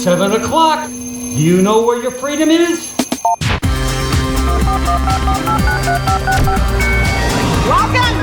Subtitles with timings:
[0.00, 0.88] 7 o'clock.
[0.88, 2.96] Do you know where your freedom is?
[7.68, 8.16] Welcome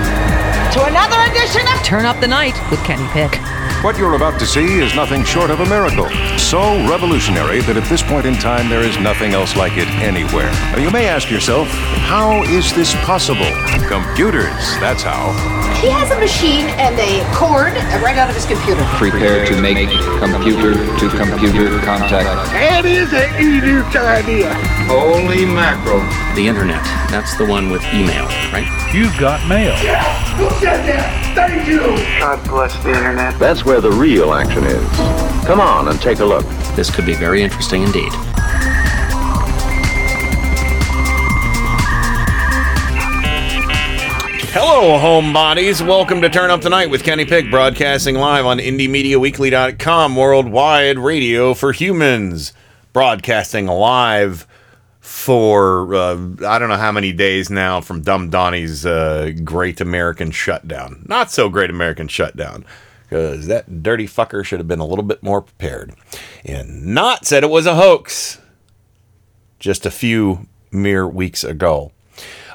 [0.73, 3.39] to another edition of Turn Up the Night with Kenny Pick.
[3.83, 6.09] What you're about to see is nothing short of a miracle.
[6.39, 6.59] So
[6.89, 10.51] revolutionary that at this point in time there is nothing else like it anywhere.
[10.71, 13.51] Now, you may ask yourself, how is this possible?
[13.87, 15.66] Computers, that's how.
[15.81, 18.81] He has a machine and a cord right out of his computer.
[18.97, 22.25] Prepare to make computer to computer contact.
[22.49, 24.51] That is an idiot's idea.
[24.89, 26.01] Holy mackerel.
[26.33, 26.83] The internet.
[27.11, 28.65] That's the one with email, right?
[28.91, 29.77] You've got mail.
[29.83, 30.03] Yes!
[30.39, 31.35] Who said that?
[31.35, 31.79] Thank you.
[32.19, 33.37] God bless the internet.
[33.37, 34.89] That's where the real action is.
[35.45, 36.45] Come on and take a look.
[36.75, 38.11] This could be very interesting indeed.
[44.59, 45.85] Hello, homebodies.
[45.85, 51.53] Welcome to Turn Up the Night with Kenny Pick, broadcasting live on IndieMediaWeekly.com, worldwide radio
[51.53, 52.53] for humans.
[52.91, 54.47] Broadcasting live
[54.99, 60.31] for uh, I don't know how many days now from Dumb Donnie's uh, Great American
[60.31, 61.05] Shutdown.
[61.07, 62.65] Not so Great American Shutdown,
[63.03, 65.93] because that dirty fucker should have been a little bit more prepared
[66.43, 68.41] and not said it was a hoax
[69.59, 71.91] just a few mere weeks ago.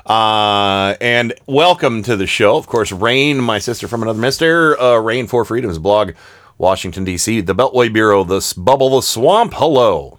[0.06, 2.56] Uh, and welcome to the show.
[2.56, 6.12] Of course, Rain, my sister from another mister, uh, Rain for Freedom's blog,
[6.58, 9.55] Washington, D.C., the Beltway Bureau, the Bubble, the Swamp.
[9.55, 10.19] Hello.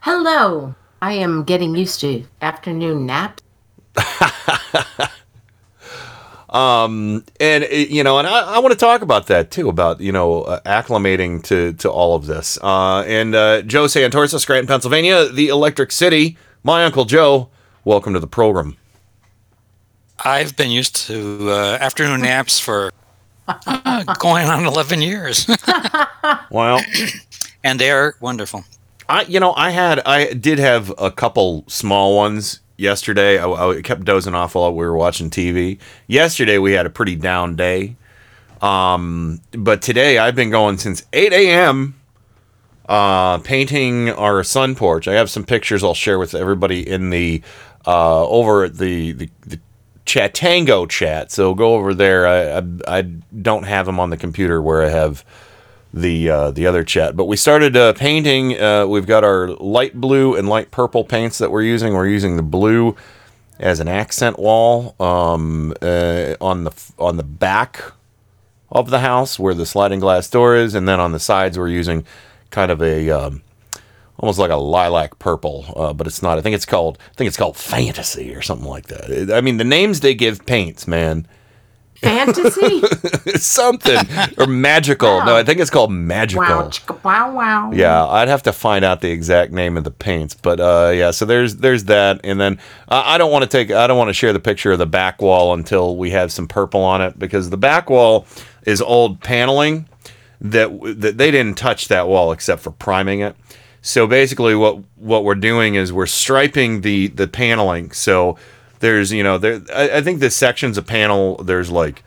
[0.00, 0.74] Hello.
[1.02, 3.42] I am getting used to afternoon naps.
[6.54, 10.00] Um, and, uh, you know, and I, I want to talk about that too, about,
[10.00, 12.58] you know, uh, acclimating to, to all of this.
[12.62, 17.50] Uh, and uh, Joe Santorsa, Scranton, Pennsylvania, the Electric City, my Uncle Joe,
[17.84, 18.76] welcome to the program.
[20.22, 22.90] I've been used to uh, afternoon naps for
[23.48, 25.48] uh, going on 11 years,
[26.50, 26.80] Well,
[27.64, 28.64] and they are wonderful.
[29.08, 33.38] I, you know, I had, I did have a couple small ones yesterday.
[33.38, 35.78] I, I kept dozing off while we were watching TV.
[36.06, 37.96] Yesterday we had a pretty down day.
[38.62, 42.00] Um, but today I've been going since 8 a.m.
[42.88, 45.06] Uh, painting our sun porch.
[45.06, 47.42] I have some pictures I'll share with everybody in the
[47.86, 49.60] uh, over at the the, the
[50.06, 51.30] Chatango chat.
[51.32, 52.26] So go over there.
[52.26, 55.24] I, I I don't have them on the computer where I have
[55.94, 57.16] the uh, the other chat.
[57.16, 58.60] But we started uh, painting.
[58.60, 61.94] Uh, we've got our light blue and light purple paints that we're using.
[61.94, 62.96] We're using the blue
[63.58, 67.92] as an accent wall um, uh, on the on the back
[68.70, 71.68] of the house where the sliding glass door is, and then on the sides we're
[71.68, 72.04] using
[72.50, 73.42] kind of a um,
[74.18, 76.38] almost like a lilac purple, uh, but it's not.
[76.38, 79.32] I think it's called I think it's called fantasy or something like that.
[79.32, 81.26] I mean, the names they give paints, man.
[81.96, 82.80] Fantasy?
[83.38, 83.98] something
[84.36, 85.24] or magical.
[85.24, 86.42] No, I think it's called magical.
[86.42, 87.70] wow, chicka, wow, wow.
[87.72, 91.12] Yeah, I'd have to find out the exact name of the paints, but uh, yeah.
[91.12, 92.58] So there's there's that, and then
[92.88, 94.86] uh, I don't want to take I don't want to share the picture of the
[94.86, 98.26] back wall until we have some purple on it because the back wall
[98.66, 99.88] is old paneling
[100.40, 100.68] that
[101.00, 103.34] that they didn't touch that wall except for priming it.
[103.86, 107.92] So basically, what what we're doing is we're striping the the paneling.
[107.92, 108.38] So
[108.80, 112.02] there's you know there I, I think the sections of panel there's like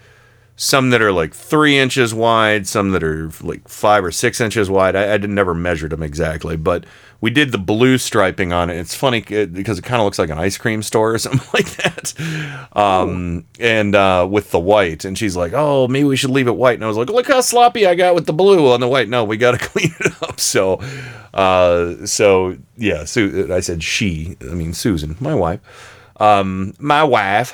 [0.55, 4.71] some that are like three inches wide, some that are like five or six inches
[4.71, 4.95] wide.
[4.95, 6.83] I, I never measured them exactly, but
[7.19, 8.77] we did the blue striping on it.
[8.77, 11.47] It's funny uh, because it kind of looks like an ice cream store or something
[11.53, 12.13] like that.
[12.75, 16.55] Um, and uh, with the white, and she's like, "Oh, maybe we should leave it
[16.55, 18.87] white." And I was like, "Look how sloppy I got with the blue on the
[18.87, 20.39] white." No, we got to clean it up.
[20.39, 20.79] So,
[21.33, 23.05] uh, so yeah.
[23.05, 24.37] Su- I said she.
[24.41, 25.59] I mean Susan, my wife.
[26.17, 27.53] Um, my wife.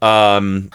[0.00, 0.70] Um,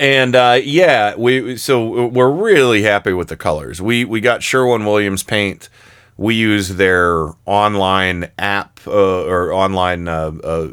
[0.00, 3.82] and uh, yeah, we so we're really happy with the colors.
[3.82, 5.68] We we got Sherwin Williams paint.
[6.18, 10.68] We use their online app uh, or online uh, uh,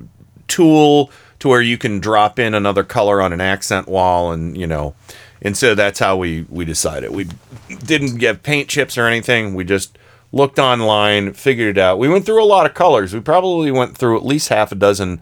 [0.48, 4.68] tool to where you can drop in another color on an accent wall, and you
[4.68, 4.96] know,
[5.42, 7.12] and so that's how we we decided.
[7.12, 7.28] We
[7.70, 9.54] didn't get paint chips or anything.
[9.54, 9.98] We just
[10.32, 12.00] looked online, figured it out.
[12.00, 13.14] We went through a lot of colors.
[13.14, 15.22] We probably went through at least half a dozen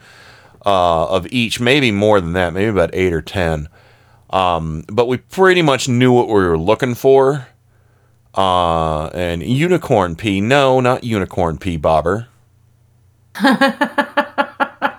[0.66, 3.68] uh, of each, maybe more than that, maybe about eight or ten.
[4.30, 7.48] Um, but we pretty much knew what we were looking for.
[8.36, 12.28] Uh, and unicorn pea, no, not unicorn pea, bobber.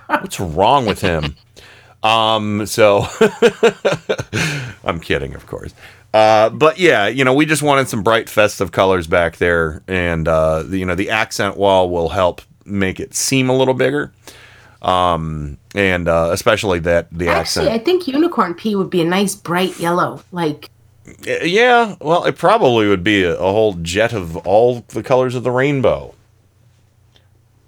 [0.09, 1.37] What's wrong with him?
[2.05, 3.07] Um, so
[4.85, 5.73] I'm kidding, of course.
[6.13, 10.29] Uh, but yeah, you know, we just wanted some bright festive colors back there, and
[10.29, 14.13] uh, the, you know, the accent wall will help make it seem a little bigger.
[14.83, 17.69] Um, and uh, especially that the Actually, accent.
[17.71, 20.23] I think unicorn pea would be a nice bright yellow.
[20.31, 20.71] Like,
[21.27, 25.43] Yeah, well, it probably would be a, a whole jet of all the colors of
[25.43, 26.15] the rainbow.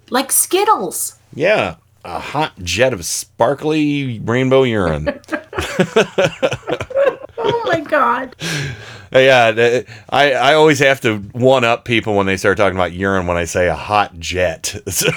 [0.09, 1.17] Like Skittles.
[1.33, 5.19] Yeah, a hot jet of sparkly rainbow urine.
[7.39, 8.35] Oh my god.
[9.11, 13.27] yeah, I, I always have to one up people when they start talking about urine
[13.27, 14.75] when I say a hot jet.
[14.89, 15.07] So,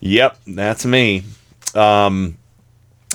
[0.00, 1.22] yep, that's me.
[1.74, 2.36] Um,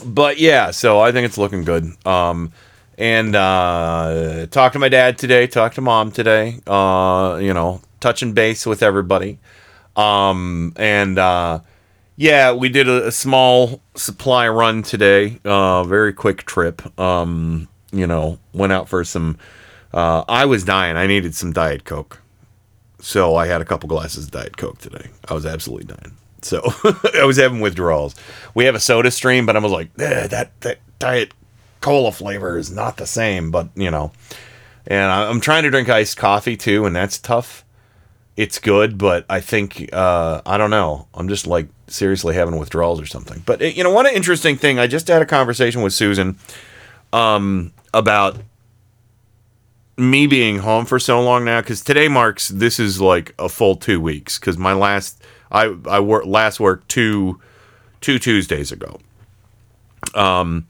[0.06, 1.86] but yeah, so I think it's looking good.
[2.06, 2.52] Um,
[2.98, 6.60] and uh, talked to my dad today, talked to mom today.
[6.66, 9.40] Uh, you know, touching base with everybody.
[9.96, 11.60] Um, and uh,
[12.16, 15.40] yeah, we did a, a small supply run today.
[15.46, 17.00] Uh, very quick trip.
[17.00, 19.38] Um, you know, went out for some.
[19.94, 20.98] Uh, I was dying.
[20.98, 22.22] I needed some Diet Coke,
[23.00, 25.10] so I had a couple glasses of Diet Coke today.
[25.28, 26.18] I was absolutely dying.
[26.42, 26.62] So
[27.14, 28.16] I was having withdrawals.
[28.54, 31.34] We have a Soda Stream, but I was like, eh, that that Diet
[31.82, 33.52] Cola flavor is not the same.
[33.52, 34.12] But you know,
[34.86, 37.64] and I'm trying to drink iced coffee too, and that's tough.
[38.36, 41.08] It's good, but I think uh, I don't know.
[41.14, 43.42] I'm just like seriously having withdrawals or something.
[43.46, 44.80] But eh, you know, one interesting thing.
[44.80, 46.38] I just had a conversation with Susan
[47.14, 48.38] um, about
[49.98, 53.76] me being home for so long now because today marks this is like a full
[53.76, 57.40] two weeks because my last I I work last worked two
[58.02, 59.00] two Tuesdays ago.
[60.14, 60.68] Um,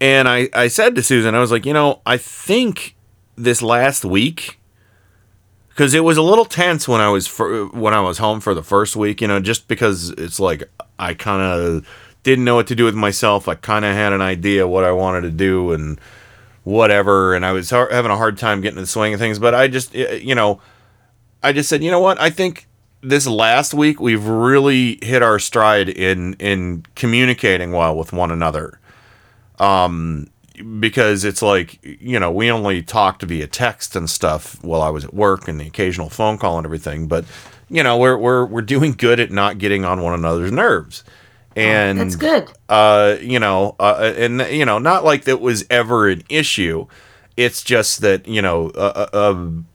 [0.00, 2.96] and I I said to Susan I was like you know I think
[3.36, 4.58] this last week
[5.68, 8.54] because it was a little tense when I was for, when I was home for
[8.54, 10.64] the first week you know just because it's like
[10.98, 11.86] I kind of
[12.22, 13.48] didn't know what to do with myself.
[13.48, 16.00] I kind of had an idea what I wanted to do and
[16.62, 19.38] whatever and i was har- having a hard time getting the swing of things.
[19.38, 20.60] But i just you know
[21.42, 22.18] i just said you know what?
[22.20, 22.66] I think
[23.04, 28.78] this last week we've really hit our stride in in communicating well with one another
[29.58, 30.26] um
[30.80, 35.04] because it's like you know we only talked via text and stuff while i was
[35.04, 37.24] at work and the occasional phone call and everything but
[37.68, 41.04] you know we're we're we're doing good at not getting on one another's nerves
[41.56, 42.50] and That's good.
[42.68, 46.86] uh, you know, uh, and you know, not like that was ever an issue.
[47.36, 49.66] It's just that you know, uh, uh, um,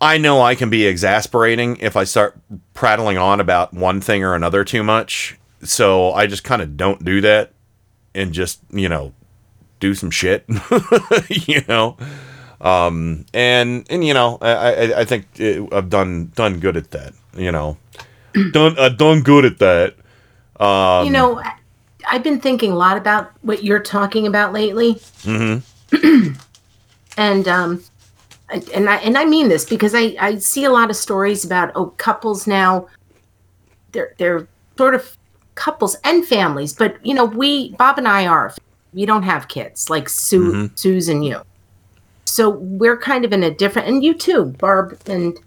[0.00, 2.38] I know I can be exasperating if I start
[2.74, 5.38] prattling on about one thing or another too much.
[5.62, 7.52] So I just kind of don't do that,
[8.14, 9.14] and just you know,
[9.80, 10.44] do some shit.
[11.28, 11.96] you know,
[12.60, 16.90] um, and and you know, I I, I think it, I've done done good at
[16.90, 17.14] that.
[17.34, 17.78] You know,
[18.52, 19.94] done uh, done good at that.
[20.62, 21.42] Um, you know,
[22.08, 24.94] I've been thinking a lot about what you're talking about lately.
[25.22, 26.34] Mm-hmm.
[27.16, 27.82] and um
[28.50, 31.44] and and I and I mean this because I I see a lot of stories
[31.44, 32.86] about oh couples now
[33.92, 34.46] they're they're
[34.78, 35.16] sort of
[35.54, 38.54] couples and families but you know we Bob and I are
[38.92, 40.78] we don't have kids like Sue Mhm.
[40.78, 41.40] Sue's and you
[42.24, 45.38] so we're kind of in a different and you too Barb and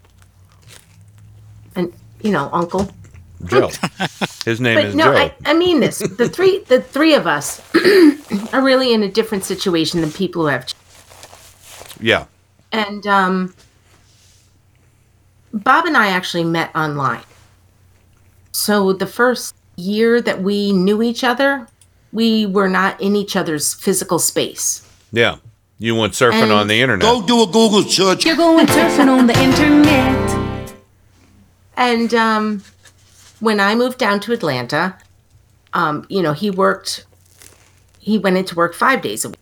[1.76, 1.92] and
[2.22, 2.90] you know uncle
[3.46, 3.70] Joe.
[4.44, 5.16] His name but is no, Joe.
[5.16, 6.00] I, I mean this.
[6.00, 7.62] The three, the three of us
[8.52, 10.66] are really in a different situation than people who have.
[10.66, 10.74] ch-
[12.00, 12.26] yeah.
[12.72, 13.54] And um,
[15.52, 17.22] Bob and I actually met online.
[18.52, 21.66] So the first year that we knew each other,
[22.12, 24.86] we were not in each other's physical space.
[25.12, 25.36] Yeah.
[25.78, 27.02] You went surfing And- on the internet.
[27.02, 28.24] Go do a Google search.
[28.24, 30.74] You're going surfing on the internet.
[31.76, 32.62] And um,
[33.40, 34.98] when I moved down to Atlanta,
[35.72, 37.06] um, you know, he worked.
[37.98, 39.38] He went into work five days a week,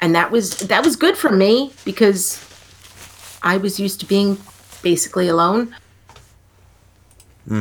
[0.00, 2.36] and that was that was good for me because
[3.42, 4.38] I was used to being
[4.82, 5.74] basically alone.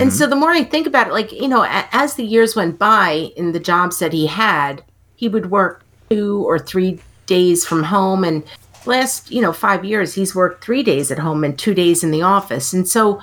[0.02, 2.58] And so the more I think about it, like, you know, a- as the years
[2.58, 4.84] went by in the jobs that he had,
[5.16, 8.26] he would work two or three days from home.
[8.26, 8.44] And
[8.86, 12.12] last, you know, five years, he's worked three days at home and two days in
[12.12, 12.74] the office.
[12.74, 13.22] And so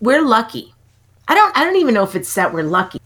[0.00, 0.72] we're lucky.
[1.26, 3.00] I don't, I don't even know if it's that we're lucky.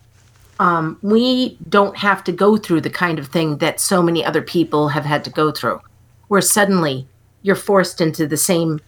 [0.60, 4.42] Um, we don't have to go through the kind of thing that so many other
[4.42, 5.80] people have had to go through,
[6.26, 7.06] where suddenly
[7.42, 8.80] you're forced into the same,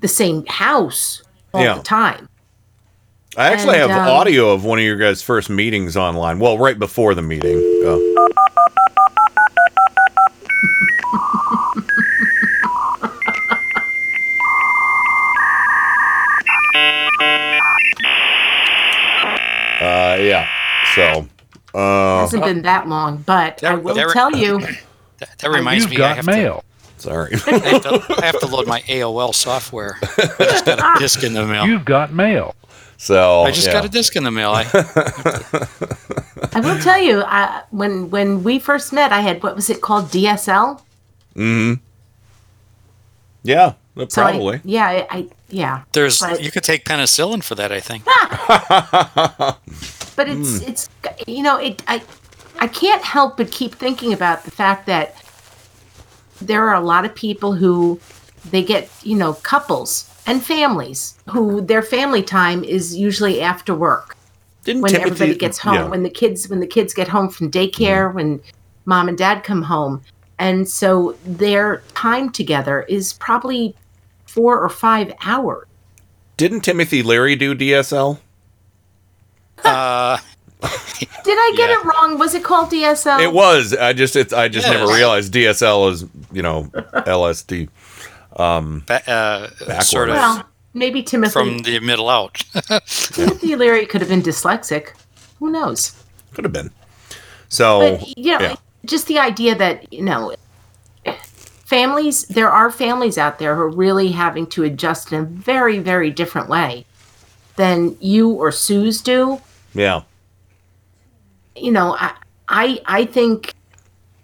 [0.00, 1.74] the same house all Yeah.
[1.74, 2.28] the time.
[3.36, 6.38] I actually And, have um, audio of one of your guys' first meetings online.
[6.38, 7.56] Well, right before the meeting.
[7.84, 7.98] Uh,
[19.80, 20.48] uh, yeah.
[20.94, 21.26] So,
[21.74, 24.60] uh, hasn't been that long, but I will that- tell you.
[25.18, 25.96] That, that reminds You've me.
[25.98, 26.60] got I have mail.
[26.60, 27.34] To, Sorry.
[27.46, 29.98] I have, to, I have to load my AOL software.
[30.02, 31.66] I just got a disc in the mail.
[31.66, 32.54] You've got mail.
[32.96, 33.74] So I just yeah.
[33.74, 34.52] got a disc in the mail.
[34.52, 34.62] I,
[36.54, 39.82] I will tell you, I, when when we first met, I had what was it
[39.82, 40.80] called DSL?
[41.34, 41.74] Mm-hmm.
[43.42, 43.74] Yeah,
[44.08, 44.60] So I- probably.
[44.64, 45.82] yeah, I, I yeah.
[45.92, 48.04] There's But- you could take penicillin for that, I think.
[50.16, 50.88] But it's it's
[51.26, 52.02] you know it I
[52.58, 55.14] I can't help but keep thinking about the fact that
[56.40, 58.00] there are a lot of people who
[58.50, 64.16] they get you know couples and families who their family time is usually after work
[64.64, 65.84] Didn't when Timothy- everybody gets home yeah.
[65.88, 68.40] when the kids when the kids get home from daycare when
[68.84, 70.02] mom and dad come home
[70.38, 73.74] and so their time together is probably
[74.26, 75.66] four or five hours
[76.36, 78.18] Didn't Timothy Leary do DSL?
[79.64, 80.18] Uh,
[81.24, 83.74] did i get it wrong was it called dsl It was.
[83.74, 84.74] I just it's I just Yes.
[84.78, 87.68] never realized DSL is you know LSD.
[88.38, 90.44] Um, ba- uh, sort of well
[90.74, 92.34] maybe timothy from the middle out.
[92.86, 94.90] timothy leary could have been dyslexic
[95.38, 96.02] who knows
[96.34, 96.70] could have been.
[97.48, 98.56] So but you know yeah.
[98.84, 100.34] just the idea that you know
[101.64, 105.78] families there are families out there who are really having to adjust in a very
[105.78, 106.84] very different way
[107.56, 109.40] than you or sue's do
[109.74, 110.02] yeah.
[111.56, 112.12] You know i
[112.48, 113.54] i, I think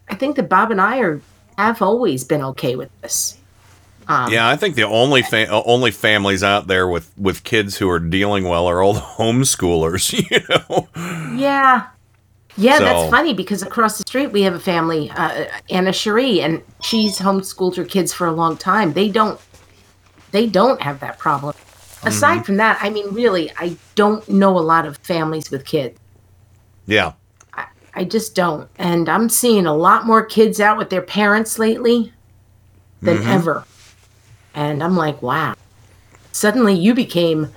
[0.09, 1.21] i think that bob and i are
[1.59, 3.39] have always been okay with this
[4.09, 7.77] um, Yeah, I think the only fa- uh, only families out there with with kids
[7.77, 10.13] who are dealing well are all the homeschoolers.
[10.31, 10.89] You know.
[11.39, 11.87] Yeah.
[12.57, 16.41] Yeah, So- that's funny because across the street we have a family, uh, Anna Cherie,
[16.41, 18.93] and she's homeschooled her kids for a long time.
[18.93, 19.41] They don't,
[20.33, 21.55] they don't have that problem.
[22.03, 22.45] Aside Mhm.
[22.45, 25.97] from that, I mean, really, I don't know a lot of families with kids.
[26.87, 27.13] Yeah.
[27.95, 32.13] I just don't, and I'm seeing a lot more kids out with their parents lately
[33.03, 33.27] than Mhm.
[33.29, 33.65] ever.
[34.55, 35.55] And I'm like, wow.
[36.33, 37.49] Suddenly, you became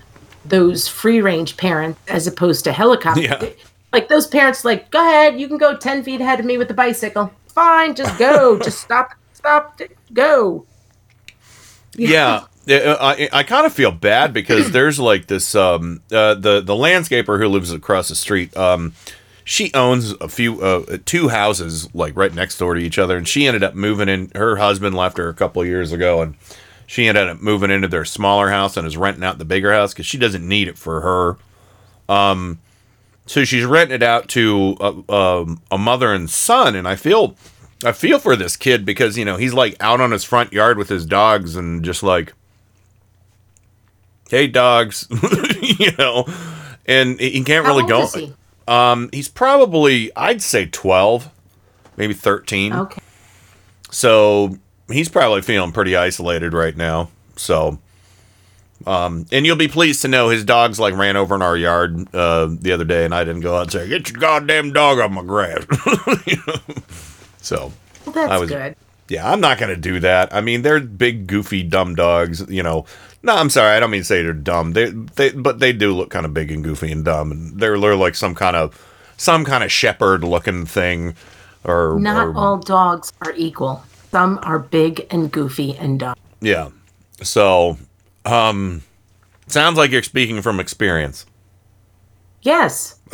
[0.44, 3.22] those free range parents as opposed to helicopter.
[3.22, 3.50] Yeah.
[3.94, 6.68] Like those parents, like, go ahead, you can go 10 feet ahead of me with
[6.68, 7.32] the bicycle.
[7.48, 8.60] Fine, just go.
[8.64, 9.80] just stop, stop,
[10.12, 10.66] go.
[11.96, 16.60] yeah Yeah, I, I kind of feel bad because there's like this um uh, the
[16.60, 18.94] the landscaper who lives across the street um
[19.48, 23.28] she owns a few uh, two houses like right next door to each other and
[23.28, 26.36] she ended up moving in her husband left her a couple years ago and
[26.88, 29.94] she ended up moving into their smaller house and is renting out the bigger house
[29.94, 31.38] because she doesn't need it for her
[32.14, 32.60] um
[33.28, 37.36] so she's renting it out to a, um, a mother and son and i feel
[37.84, 40.76] i feel for this kid because you know he's like out on his front yard
[40.78, 42.34] with his dogs and just like
[44.32, 45.08] hey dogs
[45.62, 46.26] you know
[46.88, 48.08] and he can't How really go?
[48.68, 51.30] Um he's probably i'd say 12
[51.98, 53.02] maybe 13 Okay.
[53.92, 54.58] so
[54.92, 57.80] he's probably feeling pretty isolated right now so
[58.86, 62.14] um and you'll be pleased to know his dogs like ran over in our yard
[62.14, 65.00] uh the other day and i didn't go out and say get your goddamn dog
[65.00, 65.64] off my grass
[66.26, 66.56] You know?
[67.42, 67.72] so
[68.06, 68.76] Well, that's I was- good.
[69.08, 70.34] yeah, I'm not gonna do that.
[70.34, 72.44] I mean, they're big, goofy, dumb dogs.
[72.50, 72.86] You know,
[73.26, 74.74] no, I'm sorry, I don't mean to say they're dumb.
[74.74, 77.80] They, they, but they do look kind of big and goofy and dumb, and they're,
[77.80, 78.80] they're like some kind of,
[79.18, 81.16] some kind of shepherd-looking thing,
[81.64, 83.84] or Not or- all dogs are equal.
[84.12, 86.16] Some are big and goofy and dumb.
[86.40, 86.70] yeah.
[87.22, 87.78] So,
[88.26, 88.82] um,
[89.48, 91.26] sounds like you're speaking from experience.
[92.42, 93.00] Yes.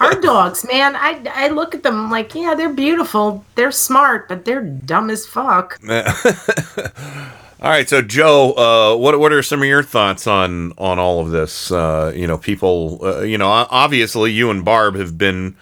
[0.00, 3.44] Our dogs, man, I, I look at them like, yeah, they're beautiful.
[3.54, 5.80] They're smart, but they're dumb as fuck.
[7.62, 11.20] All right, so Joe, uh, what what are some of your thoughts on on all
[11.20, 11.70] of this?
[11.70, 15.56] Uh, you know, people, uh, you know, obviously you and Barb have been,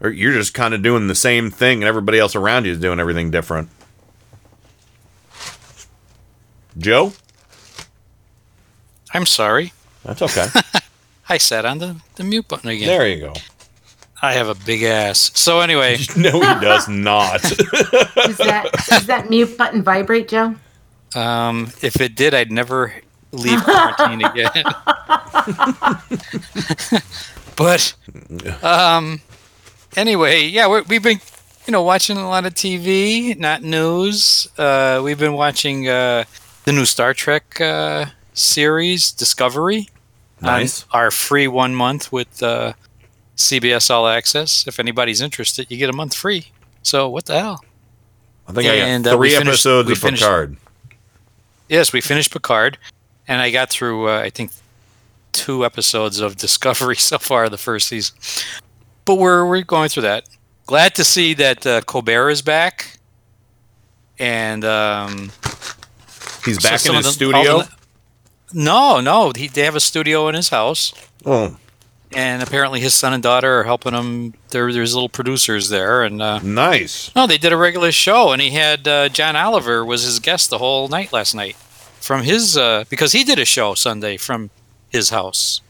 [0.00, 2.80] or you're just kind of doing the same thing, and everybody else around you is
[2.80, 3.68] doing everything different.
[6.78, 7.12] Joe,
[9.12, 9.74] I'm sorry.
[10.04, 10.46] that's okay.
[11.28, 12.86] I sat on the, the mute button again.
[12.88, 13.34] there you go.
[14.22, 15.32] I have a big ass.
[15.34, 17.42] So anyway, No, he does not.
[17.42, 20.54] Does that, does that mute button vibrate, Joe?
[21.16, 22.94] Um, if it did, I'd never
[23.32, 24.52] leave quarantine again.
[27.56, 27.94] but
[28.62, 29.20] um,
[29.96, 31.20] anyway, yeah, we we've been
[31.66, 34.48] you know watching a lot of TV, not news.
[34.58, 36.24] Uh, we've been watching uh,
[36.64, 39.88] the new Star Trek uh, series, Discovery.
[40.42, 40.84] on Nice.
[40.92, 42.72] our free one month with uh,
[43.36, 44.66] CBS All Access.
[44.66, 46.46] If anybody's interested, you get a month free.
[46.82, 47.64] So what the hell?
[48.48, 50.56] I think I And, got uh, three finished- episodes we of finished- Picard.
[51.72, 52.76] Yes, we finished Picard,
[53.26, 54.10] and I got through.
[54.10, 54.50] Uh, I think
[55.32, 58.14] two episodes of Discovery so far, the first season.
[59.06, 60.24] But we're we're going through that.
[60.66, 62.98] Glad to see that uh, Colbert is back,
[64.18, 65.30] and um,
[66.44, 67.58] He's so back in his the- studio.
[67.62, 67.68] the-
[68.52, 70.92] no, no, he, they have a studio in his house.
[71.24, 71.56] Oh,
[72.14, 74.34] and apparently his son and daughter are helping him.
[74.50, 77.10] There, there's little producers there, and uh, Nice.
[77.14, 80.50] no, they did a regular show, and he had uh, John Oliver was his guest
[80.50, 81.56] the whole night last night
[82.00, 84.50] from his uh, because he did a show Sunday from
[84.90, 85.60] his house,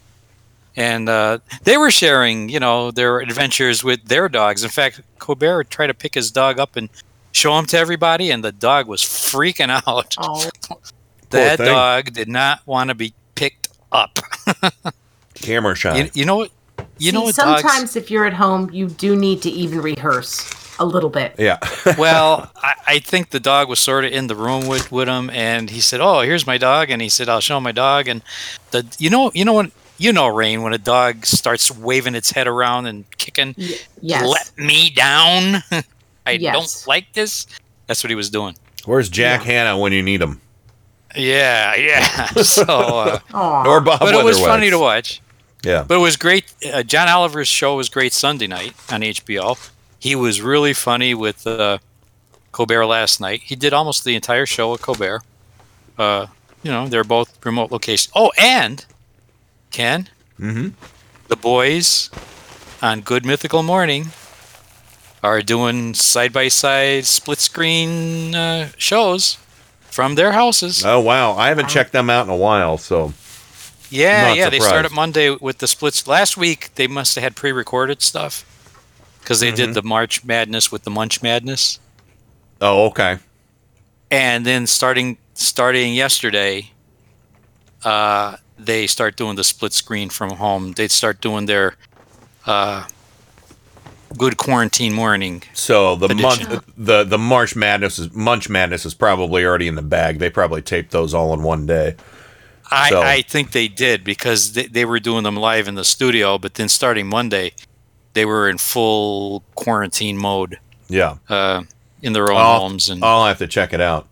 [0.77, 4.65] and uh, they were sharing, you know, their adventures with their dogs.
[4.65, 6.89] In fact, Colbert tried to pick his dog up and
[7.33, 10.15] show him to everybody, and the dog was freaking out.
[10.19, 10.49] Oh,
[11.31, 14.19] that dog did not want to be picked up.
[15.35, 15.97] Camera shot.
[15.97, 16.51] You, you know what?
[16.99, 17.35] You know what?
[17.35, 21.35] sometimes dogs, if you're at home, you do need to even rehearse a little bit.
[21.39, 21.59] yeah.
[21.99, 25.31] well, I, I think the dog was sort of in the room with, with him,
[25.31, 28.09] and he said, "Oh, here's my dog," and he said, "I'll show him my dog."
[28.09, 28.23] And
[28.71, 32.31] the you know you know when you know Rain when a dog starts waving its
[32.31, 34.27] head around and kicking, Y- yes.
[34.27, 35.62] let me down.
[36.27, 36.55] I Yes.
[36.55, 37.47] don't like this.
[37.87, 38.57] That's what he was doing.
[38.85, 40.41] Where's Jack Hanna when you need him?
[41.16, 42.26] Yeah, yeah.
[42.42, 43.66] so, uh, Aw.
[43.69, 45.21] Or Bob but it was funny to watch.
[45.64, 45.85] Yeah.
[45.87, 46.52] But it was great.
[46.73, 49.57] Uh, John Oliver's show was great Sunday night on HBO.
[49.99, 51.78] He was really funny with uh,
[52.50, 53.42] Colbert last night.
[53.45, 55.23] He did almost the entire show with Colbert.
[55.97, 56.26] Uh,
[56.64, 58.11] you know, they're both remote locations.
[58.14, 58.85] Oh, and
[59.71, 60.09] Ken,
[60.40, 60.71] Mm-hmm.
[61.28, 62.11] the boys
[62.81, 64.07] on Good Mythical Morning
[65.23, 69.38] are doing side by side split screen uh, shows
[69.93, 70.85] from their houses.
[70.85, 72.79] Oh wow, I haven't checked them out in a while.
[72.79, 73.13] So
[73.91, 74.51] Yeah, Not yeah.
[74.51, 74.69] They surprised.
[74.69, 76.07] started Monday with the splits.
[76.07, 78.45] Last week they must have had pre-recorded stuff
[79.21, 79.57] because they Mm-hmm.
[79.57, 81.79] did the March Madness with the Munch Madness,
[82.61, 83.19] oh okay.
[84.11, 86.71] and then starting starting yesterday,
[87.85, 90.73] uh, they start doing the split screen from home.
[90.73, 91.77] They start doing their
[92.47, 92.85] uh,
[94.19, 95.42] good quarantine morning.
[95.52, 96.49] So the Edition.
[96.49, 100.19] month, the the March Madness is Munch Madness is probably already in the bag.
[100.19, 101.97] They probably taped those all in one day.
[102.71, 105.85] I, So- I think they did because they, they were doing them live in the
[105.85, 107.52] studio, but then starting Monday,
[108.14, 111.16] they were in full quarantine mode Yeah.
[111.28, 111.64] uh,
[112.00, 113.04] in their own I'll, homes and.
[113.04, 114.08] I'll have to check it out.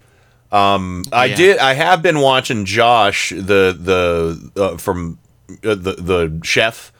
[0.52, 1.36] Um, I Yeah.
[1.36, 1.58] did.
[1.58, 5.18] I have been watching Josh, the the uh, from
[5.64, 6.92] uh, the the chef.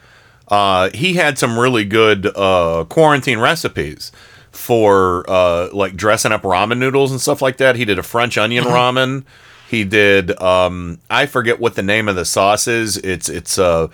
[0.51, 4.11] Uh, he had some really good uh, quarantine recipes
[4.51, 7.77] for uh, like dressing up ramen noodles and stuff like that.
[7.77, 9.25] He did a French onion ramen.
[9.69, 10.41] He did.
[10.43, 12.97] Um, I forget what the name of the sauce is.
[12.97, 13.87] It's it's uh,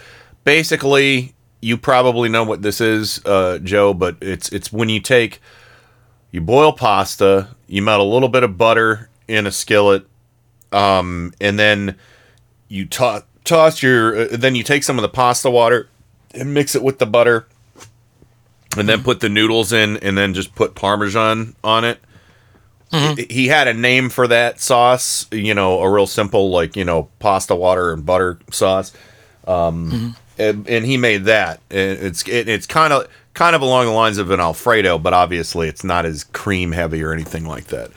[0.45, 3.93] basically you probably know what this is, uh, Joe.
[3.93, 5.41] But it's it's when you take
[6.31, 10.07] you boil pasta, you melt a little bit of butter in a skillet,
[10.73, 11.97] um, and then
[12.69, 14.17] you to- toss your.
[14.17, 15.91] Uh, then you take some of the pasta water
[16.37, 17.47] and mix it with the butter,
[18.77, 21.99] and then put the noodles in, and then just put Parmesan on it.
[22.91, 26.85] He- He had a name for that sauce, you know, a real simple like you
[26.85, 28.93] know pasta water and butter sauce
[29.47, 30.09] Um, mm-hmm.
[30.39, 31.61] and, and he made that.
[31.71, 35.13] And it's it, it's kind of kind of along the lines of an Alfredo, but
[35.13, 37.91] obviously it's not as cream heavy or anything like that.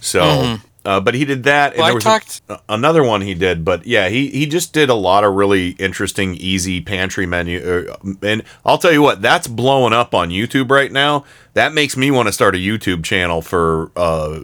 [0.00, 0.66] So, mm-hmm.
[0.84, 1.76] Uh, but he did that.
[1.76, 4.94] Well, I talked- a, another one he did, but yeah, he he just did a
[4.94, 7.86] lot of really interesting, easy pantry menu.
[8.02, 11.24] Uh, and I'll tell you what, that's blowing up on YouTube right now.
[11.54, 14.40] That makes me want to start a YouTube channel for uh,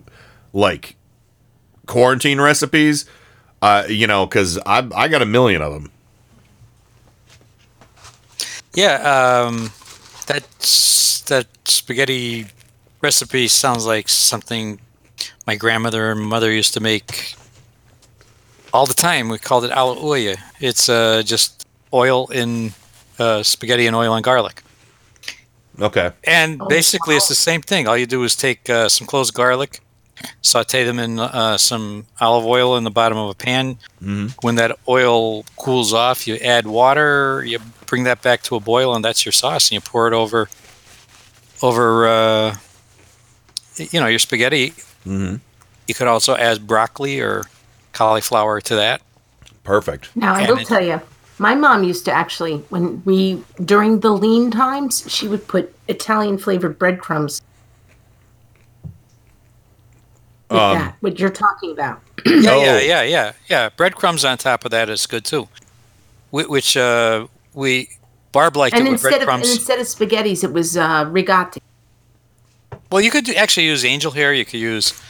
[0.53, 0.97] like
[1.87, 3.05] quarantine recipes.
[3.61, 5.91] Uh, you know, because I I got a million of them.
[8.75, 8.95] Yeah,
[9.47, 9.73] um,
[10.27, 10.45] that
[11.27, 12.47] that spaghetti
[13.01, 14.79] recipe sounds like something
[15.47, 17.35] my grandmother and mother used to make
[18.73, 19.29] all the time.
[19.29, 20.37] We called it ala olla.
[20.61, 22.73] It's uh, just oil in
[23.19, 24.63] uh, spaghetti and oil and garlic.
[25.81, 26.11] Okay.
[26.25, 27.87] And basically, it's the same thing.
[27.87, 29.81] All you do is take uh, some closed garlic,
[30.43, 33.79] saute them in uh, some olive oil in the bottom of a pan.
[34.03, 34.35] Mhm.
[34.43, 37.45] When that oil cools off, you add water.
[37.47, 39.71] You bring that back to a boil, and that's your sauce.
[39.71, 40.49] And you pour it over,
[41.63, 42.57] over, uh,
[43.77, 44.75] you know, your spaghetti.
[45.09, 45.37] Mm-hmm.
[45.87, 47.45] You could also add broccoli or
[47.93, 49.01] cauliflower to that.
[49.65, 50.15] Perfect.
[50.15, 51.01] Now I And will it- tell you,
[51.39, 56.37] my mom used to actually, when we during the lean times, she would put Italian
[56.39, 57.41] flavored breadcrumbs.
[60.51, 62.01] With Um, that, what you're talking about.
[62.27, 62.63] Yeah, Oh.
[62.65, 63.69] yeah, yeah, yeah, yeah.
[63.77, 65.47] Breadcrumbs on top of that is good too.
[66.31, 67.91] Wh- Which uh, we
[68.33, 71.59] Barb liked and it with instead of and instead of spaghettis, it was uh, rigati.
[72.91, 74.33] Well, you could do- actually use angel hair.
[74.33, 75.01] You could use.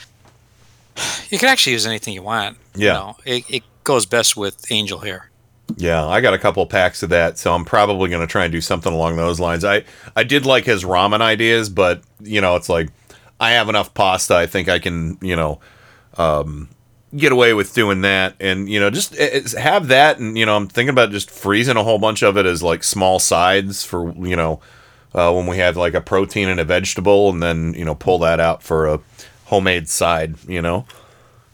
[1.30, 2.56] You could actually use anything you want.
[2.74, 2.86] Yeah.
[2.86, 5.30] You know, it, it goes best with angel hair.
[5.76, 8.52] Yeah, I got a couple packs of that, so I'm probably going to try and
[8.52, 9.64] do something along those lines.
[9.64, 9.84] I
[10.16, 12.88] I did like his ramen ideas, but you know, it's like
[13.38, 14.34] I have enough pasta.
[14.34, 15.60] I think I can, you know,
[16.16, 16.68] um,
[17.16, 20.56] get away with doing that, and you know, just it's, have that, and you know,
[20.56, 24.12] I'm thinking about just freezing a whole bunch of it as like small sides for
[24.14, 24.60] you know,
[25.14, 28.18] uh, when we have like a protein and a vegetable, and then you know, pull
[28.20, 29.00] that out for a
[29.46, 30.36] homemade side.
[30.46, 30.86] You know,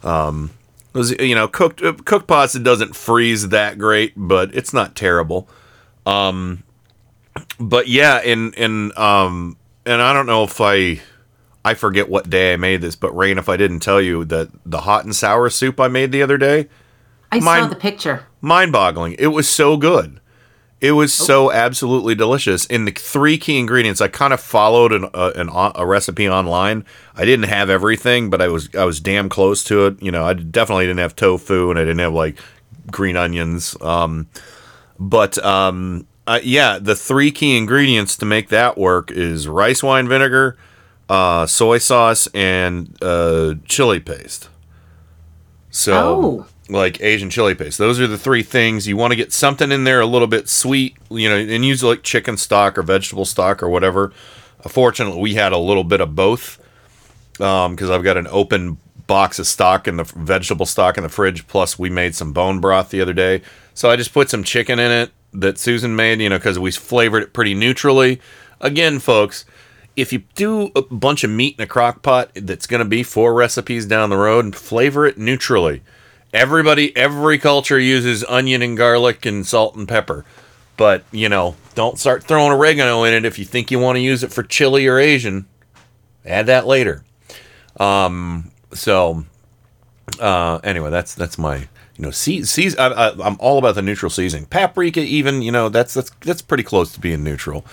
[0.03, 0.51] um,
[0.93, 5.49] those, you know, cooked uh, cooked pasta doesn't freeze that great, but it's not terrible.
[6.07, 6.62] Um,
[7.59, 11.01] but yeah, and and um, and I don't know if I.
[11.67, 14.51] I forget what day I made this, but Rain, if I didn't tell you that
[14.67, 16.69] the hot and sour soup I made the other day,
[17.33, 18.25] I saw the picture.
[18.43, 19.17] mind-boggling.
[19.19, 20.21] It was so good.
[20.85, 22.66] It was so absolutely delicious.
[22.66, 26.29] In the three key ingredients, I kind of followed an, uh, an o- a recipe
[26.29, 26.85] online.
[27.16, 30.03] I didn't have everything, but I was I was damn close to it.
[30.03, 32.38] You know, I definitely didn't have tofu, and I didn't have like
[32.90, 33.75] green onions.
[33.81, 34.27] Um,
[35.01, 40.07] but um, uh, yeah, the three key ingredients to make that work is rice wine
[40.07, 40.59] vinegar,
[41.09, 44.51] uh, soy sauce, and uh, chili paste.
[45.70, 46.47] So, Oh.
[46.68, 47.79] Like Asian chili paste.
[47.79, 50.48] Those are the three things you want to get something in there a little bit
[50.48, 54.12] sweet, you know, and use like chicken stock or vegetable stock or whatever.
[54.64, 56.61] Uh, Fortunately, we had a little bit of both
[57.33, 61.46] because I've got an open box of stock and the vegetable stock in the fridge.
[61.46, 63.42] Plus, we made some bone broth the other day,
[63.74, 66.20] so I just put some chicken in it that Susan made.
[66.20, 68.20] You know, because we flavored it pretty neutrally.
[68.61, 69.44] Again, folks,
[69.96, 73.03] if you do a bunch of meat in a crock pot that's going to be
[73.03, 75.83] four recipes down the road, flavor it neutrally.
[76.35, 80.25] Everybody, every culture uses onion and garlic and salt and pepper.
[80.77, 84.01] But, you know, don't start throwing oregano in it if you think you want to
[84.01, 85.47] use it for chili or Asian.
[86.27, 87.05] Add that later.
[87.79, 89.25] Um, so,
[90.20, 91.57] uh, anyway, that's that's my
[91.97, 94.47] you know see seas I, I'm all about the neutral seasoning.
[94.47, 97.64] Paprika, even you know that's that's that's pretty close to being neutral.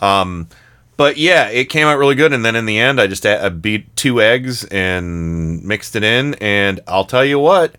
[0.00, 0.48] Um,
[0.96, 2.32] but yeah, it came out really good.
[2.32, 6.34] And then in the end, I just I beat two eggs and mixed it in.
[6.34, 7.76] And I'll tell you what,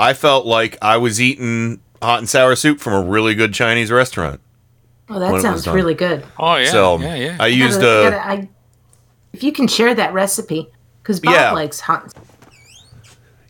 [0.00, 3.90] I felt like I was eating hot and sour soup from a really good Chinese
[3.92, 4.40] restaurant.
[5.08, 6.24] Oh, that When it was sounds really good.
[6.38, 7.36] Oh yeah, so yeah, yeah.
[7.38, 8.48] I used Gotta- a gotta- I-
[9.32, 10.68] if you can share that recipe,
[11.02, 11.52] because Bob Yeah.
[11.52, 12.12] likes hot.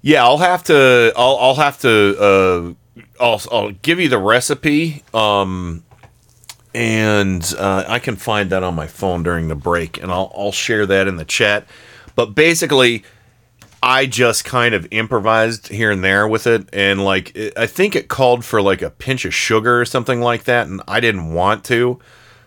[0.02, 1.12] Yeah, I'll have to.
[1.16, 2.16] I'll I'll have to.
[2.18, 5.04] Uh, I'll I'll give you the recipe.
[5.14, 5.84] Um,
[6.74, 10.52] and uh, I can find that on my phone during the break, and I'll I'll
[10.52, 11.66] share that in the chat.
[12.14, 13.04] But basically,
[13.82, 17.96] I just kind of improvised here and there with it, and like it, I think
[17.96, 21.32] it called for like a pinch of sugar or something like that, and I didn't
[21.32, 21.98] want to.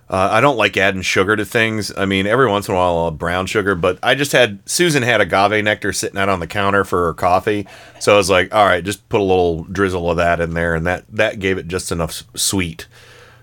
[0.09, 1.91] Uh, I don't like adding sugar to things.
[1.97, 4.59] I mean, every once in a while I'll add brown sugar, but I just had
[4.69, 7.67] Susan had agave nectar sitting out on the counter for her coffee,
[7.99, 10.75] so I was like, all right, just put a little drizzle of that in there,
[10.75, 12.87] and that that gave it just enough sweet.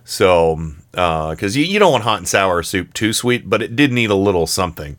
[0.05, 3.93] So, because you, you don't want hot and sour soup too sweet, but it did
[3.93, 4.97] need a little something.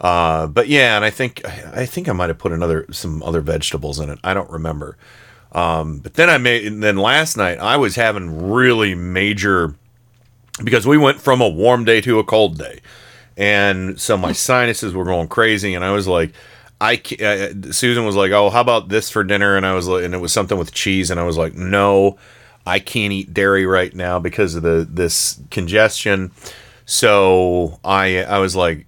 [0.00, 3.40] Uh, but yeah, and I think I think I might have put another some other
[3.40, 4.18] vegetables in it.
[4.22, 4.96] I don't remember.
[5.52, 9.74] Um, but then I made and then last night I was having really major
[10.62, 12.80] because we went from a warm day to a cold day,
[13.36, 16.32] and so my sinuses were going crazy, and I was like.
[16.78, 20.04] I uh, Susan was like, "Oh, how about this for dinner?" And I was like,
[20.04, 22.18] and it was something with cheese, and I was like, "No,
[22.66, 26.32] I can't eat dairy right now because of the this congestion."
[26.84, 28.84] So I I was like,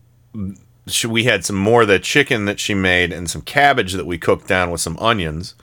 [0.91, 4.07] she, we had some more of the chicken that she made and some cabbage that
[4.07, 5.55] we cooked down with some onions.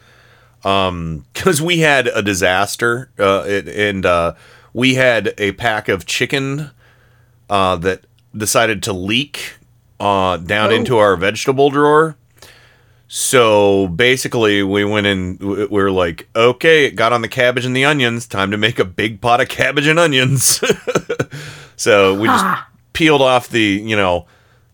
[0.63, 4.35] Um, because we had a disaster, uh, it, and uh,
[4.73, 6.71] we had a pack of chicken
[7.49, 9.55] uh, that decided to leak
[9.99, 10.75] uh, down Oh.
[10.75, 12.17] into our vegetable drawer.
[13.07, 15.37] So basically, we went in.
[15.39, 18.25] We were like, okay, it got on the cabbage and the onions.
[18.25, 20.59] Time to make a big pot of cabbage and onions.
[21.75, 22.45] so we just
[22.93, 24.25] peeled off the, you know,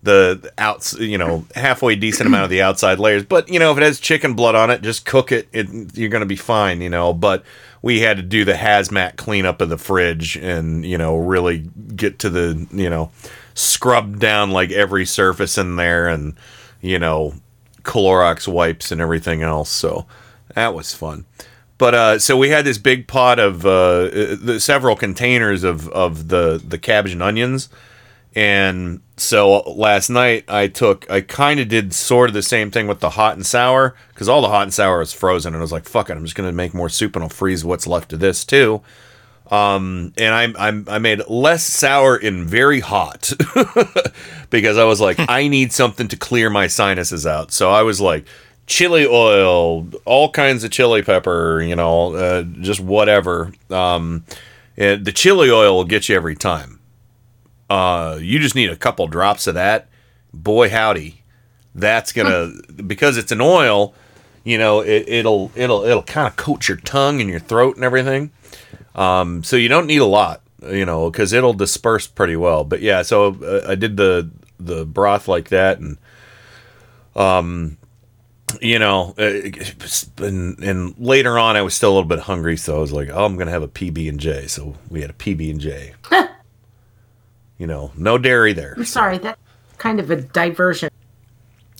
[0.03, 3.23] the outs, you know, halfway decent amount of the outside layers.
[3.23, 5.47] But you know, if it has chicken blood on it, just cook it.
[5.51, 7.13] it you're gonna be fine, you know.
[7.13, 7.43] But
[7.81, 12.19] we had to do the hazmat cleanup of the fridge and you know really get
[12.19, 13.11] to the you know
[13.53, 16.33] scrub down like every surface in there and
[16.81, 17.33] you know
[17.83, 19.69] Clorox wipes and everything else.
[19.69, 20.05] So
[20.55, 21.25] that was fun.
[21.77, 25.89] But uh, so we had this big pot of uh, uh, the, several containers of,
[25.89, 27.69] of the the cabbage and onions,
[28.35, 32.87] and so last night I took I kind of did sort of the same thing
[32.87, 35.63] with the hot and sour because all the hot and sour is frozen, and I
[35.63, 38.13] was like, "Fuck it, I'm just gonna make more soup and I'll freeze what's left
[38.13, 38.81] of this too."
[39.51, 43.33] Um, and I I'm, I made less sour and very hot
[44.49, 47.51] because I was like, I need something to clear my sinuses out.
[47.51, 48.25] So I was like,
[48.65, 53.51] chili oil, all kinds of chili pepper, you know, uh, just whatever.
[53.69, 54.23] Um,
[54.77, 56.79] and the chili oil will get you every time.
[57.71, 59.87] Uh, you just need a couple drops of that.
[60.33, 61.21] Boy, howdy,
[61.73, 62.51] that's gonna
[62.85, 63.93] because it's an oil.
[64.43, 67.85] you know, it, it'll it'll it'll kind of coat your tongue and your throat and
[67.85, 68.31] everything.
[68.95, 72.63] Um, so you don't need a lot, you know, because it'll disperse pretty well.
[72.65, 74.29] But yeah, so uh, I did the
[74.59, 75.97] the broth like that, and
[77.15, 77.77] um,
[78.61, 79.49] you know, uh,
[80.17, 83.09] and and later on, I was still a little bit hungry, so I was like,
[83.09, 84.47] oh, I'm gonna have a PB and J.
[84.47, 85.93] So we had a PB and J.
[87.61, 88.73] You know, no dairy there.
[88.75, 89.37] I'm sorry, that
[89.77, 90.89] kind of a diversion.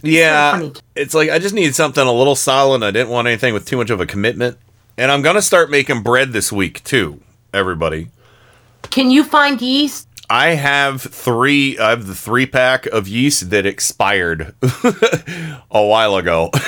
[0.04, 2.84] Yeah, it's like I just needed something a little solid.
[2.84, 4.60] I didn't want anything with too much of a commitment,
[4.96, 7.20] and I'm gonna start making bread this week too.
[7.52, 8.10] Everybody,
[8.92, 10.08] Can you find yeast?
[10.30, 11.80] I have three.
[11.80, 14.54] I have the three pack of yeast that expired
[15.72, 16.52] a while ago.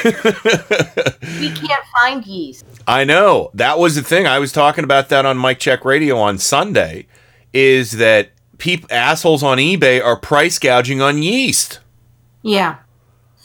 [1.40, 2.66] We can't find yeast.
[2.88, 4.26] I know that was the thing.
[4.26, 7.06] I was talking about that on Mike Check Radio on Sunday.
[7.54, 8.30] Is that
[8.64, 11.80] peop assholes on eBay are price gouging on yeast?
[12.42, 12.78] Yeah.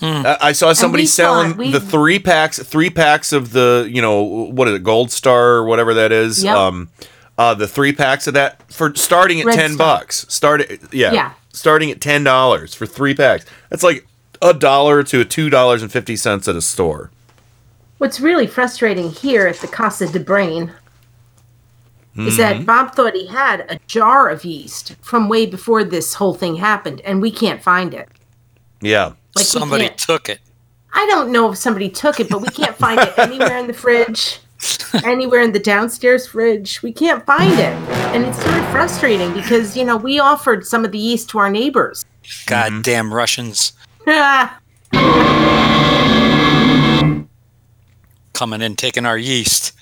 [0.01, 4.23] I I saw somebody selling we- the three packs, three packs of the, you know,
[4.23, 6.45] what is it, Gold Star or whatever that is.
[6.45, 6.55] Yep.
[6.57, 6.89] Um,
[7.37, 9.99] uh, the three packs of that for starting at Red ten Star.
[9.99, 10.25] bucks.
[10.29, 11.33] Start, yeah, Yeah.
[11.53, 13.45] starting at ten dollars for three packs.
[13.71, 14.07] That's like
[14.41, 17.11] a dollar to two dollars and fifty cents at a store.
[17.99, 20.71] What's really frustrating here at the Casa de Brain
[22.19, 26.35] is that Bob thought he had a jar of yeast from way before this whole
[26.35, 28.09] thing happened, and we can't find it.
[28.81, 30.41] Yeah, Like Somebody took it.
[30.93, 33.73] I don't know if somebody took it, but we can't find it anywhere in the
[33.73, 34.41] fridge,
[35.05, 36.83] anywhere in the downstairs fridge.
[36.83, 37.75] We can't find it.
[38.15, 41.39] And it's sort of frustrating because, you know, we offered some of the yeast to
[41.39, 42.05] our neighbors.
[42.47, 43.73] Goddamn Russians
[44.07, 44.59] Ah,
[48.33, 49.73] coming in taking our yeast.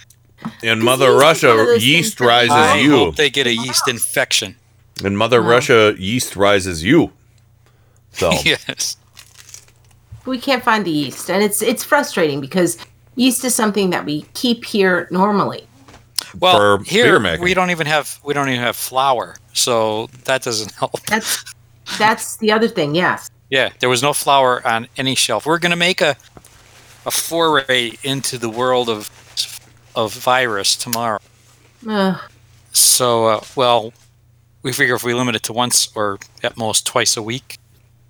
[0.62, 2.90] In Mother yeast is one of Russia, yeast rises I you.
[2.90, 4.56] hope they get a yeast infection.
[5.04, 7.12] In Mother Russia, yeast rises you.
[8.12, 8.96] So yes.
[10.24, 11.30] we can't find the yeast.
[11.30, 12.78] And it's it's frustrating because
[13.14, 15.66] yeast is something that we keep here normally.
[16.38, 17.44] Well, For beer here making.
[17.44, 21.00] we don't even have we don't even have flour, so that doesn't help.
[21.06, 21.44] That's
[21.98, 23.30] that's the other thing, yes.
[23.50, 25.46] Yeah, there was no flour on any shelf.
[25.46, 26.16] We're going to make a
[27.06, 29.08] a foray into the world of
[29.96, 31.18] of virus tomorrow.
[31.88, 32.20] Ugh.
[32.72, 33.92] So, uh, well,
[34.62, 37.58] we figure if we limit it to once or at most twice a week,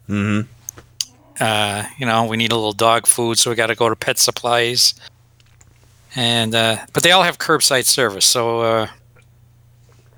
[0.09, 0.49] mm-hmm.
[1.41, 3.97] uh, you know, we need a little dog food, so we got to go to
[3.97, 4.95] pet supplies.
[6.17, 8.89] And uh, but they all have curbside service, so uh,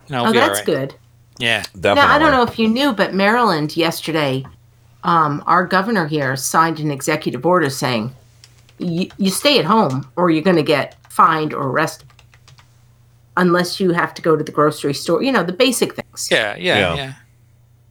[0.08, 0.66] you know, Oh, we'll be all that's right.
[0.66, 0.94] good.
[1.38, 1.94] Yeah, definitely.
[1.94, 4.44] Now, I don't know if you knew, but Maryland yesterday,
[5.04, 8.12] um, our governor here signed an executive order saying
[8.78, 12.06] you, you stay at home or you're going to get fined or arrested
[13.36, 15.20] unless you have to go to the grocery store.
[15.22, 16.94] You know, the basic things, Yeah, yeah, Yeah.
[16.94, 17.12] yeah.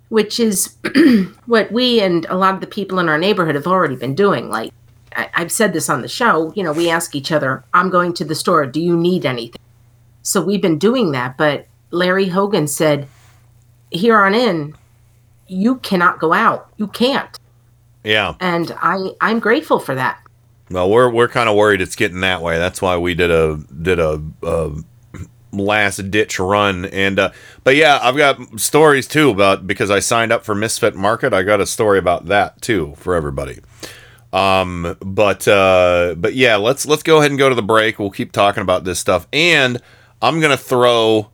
[0.10, 0.76] which is
[1.46, 4.50] what we and a lot of the people in our neighborhood have already been doing.
[4.50, 4.72] Like,
[5.16, 8.14] I, I've said this on the show, you know, we ask each other, I'm going
[8.14, 8.66] to the store.
[8.66, 9.62] Do you need anything?
[10.22, 11.38] So we've been doing that.
[11.38, 13.08] But Larry Hogan said,
[13.92, 14.74] here on in,
[15.48, 16.70] you cannot go out.
[16.78, 17.38] You can't.
[18.04, 18.36] Yeah.
[18.40, 20.20] And I, I'm grateful for that.
[20.70, 22.58] Well, we're we're kind of worried it's getting that way.
[22.58, 24.72] That's why we did a did a, a
[25.52, 26.86] last ditch run.
[26.86, 27.32] And uh,
[27.64, 31.34] but yeah, I've got stories too about because I signed up for Misfit Market.
[31.34, 33.60] I got a story about that too for everybody.
[34.34, 37.98] Um, but uh, but yeah, let's let's go ahead and go to the break.
[38.00, 39.82] We'll keep talking about this stuff, and
[40.22, 41.30] I'm gonna throw.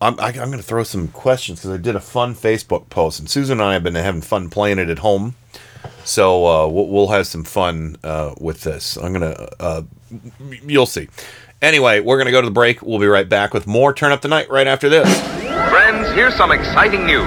[0.00, 3.20] I'm, I, I'm going to throw some questions because I did a fun Facebook post,
[3.20, 5.36] and Susan and I have been having fun playing it at home.
[6.04, 8.96] So uh, we'll, we'll have some fun uh, with this.
[8.96, 9.82] I'm gonna, uh,
[10.66, 11.08] you'll see.
[11.60, 12.82] Anyway, we're gonna go to the break.
[12.82, 15.08] We'll be right back with more Turn Up the Night right after this.
[15.70, 17.26] Friends, here's some exciting news.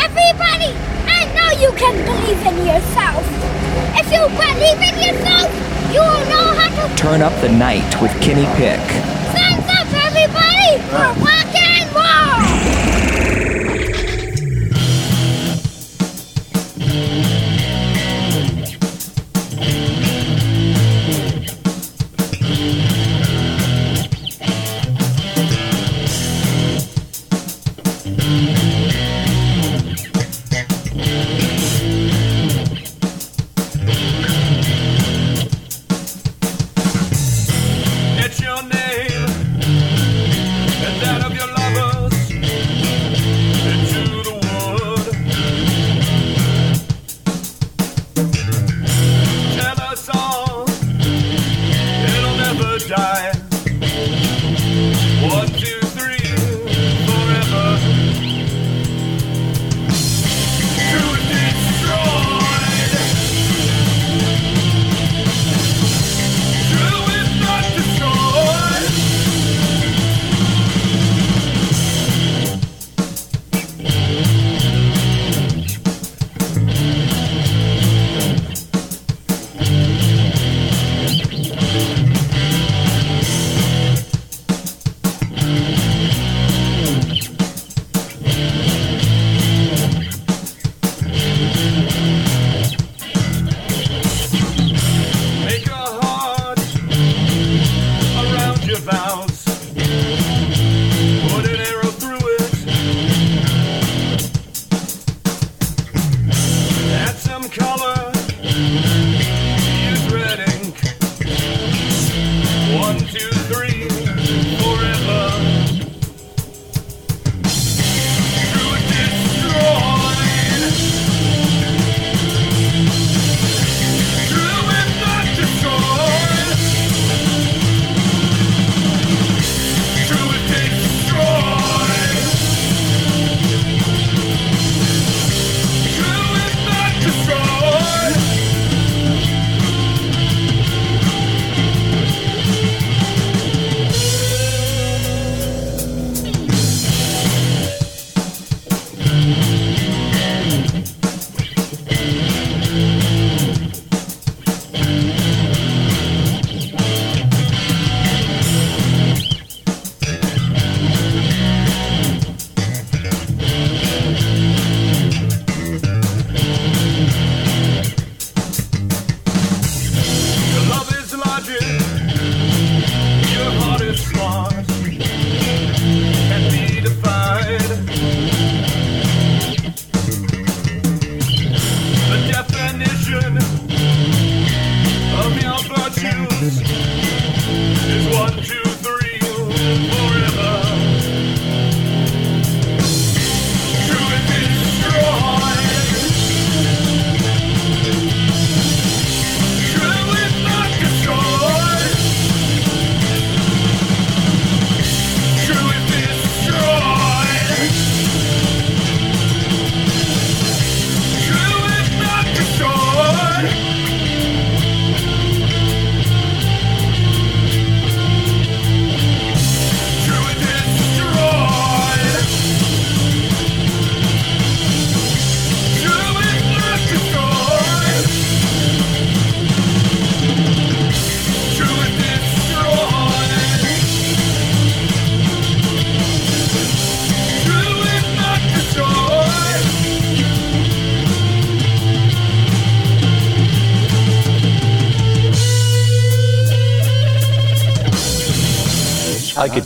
[0.00, 0.72] Everybody,
[1.06, 3.22] I know you can believe in yourself.
[3.96, 5.50] If you believe in yourself,
[5.92, 8.80] you will know how to Turn up the night with Kenny Pick.
[9.30, 11.52] stand up, everybody, for rock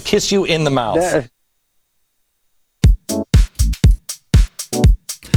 [0.08, 1.28] kiss you in the mouth.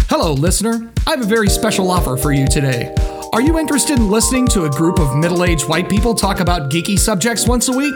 [0.07, 0.89] Hello, listener.
[1.05, 2.95] I have a very special offer for you today.
[3.33, 6.71] Are you interested in listening to a group of middle aged white people talk about
[6.71, 7.93] geeky subjects once a week?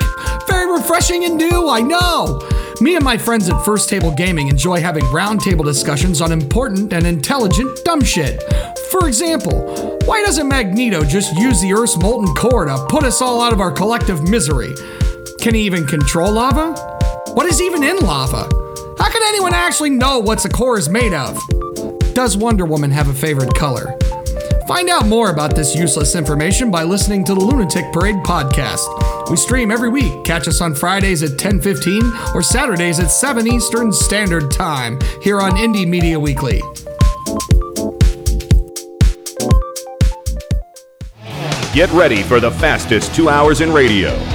[0.50, 2.42] Very refreshing and new, I know!
[2.82, 7.08] Me and my friends at First Table Gaming enjoy having roundtable discussions on important and
[7.08, 8.44] intelligent dumb shit.
[8.92, 13.42] For example, why doesn't Magneto just use the Earth's molten core to put us all
[13.42, 14.74] out of our collective misery?
[15.45, 16.73] Can he even control lava?
[17.36, 18.49] What is even in lava?
[18.97, 21.39] How can anyone actually know what a core is made of?
[22.15, 23.95] Does Wonder Woman have a favorite color?
[24.67, 29.29] Find out more about this useless information by listening to the Lunatic Parade podcast.
[29.29, 30.23] We stream every week.
[30.23, 32.01] Catch us on Fridays at 10:15
[32.34, 36.60] or Saturdays at 7 Eastern Standard Time here on Indie Media Weekly.
[41.75, 44.35] Get ready for the fastest two hours in radio.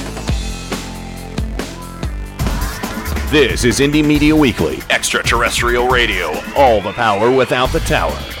[3.31, 8.40] This is Indie Media Weekly, extraterrestrial radio, all the power without the tower.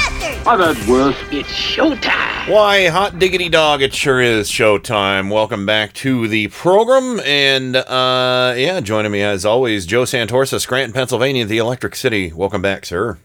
[0.23, 1.17] I've had worse.
[1.31, 2.47] It's showtime!
[2.47, 5.31] Why, hot diggity dog, it sure is showtime.
[5.31, 7.19] Welcome back to the program.
[7.21, 12.31] And uh yeah, joining me as always, Joe Santorsa, Scranton, Pennsylvania, the Electric City.
[12.31, 13.17] Welcome back, sir.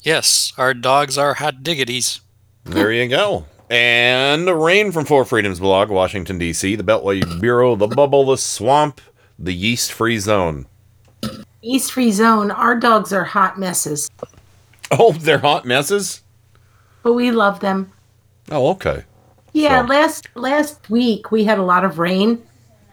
[0.00, 2.22] Yes, our dogs are hot diggities.
[2.64, 3.44] There you go.
[3.68, 9.00] And Rain from Four Freedoms blog, Washington, D.C., the Beltway Bureau, the Bubble, the Swamp,
[9.38, 10.66] the Yeast Free Zone.
[11.60, 14.08] Yeast Free Zone, our dogs are hot messes,
[14.98, 16.22] Oh, they're hot messes?
[17.02, 17.92] but we love them.
[18.50, 19.04] Oh, okay.
[19.52, 22.42] Yeah, So- last last week we had a lot of rain,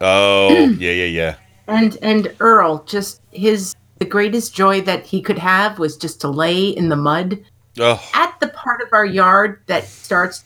[0.02, 1.36] Oh, yeah, yeah, yeah.
[1.68, 6.28] and and Earl just his the greatest joy that he could have was just to
[6.28, 7.40] lay in the mud
[7.80, 10.44] Oh, at the part of our yard that starts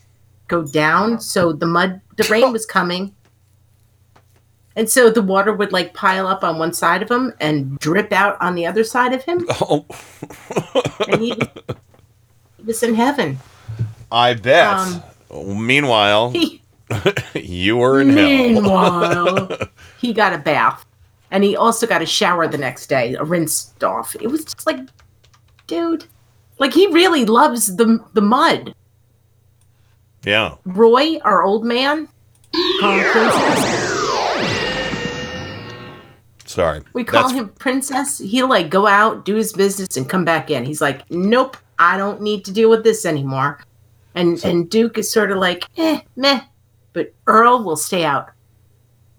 [0.48, 1.20] go down.
[1.20, 3.14] So the mud, the rain was coming.
[4.78, 8.14] And so the water would like pile up on one side of him and drip
[8.14, 9.46] out on the other side of him.
[9.60, 9.86] Oh.
[11.10, 11.48] and he was,
[12.58, 13.40] he was in heaven.
[14.12, 14.68] I bet.
[14.68, 16.62] Um, Meanwhile, He,
[17.34, 18.26] you were in hell.
[18.28, 19.58] meanwhile,
[20.00, 20.86] he got a bath.
[21.32, 24.16] And he also got a shower the next day, a rinse off.
[24.22, 24.80] It was just like,
[25.68, 26.06] dude,
[26.60, 28.74] like he really loves the the mud.
[30.24, 30.56] yeah.
[30.64, 32.08] Roy, our old man,
[32.80, 33.87] call him princess.
[36.58, 36.82] Sorry.
[36.94, 38.18] We call That's- him princess.
[38.18, 40.66] He'll like go out, do his business, and come back in.
[40.66, 43.60] He's like, nope, I don't need to deal with this anymore.
[44.16, 46.42] And and Duke is sort of like, eh, meh.
[46.94, 48.32] But Earl will stay out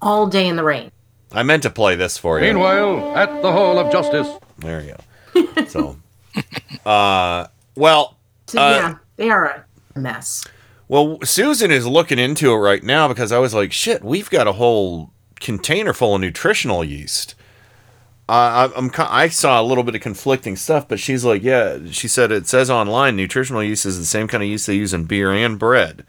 [0.03, 0.91] all day in the rain.
[1.31, 2.47] I meant to play this for you.
[2.47, 4.27] Meanwhile, at the Hall of Justice.
[4.59, 4.97] There you
[5.45, 5.65] go.
[5.67, 5.97] So,
[6.85, 8.17] uh, well,
[8.49, 9.65] So uh, yeah, they are
[9.95, 10.45] a mess.
[10.89, 14.49] well, Susan is looking into it right now because I was like, shit, we've got
[14.49, 17.35] a whole container full of nutritional yeast.
[18.29, 21.79] Uh, I, I'm I saw a little bit of conflicting stuff, but she's like, yeah,
[21.91, 24.93] she said it says online nutritional yeast is the same kind of yeast they use
[24.93, 26.05] in beer and bread.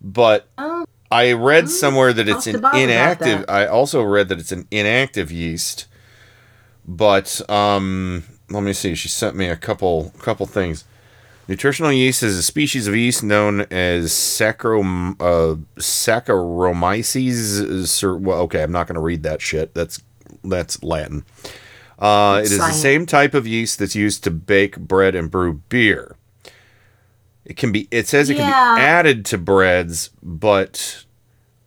[0.00, 3.44] But Oh, I read somewhere that it's an inactive.
[3.48, 5.86] I also read that it's an inactive yeast.
[6.86, 8.94] But um, let me see.
[8.94, 10.84] She sent me a couple couple things.
[11.50, 18.20] Nutritional yeast is a species of yeast known as Saccharom, uh, Saccharomyces.
[18.22, 19.74] Well, okay, I'm not going to read that shit.
[19.74, 20.00] That's
[20.44, 21.24] that's Latin.
[21.98, 25.54] Uh, it is the same type of yeast that's used to bake bread and brew
[25.68, 26.14] beer.
[27.44, 27.88] It can be.
[27.90, 28.76] It says it can Yeah.
[28.76, 31.04] be added to breads, but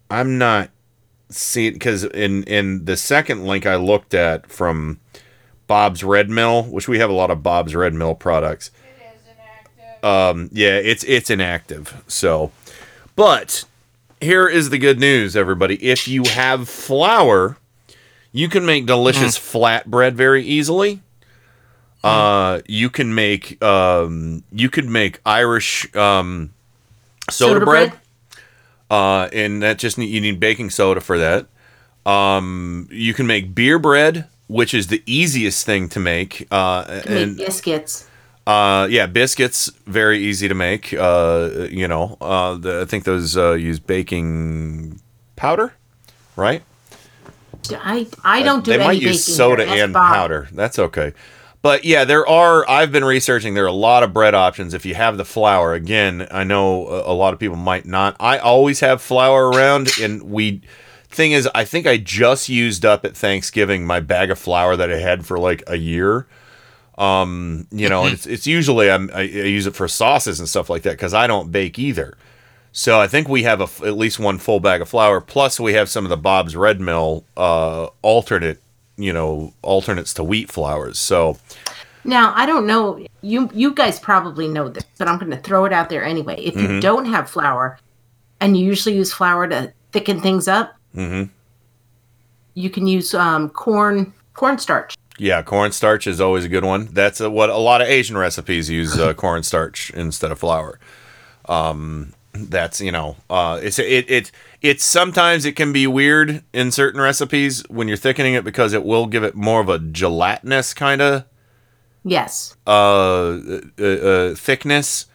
[0.09, 0.69] I'm not
[1.29, 5.01] seeing because in in the second link I looked at from
[5.67, 8.71] Bob's Red Mill, which we have a lot of Bob's Red Mill products.
[10.03, 12.03] Um, yeah, it's it's inactive.
[12.07, 12.51] So,
[13.15, 13.63] but
[14.21, 15.75] here is the good news, everybody.
[15.83, 17.57] If you have flour,
[18.31, 21.01] you can make delicious flatbread very easily.
[22.03, 26.53] Uh, you can make um, you could make Irish um,
[27.29, 27.89] soda, Soda bread.
[27.91, 27.99] bread?
[28.89, 31.47] Uh, and that just need, you need baking soda for that.
[32.05, 36.45] Um, you can make beer bread, which is the easiest thing to make.
[36.51, 38.07] Uh, Make and biscuits.
[38.45, 40.93] Uh, yeah, biscuits very easy to make.
[40.93, 44.99] Uh, you know, uh, the, I think those uh, use baking
[45.35, 45.73] powder,
[46.35, 46.61] right?
[47.71, 49.65] I I don't do they might use soda.
[49.65, 50.13] And Bob.
[50.13, 50.49] powder.
[50.51, 51.13] That's okay.
[51.61, 52.69] But yeah, there are.
[52.69, 53.53] I've been researching.
[53.53, 55.73] There are a lot of bread options if you have the flour.
[55.73, 58.17] Again, I know a, a lot of people might not.
[58.19, 60.61] I always have flour around, and we.
[61.07, 64.91] Thing is, I think I just used up at Thanksgiving my bag of flour that
[64.91, 66.25] I had for like a year.
[66.97, 70.47] Um, you know, and it's it's usually I'm, I, I use it for sauces and
[70.47, 72.17] stuff like that because I don't bake either.
[72.71, 75.21] So I think we have a at least one full bag of flour.
[75.21, 78.61] Plus, we have some of the Bob's Red Mill uh, alternate,
[78.97, 80.97] you know, alternates to wheat flours.
[80.99, 81.37] So
[82.03, 83.03] Now I don't know.
[83.21, 86.35] You you guys probably know this, but I'm going to throw it out there anyway.
[86.43, 86.81] If you Mhm.
[86.81, 87.79] don't have flour,
[88.39, 91.23] and you usually use flour to thicken things up, hmm
[92.55, 94.95] you can use um, corn cornstarch.
[95.17, 96.85] Yeah, cornstarch is always a good one.
[96.91, 100.79] That's uh what a lot of Asian recipes use uh, cornstarch instead of flour.
[101.47, 106.71] Um, that's you know, uh, it's it it it's sometimes it can be weird in
[106.71, 110.73] certain recipes when you're thickening it because it will give it more of a gelatinous
[110.73, 111.25] kind of
[112.03, 112.55] Yes.
[112.67, 113.37] uh,
[113.79, 115.05] uh, uh, thickness.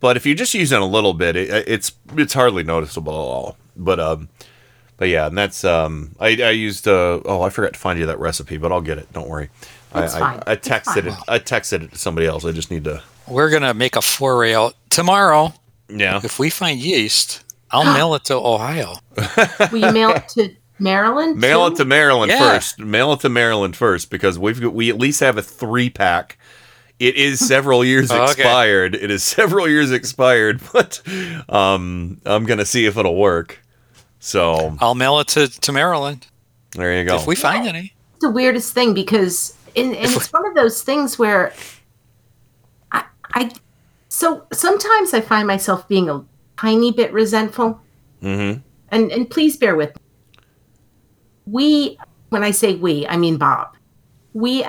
[0.00, 3.56] But if you're just using a little bit, it, it's it's hardly noticeable at all.
[3.76, 4.28] But um,
[5.00, 8.04] but yeah, and that's um, I, I used uh, oh I forgot to find you
[8.06, 9.10] that recipe, but I'll get it.
[9.14, 9.48] Don't worry.
[9.94, 10.42] It's I, fine.
[10.46, 11.06] I, I It's texted fine.
[11.08, 11.14] it.
[11.26, 12.44] I texted it to somebody else.
[12.44, 13.02] I just need to.
[13.26, 15.54] We're gonna make a foray out tomorrow.
[15.88, 16.20] Yeah.
[16.22, 18.96] If we find yeast, I'll mail it to Ohio.
[19.72, 21.36] Will you mail it to Maryland?
[21.40, 21.72] Mail too?
[21.74, 22.38] it to Maryland Yeah.
[22.38, 22.78] first.
[22.78, 26.36] Mail it to Maryland first because we've got, we at least have a three pack.
[26.98, 28.22] It is several years Okay.
[28.32, 28.94] expired.
[28.94, 31.00] It is several years expired, but
[31.48, 33.58] um, I'm gonna see if it'll work.
[34.20, 36.26] So I'll mail it to, to Maryland
[36.72, 37.16] there you go.
[37.16, 37.94] if we find any.
[38.14, 41.52] It's the weirdest thing because, and, and it's one of those things where
[42.92, 43.04] I,
[43.34, 43.50] I,
[44.08, 46.24] so sometimes I find myself being a
[46.58, 47.80] tiny bit resentful,
[48.22, 48.60] mm-hmm.
[48.90, 50.02] and and please bear with me.
[51.46, 51.98] We,
[52.28, 53.74] when I say we, I mean Bob.
[54.34, 54.64] We,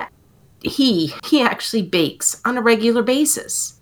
[0.62, 3.78] he, he actually bakes on a regular basis.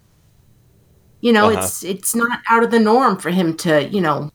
[1.23, 1.61] You know, Uh-huh.
[1.61, 4.31] it's it's not out of the norm for him to, you know,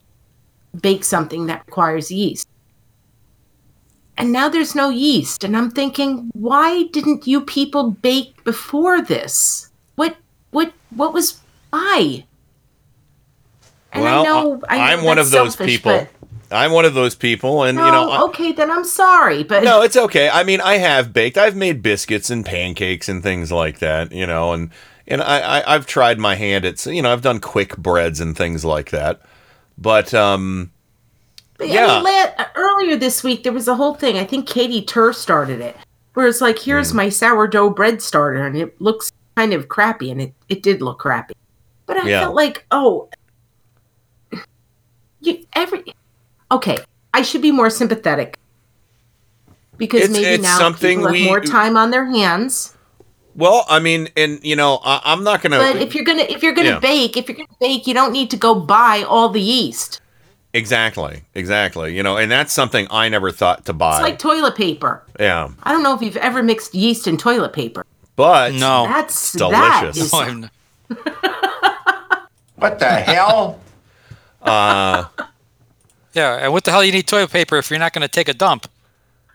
[0.81, 2.47] bake something that requires yeast.
[4.17, 9.69] And now there's no yeast, and I'm thinking, why didn't you people bake before this?
[9.95, 10.15] What
[10.51, 12.25] what what was why?
[13.91, 15.91] And well, I know I, I'm one of those selfish, people.
[15.91, 16.09] but-
[16.51, 19.43] I'm one of those people, and No, you know, oh, I- okay, then I'm sorry,
[19.43, 20.29] but no, it's okay.
[20.29, 21.37] I mean, I have baked.
[21.39, 24.69] I've made biscuits and pancakes and things like that, you know, and
[25.07, 28.37] and I, I I've tried my hand at you know I've done quick breads and
[28.37, 29.21] things like that,
[29.77, 30.71] but um,
[31.57, 32.03] But, yeah, I mean,
[32.37, 34.17] la- earlier this week there was a whole thing.
[34.17, 35.75] I think Katy Tur started it,
[36.13, 36.97] where it's like, here's Hmm.
[36.97, 40.99] my sourdough bread starter, and it looks kind of crappy, and it, it did look
[40.99, 41.33] crappy.
[41.85, 42.21] But I Yeah.
[42.21, 43.09] felt like, oh,
[45.21, 45.83] you every
[46.51, 46.77] okay.
[47.13, 48.37] I should be more sympathetic
[49.77, 52.74] because It's- maybe it's now something people have we- more time on their hands.
[53.35, 55.57] Well, I mean, and you know, I, I'm not gonna.
[55.57, 56.79] But if you're gonna if you're gonna Yeah.
[56.79, 60.01] bake, if you're gonna bake, you don't need to go buy all the yeast.
[60.53, 63.97] exactly, exactly, you know, and that's something I never thought to buy.
[63.97, 65.03] It's like toilet paper.
[65.19, 67.85] yeah, I don't know if you've ever mixed yeast and toilet paper.
[68.15, 68.85] but No.
[68.87, 70.11] That's delicious.
[70.11, 70.49] That is, No,
[72.55, 73.59] What the hell?
[74.41, 75.05] uh,
[76.13, 78.29] Yeah, and what the hell you need toilet paper if you're not going to take
[78.29, 78.67] a dump?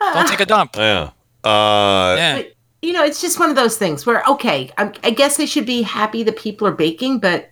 [0.01, 0.77] Don't take a dump.
[0.79, 1.11] yeah.
[1.45, 2.53] Uh, But,
[2.83, 5.67] you know, it's just one of those things where, okay, I, I guess they should
[5.67, 7.51] be happy that people are baking, but,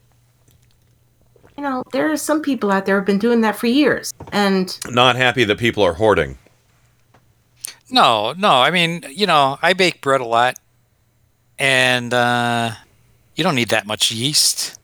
[1.57, 4.13] you know, there are some people out there who have been doing that for years.
[4.33, 6.39] And Not happy that people are hoarding.
[7.91, 8.51] No, no.
[8.51, 10.59] I mean, you know, I bake bread a lot,
[11.59, 12.73] and uh,
[13.35, 14.79] you don't need that much yeast.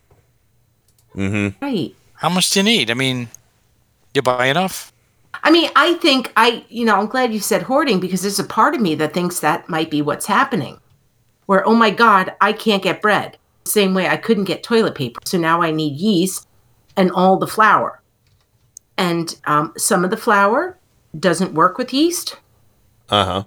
[1.14, 1.62] Mm-hmm.
[1.62, 1.95] Right.
[2.14, 2.90] How much do you need?
[2.90, 3.28] I mean,
[4.14, 4.92] you buy enough.
[5.45, 8.45] I mean, I think I, you know, I'm glad you said hoarding because there's a
[8.45, 10.80] part of me that thinks that might be what's happening.
[11.45, 13.36] Where, oh my God, I can't get bread.
[13.66, 15.20] Same way I couldn't get toilet paper.
[15.26, 16.49] So now I need yeast
[16.97, 18.01] and all the flour.
[18.97, 20.78] And um, some of the flour
[21.18, 22.38] doesn't work with yeast.
[23.11, 23.45] Uh huh.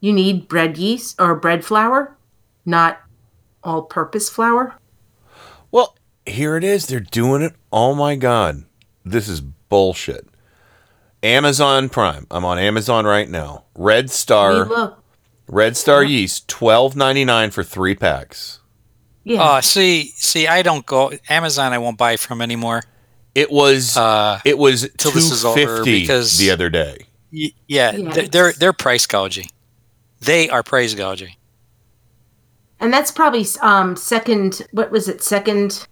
[0.00, 2.16] You need bread yeast or bread flour,
[2.64, 3.02] not
[3.62, 4.76] all purpose flour.
[5.70, 5.94] Well,
[6.24, 6.86] here it is.
[6.86, 7.52] They're doing it.
[7.70, 8.64] Oh my god,
[9.04, 10.26] this is bullshit.
[11.22, 12.26] Amazon Prime.
[12.30, 13.64] I'm on Amazon right now.
[13.74, 14.66] Red Star.
[14.66, 15.02] look,
[15.48, 18.60] Red Star yeast, twelve ninety nine for three packs.
[19.24, 19.56] yeah.
[19.56, 21.72] Oh, see, see, I don't go Amazon.
[21.72, 22.82] I won't buy from anymore.
[23.34, 27.06] It was Uh, it was till this is over because- the other day.
[27.32, 29.48] Y- yeah, Yeah, they're, they're they're price gouging.
[30.20, 31.36] They are price gouging.
[32.80, 35.86] and that's probably um second what was it second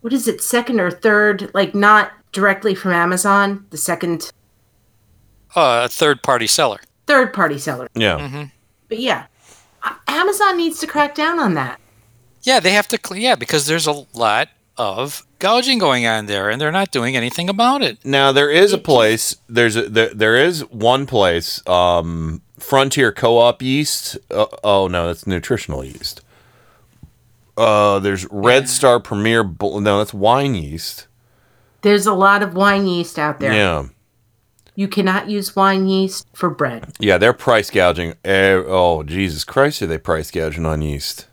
[0.00, 4.30] what is it second or third like not directly from amazon the second
[5.56, 6.78] Uh, a third party seller.
[7.06, 8.18] third party seller Yeah.
[8.18, 8.42] Mm-hmm.
[8.88, 9.26] but yeah
[10.06, 11.80] amazon needs to crack down on that
[12.42, 12.98] Yeah, they have to.
[13.18, 17.48] Yeah, because there's a lot of gouging going on there, and they're not doing anything
[17.50, 17.98] about it.
[18.04, 19.34] Now there is a place.
[19.48, 21.60] There's a, there, there is one place.
[21.66, 24.16] Um, Frontier Co-op yeast.
[24.30, 26.22] Uh, oh no, that's nutritional yeast.
[27.56, 29.42] Uh, there's Red Star Premier.
[29.42, 31.07] Bl- No, that's wine yeast.
[31.82, 33.86] There's a lot of wine yeast out there Yeah,
[34.74, 38.14] you cannot use wine yeast for bread yeah, they're price gouging.
[38.24, 41.26] Oh Jesus Christ, are they price gouging on yeast?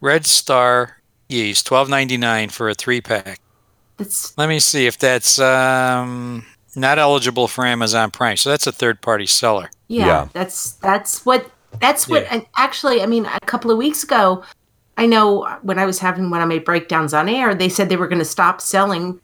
[0.00, 3.40] Red Star yeast, twelve ninety nine for a three pack.
[3.96, 6.44] That's Let me see if that's um,
[6.76, 8.36] not eligible for Amazon Prime.
[8.36, 9.70] So that's a third party seller.
[9.88, 12.28] yeah, that's that's what that's what Yeah.
[12.34, 14.44] and actually i mean a couple of weeks ago
[14.96, 17.96] i know when i was having one of my breakdowns on air they said they
[17.96, 19.20] were going to stop selling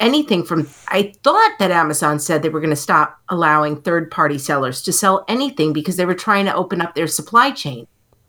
[0.00, 4.38] anything from i thought that amazon said they were going to stop allowing third party
[4.38, 7.86] sellers to sell anything because they were trying to open up their supply chain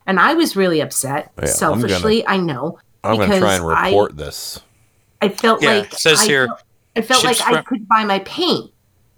[0.08, 3.64] and i was really upset Yeah, I'm selfishly i know I'm going to try and
[3.64, 4.60] because I- report this.
[5.22, 6.64] i felt Yeah, like it says I here, felt-
[6.96, 8.72] i felt like ships i from- could buy my paint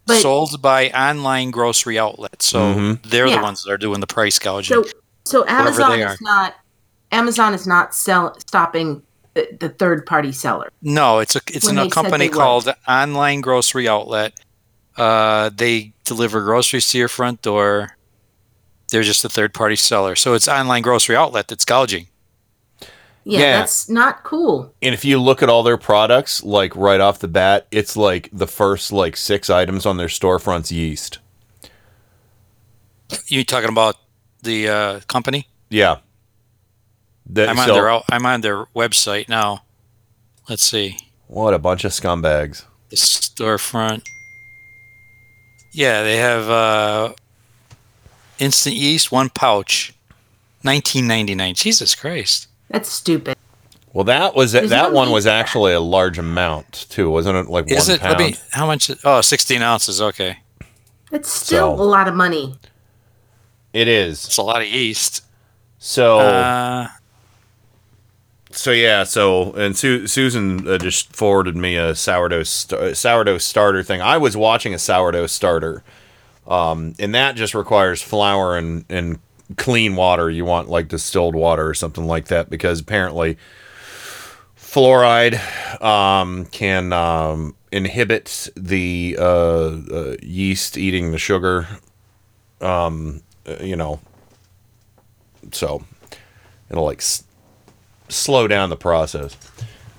[0.07, 2.47] but Sold by online grocery outlets.
[2.47, 3.03] So Mhm.
[3.03, 3.35] they're Yeah.
[3.37, 4.83] the ones that are doing the price gouging.
[4.83, 4.89] So,
[5.25, 6.55] so Amazon is not
[7.11, 9.03] Amazon is not sell, stopping
[9.33, 10.71] the, the third party seller.
[10.81, 12.37] No, it's a it's When in they a company they would.
[12.37, 14.39] called Online Grocery Outlet.
[14.97, 17.95] Uh, they deliver groceries to your front door.
[18.89, 20.15] They're just a third party seller.
[20.15, 22.07] So it's online grocery outlet that's gouging.
[23.23, 23.59] Yeah, Yeah.
[23.59, 24.73] that's not cool.
[24.81, 28.29] And if you look at all their products, like right off the bat, it's like
[28.33, 31.19] the first like six items on their storefronts yeast.
[33.27, 33.95] You talking about
[34.43, 35.47] the uh, company?
[35.69, 35.97] Yeah.
[37.27, 39.63] That- I'm on so- their I'm on their website now.
[40.49, 40.97] Let's see
[41.27, 42.63] What a bunch of scumbags.
[42.89, 44.03] the storefront.
[45.73, 47.13] Yeah, they have uh,
[48.39, 49.93] instant yeast, one pouch,
[50.63, 51.55] nineteen ninety nine.
[51.55, 52.47] Jesus Christ!
[52.69, 53.37] That's stupid.
[53.93, 55.39] Well, that was There's that no one was for that.
[55.39, 57.49] actually a large amount too, wasn't it?
[57.49, 58.03] Like Is one it?
[58.03, 58.31] Let pound.
[58.31, 58.37] me.
[58.51, 58.89] How much?
[58.89, 60.01] is- Oh, 16 ounces.
[60.01, 60.37] Okay,
[61.11, 62.55] It's still So- a lot of money.
[63.73, 64.25] It is.
[64.25, 65.23] it's a lot of yeast.
[65.79, 66.87] So Uh,
[68.51, 69.03] so yeah.
[69.03, 74.01] So and Su- Susan uh, just forwarded me a sourdough st- sourdough starter thing.
[74.01, 75.83] I was watching a sourdough starter,
[76.47, 79.19] um, and that just requires flour and and
[79.57, 80.29] clean water.
[80.29, 83.37] You want like distilled water or something like that because apparently
[84.57, 85.35] fluoride
[85.81, 91.67] um, can um, inhibit the uh, uh, yeast eating the sugar.
[92.61, 93.99] Um, uh, you know,
[95.51, 95.83] so
[96.69, 97.23] it'll like s-
[98.11, 99.35] slow down the process.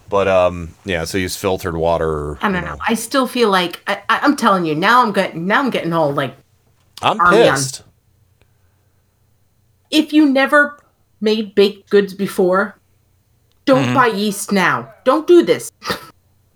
[0.08, 2.36] But um, yeah, so use filtered water.
[2.42, 2.76] I don't know.
[2.86, 5.02] I still feel like I, I, I'm telling you now.
[5.02, 5.60] I'm getting now.
[5.60, 6.36] I'm getting all like
[7.00, 7.82] I'm Army on- pissed.
[9.90, 10.78] if you never
[11.20, 12.78] made baked goods before,
[13.64, 13.94] don't Mm-hmm.
[13.94, 14.92] buy yeast now.
[15.04, 15.70] Don't do this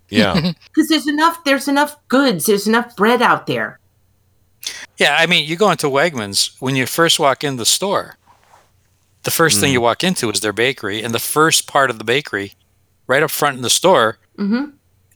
[0.09, 0.35] Yeah,
[0.67, 1.43] because there's enough.
[1.45, 2.47] There's enough goods.
[2.47, 3.79] There's enough bread out there.
[4.99, 8.17] yeah, I mean, you go into Wegmans when you first walk in the store.
[9.27, 9.61] The first Mm.
[9.61, 12.55] thing you walk into is their bakery, and the first part of the bakery,
[13.07, 14.65] right up front in the store, Mm-hmm.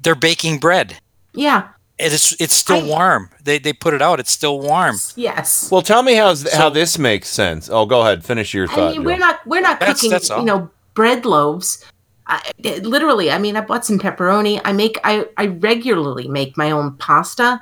[0.02, 0.98] they're baking bread.
[1.32, 1.68] Yeah.
[1.98, 3.28] it's it's still warm.
[3.44, 4.18] They they put it out.
[4.20, 4.96] It's still warm.
[5.16, 5.68] Yes.
[5.70, 7.68] Well, tell me how's how this makes sense.
[7.70, 8.24] Oh, go ahead.
[8.24, 8.92] Finish your I thought.
[8.92, 11.84] mean, we're not we're not That's- cooking, that's you know, bread loaves.
[12.26, 12.40] I,
[12.82, 14.61] literally, I mean, I bought some pepperoni.
[14.64, 17.61] I make I I regularly make my own pasta,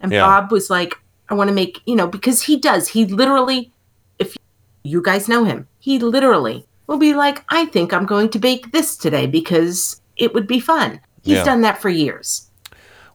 [0.00, 0.26] and Yeah.
[0.26, 0.92] Bob was like,
[1.30, 2.88] I want to make, you know, because he does.
[2.88, 3.72] He literally,
[4.18, 4.36] if
[4.84, 8.70] you guys know him, he literally will be like, I think I'm going to bake
[8.72, 11.00] this today because it would be fun.
[11.22, 11.44] He's Yeah.
[11.44, 12.48] done that for years,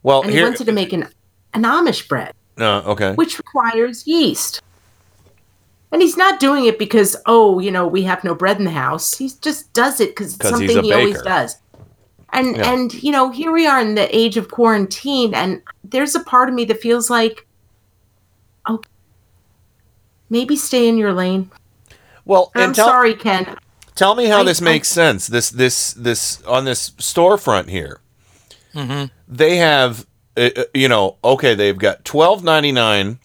[0.04, 0.46] well, and he here.
[0.46, 1.08] wanted to make an
[1.54, 3.14] an Amish bread Uh, okay.
[3.14, 4.60] which requires yeast.
[5.92, 8.72] And he's not doing it because, oh, you know, we have no bread in the
[8.72, 9.16] house.
[9.18, 11.56] He just does it because it's something he always does.
[12.34, 12.74] And Yeah.
[12.74, 16.50] and you know, here we are in the age of quarantine, and there's a part
[16.50, 17.48] of me that feels like,
[18.68, 18.82] oh,
[20.30, 21.50] maybe stay in your lane.
[22.26, 23.56] Well, I'm and tell, sorry, Ken.
[23.96, 25.28] tell me how I- this I- makes sense.
[25.28, 28.02] This this this on this storefront here.
[28.74, 29.06] Mm-hmm.
[29.28, 30.06] they have
[30.36, 33.20] uh, uh, you know okay they've got twelve ninety nine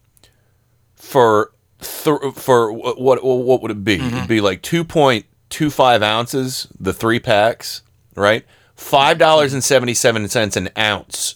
[0.94, 6.92] for th- for wh- what what would it be it'd be like 2.25 ounces the
[6.92, 7.82] three packs
[8.14, 8.44] right
[8.76, 11.34] five dollars and 77 cents an ounce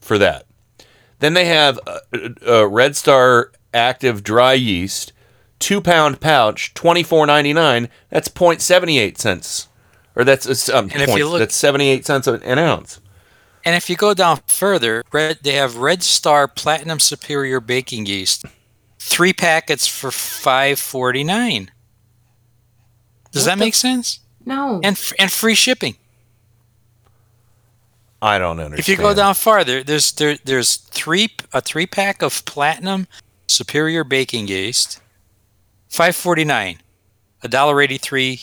[0.00, 0.46] for that
[1.18, 1.98] then they have uh,
[2.46, 5.11] uh, red star active dry yeast
[5.62, 9.68] two pound pouch 24.99 that's 0.78 cents
[10.14, 13.00] or that's um, And if point- you look- that's 78 cents an an ounce
[13.64, 18.44] And if you go down further, red they have Red Star Platinum Superior baking yeast,
[18.98, 21.70] three packets for five forty nine.
[23.30, 24.18] Does that make sense?
[24.44, 24.80] No.
[24.82, 25.94] And and free shipping.
[28.20, 28.78] I don't understand.
[28.78, 33.06] If you go down farther, there's there there's three a three pack of Platinum
[33.48, 35.00] Superior baking yeast,
[35.92, 36.78] five forty nine,
[37.42, 38.40] a dollar eighty three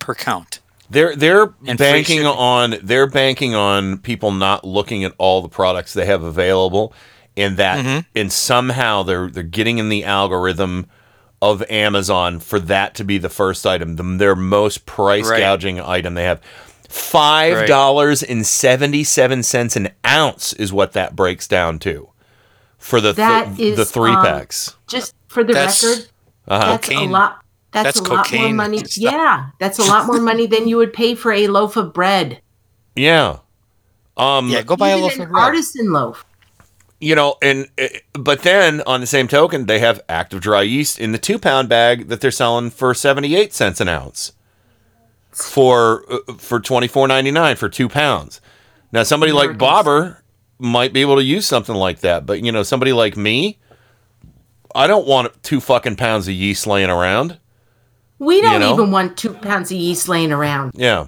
[0.00, 0.60] per count.
[0.90, 5.92] They're they're And banking on they're banking on people not looking at all the products
[5.94, 6.92] they have available,
[7.36, 8.00] and that Mm-hmm.
[8.16, 10.86] and somehow they're they're getting in the algorithm
[11.40, 15.38] of Amazon for that to be the first item, the, their most price Right.
[15.40, 16.40] gouging item they have.
[16.88, 22.08] Five dollars and seventy seven cents an ounce is what that breaks down to
[22.78, 24.74] for the That th- is the three um, packs.
[24.88, 26.09] Just for the That's record,
[26.50, 26.72] Uh-huh.
[26.72, 27.42] that's a lot.
[27.72, 28.82] That's, That's a lot more money.
[28.96, 32.40] Yeah, that's a lot more money than you would pay for a loaf of bread.
[32.96, 33.38] Yeah.
[34.16, 35.40] Um, Yeah, go buy a loaf an of bread.
[35.44, 36.24] artisan loaf.
[37.00, 40.98] you know, and uh, but then on the same token, they have active dry yeast
[40.98, 44.32] in the two pound bag that they're selling for seventy eight cents an ounce
[45.30, 48.40] for uh, for twenty four ninety nine for two pounds.
[48.92, 50.24] Now, somebody like Bobber
[50.58, 53.58] might be able to use something like that, but you know, somebody like me,
[54.74, 57.38] I don't want two fucking pounds of yeast laying around.
[58.18, 58.74] We don't know?
[58.74, 60.72] even want two pounds of yeast laying around.
[60.74, 61.06] Yeah.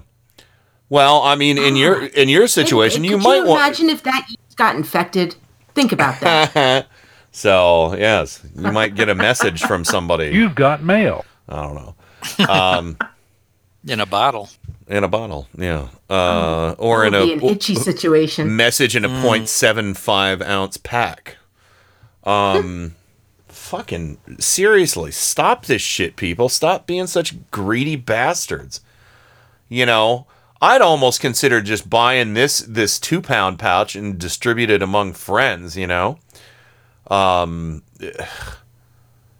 [0.89, 3.61] Well, I mean, in your in your situation, And you could might you want.
[3.61, 5.35] imagine if that yeast got infected.
[5.75, 6.87] Think about that.
[7.31, 10.29] so yes, you might get a message from somebody.
[10.33, 11.25] You've got mail.
[11.49, 11.95] I don't know.
[12.53, 12.97] Um,
[13.87, 14.49] In a bottle.
[14.87, 18.55] in a bottle, yeah, uh, or in a be an itchy situation.
[18.55, 21.35] message in a 0.75 ounce pack.
[22.23, 22.95] Um,
[23.73, 26.47] fucking seriously, stop this shit, people.
[26.47, 28.81] Stop being such greedy bastards.
[29.67, 30.27] You know,
[30.61, 35.75] I'd almost consider just buying this this two pound pouch and distribute it among friends.
[35.75, 36.19] You know,
[37.09, 37.81] um,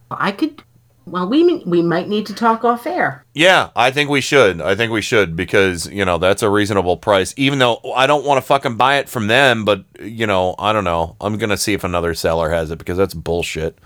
[0.10, 0.64] I could.
[1.06, 3.24] Well, we we might need to talk off air.
[3.36, 4.62] Yeah, I think we should.
[4.62, 7.36] I think we should because, you know, that's a reasonable price.
[7.38, 10.74] Even though I don't want to fucking buy it from them, but, you know, I
[10.74, 11.18] don't know.
[11.22, 13.78] I'm going to see if another seller has it because that's bullshit.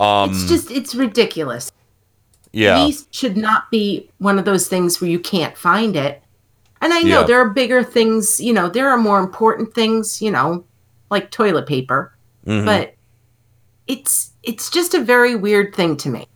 [0.00, 1.70] Um, it's just it's ridiculous.
[2.52, 2.84] yeah.
[2.84, 6.22] these should not be one of those things where you can't find it.
[6.80, 7.26] And I know Yeah.
[7.26, 8.40] there are bigger things.
[8.40, 10.20] You know, there are more important things.
[10.22, 10.64] You know,
[11.10, 12.14] like toilet paper.
[12.46, 12.64] Mhm.
[12.64, 12.94] But
[13.86, 16.26] it's it's just a very weird thing to me.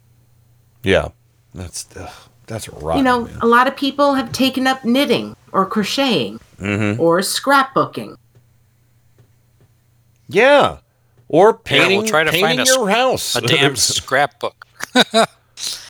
[0.83, 1.09] Yeah.
[1.55, 2.11] That's ugh,
[2.47, 2.99] that's right.
[2.99, 6.99] you know, a lot of people have taken up knitting or crocheting Mhm.
[6.99, 8.17] or scrapbooking.
[10.29, 10.79] Yeah.
[11.35, 13.37] Or Yeah, painting, we'll try to painting find a, your s- house.
[13.37, 14.67] a damn scrapbook.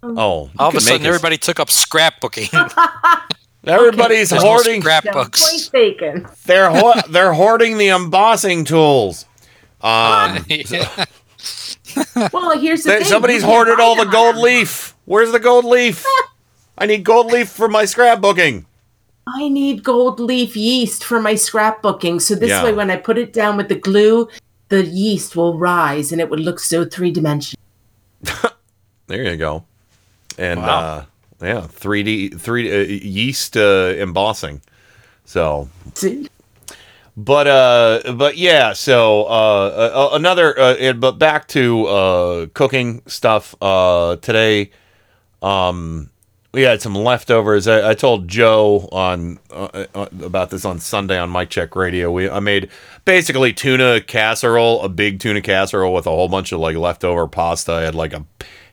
[0.02, 2.48] oh, All of a sudden, everybody took up scrapbooking.
[3.66, 5.42] Everybody's There's no hoarding scrapbooks.
[5.50, 6.26] Point taken.
[6.46, 9.26] They're ho- they're hoarding the embossing tools.
[9.82, 10.44] Um,
[12.32, 13.06] Well, here's the There- thing.
[13.08, 14.94] somebody's you hoarded all the gold on- leaf.
[15.04, 16.04] Where's the gold leaf?
[16.78, 18.64] I need gold leaf for my scrapbooking.
[19.26, 22.20] I need gold leaf yeast for my scrapbooking.
[22.22, 22.64] So this Yeah.
[22.64, 24.28] way, when I put it down with the glue,
[24.68, 27.60] the yeast will rise and it would look so three dimensional.
[29.06, 29.64] There you go.
[30.38, 30.78] And Wow.
[30.78, 31.04] uh,
[31.42, 34.62] yeah, 3D three uh, yeast uh, embossing.
[35.26, 35.68] So,
[37.16, 38.72] but uh, but yeah.
[38.72, 40.58] So uh, uh another.
[40.58, 43.54] Uh, but back to uh cooking stuff.
[43.60, 44.70] Uh, today,
[45.42, 46.10] um,
[46.54, 47.66] we had some leftovers.
[47.66, 52.12] I, I told Joe on uh, uh, about this on Sunday on Mike Check Radio.
[52.12, 52.70] We I made
[53.04, 57.72] basically tuna casserole, a big tuna casserole with a whole bunch of like leftover pasta.
[57.72, 58.24] I had like a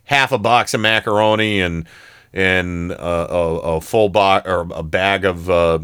[0.05, 1.87] half a box of macaroni and
[2.33, 5.79] and uh, a, a full box or a bag of uh,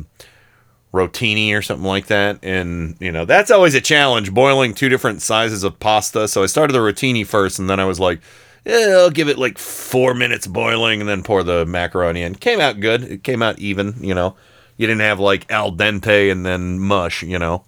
[0.93, 2.37] rotini or something like that.
[2.43, 6.27] And you know that's always a challenge boiling two different sizes of pasta.
[6.27, 8.21] So I started the rotini first, and then I was like.
[8.67, 12.35] I'll give it like four minutes boiling and then pour the macaroni in.
[12.35, 13.03] Came out good.
[13.03, 14.35] It came out even, you know.
[14.77, 17.63] You didn't have like al dente and then mush, you know.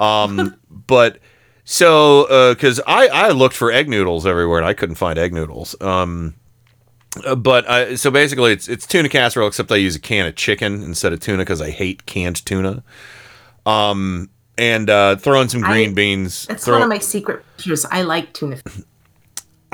[0.00, 1.18] Um, but
[1.64, 5.80] so because I I looked for egg noodles everywhere and I couldn't find egg noodles.
[5.80, 6.34] Um,
[7.24, 10.36] uh, but I, so basically it's it's tuna casserole except I use a can of
[10.36, 12.82] chicken instead of tuna because I hate canned tuna.
[13.66, 16.46] Um, and uh, throw in some green I- beans.
[16.46, 17.84] That's throw, one of my secret features.
[17.86, 18.58] I like tuna.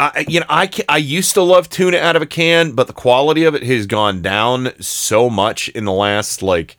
[0.01, 2.93] I, you know, I, I used to love tuna out of a can, but the
[2.95, 6.79] quality of it has gone down so much in the last like,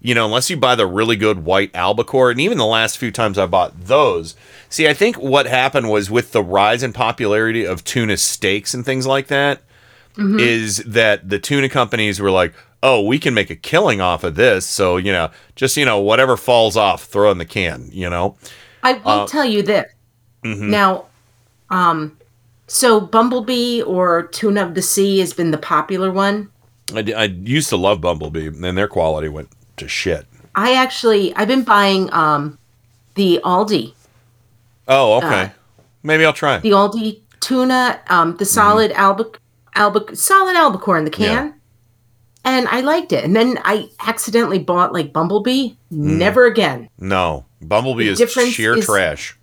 [0.00, 3.12] you know, unless you buy the really good white albacore, and even the last few
[3.12, 4.34] times I bought those.
[4.68, 8.84] See, I think what happened was with the rise in popularity of tuna steaks and
[8.84, 9.62] things like that,
[10.18, 10.92] is Mhm.
[10.92, 12.52] that the tuna companies were like,
[12.82, 16.00] oh, we can make a killing off of this, so you know, just you know,
[16.00, 18.36] whatever falls off, throw in the can, you know.
[18.82, 19.86] I will Uh, tell you this.
[20.44, 20.68] mhm.
[20.68, 21.04] Now,
[21.70, 22.16] um,
[22.66, 26.50] so bumblebee or tuna of the sea has been the popular one.
[26.94, 30.24] I used to love Bumblebee, and their quality went to shit.
[30.54, 32.58] I actually I've been buying um
[33.14, 33.92] the Aldi
[34.88, 35.42] Oh, okay.
[35.42, 35.48] Uh,
[36.04, 36.58] Maybe I'll try.
[36.58, 39.36] the Aldi tuna um the solid albac
[39.74, 41.54] albac solid albacore in the can.
[42.44, 43.24] And I liked it.
[43.24, 45.72] And then I accidentally bought like Bumblebee.
[45.90, 46.88] Never again.
[47.00, 49.36] No, Bumblebee The is sheer is- trash.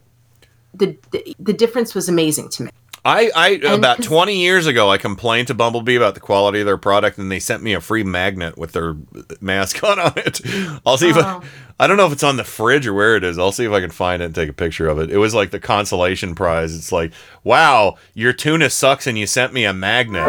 [0.74, 2.72] The, the the difference was amazing to me.
[3.06, 6.62] I, I And about 'cause- 20 years ago, I complained to Bumblebee about the quality
[6.62, 8.96] of their product, and they sent me a free magnet with their
[9.42, 10.40] mascot on on it.
[10.86, 11.42] I'll see if I, Oh.
[11.80, 13.38] I don't know if it's on the fridge or where it is.
[13.38, 15.10] I'll see if I can find it and take a picture of it.
[15.10, 16.74] It was like the consolation prize.
[16.76, 17.12] It's like,
[17.44, 20.24] wow, your tuna sucks, and you sent me a magnet.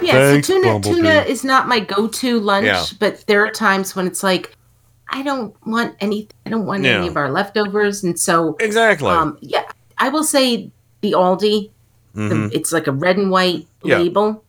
[0.00, 0.96] Yeah, Thanks, so tuna Bumblebee.
[0.96, 2.84] tuna is not my go-to lunch, Yeah.
[2.98, 4.56] but there are times when it's like
[5.10, 9.08] I don't want any I don't want any of our leftovers and so Exactly.
[9.10, 9.64] Um yeah,
[9.98, 11.70] I will say the Aldi,
[12.14, 12.50] the- Mhm.
[12.52, 13.98] it's like a red and white Yeah.
[13.98, 14.44] label.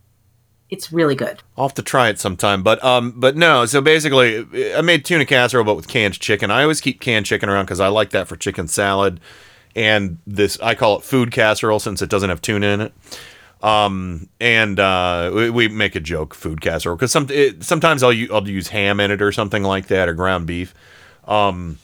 [0.68, 1.42] It's really good.
[1.58, 2.62] I'll have to try it sometime.
[2.62, 3.66] But um, but no.
[3.66, 6.50] So basically, I made tuna casserole, but with canned chicken.
[6.52, 9.18] I always keep canned chicken around because I like that for chicken salad.
[9.74, 12.92] And this, I call it food casserole since it doesn't have tuna in it.
[13.62, 18.14] Um, and uh, we, we make a joke food casserole because some it, sometimes I'll
[18.32, 20.74] I'll use ham in it or something like that or ground beef.
[21.26, 21.78] Um,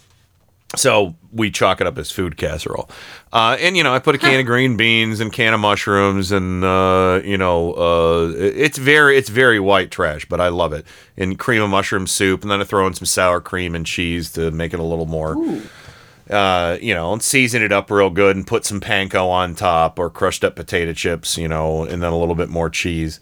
[0.75, 2.91] so we chalk it up as food casserole.
[3.33, 6.33] Uh, and you know, I put a can of green beans and can of mushrooms,
[6.33, 10.85] and uh, you know, uh, it's very it's very white trash, but I love it.
[11.17, 14.33] And cream of mushroom soup, and then I throw in some sour cream and cheese
[14.33, 15.37] to make it a little more.
[16.31, 19.99] Uh, you know, and season it up real good, and put some panko on top
[19.99, 23.21] or crushed up potato chips, you know, and then a little bit more cheese.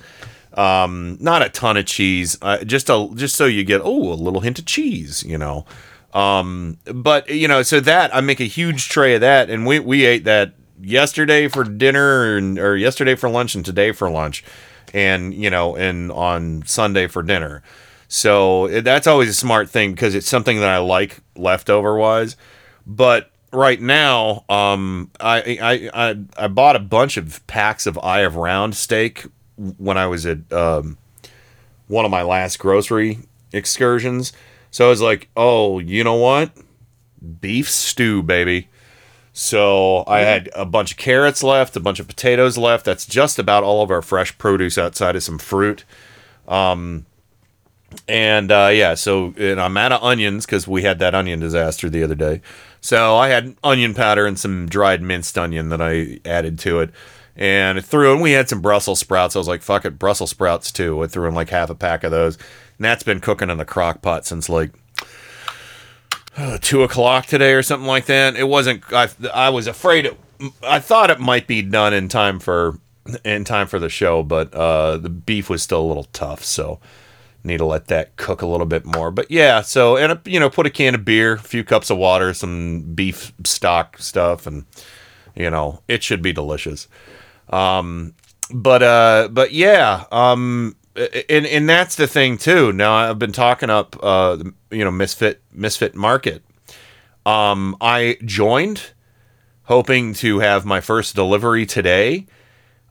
[0.55, 4.14] Um, not a ton of cheese, uh, just a just so you get oh a
[4.14, 5.66] little hint of cheese, you know.
[6.14, 9.80] Um, but you know, so that I make a huge tray of that, and we
[9.80, 14.44] we ate that yesterday for dinner, and, or yesterday for lunch, and today for lunch,
[14.94, 17.62] and you know, and on Sunday for dinner.
[18.07, 22.36] So that's always a smart thing because it's something that I like leftover wise.
[22.87, 28.20] But right now, um, I, I I I bought a bunch of packs of Eye
[28.20, 29.26] of Round steak
[29.57, 30.99] when I was at um,
[31.87, 33.20] one of my last grocery
[33.53, 34.32] excursions.
[34.70, 36.51] So I was like, oh, you know what?
[37.41, 38.68] Beef stew, baby.
[39.32, 42.85] So I had a bunch of carrots left, a bunch of potatoes left.
[42.85, 45.85] That's just about all of our fresh produce outside of some fruit.
[46.47, 47.07] Um,
[48.07, 51.89] and uh, yeah, so and I'm out of onions because we had that onion disaster
[51.91, 52.43] the other day.
[52.85, 56.91] So I had onion powder and some dried minced onion that I added to it.
[57.35, 59.35] And threw in, we had some Brussels sprouts.
[59.35, 61.03] I was like, fuck it, Brussels sprouts too.
[61.03, 62.37] I threw in like half a pack of those.
[62.37, 64.72] And that's been cooking in the crock pot since like
[66.37, 68.37] uh, two o'clock today or something like that.
[68.37, 70.20] It wasn't, I, I was afraid it,
[70.62, 72.78] I thought it might be done in time for,
[73.24, 76.45] in time for the show, but uh, the beef was still a little tough.
[76.45, 76.80] So,
[77.45, 79.11] need to let that cook a little bit more.
[79.11, 81.99] But yeah, so and you know, put a can of beer, a few cups of
[81.99, 84.64] water, some beef stock stuff, and
[85.36, 86.88] you know, it should be delicious.
[87.51, 88.14] Um,
[88.51, 92.72] but uh, but yeah, um, and and that's the thing too.
[92.72, 94.38] Now I've been talking up, uh,
[94.70, 96.42] you know, Misfit Misfit Market.
[97.26, 98.90] Um, I joined,
[99.64, 102.26] hoping to have my first delivery today.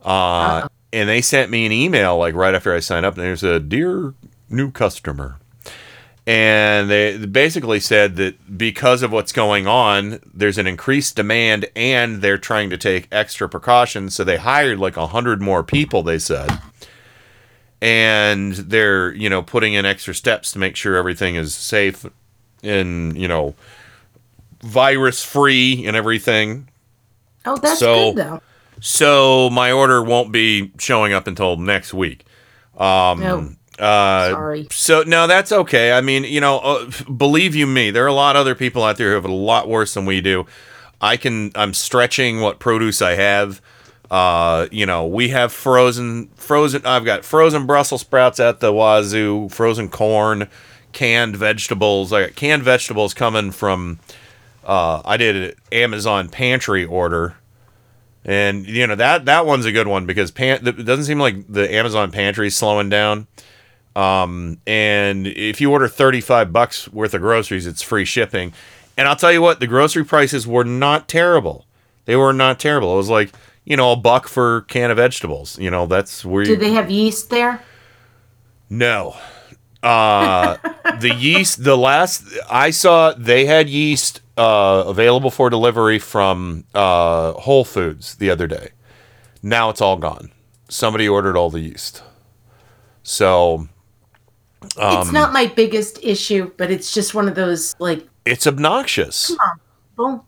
[0.03, 3.43] Uh, and they sent me an email like right after I signed up, and there's
[3.43, 4.13] a dear
[4.49, 5.37] new customer,
[6.25, 12.21] and they basically said that because of what's going on, there's an increased demand, and
[12.21, 14.15] they're trying to take extra precautions.
[14.15, 16.01] So they hired like a hundred more people.
[16.03, 16.49] They said
[17.81, 22.05] and they're you know putting in extra steps to make sure everything is safe
[22.63, 23.53] and you know
[24.61, 26.69] virus free and everything
[27.45, 28.41] Oh, that's So- good though.
[28.79, 32.25] so my order won't be showing up until next week
[32.77, 33.49] um No.
[33.79, 34.67] Uh, Sorry.
[34.71, 35.93] So no, that's okay.
[35.93, 38.83] I mean, you know, uh, believe you me, there are a lot of other people
[38.83, 40.45] out there who have it a lot worse than we do.
[41.01, 41.51] I can.
[41.55, 43.61] I'm stretching what produce I have.
[44.09, 46.85] Uh, you know, we have frozen, frozen.
[46.85, 50.47] I've got frozen Brussels sprouts at the wazoo, frozen corn,
[50.91, 52.13] canned vegetables.
[52.13, 53.99] I got canned vegetables coming from.
[54.63, 57.35] Uh, I did an Amazon pantry order,
[58.23, 61.47] and you know that that one's a good one because pan- it doesn't seem like
[61.49, 63.27] the Amazon pantry is slowing down.
[63.95, 68.53] Um, and if you order 35 bucks worth of groceries, it's free shipping.
[68.97, 71.65] And I'll tell you what, the grocery prices were not terrible.
[72.05, 72.93] They were not terrible.
[72.93, 73.31] It was like,
[73.65, 75.57] you know, a buck for a can of vegetables.
[75.57, 77.61] You know, that's where you Do they have yeast there?
[78.69, 79.15] No.
[79.81, 80.57] Uh
[80.99, 87.33] the yeast the last I saw they had yeast uh available for delivery from uh
[87.33, 88.69] Whole Foods the other day.
[89.41, 90.31] Now it's all gone.
[90.69, 92.01] Somebody ordered all the yeast.
[93.03, 93.67] So
[94.77, 99.27] um it's not my biggest issue, but it's just one of those like, it's obnoxious.
[99.27, 99.59] come on,
[99.89, 100.25] people.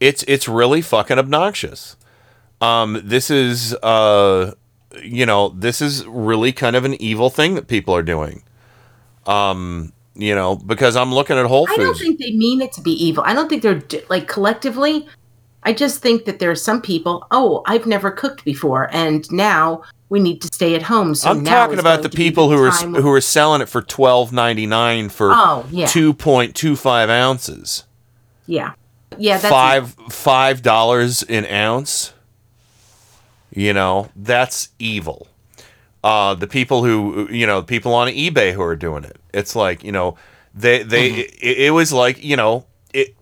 [0.00, 1.96] It's it's really fucking obnoxious.
[2.60, 4.52] Um, this is uh,
[5.02, 8.42] you know, this is really kind of an evil thing that people are doing.
[9.26, 11.80] Um, you know, because I'm looking at Whole Foods.
[11.80, 13.24] I don't think they mean it to be evil.
[13.26, 15.06] I don't think they're like collectively.
[15.64, 17.26] I just think that there are some people.
[17.30, 19.82] Oh, I've never cooked before, and now
[20.12, 21.14] we need to stay at home.
[21.14, 24.66] So I'm talking about the people who are who are selling it for twelve ninety
[24.66, 25.86] nine for Oh, yeah.
[25.86, 27.84] two point two five ounces.
[28.46, 28.74] Yeah,
[29.16, 29.38] yeah.
[29.38, 32.12] That's five five dollars an ounce.
[33.54, 35.28] You know that's evil.
[36.04, 39.16] Uh, the people who you know, people on eBay who are doing it.
[39.32, 40.16] It's like you know,
[40.54, 41.20] they they Mm-hmm.
[41.46, 43.14] it, it was like you know it.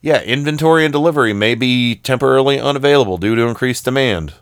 [0.00, 4.34] Yeah, inventory and delivery may be temporarily unavailable due to increased demand.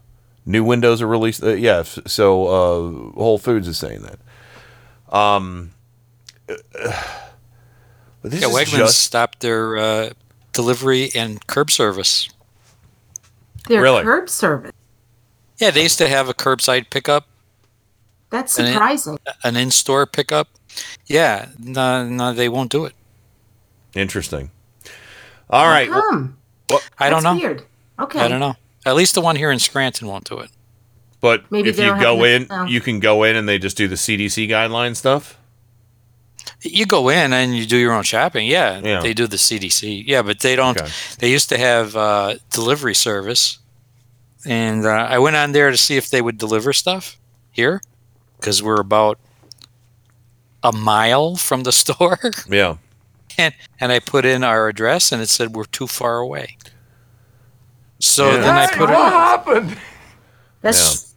[0.45, 1.43] New windows are released.
[1.43, 4.18] Uh, yeah, so uh, Whole Foods is saying that.
[5.16, 5.70] Um,
[6.47, 6.59] but
[8.22, 10.11] this yeah, is Wegmans just stopped their uh,
[10.53, 12.28] delivery and curb service.
[13.68, 14.03] their Really?
[14.03, 14.72] curb service.
[15.59, 17.26] Yeah, they used to have a curbside pickup,
[18.30, 19.18] That's surprising.
[19.45, 20.49] an in-store pickup.
[21.07, 22.95] Yeah, no, no, they won't do it.
[23.95, 24.51] interesting.
[25.51, 25.88] All right.
[25.88, 26.38] well- Come.
[26.99, 27.34] I don't know.
[27.36, 27.62] Weird.
[28.01, 28.18] Okay.
[28.18, 28.55] I don't know.
[28.85, 30.51] At least the one here in Scranton won't do it.
[31.20, 33.87] But Maybe if you go in, enough- you can go in and they just do
[33.87, 35.39] the CDC guideline stuff.
[36.62, 38.47] You go in and you do your own shopping.
[38.49, 39.01] Yeah, Yeah.
[39.01, 40.05] they do the CDC.
[40.07, 40.80] Yeah, but they don't.
[41.20, 43.59] They used to have uh, delivery service,
[44.45, 47.18] and uh, I went on there to see if they would deliver stuff
[47.53, 47.80] here
[48.39, 49.18] because we're about
[50.64, 52.18] a mile from the store.
[52.49, 52.76] Yeah.
[53.39, 56.57] and and I put in our address, and it said we're too far away.
[58.03, 58.36] So Yeah.
[58.40, 59.78] then I put what in, happened?
[60.61, 61.14] That's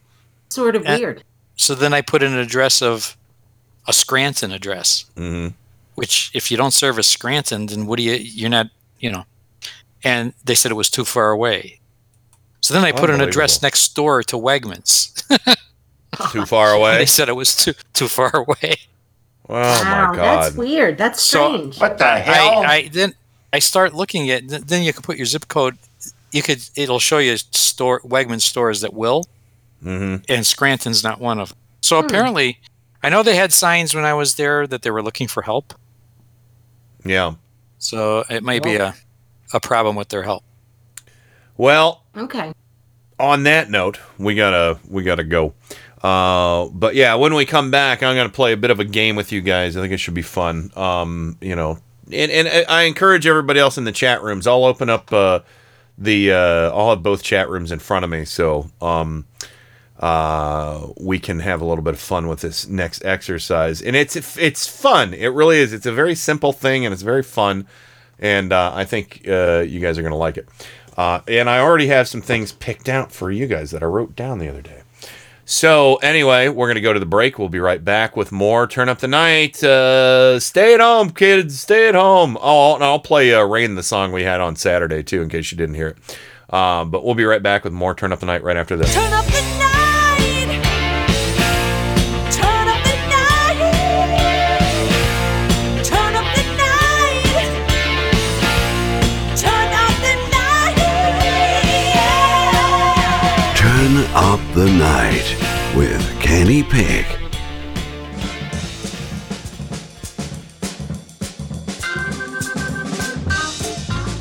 [0.49, 0.97] sort of Yeah.
[0.97, 1.23] weird.
[1.55, 3.17] so then I put an address of
[3.87, 5.05] a Scranton address.
[5.17, 5.55] Mm-hmm.
[5.95, 8.67] which if you don't service Scranton, then what do you, you're not,
[8.99, 9.23] you know,
[10.03, 11.79] and they said it was too far away.
[12.59, 15.13] So then I put an address next door to Wegmans.
[16.31, 16.97] Too far away.
[16.99, 18.75] they said it was too, too far away.
[19.47, 20.97] Oh wow, my that's weird.
[20.97, 21.75] That's strange.
[21.77, 22.01] So- strange.
[22.01, 23.13] I, I then
[23.53, 25.77] I start looking at, then you can put your zip code.
[26.35, 29.23] You could, it'll show you store, Wegmans stores that will,
[29.83, 30.23] Mm-hmm.
[30.29, 31.57] and Scranton's not one of them.
[31.81, 32.05] So Hmm.
[32.07, 32.59] apparently,
[33.03, 35.73] I know they had signs when I was there that they were looking for help.
[37.05, 37.35] Yeah.
[37.77, 38.95] So it might be a,
[39.53, 40.43] a problem with their help.
[41.57, 42.51] Well, Okay.
[43.19, 45.53] on that note, we gotta we gotta go.
[46.03, 49.15] Uh, but yeah, when we come back, I'm gonna play a bit of a game
[49.15, 49.77] with you guys.
[49.77, 50.71] I think it should be fun.
[50.75, 51.77] Um, you know,
[52.11, 54.47] and and I encourage everybody else in the chat rooms.
[54.47, 55.39] I'll open up uh,
[55.97, 59.25] the uh, I'll have both chat rooms in front of me, so um,
[59.99, 63.81] uh, we can have a little bit of fun with this next exercise.
[63.81, 65.13] And it's it's fun.
[65.13, 65.73] It really is.
[65.73, 67.67] It's a very simple thing, and it's very fun.
[68.19, 70.47] And uh, I think uh, you guys are gonna like it.
[70.97, 74.15] Uh, and I already have some things picked out for you guys that I wrote
[74.15, 74.81] down the other day.
[75.47, 77.37] So anyway, we're gonna go to the break.
[77.37, 78.65] We'll be right back with more.
[78.65, 79.63] Turn up the night.
[79.63, 81.59] Uh, stay at home, kids.
[81.59, 82.35] Stay at home.
[82.41, 85.57] Oh, I'll play uh, "Rain," the song we had on Saturday too, in case you
[85.57, 86.53] didn't hear it.
[86.53, 87.93] Um, but we'll be right back with more.
[87.93, 89.44] Turn up the night right after this.
[104.15, 105.35] Up the night
[105.75, 107.05] with Kenny Pick.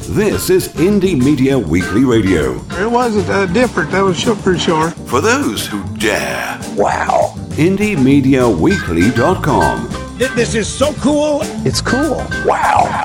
[0.08, 2.56] This is Indie Media Weekly Radio.
[2.72, 4.90] It wasn't uh, different, that was sure for sure.
[4.90, 6.58] For those who dare.
[6.74, 7.34] Wow.
[7.50, 10.18] IndieMediaWeekly.com.
[10.18, 11.42] This is so cool.
[11.64, 12.26] It's cool.
[12.44, 13.04] Wow.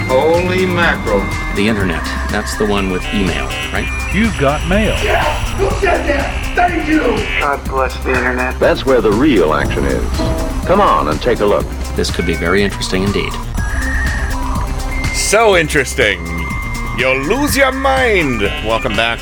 [0.11, 1.21] Holy mackerel.
[1.55, 2.03] The internet.
[2.29, 3.87] That's the one with email, right?
[4.13, 4.93] You've got mail.
[5.01, 5.23] Yeah!
[5.55, 6.53] Who said that?
[6.53, 6.99] Thank you.
[7.39, 8.59] God bless the internet.
[8.59, 10.05] That's where the real action is.
[10.67, 11.65] Come on and take a look.
[11.95, 13.31] This could be very interesting indeed.
[15.15, 16.19] So interesting.
[16.97, 18.41] You'll lose your mind.
[18.41, 19.21] Welcome back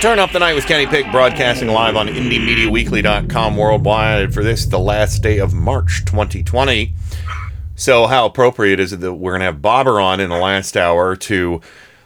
[0.00, 4.78] Turn Up the Night with Kenny Pick, broadcasting live on IndieMediaWeekly.com worldwide for this, the
[4.78, 6.92] last day of March 2020.
[7.78, 10.78] So, how appropriate is it that we're going to have Bobber on in the last
[10.78, 11.60] hour to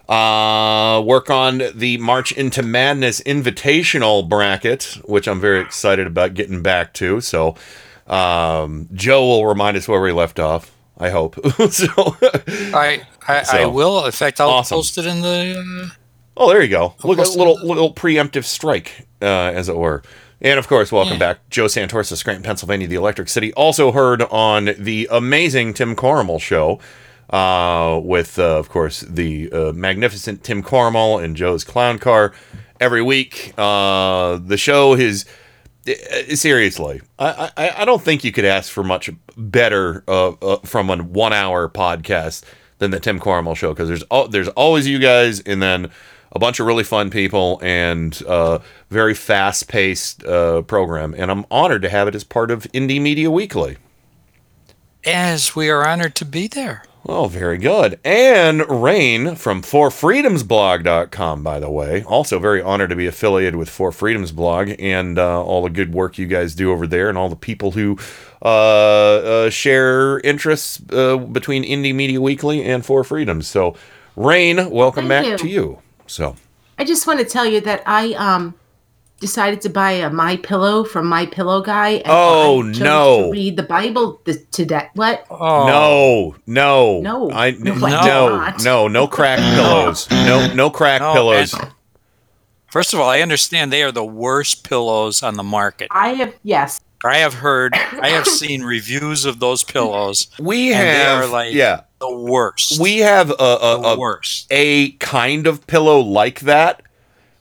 [0.08, 6.60] uh, work on the March into Madness Invitational bracket, which I'm very excited about getting
[6.60, 7.20] back to.
[7.20, 7.54] So,
[8.08, 10.72] um, Joe will remind us where we left off.
[10.98, 11.36] I hope.
[11.70, 11.88] so,
[12.74, 14.04] I I, I will.
[14.04, 14.76] In fact, I'll awesome.
[14.76, 15.88] post it in the.
[15.88, 15.94] Uh,
[16.36, 16.94] Oh, there you go.
[17.04, 20.02] Look at a little little preemptive strike, uh, as it were.
[20.42, 21.18] And of course, welcome Yeah.
[21.18, 23.52] back, Joe Santorsa, Scranton, Pennsylvania, the Electric City.
[23.54, 26.78] Also heard on the amazing Tim Cormel show,
[27.28, 32.32] uh, with uh, of course the uh, magnificent Tim Cormel and Joe's Clown Car
[32.80, 33.52] every week.
[33.58, 35.26] Uh, the show is
[35.86, 40.56] uh, seriously, I, I I don't think you could ask for much better uh, uh,
[40.64, 42.42] from a one hour podcast
[42.78, 45.90] than the Tim Cormel show because there's al- there's always you guys and then
[46.32, 48.58] a bunch of really fun people and uh,
[48.88, 53.00] very fast paced uh, program and I'm honored to have it as part of Indie
[53.00, 53.76] Media Weekly.
[55.04, 56.84] as we are honored to be there.
[57.06, 57.98] Oh, very good.
[58.04, 62.02] And Rain from forfreedomsblog.com, by the way.
[62.04, 65.94] Also very honored to be affiliated with For Freedoms blog and uh, all the good
[65.94, 67.98] work you guys do over there and all the people who
[68.42, 73.46] uh, uh, share interests uh, between Indie Media Weekly and For Freedoms.
[73.48, 73.74] So,
[74.14, 75.38] Rain, welcome Thank back you.
[75.38, 75.82] to you.
[76.10, 76.34] So,
[76.76, 78.54] I just want to tell you that I um
[79.20, 81.90] decided to buy a My Pillow from My Pillow Guy.
[81.90, 83.22] And Oh, I chose no.
[83.26, 84.88] To read the Bible th- today.
[84.94, 85.24] What?
[85.30, 87.30] no, no, No.
[87.30, 90.10] I, No, no, no, no, no crack pillows.
[90.10, 91.52] No, no crack No, pillows.
[91.54, 91.70] and-
[92.72, 95.88] First of all, I understand they are the worst pillows on the market.
[95.90, 96.80] I have yes.
[97.04, 100.28] I have heard, I have seen reviews of those pillows.
[100.38, 101.82] We and they have, are like yeah.
[102.00, 102.80] The worst.
[102.80, 104.46] We have a a, a, worst.
[104.50, 106.82] a kind of pillow like that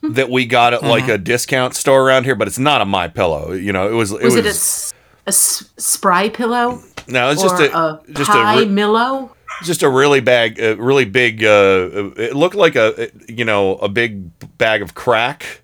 [0.01, 0.89] that we got at Mm-hmm.
[0.89, 3.51] like a discount store around here, but it's not a my pillow.
[3.51, 4.93] You know, it was it Was, was, it a s-
[5.26, 6.82] a, s- spry pillow?
[7.07, 9.32] no, it's just a, a just pie a re- Millow?
[9.64, 11.43] just a really bag, a really big.
[11.43, 15.62] Uh, it looked like a you know a big bag of crack,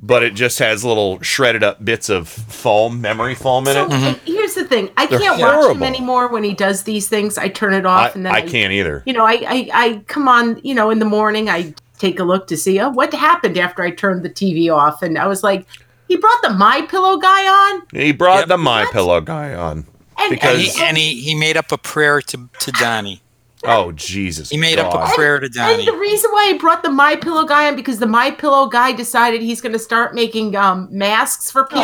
[0.00, 3.92] but it just has little shredded up bits of foam, memory foam in So it.
[3.92, 7.38] and here's the thing: I They're can't watch him anymore when he does these things.
[7.38, 9.02] I turn it I, off, and then I can't either.
[9.06, 10.60] You know, I, I I come on.
[10.62, 13.82] You know, in the morning, I take a look to see oh what happened after
[13.82, 15.66] I turned the TV off, and I was like,
[16.08, 17.82] he brought the My Pillow guy on.
[17.92, 19.86] He brought the my pillow guy on
[20.18, 23.20] And- because and he, and he, he made up a prayer to, to Donnie.
[23.64, 26.90] oh Jesus, He made up a prayer to And the reason why he brought the
[26.90, 30.54] My Pillow guy on because the My Pillow guy decided he's going to start making
[30.54, 31.82] um, masks for people.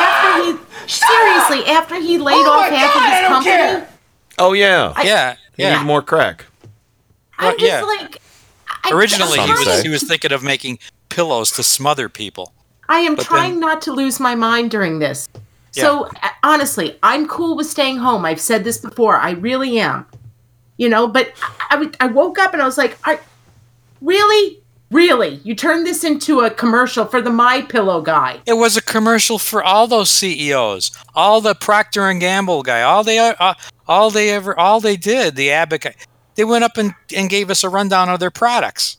[0.00, 3.50] After he seriously, after he laid Oh off half God, of I his don't company,
[3.52, 3.88] care.
[4.38, 5.78] Oh yeah, yeah, you yeah.
[5.78, 6.46] need more crack.
[7.38, 7.82] I'm just yeah.
[7.82, 8.20] like.
[8.84, 10.78] I, Originally, he was he was thinking of making
[11.08, 12.52] pillows to smother people.
[12.88, 15.28] I am trying then- not to lose my mind during this.
[15.72, 18.24] So uh, honestly, I'm cool with staying home.
[18.24, 19.14] I've said this before.
[19.16, 20.06] I really am.
[20.76, 21.32] You know, but
[21.70, 23.20] I, I, I woke up and I was like, I,
[24.00, 24.60] really?
[24.90, 25.40] Really?
[25.44, 28.40] You turned this into a commercial for the My Pillow guy.
[28.46, 33.04] It was a commercial for all those CEOs, all the Procter and Gamble guy, all
[33.04, 33.54] they uh,
[33.86, 35.94] all they ever all they did, the Abbott guy.
[36.36, 38.96] They went up and, and gave us a rundown of their products.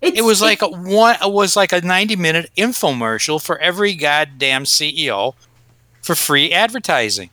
[0.00, 4.64] it was like a one it was like a 90 minute infomercial for every goddamn
[4.64, 5.34] CEO
[6.02, 7.30] for free advertising.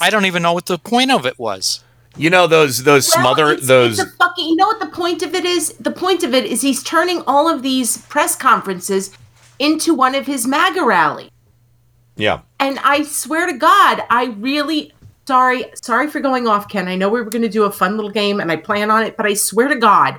[0.00, 1.82] I don't even know what the point of it was.
[2.16, 4.46] You know those those Well, smother it's- those It's a fucking.
[4.48, 5.74] You know what the point of it is?
[5.80, 9.10] The point of it is he's turning all of these press conferences
[9.58, 11.30] into one of his MAGA rallies.
[12.16, 12.40] yeah.
[12.60, 14.92] And I swear to God, I really
[15.26, 16.88] sorry, sorry for going off, Ken.
[16.88, 19.02] I know we were going to do a fun little game, and I plan on
[19.02, 20.18] it, but I swear to God,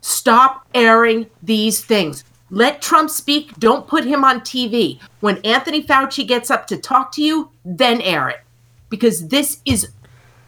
[0.00, 2.24] stop airing these things.
[2.50, 3.54] Let Trump speak.
[3.58, 4.98] Don't put him on TV.
[5.20, 8.40] When Anthony Fauci gets up to talk to you, then air it,
[8.88, 9.88] because this is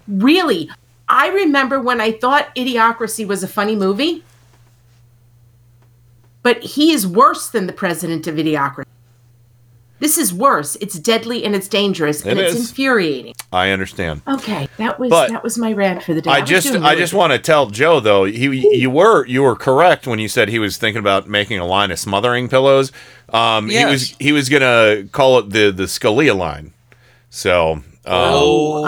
[0.06, 0.70] really.
[1.08, 4.24] I remember when I thought Idiocracy was a funny movie,
[6.42, 8.84] but he is worse than the president of Idiocracy.
[10.00, 10.76] This is worse.
[10.80, 12.68] It's deadly and it's dangerous and It it's is.
[12.70, 13.34] infuriating.
[13.52, 14.22] I understand.
[14.28, 16.30] Okay, that was But- that was my rant for the day.
[16.30, 18.46] I was just I just want to tell Joe though he
[18.78, 21.90] you were you were correct when you said he was thinking about making a line
[21.90, 22.92] of smothering pillows.
[23.32, 26.72] Um, he was he was gonna call it the the Scalia line.
[27.28, 28.32] So um,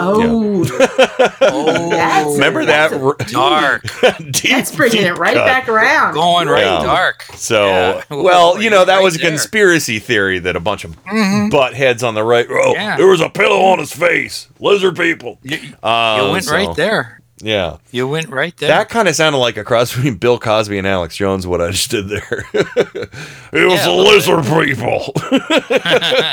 [0.03, 0.63] Oh,
[1.89, 3.83] That's- remember that's that a- dark
[4.43, 5.45] That's bringing it right cut.
[5.45, 6.13] back around.
[6.13, 6.83] Going right Yeah.
[6.83, 7.23] dark.
[7.35, 8.03] So Yeah.
[8.09, 9.29] well, you know that Right was a there.
[9.29, 11.49] conspiracy theory that a bunch of Mhm.
[11.51, 12.47] butt heads on the right.
[12.49, 12.97] Oh, Yeah.
[12.97, 14.47] there was a pillow on his face.
[14.59, 15.39] Lizard people.
[15.43, 17.20] You, Uh, you went so- right there.
[17.43, 17.77] Yeah.
[17.91, 18.69] You went right there.
[18.69, 21.45] That kind of sounded like a cross between Bill Cosby and Alex Jones.
[21.47, 22.45] What I just did there.
[22.53, 23.09] it
[23.53, 25.13] was Yeah, a the little lizard people.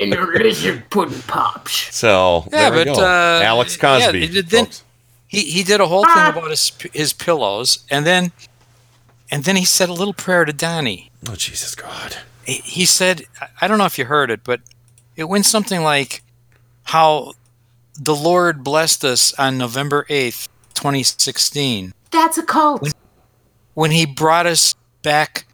[0.00, 1.94] And the lizard pudding pops.
[1.94, 3.02] so yeah, there we but go.
[3.04, 4.24] uh, Alex yeah, Cosby.
[4.38, 4.66] it- then
[5.28, 8.32] he he did a whole thing about his his pillows, and then
[9.30, 11.10] and then he said a little prayer to Donnie.
[11.28, 12.16] oh Jesus God.
[12.44, 14.60] He, he said, I- I don't know if you heard it, but
[15.16, 16.22] it went something like
[16.84, 17.32] how
[17.98, 21.92] the Lord blessed us on November eighth, twenty sixteen.
[22.10, 22.92] That's a cult.
[23.74, 25.46] when he brought us back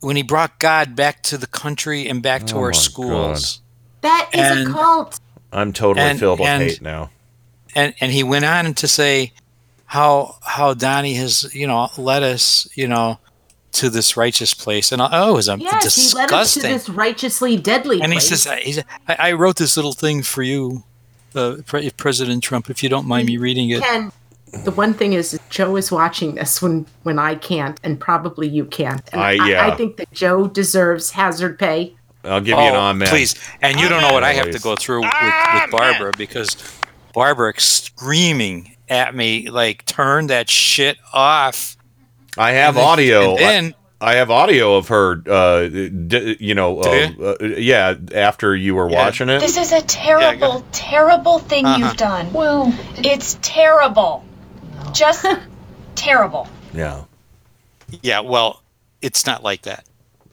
[0.00, 3.60] when he brought God back to the country and back to Oh our my schools.
[4.02, 5.20] That is And- a cult.
[5.52, 7.10] I'm totally And- filled with and- hate now.
[7.74, 9.32] And and he went on to say
[9.86, 13.18] how how Donnie has, you know, led us, you know,
[13.72, 14.92] to this righteous place.
[14.92, 18.12] And I, oh, it was a Yes, he led us to this righteously deadly and
[18.12, 18.42] he place.
[18.42, 20.84] says, he said, I, I wrote this little thing for you,
[21.36, 23.82] uh, Pre- President Trump, if you don't mind me reading it.
[23.82, 24.10] Ken,
[24.64, 28.64] the one thing is Joe is watching this when when I can't, and probably you
[28.64, 29.02] can't.
[29.12, 29.66] And I- I, yeah.
[29.66, 31.94] I think that Joe deserves hazard pay.
[32.24, 33.08] I'll give you an Oh, on man.
[33.08, 33.34] Please.
[33.62, 35.12] And you don't know what I have to go through with,
[35.54, 36.56] with Barbara because
[37.14, 41.76] Barbara screaming at me like turn that shit off.
[42.36, 43.30] I have And then- audio.
[43.36, 45.22] and then- I, I have audio of her.
[45.28, 47.94] Uh, d- you know, Do uh, uh, yeah.
[48.14, 51.78] After you were watching it, This is a terrible, terrible thing Uh-huh.
[51.78, 52.32] you've done.
[52.32, 54.24] Well, it's terrible.
[54.92, 55.24] Just
[55.94, 56.48] terrible.
[56.74, 57.04] yeah.
[58.02, 58.62] Yeah, well,
[59.00, 59.84] it's not like that.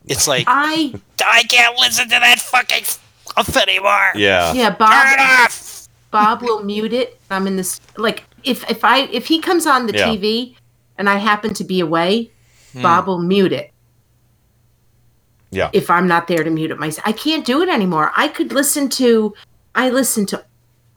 [0.08, 4.12] It's like I I can't listen to that fucking stuff anymore.
[4.16, 4.54] Yeah.
[4.54, 5.50] yeah, Bob.
[6.12, 7.20] Bob will mute it.
[7.30, 10.08] I'm in this like if if I if he comes on the Yeah.
[10.08, 10.56] TV
[10.98, 12.32] and I happen to be away,
[12.74, 12.82] Hmm.
[12.82, 13.70] Bob will mute it.
[15.52, 15.70] Yeah.
[15.72, 17.08] if I'm not there to mute it myself.
[17.08, 18.12] I can't do it anymore.
[18.16, 19.36] I could listen to,
[19.76, 20.44] I listen to,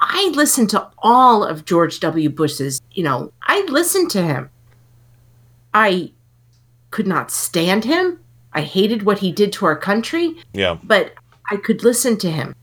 [0.01, 2.31] I listen to all of George W.
[2.31, 4.49] Bush's, you know, I listened to him.
[5.75, 6.13] I
[6.91, 8.19] could not stand him.
[8.55, 10.79] I hated what he did to our country, Yeah.
[10.83, 11.13] but
[11.51, 12.55] I could listen to him.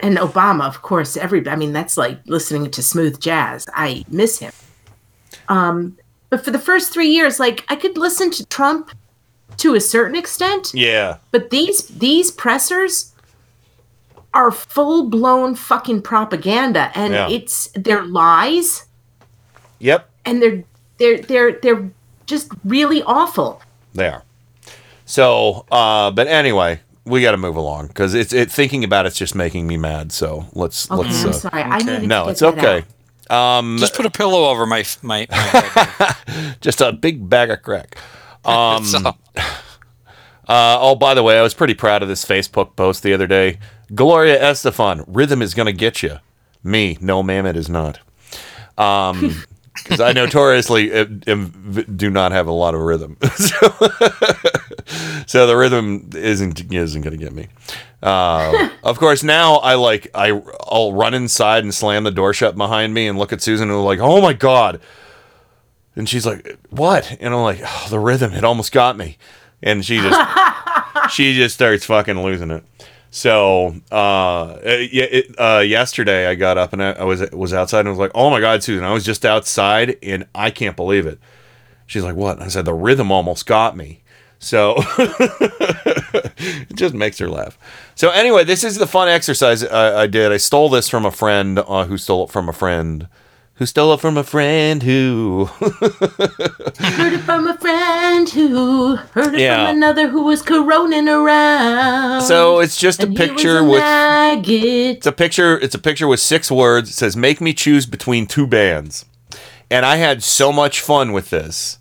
[0.00, 3.64] And Obama, of course, every, I mean, that's like listening to smooth jazz.
[3.74, 4.52] I miss him.
[5.48, 5.96] Um,
[6.30, 8.90] but for the first three years, like I could listen to Trump
[9.58, 10.72] to a certain extent.
[10.74, 11.18] Yeah.
[11.30, 13.12] But these these pressers
[14.34, 17.28] are full blown fucking propaganda, and Yeah.
[17.28, 18.84] it's they're lies,
[19.78, 20.08] Yep.
[20.24, 20.64] and they're
[20.98, 21.90] they're they're they're
[22.26, 23.62] just really awful.
[23.94, 24.24] They are.
[25.06, 28.50] So, uh, but anyway, we got to move along because it's it.
[28.50, 30.12] Thinking about it's just making me mad.
[30.12, 31.22] So let's Okay, let's.
[31.24, 31.62] I'm uh, sorry.
[31.62, 32.84] I needed to no, get it's that okay.
[33.30, 35.26] Um, Just put a pillow over my my.
[35.30, 36.56] my head.
[36.60, 37.96] just a big bag of crack.
[38.44, 38.98] Um, So-
[39.36, 43.26] uh, oh, by the way, I was pretty proud of this Facebook post the other
[43.26, 43.58] day.
[43.92, 46.18] Gloria Estefan, rhythm is going to get you.
[46.62, 47.98] Me, no, ma'am, it is not.
[48.78, 49.42] Um,
[49.82, 53.68] because I notoriously uh, am, do not have a lot of rhythm, so,
[55.26, 57.48] so the rhythm isn't isn't going to get me.
[58.02, 62.56] Uh, of course, now I like I I'll run inside and slam the door shut
[62.56, 64.80] behind me and look at Susan and like, oh my god,
[65.96, 68.32] And she's like, "What?" And I'm like, oh, "The rhythm.
[68.32, 69.16] It almost got me."
[69.62, 70.20] And she just
[71.10, 72.62] she just starts fucking losing it.
[73.16, 77.88] So uh, it, uh, yesterday I got up and I, I was was outside and
[77.88, 81.06] I was like, "Oh my god, Susan!" I was just outside and I can't believe
[81.06, 81.18] it.
[81.86, 84.02] She's like, "What?" I said, "The rhythm almost got me."
[84.38, 87.58] So it just makes her laugh.
[87.94, 90.30] So anyway, this is the fun exercise I, I did.
[90.30, 93.08] I stole this from a friend uh, who stole it from a friend
[93.56, 95.46] who stole it from a friend who.
[95.60, 99.66] Heard it from a friend who heard it Yeah.
[99.66, 102.22] from another who was coroning around.
[102.22, 103.80] so it's just a And he was picture a with.
[103.80, 104.96] maggot.
[104.98, 105.58] It's a picture.
[105.58, 106.90] It's a picture with six words.
[106.90, 109.04] It says, "Make me choose between two bands,"
[109.70, 111.78] and I had so much fun with this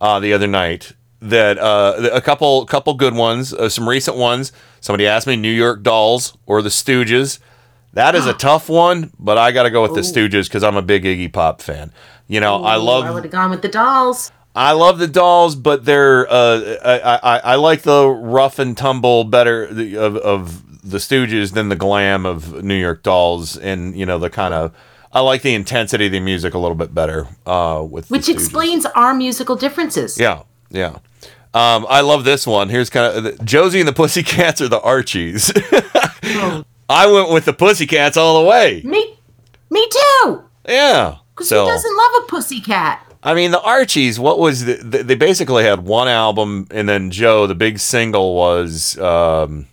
[0.00, 4.52] uh, the other night that uh, a couple couple good ones, uh, some recent ones.
[4.80, 7.38] Somebody asked me New York Dolls or the Stooges.
[7.92, 10.28] That is a tough one, but I got to go with the Ooh.
[10.28, 11.92] Stooges because I'm a big Iggy Pop fan.
[12.28, 14.30] You know, I love I would have gone with the dolls.
[14.54, 19.24] I love the dolls, but they're uh, I, I I like the rough and tumble
[19.24, 24.18] better of of the Stooges than the glam of New York Dolls, and you know
[24.18, 24.72] the kind of
[25.12, 28.86] I like the intensity of the music a little bit better uh, with Which explains
[28.86, 30.18] our musical differences.
[30.18, 30.98] Yeah, yeah.
[31.52, 32.68] Um, I love this one.
[32.68, 35.52] Here's kind of Josie and the Pussycats or the Archies.
[36.90, 38.82] I went with the Pussycats all the way.
[38.84, 39.16] Me,
[39.70, 40.44] me too.
[40.68, 41.18] Yeah.
[41.34, 43.06] Because So who doesn't love a pussycat?
[43.22, 44.18] I mean, the Archies.
[44.18, 48.34] What was the, the, they basically had one album, and then Joe, the big single
[48.34, 48.98] was.
[48.98, 49.66] Um,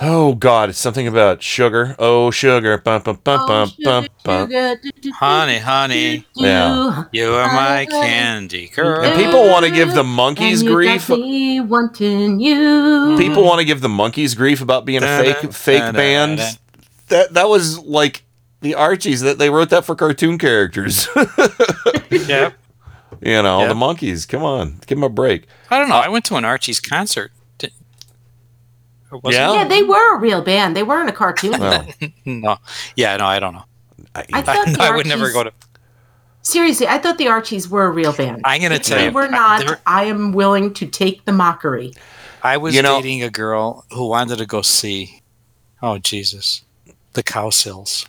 [0.00, 1.94] oh God, it's something about sugar.
[1.98, 4.50] Oh sugar, bum bum bum bum bum bum.
[5.14, 7.04] Honey, honey, Yeah.
[7.12, 9.02] you are my candy girl.
[9.04, 11.08] And people want to give the Monkees And grief.
[11.08, 13.16] me wanting you.
[13.18, 16.38] People want to give the Monkees grief about being a fake fake band.
[17.08, 18.24] That that was like
[18.60, 19.20] the Archies.
[19.20, 21.08] That they wrote that for cartoon characters.
[22.10, 22.54] Yep.
[23.22, 23.68] you know, Yeah.
[23.68, 24.28] the Monkees.
[24.28, 25.46] Come on, give them a break.
[25.70, 25.96] I don't know.
[25.96, 27.32] Uh, I went to an Archie's concert.
[27.58, 29.00] Did- or was it?
[29.24, 29.52] Yeah?
[29.52, 30.76] Yeah, they were a real band.
[30.76, 31.58] They weren't a cartoon.
[31.58, 31.86] Well,
[32.24, 32.56] no.
[32.96, 33.64] Yeah, no, I don't know.
[34.14, 35.52] I, I thought the I would never go to.
[36.42, 38.42] Seriously, I thought the Archies were a real band.
[38.44, 39.80] I'm gonna If tell they you, they were not.
[39.86, 41.92] I am willing to take the mockery.
[42.42, 45.22] I was You know- dating a girl who wanted to go see.
[45.80, 46.62] Oh Jesus,
[47.12, 48.06] the Cow Cowsills.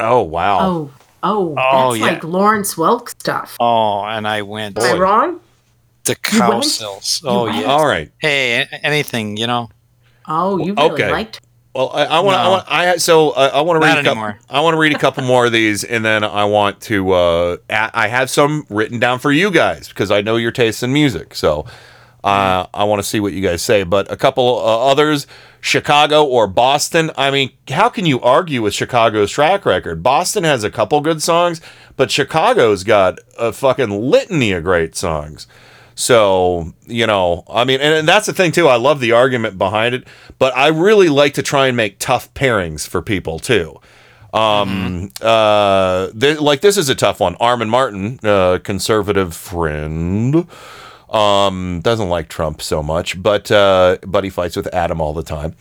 [0.00, 0.58] oh wow.
[0.60, 0.90] Oh,
[1.22, 2.06] oh, Oh, that's yeah.
[2.06, 3.56] like Lawrence Welk stuff.
[3.60, 4.78] Oh, and I went.
[4.78, 5.40] Am I wrong?
[6.04, 6.52] The You went?
[6.64, 7.22] Cowsills.
[7.22, 7.64] You Oh yeah.
[7.64, 8.10] All right.
[8.18, 9.68] Hey, anything you know?
[10.28, 11.10] Oh, you really Okay.
[11.10, 11.40] liked.
[11.74, 12.36] Well, I, I want.
[12.38, 12.50] I No.
[12.52, 12.64] want.
[12.68, 13.94] I so uh, I want to read.
[13.94, 14.38] Not a couple, anymore.
[14.48, 17.12] I want to read a couple more of these, and then I want to.
[17.12, 20.82] Uh, a- I have some written down for you guys because I know your tastes
[20.82, 21.34] in music.
[21.34, 21.66] So
[22.24, 23.84] uh, I want to see what you guys say.
[23.84, 25.26] But a couple uh, others:
[25.60, 27.10] Chicago or Boston.
[27.18, 30.02] I mean, how can you argue with Chicago's track record?
[30.02, 31.60] Boston has a couple good songs,
[31.96, 35.46] but Chicago's got a fucking litany of great songs.
[35.98, 38.68] So, you know, I mean, and, and that's the thing too.
[38.68, 40.06] I love the argument behind it,
[40.38, 43.80] but I really like to try and make tough pairings for people too.
[44.34, 47.34] Um, uh, th- like this is a tough one.
[47.36, 50.46] Armin Martin, uh, conservative friend,
[51.08, 55.22] um, doesn't like Trump so much, but uh, but he fights with Adam all the
[55.22, 55.54] time.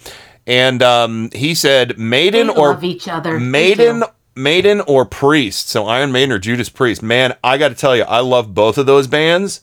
[0.46, 3.40] And um, he said, Maiden They or love each other.
[3.40, 4.04] Maiden.
[4.38, 5.70] Maiden or Priest.
[5.70, 7.02] So Iron Maiden or Judas Priest.
[7.02, 9.62] Man, I got to tell you, I love both of those bands.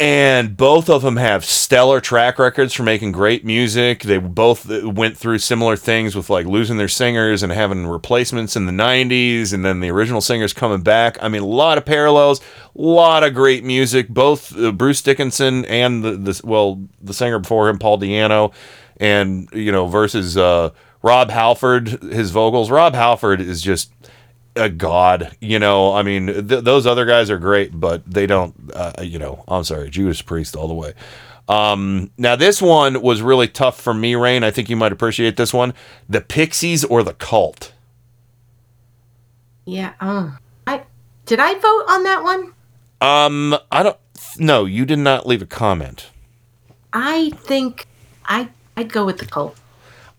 [0.00, 4.02] And both of them have stellar track records for making great music.
[4.02, 8.66] They both went through similar things with like losing their singers and having replacements in
[8.66, 11.16] the 90s and then the original singers coming back.
[11.22, 14.08] I mean, a lot of parallels, a lot of great music.
[14.08, 18.52] Both uh, Bruce Dickinson and the, the well, the singer before him, Paul Di'Anno,
[18.96, 20.70] and you know, versus uh,
[21.02, 22.68] Rob Halford, his vocals.
[22.68, 23.92] Rob Halford is just
[24.56, 25.36] a god.
[25.40, 28.54] You know, I mean, th- those other guys are great, but they don't.
[28.72, 30.94] Uh, you know, I'm sorry, Judas Priest all the way.
[31.48, 34.42] Um, now this one was really tough for me, Rain.
[34.42, 35.74] I think you might appreciate this one:
[36.08, 37.72] the Pixies or the Cult.
[39.66, 39.94] Yeah.
[40.00, 40.36] Oh,
[40.66, 40.82] I
[41.26, 42.52] did I vote on that one?
[43.00, 43.98] Um, I don't.
[44.38, 46.10] No, you did not leave a comment.
[46.92, 47.86] I think
[48.24, 49.56] I I'd go with the cult.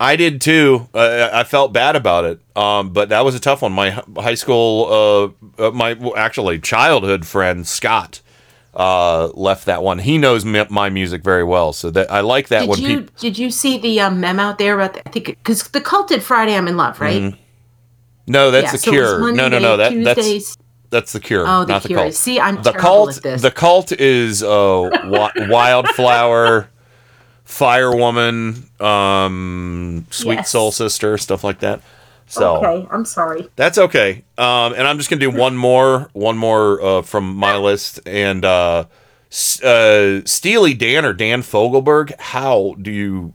[0.05, 0.87] I did too.
[0.93, 3.71] Uh, I felt bad about it, um, but that was a tough one.
[3.71, 8.21] My high school, uh, uh, my well, actually childhood friend Scott
[8.75, 9.97] uh, left that one.
[9.99, 12.77] He knows me, my music very well, so that I like that one.
[12.77, 13.15] did you people.
[13.19, 16.09] did you see the um, memo out there about the, I think because the cult
[16.09, 17.21] did Friday I'm in Love right?
[17.21, 17.37] Mhm.
[18.27, 19.31] No, that's Yeah, the so Cure.
[19.33, 19.77] No, no, no.
[19.77, 20.57] That that's Tuesdays.
[20.91, 21.45] that's the Cure.
[21.47, 21.99] Oh, the not the Cure.
[22.01, 22.13] cult.
[22.13, 23.21] See, I'm the cult.
[23.23, 26.69] The cult is uh, wi- Wildflower,
[27.45, 30.49] Fire Woman, um, Sweet Yes.
[30.49, 31.81] Soul Sister, stuff like that.
[32.27, 33.47] So Okay, I'm sorry.
[33.55, 34.23] that's okay.
[34.37, 37.99] Um, and I'm just gonna do one more, one more uh, from my list.
[38.07, 38.85] And uh,
[39.63, 42.19] uh, Steely Dan or Dan Fogelberg.
[42.19, 43.33] How do you?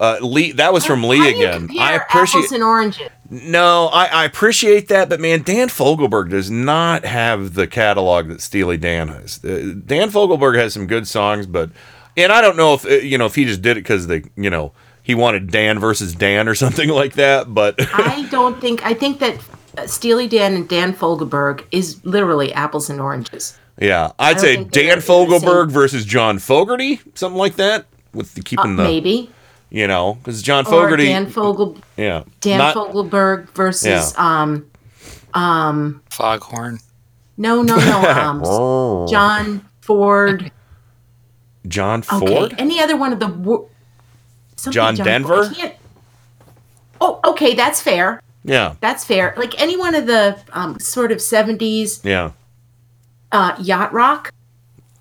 [0.00, 1.68] Uh, Lee, that was from Lee again.
[1.80, 2.40] I appreciate.
[2.42, 3.08] apples and oranges.
[3.30, 8.40] No, I, I appreciate that, but man, Dan Fogelberg does not have the catalog that
[8.40, 9.44] Steely Dan has.
[9.44, 11.70] Uh, Dan Fogelberg has some good songs, but
[12.18, 14.24] and I don't know if uh, you know if he just did it because they
[14.36, 14.72] you know
[15.02, 18.84] he wanted Dan versus Dan or something like that, but I don't think.
[18.84, 19.38] I think that
[19.78, 23.56] uh, Steely Dan and Dan Fogelberg is literally apples and oranges.
[23.80, 27.86] yeah, I I'd say Dan in the same- Fogelberg versus John Fogerty, something like that,
[28.12, 29.30] with the, keeping the Uh, maybe
[29.70, 34.66] you know because John Fogerty, Dan Fogel yeah, Dan not- Fogelberg versus um
[35.34, 36.78] um Foghorn.
[37.36, 38.00] no no no
[39.04, 40.50] um John Ford.
[41.68, 43.68] John Okay, Ford, any other one of the wo-
[44.56, 45.50] something John Denver?
[47.00, 48.20] Oh, okay, that's fair.
[48.44, 49.34] yeah, That's fair.
[49.36, 52.32] Like any one of the um, sort of '70s yeah,
[53.30, 54.32] uh, yacht rock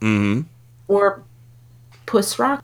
[0.02, 0.42] mm-hmm.
[0.88, 1.24] or
[2.06, 2.64] puss rock,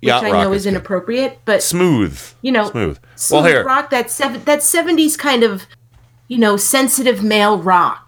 [0.00, 2.98] which Yacht I rock know is is inappropriate, but smooth, you know, smooth.
[3.16, 5.66] smooth well, here rock that seven that '70s kind of,
[6.28, 8.07] you know, sensitive male rock.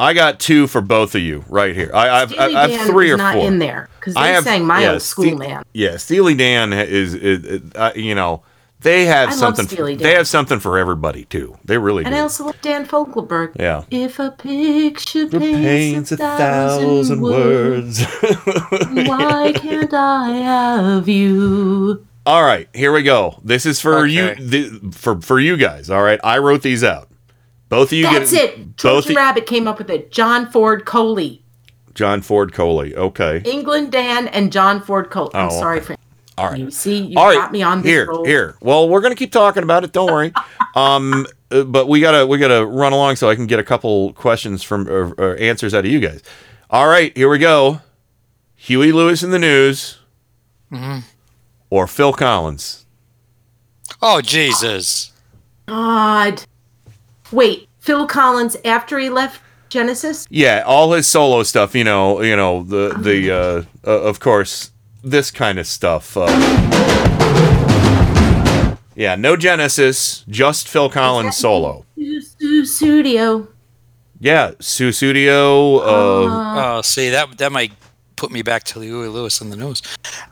[0.00, 1.90] I got two for both of you right here.
[1.94, 4.16] I, I've, Steely I, I Dan have three is or not four in there because
[4.16, 5.62] I they have- sang my yeah, old school Ste- man.
[5.72, 8.42] Yeah, Steely Dan is, is, is uh, you know,
[8.80, 9.66] they have I love something.
[9.68, 11.58] Steely They have something for everybody too.
[11.66, 12.18] They really And do.
[12.18, 13.52] I also love Dan Fogelberg.
[13.60, 13.84] Yeah.
[13.90, 15.38] If a picture paints,
[16.10, 18.02] paints a thousand, words,
[18.72, 22.06] why can't I have you?
[22.26, 23.38] all right, here we go.
[23.44, 24.42] This is for you, Okay.
[24.42, 25.90] the, for for you guys.
[25.90, 27.09] All right, I wrote these out.
[27.70, 28.66] Both of you That's get it.
[28.76, 30.10] Both Trojan Rabbit came up with it.
[30.12, 31.42] John Ford Coley,
[31.94, 32.94] John Ford Coley.
[32.94, 33.40] Okay.
[33.46, 35.30] England Dan, and John Ford Coley.
[35.34, 35.94] I'm Oh, sorry okay.
[35.94, 35.96] for
[36.36, 36.58] All right.
[36.60, 36.70] you.
[36.70, 38.24] See, you All right, got me on this here, roll.
[38.26, 38.56] here.
[38.60, 39.92] Well, we're gonna keep talking about it.
[39.92, 40.32] Don't worry.
[40.74, 44.12] um, uh, but we gotta we gotta run along so I can get a couple
[44.14, 46.22] questions from or, or answers out of you guys.
[46.70, 47.80] All right, here we go.
[48.56, 49.98] Huey Lewis in the news
[50.72, 51.02] Mhm.
[51.70, 52.84] or Phil Collins.
[54.02, 55.12] Oh Jesus!
[55.66, 56.42] God.
[57.32, 60.26] Wait, Phil Collins after he left Genesis?
[60.30, 61.74] Yeah, all his solo stuff.
[61.74, 66.16] You know, you know the the uh, uh, of course this kind of stuff.
[66.16, 66.26] Uh,
[68.96, 71.86] yeah, no Genesis, just Phil Collins solo.
[71.94, 73.48] Stu- Stu- Studio.
[74.18, 75.78] Yeah, Su Studio.
[75.78, 77.72] Uh, oh, see that that might
[78.16, 79.82] put me back to Huey Lewis in the news.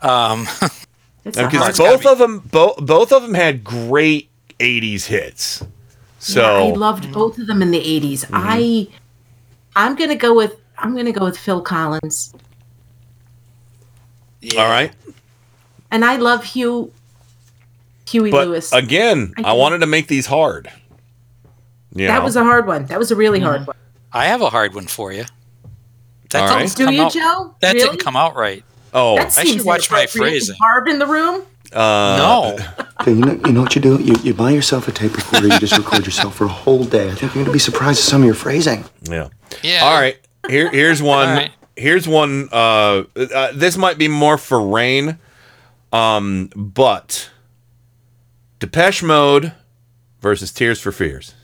[0.01, 0.47] Um,
[1.23, 5.63] because both of them, both both of them had great '80s hits.
[6.19, 8.25] So Yeah, I loved both of them in the 80s.
[8.25, 8.35] Mm-hmm.
[8.35, 8.87] I
[9.75, 12.33] I'm going to go with I'm going to go with Phil Collins.
[14.57, 14.91] all right,
[15.91, 16.91] And I love Hugh
[18.07, 18.71] Huey but Lewis.
[18.73, 20.71] again, I I, wanted to make these hard.
[21.93, 22.23] You that know?
[22.23, 22.85] was a hard one.
[22.85, 23.75] That was a really hard one.
[24.13, 25.25] I have a hard one for you.
[26.31, 26.75] That All didn't right.
[26.75, 27.55] Do come you, out- Joe?
[27.61, 27.87] That Really?
[27.89, 28.63] didn't come out right.
[28.93, 30.53] oh, That I should watch my phrasing.
[30.55, 31.43] Is Barb in the room?
[31.73, 32.57] Uh, no,
[33.01, 34.01] Okay, you know, you know what you do?
[34.01, 37.07] You, you buy yourself a tape recorder, you just record yourself for a whole day.
[37.07, 38.83] I think you're going to be surprised at some of your phrasing.
[39.03, 39.29] Yeah.
[39.63, 39.81] Yeah.
[39.85, 40.17] All right.
[40.49, 41.27] Here, here's one.
[41.29, 41.51] All right.
[41.75, 42.49] Here's one.
[42.51, 45.17] Uh, uh, this might be more for Rain,
[45.93, 47.29] um, but
[48.59, 49.53] Depeche Mode
[50.21, 51.35] versus Tears for Fears.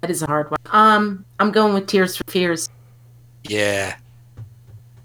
[0.00, 0.58] That is a hard one.
[0.70, 2.68] Um, I'm going with Tears for Fears.
[3.44, 3.96] yeah,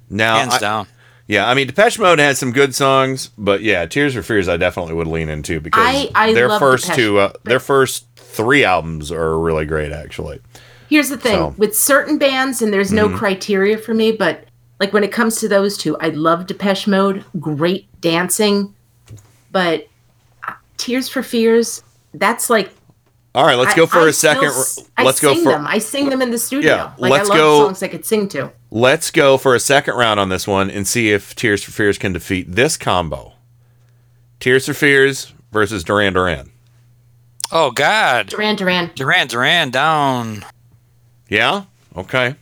[0.09, 0.87] Now, hands I- down.
[1.27, 4.57] Yeah, I mean Depeche Mode has some good songs, but yeah, Tears for Fears I
[4.57, 8.63] definitely would lean into because I- I their first Depeche two, uh, their first three
[8.63, 10.39] albums are really great, actually.
[10.89, 13.17] Here's the thing So- with certain bands, and there's no Mhm.
[13.17, 14.45] criteria for me, but
[14.79, 18.73] like when it comes to those two, I love Depeche Mode, great dancing,
[19.51, 19.87] but
[20.47, 21.83] uh, Tears for Fears,
[22.13, 22.71] that's like.
[23.35, 24.51] All right, let's go for I a second.
[24.51, 25.65] still let's go sing for them.
[25.65, 26.75] I sing them in the studio.
[26.75, 28.51] Yeah, like let's I love go- songs I could sing to.
[28.69, 31.97] Let's go for a second round on this one and see if Tears for Fears
[31.97, 33.33] can defeat this combo.
[34.39, 36.51] Tears for Fears versus Duran Duran.
[37.51, 38.91] Oh God, Duran Duran.
[38.95, 40.45] Duran Duran down.
[41.29, 41.63] Yeah?
[41.95, 42.35] Okay.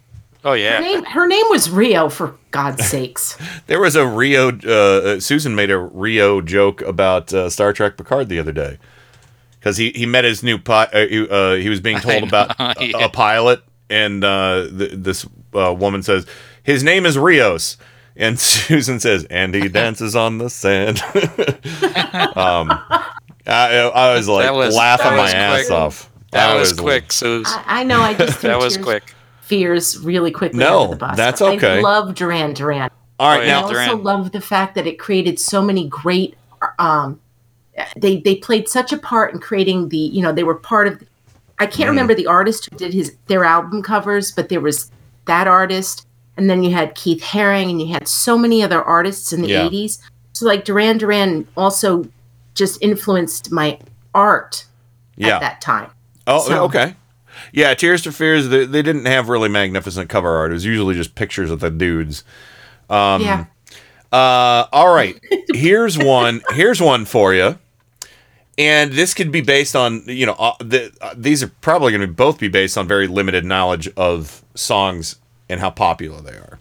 [0.43, 0.79] Oh Her yeah.
[0.79, 3.37] name, her name was Rio, for God's sakes.
[3.67, 4.71] There was a Rio, uh,
[5.15, 8.77] uh, Susan made a Rio joke about uh, Star Trek Picard the other day.
[9.61, 12.27] Because he, he met his new pi- uh, he, uh, he was being told I
[12.27, 13.61] about know, a, a pilot,
[13.91, 16.25] and uh, th- this uh, woman says,
[16.63, 17.77] His name is Rios.
[18.15, 20.99] And Susan says, And he dances on the sand.
[22.35, 22.71] um,
[23.47, 25.71] I, I was like was- laughing my ass quick.
[25.77, 26.11] off.
[26.31, 27.45] That was quick, Suze.
[27.47, 27.99] I, I know.
[28.01, 29.13] I just That was Tears quick.
[29.41, 31.17] Fears really quickly No, the bus.
[31.17, 31.79] that's okay.
[31.79, 32.89] I love Duran Duran.
[33.19, 34.03] All right, Oh, I yeah, also Duran.
[34.03, 36.35] love the fact that it created so many great
[36.79, 37.19] um,
[37.97, 41.01] they they played such a part in creating the you know they were part of.
[41.59, 41.91] I can't Mm.
[41.91, 44.91] remember the artist who did his their album covers, but there was
[45.25, 49.31] that artist, and then you had Keith Haring, and you had so many other artists
[49.31, 49.63] in the Yeah.
[49.67, 49.99] '80s.
[50.33, 52.05] So like Duran Duran also
[52.55, 53.77] just influenced my
[54.15, 54.65] art
[55.17, 55.35] Yeah.
[55.35, 55.89] at that time.
[56.27, 56.95] Oh, So- okay.
[57.53, 58.49] Yeah, Tears for Fears.
[58.49, 60.51] They, they didn't have really magnificent cover art.
[60.51, 62.23] It was usually just pictures of the dudes.
[62.89, 63.45] Um, Yeah.
[64.11, 65.17] Uh, all right.
[65.53, 66.41] Here's one.
[66.51, 67.57] Here's one for you.
[68.61, 72.01] And this could be based on you know uh, the, uh, these are probably going
[72.01, 75.15] to both be based on very limited knowledge of songs
[75.49, 76.59] and how popular they are.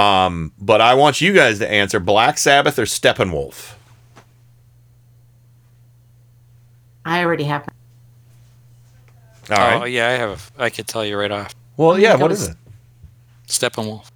[0.00, 3.74] Um, but I want you guys to answer Black Sabbath or Steppenwolf.
[7.04, 7.66] I already have.
[9.50, 10.52] All oh yeah, I have.
[10.56, 11.56] I could tell you right off.
[11.76, 12.12] Well, yeah.
[12.12, 12.56] that What was- is it?
[13.48, 14.10] Steppenwolf.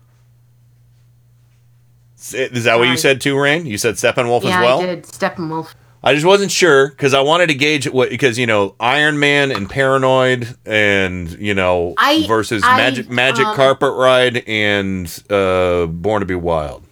[2.32, 3.66] Is that what you said too, Rain?
[3.66, 4.82] You said Steppenwolf yeah, as well.
[4.82, 5.74] Yeah, I did Steppenwolf.
[6.02, 9.50] I just wasn't sure because I wanted to gauge what because you know Iron Man
[9.50, 15.86] and Paranoid and you know I- versus I, Magic Magic um, Carpet Ride and uh,
[15.86, 16.84] Born to Be Wild.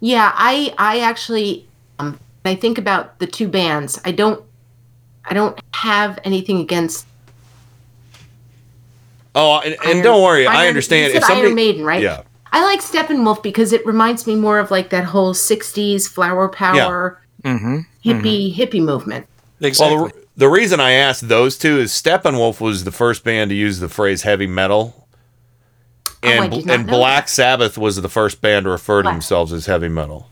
[0.00, 1.66] Yeah, I I actually
[1.98, 4.00] um, when I think about the two bands.
[4.06, 4.42] I don't
[5.26, 7.06] I don't have anything against.
[9.34, 12.02] Oh, and, and Iron- don't worry, I understand you somebody Iron Maiden, right?
[12.02, 12.22] Yeah,
[12.52, 17.20] I like Steppenwolf because it reminds me more of like that whole '60s flower power
[17.46, 17.78] Mm-hmm.
[18.04, 19.26] hippie hippie movement.
[19.60, 19.96] Exactly.
[19.96, 23.54] Well, the, the reason I asked those two is Steppenwolf was the first band to
[23.54, 25.06] use the phrase heavy metal.
[26.22, 28.98] Oh, I And, did not and know Black Sabbath was the first band to refer
[28.98, 30.28] to Black- themselves as heavy metal.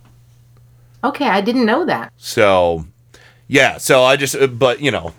[1.05, 2.12] Okay, I didn't know that.
[2.16, 2.86] So,
[3.47, 3.77] yeah.
[3.78, 5.12] So I just, uh, but you know,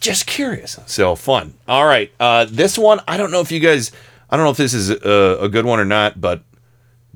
[0.00, 0.78] just curious.
[0.86, 1.54] So fun.
[1.66, 2.12] All right.
[2.20, 3.90] Uh, this one, I don't know if you guys,
[4.28, 6.42] I don't know if this is a, a good one or not, but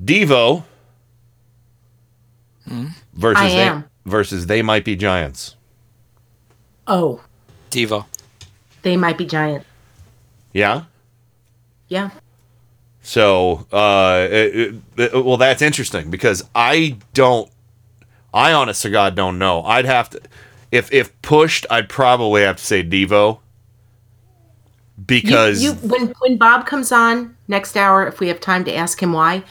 [0.03, 0.63] Devo
[3.13, 3.86] versus I am.
[4.07, 5.55] Versus they might be giants.
[6.87, 7.21] Oh,
[7.69, 8.05] Devo.
[8.81, 9.65] they might be giant.
[10.53, 10.83] Yeah.
[11.89, 12.11] Yeah.
[13.01, 17.49] So, uh, it- it- well, that's interesting because I don't,
[18.33, 19.63] I honest to God don't know.
[19.63, 20.21] I'd have to,
[20.71, 23.39] if if pushed, I'd probably have to say Devo You-
[25.05, 29.01] because you, when when Bob comes on next hour, if we have time to ask
[29.01, 29.43] him why,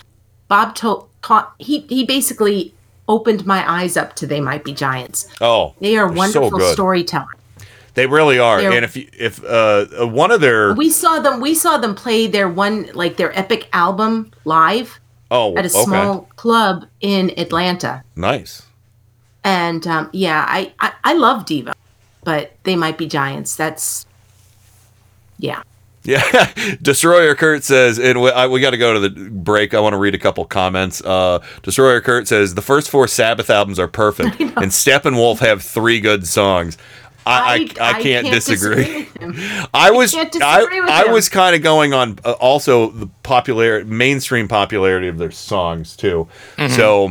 [0.49, 2.75] Bob told taught he he basically
[3.09, 5.29] opened my eyes up to they might be giants.
[5.41, 7.29] oh, They are wonderful so storytellers.
[7.95, 8.61] They really are.
[8.61, 11.41] They're- and if you, if uh, uh, one of their We saw them.
[11.41, 15.01] We saw them play their one like their epic album live
[15.31, 18.03] oh at a okay small club in Atlanta.
[18.15, 18.63] nice
[19.45, 21.73] And um, yeah, I, I I love Devo,
[22.23, 23.57] but they might be giants.
[23.57, 24.05] That's
[25.39, 25.63] yeah.
[26.07, 26.53] Yeah,
[26.83, 29.75] Destroyer Kurt says, and we, I, we got to go to the break.
[29.75, 31.03] I want to read a couple comments.
[31.05, 36.01] Uh, Destroyer Kurt says the first four Sabbath albums are perfect, and Steppenwolf have three
[36.01, 36.79] good songs.
[37.29, 39.09] I, I, I, can't, disagree.
[39.19, 39.69] with.
[39.75, 41.13] I was can't I, disagree with I him.
[41.13, 46.29] was kind of going on uh, also the popular mainstream popularity of their songs too.
[46.69, 47.09] So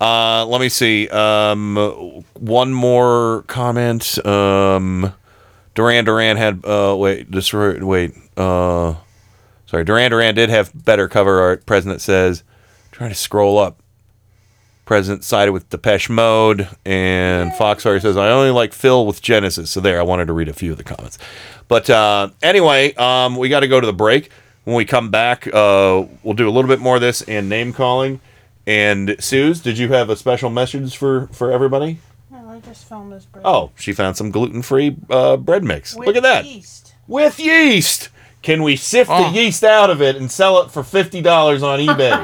[0.00, 1.06] uh, let me see.
[1.10, 1.76] Um,
[2.32, 4.24] one more comment.
[4.24, 5.12] Um,
[5.74, 8.94] Duran Duran had uh, wait destroy wait uh,
[9.66, 11.66] sorry Duran Duran did have better cover art.
[11.66, 12.44] President says
[12.92, 13.82] trying to scroll up.
[14.84, 19.70] President sided with Depeche Mode, and Fox Foxfire says, I only like Phil with Genesis.
[19.70, 21.18] So, there, I wanted to read a few of the comments.
[21.68, 24.30] But uh, anyway, um, we got to go to the break.
[24.64, 27.74] When we come back, uh, we'll do a little bit more of this and name
[27.74, 28.20] calling.
[28.66, 31.98] And, Suze, did you have a special message for, for everybody?
[32.30, 33.42] No, I just found this bread.
[33.44, 35.94] Oh, she found some gluten free uh, bread mix.
[35.94, 36.46] With Look at that.
[36.46, 36.94] yeast.
[37.06, 38.08] With yeast.
[38.42, 39.30] Can we sift Oh.
[39.30, 42.14] the yeast out of it and sell it for $50 on eBay?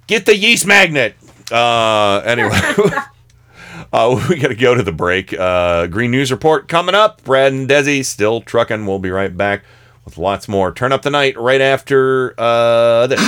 [0.06, 1.14] Get the yeast magnet.
[1.52, 2.50] Uh, anyway,
[3.92, 5.32] uh, we got to go to the break.
[5.38, 7.22] Uh, Green News Report coming up.
[7.24, 8.86] Brad and Desi still trucking.
[8.86, 9.62] We'll be right back
[10.04, 10.72] with lots more.
[10.72, 13.20] Turn up the night right after uh, this.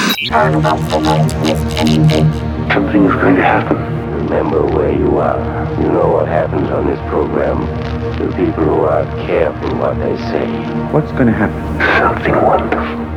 [2.73, 4.02] Something's going to happen.
[4.33, 5.39] Remember where you are.
[5.79, 7.59] You know what happens on this program
[8.17, 10.47] to people who aren't careful what they say.
[10.91, 11.63] What's going to happen?
[12.01, 13.13] Something wonderful.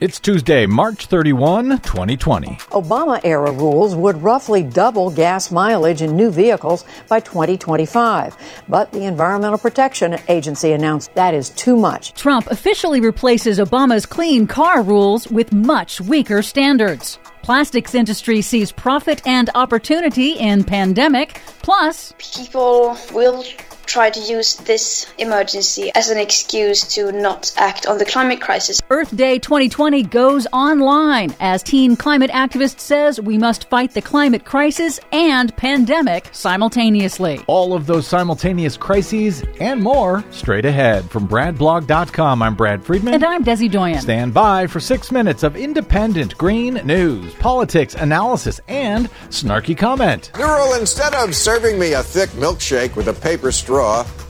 [0.00, 2.46] It's Tuesday, March 31, 2020.
[2.70, 8.36] Obama era rules would roughly double gas mileage in new vehicles by 2025.
[8.68, 12.14] But the Environmental Protection Agency announced that is too much.
[12.14, 17.18] Trump officially replaces Obama's clean car rules with much weaker standards.
[17.46, 21.40] Plastics industry sees profit and opportunity in pandemic.
[21.62, 23.44] Plus, People will
[23.86, 28.80] try to use this emergency as an excuse to not act on the climate crisis.
[28.90, 34.44] Earth Day 2020 goes online as teen climate activist says we must fight the climate
[34.44, 37.40] crisis and pandemic simultaneously.
[37.46, 41.08] All of those simultaneous crises and more straight ahead.
[41.10, 43.14] From BradBlog.com, I'm Brad Friedman.
[43.14, 44.00] And I'm Desi Doyen.
[44.00, 50.30] Stand by for six minutes of independent green news, politics, analysis, and snarky comment.
[50.36, 53.75] Neural, instead of serving me a thick milkshake with a paper straw,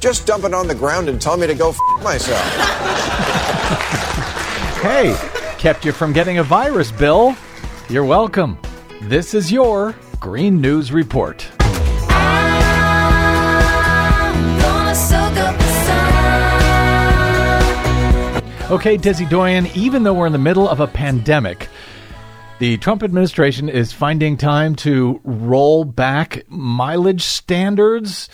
[0.00, 2.42] just dump it on the ground and tell me to go f myself.
[4.80, 5.16] Hey,
[5.58, 7.36] kept you from getting a virus, Bill.
[7.88, 8.58] You're welcome.
[9.02, 11.48] This is your Green News Report.
[18.68, 21.68] Okay, Desi Doyen, even though we're in the middle of a pandemic,
[22.58, 28.28] the Trump administration is finding time to roll back mileage standards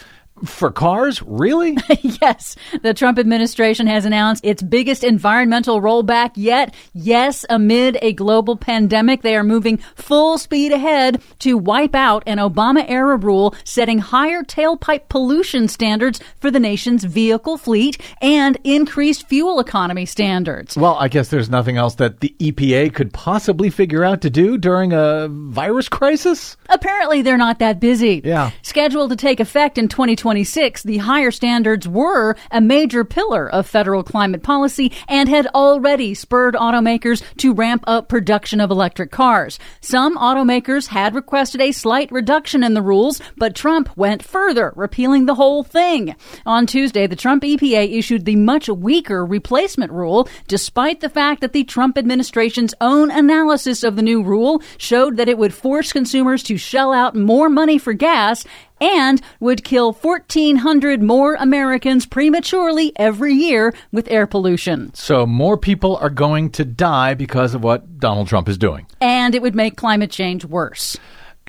[0.45, 1.23] for cars?
[1.23, 1.77] Really?
[2.03, 2.57] yes.
[2.83, 6.75] The Trump administration has announced its biggest environmental rollback yet.
[6.93, 12.39] Yes, amid a global pandemic, they are moving full speed ahead to wipe out an
[12.39, 19.29] Obama era rule setting higher tailpipe pollution standards for the nation's vehicle fleet and increased
[19.29, 20.77] fuel economy standards.
[20.77, 24.59] Well, I guess there's nothing else that the EPA could possibly figure out to do
[24.59, 26.57] during a virus crisis?
[26.69, 28.23] Apparently, they're not that busy.
[28.25, 28.51] Yeah.
[28.63, 30.32] Scheduled to take effect in 2020.
[30.33, 36.15] 2026, the higher standards were a major pillar of federal climate policy and had already
[36.15, 39.59] spurred automakers to ramp up production of electric cars.
[39.83, 45.27] Some automakers had requested a slight reduction in the rules, but Trump went further, repealing
[45.27, 46.17] the whole thing.
[46.47, 51.53] On Tuesday, the Trump EPA issued the much weaker replacement rule, despite the fact that
[51.53, 56.43] the Trump administration's own analysis of the new rule showed that it would force consumers
[56.45, 58.47] to shell out more money for gas
[58.83, 64.93] and would kill 1,400 more Americans prematurely every year with air pollution.
[64.95, 68.87] So, more people are going to die because of what Donald Trump is doing.
[69.01, 70.97] And it would make climate change worse.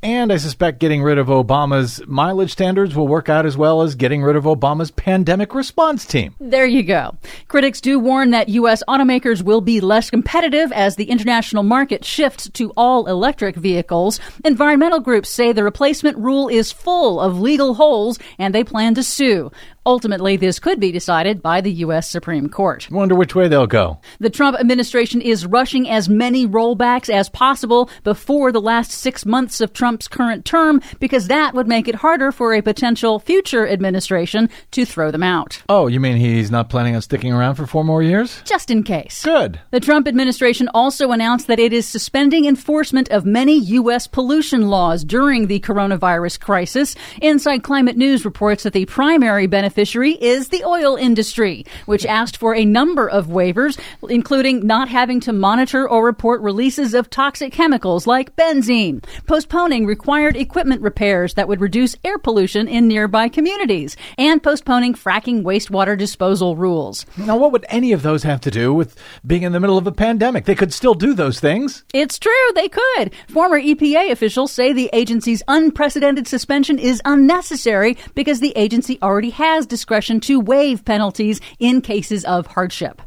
[0.04, 3.96] And I suspect getting rid of Obama's mileage standards will work out as well as
[3.96, 6.36] getting rid of Obama's pandemic response team.
[6.42, 7.16] There you go.
[7.48, 8.84] Critics do warn that U.S.
[8.90, 14.20] automakers will be less competitive as the international market shifts to all electric vehicles.
[14.44, 19.04] Environmental groups say the replacement rule is full of legal holes and they plan to
[19.04, 19.54] sue.
[19.86, 22.10] Ultimately, this could be decided by the U.S.
[22.10, 22.90] Supreme Court.
[22.90, 24.00] Wonder which way they'll go.
[24.20, 29.60] The Trump administration is rushing as many rollbacks as possible before the last six months
[29.60, 34.50] of Trump's current term because that would make it harder for a potential future administration
[34.72, 35.62] to throw them out.
[35.68, 38.42] Oh, you mean he's not planning on sticking around for four more years?
[38.46, 39.22] Just in case.
[39.26, 39.60] Good.
[39.72, 44.08] The Trump administration also announced that it is suspending enforcement of many U.S.
[44.08, 46.96] pollution laws during the coronavirus crisis.
[47.22, 52.38] Inside Climate News reports that the primary benefit beneficiary is the oil industry, which asked
[52.38, 57.52] for a number of waivers, including not having to monitor or report releases of toxic
[57.52, 63.98] chemicals like benzene, postponing required equipment repairs that would reduce air pollution in nearby communities,
[64.20, 67.08] and postponing fracking wastewater disposal rules.
[67.18, 68.96] Now, what would any of those have to do with
[69.26, 70.46] being in the middle of a pandemic?
[70.46, 71.84] They could still do those things.
[71.96, 73.12] It's true, they could.
[73.28, 79.63] Former EPA officials say the agency's unprecedented suspension is unnecessary because the agency already has
[79.66, 83.02] discretion to waive penalties in cases of hardship.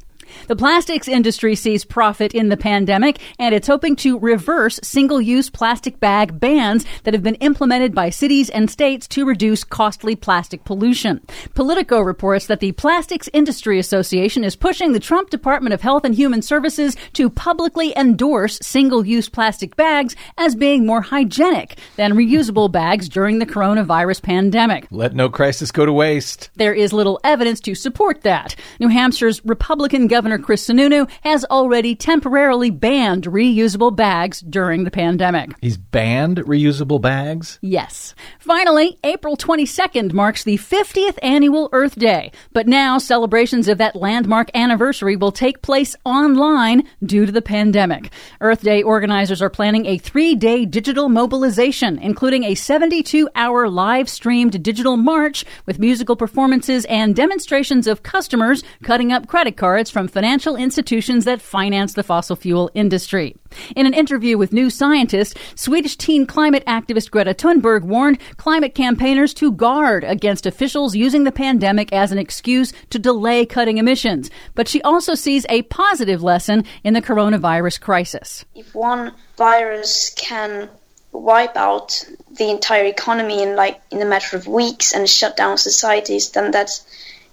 [0.49, 5.51] The plastics industry sees profit in the pandemic, and it's hoping to reverse single use
[5.51, 10.65] plastic bag bans that have been implemented by cities and states to reduce costly plastic
[10.65, 11.21] pollution.
[11.55, 16.15] Politico reports that the Plastics Industry Association is pushing the Trump Department of Health and
[16.15, 22.71] Human Services to publicly endorse single use plastic bags as being more hygienic than reusable
[22.71, 24.87] bags during the coronavirus pandemic.
[24.91, 26.51] Let no crisis go to waste.
[26.57, 28.57] There is little evidence to support that.
[28.81, 34.91] New Hampshire's Republican governor Governor Chris Sununu has already temporarily banned reusable bags during the
[34.91, 35.53] pandemic.
[35.61, 37.61] He's banned reusable bags?
[37.63, 38.13] Yes.
[38.41, 44.51] Finally, April 22nd marks the 50th annual Earth Day, but now celebrations of that landmark
[44.53, 48.11] anniversary will take place online due to the pandemic.
[48.41, 54.09] Earth Day organizers are planning a three day digital mobilization, including a 72 hour live
[54.09, 60.09] streamed digital march with musical performances and demonstrations of customers cutting up credit cards from
[60.17, 63.37] financial institutions that finance the fossil fuel industry.
[63.77, 69.35] In an interview with New Scientist, Swedish teen climate activist Greta Thunberg warned climate campaigners
[69.35, 74.31] to guard against officials using the pandemic as an excuse to delay cutting emissions.
[74.55, 78.47] But she also sees a positive lesson in the coronavirus crisis.
[78.55, 80.71] If one virus can
[81.13, 85.59] wipe out the entire economy in like in a matter of weeks and shut down
[85.59, 86.71] societies, then that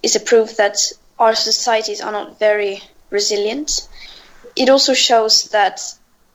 [0.01, 0.91] is a proof that
[1.23, 3.87] our societies are not very resilient.
[4.57, 5.81] It also shows that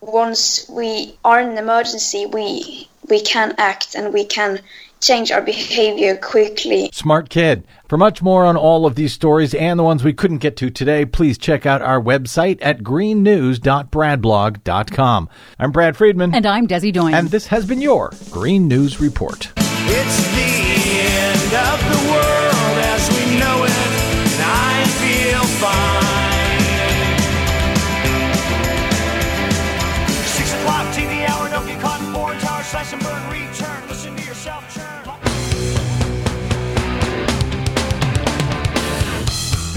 [0.01, 4.61] once we are in an emergency, we we can act and we can
[5.01, 6.91] change our behavior quickly.
[6.93, 7.65] Smart kid.
[7.89, 10.71] For much more on all of these stories and the ones we couldn't get to
[10.71, 15.29] today, please check out our website at greennews.bradblog.com.
[15.59, 16.35] I'm Brad Friedman.
[16.35, 17.15] And I'm Desi Doyen.
[17.15, 19.53] And this has been your Green News Report.
[19.57, 22.38] It's the end of the world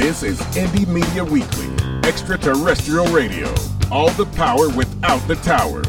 [0.02, 1.68] This is Indie Media Weekly,
[2.04, 3.54] extraterrestrial radio.
[3.92, 5.84] All the power without the tower.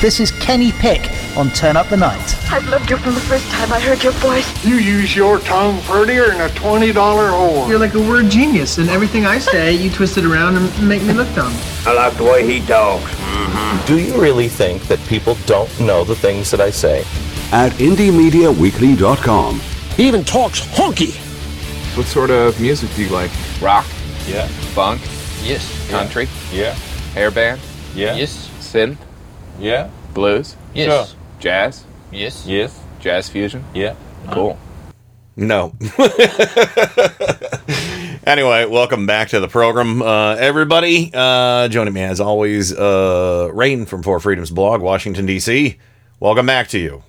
[0.00, 2.36] This is Kenny Pick on Turn Up the Night.
[2.50, 4.64] I've loved you from the first time I heard your voice.
[4.64, 7.68] You use your tongue prettier than a $20 whore.
[7.68, 11.02] You're like a word genius, and everything I say, you twist it around and make
[11.02, 11.52] me look dumb.
[11.86, 13.10] I like the way he talks.
[13.10, 13.86] Mm-hmm.
[13.86, 17.00] Do you really think that people don't know the things that I say?
[17.52, 19.60] At IndieMediaWeekly.com.
[19.96, 21.16] He even talks honky.
[21.96, 23.30] What sort of music do you like?
[23.60, 23.86] Rock?
[24.26, 24.46] Yeah.
[24.74, 25.00] Funk?
[25.42, 25.90] Yes.
[25.90, 26.28] Country?
[26.52, 26.74] Yeah.
[27.14, 27.58] Hairband?
[27.94, 28.14] Yeah.
[28.14, 28.48] Yes.
[28.60, 28.96] Synth?
[29.58, 29.90] Yeah.
[30.14, 30.56] Blues?
[30.74, 31.10] Yes.
[31.10, 31.18] Sure.
[31.42, 31.84] Jazz?
[32.12, 32.46] Yes.
[32.46, 32.78] Yes.
[33.00, 33.64] Jazz fusion?
[33.74, 33.96] Yeah.
[34.30, 34.56] Cool.
[35.34, 35.74] No.
[38.24, 41.10] anyway, welcome back to the program, uh, everybody.
[41.12, 45.78] Uh, joining me as always, uh, Rain from Four Freedoms blog, Washington D.C.
[46.20, 47.02] Welcome back to you.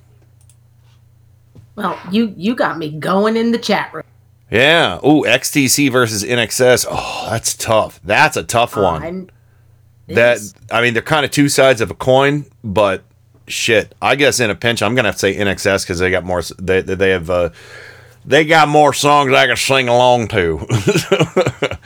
[1.76, 4.04] Well, you you got me going in the chat room.
[4.50, 5.00] Yeah.
[5.04, 6.88] Oh, XTC versus INXS.
[6.90, 8.00] Oh, that's tough.
[8.04, 9.04] That's a tough one.
[9.04, 9.30] I'm-
[10.08, 10.40] that
[10.72, 13.04] I mean, they're kind of two sides of a coin, but
[13.48, 13.94] shit.
[14.02, 16.42] I guess in a pinch, I'm gonna have to say INXS because they got more.
[16.60, 17.50] They they have uh,
[18.26, 20.66] they got more songs I can sing along to.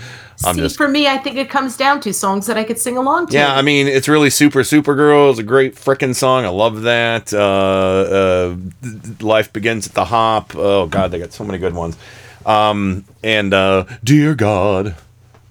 [0.46, 2.78] I'm See, just for me, I think it comes down to songs that I could
[2.78, 3.34] sing along to.
[3.34, 4.60] Yeah, I mean, it's really super.
[4.60, 6.46] Supergirl is a great freaking song.
[6.46, 7.34] I love that.
[7.34, 8.56] Uh, uh,
[9.20, 10.56] Life begins at the hop.
[10.56, 11.98] Oh God, they got so many good ones.
[12.46, 14.96] Um, and uh, dear God,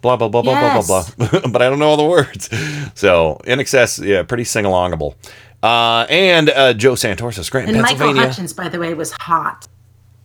[0.02, 0.86] blah blah blah blah Yes.
[0.86, 1.40] blah blah blah.
[1.50, 2.48] but I don't know all the words.
[2.94, 5.16] So INXS, yeah, pretty sing alongable.
[5.62, 8.28] Uh, and uh, Joe Santorsa, Scranton, and Michael Pennsylvania.
[8.28, 9.66] Hutchence, by the way, was hot.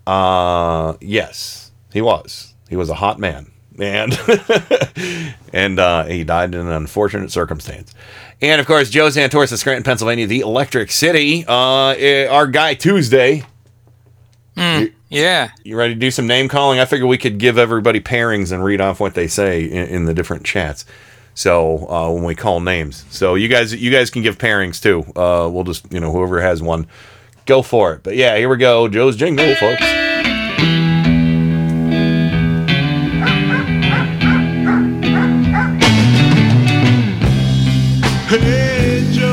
[0.05, 2.53] Uh, yes, he was.
[2.69, 4.17] He was a hot man, and
[5.53, 7.93] and uh, he died in an unfortunate circumstance.
[8.41, 11.45] And of course, Joe Santorsa, Scranton, Pennsylvania, the Electric City.
[11.47, 13.43] Uh, eh, our guy Tuesday.
[14.55, 15.49] You- yeah.
[15.63, 16.79] You ready to do some name calling?
[16.79, 20.05] I figure we could give everybody pairings and read off what they say in, in
[20.05, 20.85] the different chats.
[21.33, 25.01] So uh, when we call names, so you guys you guys can give pairings too.
[25.15, 26.87] Uh, we'll just you know whoever has one,
[27.45, 28.03] go for it.
[28.03, 28.87] But yeah, here we go.
[28.87, 29.83] Joe's jingle, folks.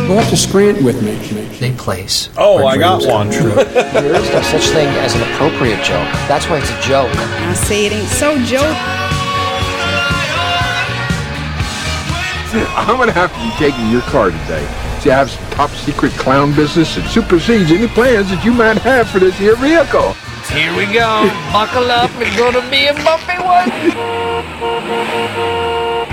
[0.09, 1.17] Go up to Scranton with me.
[1.59, 2.31] They place.
[2.39, 3.31] Oh, I got one.
[3.31, 3.51] True.
[3.55, 6.09] there is no such thing as an appropriate joke.
[6.29, 7.11] That's why it's a joke.
[7.15, 9.08] I say it ain't so, Joe.
[12.77, 14.65] I'm gonna have to be taking your car today.
[15.01, 18.79] See, I have some top secret clown business that supersedes any plans that you might
[18.79, 20.15] have for this here vehicle.
[20.51, 21.29] Here we go.
[21.53, 22.11] Buckle up.
[22.17, 23.69] It's gonna be a bumpy one.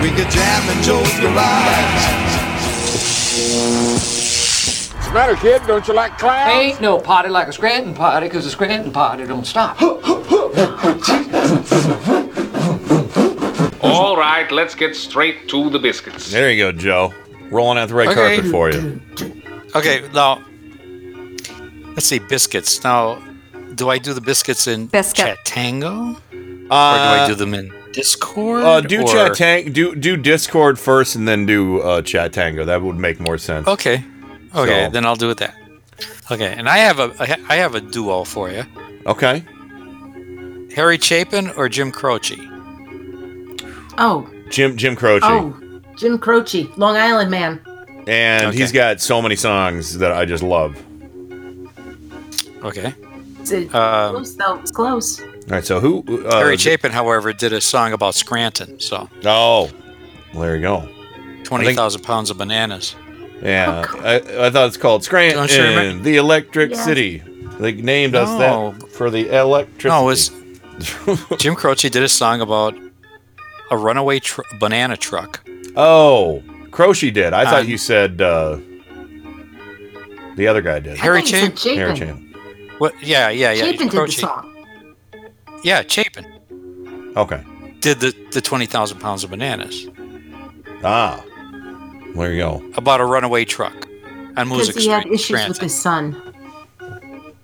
[0.03, 2.03] We could jam in Joe's garage.
[4.94, 5.62] What's the matter, kid?
[5.66, 6.52] Don't you like clowns?
[6.52, 9.78] Ain't no party like a Scranton party, 'cause a Scranton party don't stop.
[13.86, 16.32] All right, let's get straight to the biscuits.
[16.32, 17.14] There you go, Joe.
[17.52, 18.36] Rolling out the red Okay.
[18.38, 19.02] carpet for you.
[19.76, 20.41] Okay, now
[21.94, 22.84] let's see biscuits.
[22.84, 23.22] Now,
[23.76, 25.38] do I do the biscuits in Biscuit.
[25.45, 28.64] Chatango, or do Uh, I do them in Discord?
[28.64, 32.66] Uh, do or- chat tang do do Discord first and then do uh, Chatango.
[32.66, 33.68] That would make more sense.
[33.68, 34.03] Okay,
[34.56, 35.53] okay, So- then I'll do it that.
[36.32, 38.64] Okay, and I have a I ha- I have a duo for you.
[39.06, 39.44] Okay.
[40.76, 42.38] Harry Chapin or Jim Croce?
[43.97, 45.22] Oh, Jim Jim Croce.
[45.23, 45.55] oh,
[45.97, 47.59] Jim Croce, Long Island man.
[48.07, 50.76] And he's got so many songs that I just love.
[52.63, 52.93] Okay.
[53.39, 54.55] It's a- Um, close though.
[54.59, 55.22] It's close.
[55.22, 56.03] All right, so who?
[56.27, 58.80] Uh, Harry Chapin, however, did a song about Scranton.
[58.80, 59.69] So Oh,
[60.34, 60.88] well, there you go.
[61.43, 62.95] twenty thousand pounds of bananas.
[63.41, 64.15] Yeah, I,
[64.47, 66.84] I thought it's called Don't you remember- Scranton, the Electric Yes.
[66.85, 67.22] City.
[67.59, 69.89] They named us that for the electricity.
[69.89, 70.31] No, it was
[71.38, 72.76] Jim Croce did a song about
[73.71, 75.47] a runaway tr- banana truck.
[75.75, 77.33] Oh, Croce did.
[77.33, 78.57] I thought Um, you said uh,
[80.35, 80.97] the other guy did.
[80.97, 81.51] Harry I think Chapin.
[81.53, 82.07] it's a Harry Chapin.
[82.33, 82.75] Chapin.
[82.79, 82.93] What?
[83.03, 83.63] Yeah, yeah, yeah.
[83.65, 84.21] Chapin did the Croce.
[84.21, 84.51] song.
[85.63, 86.25] Yeah, Chapin
[87.17, 87.41] Okay.
[87.79, 89.87] did the the twenty thousand pounds of bananas
[90.83, 91.23] Ah.
[92.15, 92.63] There you go.
[92.75, 93.73] about a runaway truck
[94.37, 95.13] on Because Music he had Street.
[95.15, 95.63] issues with Transit.
[95.63, 96.21] his son.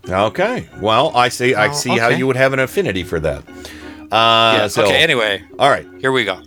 [0.10, 0.68] Okay.
[0.82, 1.54] Well, I see.
[1.56, 2.18] I Oh, see how okay.
[2.18, 3.44] you would have an affinity for that.
[4.12, 5.02] Uh, Yeah, so, okay.
[5.02, 5.88] Anyway, All right.
[6.00, 6.42] here we go.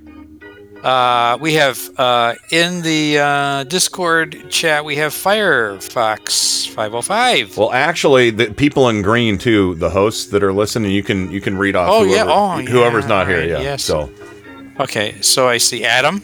[0.83, 7.57] Uh, we have uh, in the uh, Discord chat we have Firefox five hundred five.
[7.57, 11.41] Well, actually, the people in green too, the hosts that are listening, you can you
[11.41, 11.89] can read off.
[11.91, 12.35] Oh, whoever, yeah.
[12.37, 12.69] Oh, yeah.
[12.69, 13.43] whoever's not here.
[13.47, 13.61] Yeah.
[13.63, 13.83] yes.
[13.83, 14.11] So
[14.79, 16.23] Okay, so I see Adam.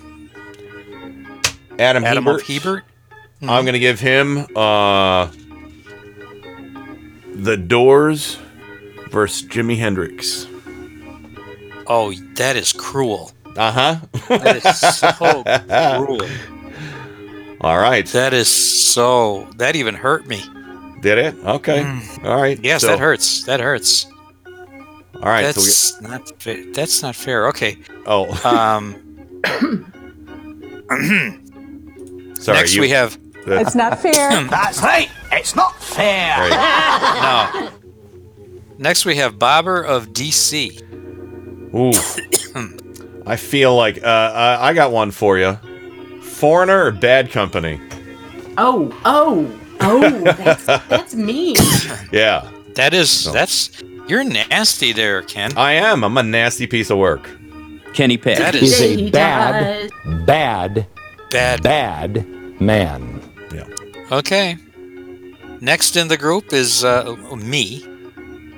[1.79, 2.43] Adam, Adam Hebert.
[2.43, 2.85] of Hebert.
[3.43, 5.31] I'm going to give him uh,
[7.35, 8.39] the Doors
[9.11, 10.47] versus Jimi Hendrix.
[11.93, 13.33] Oh, that is cruel.
[13.57, 13.97] Uh huh.
[14.29, 15.43] That is so
[16.05, 16.29] cruel.
[17.61, 18.07] All right.
[18.07, 19.49] That is so.
[19.57, 20.43] That even hurt me.
[21.03, 21.35] Did it?
[21.45, 21.81] Okay.
[22.25, 22.57] All right.
[22.59, 22.65] Mm.
[22.65, 23.43] Yes, So- that hurts.
[23.45, 24.07] That hurts.
[24.47, 25.43] All right.
[25.43, 26.41] That's so not.
[26.43, 27.49] Fa- that's not fair.
[27.49, 27.77] Okay.
[28.07, 28.97] oh, Um.
[32.39, 32.59] sorry.
[32.59, 33.19] next you- we have.
[33.47, 34.45] It's not fair.
[34.51, 35.09] That's right.
[35.33, 36.37] It's not fair.
[36.51, 37.71] No.
[38.79, 40.79] Next we have Bobber of DC.
[41.75, 41.93] Ooh.
[43.27, 45.59] I feel like uh, I, I got one for you.
[46.23, 47.81] Foreigner or Bad Company?
[48.59, 51.57] Oh, oh, oh, that's, that's mean.
[52.13, 53.31] Yeah, That is.
[53.33, 53.71] That's.
[54.09, 55.57] You're nasty there, Ken.
[55.57, 56.03] I am.
[56.03, 57.29] I'm a nasty piece of work.
[57.95, 60.25] Kenny Pick That is is- a bad, does.
[60.27, 60.87] bad,
[61.31, 61.63] Bad.
[61.63, 62.27] bad
[62.61, 63.21] man.
[63.55, 63.67] Yeah.
[64.11, 64.57] Okay.
[65.61, 67.87] Next in the group is uh, me.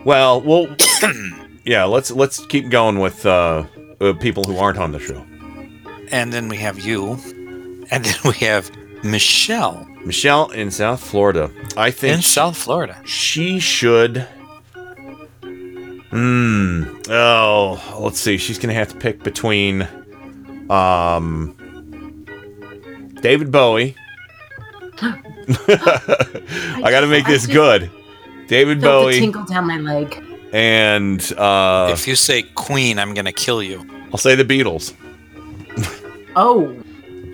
[0.04, 0.74] Well, well,
[1.64, 1.84] yeah.
[1.84, 3.64] Let's let's keep going with uh,
[4.00, 5.24] uh, people who aren't on the show.
[6.10, 7.12] And then we have you.
[7.90, 8.70] And then we have
[9.02, 11.50] Michelle Michelle in South Florida.
[11.76, 13.00] I think in South Florida.
[13.04, 14.26] she should.
[16.10, 17.00] Hmm.
[17.08, 18.36] Oh, let's see.
[18.36, 19.88] She's gonna have to pick between,
[20.68, 21.56] um,
[23.22, 23.96] David Bowie.
[25.02, 27.90] I got to make this just good.
[28.48, 30.22] David Bowie tingle down my leg.
[30.52, 33.86] And uh, If you say Queen, I'm gonna kill you.
[34.12, 34.94] I'll say the Beatles.
[36.36, 36.76] Oh,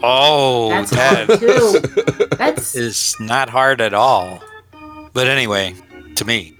[0.00, 2.26] Oh, that's that too.
[2.36, 4.40] That's is not hard at all.
[5.12, 5.74] But anyway,
[6.14, 6.54] to me.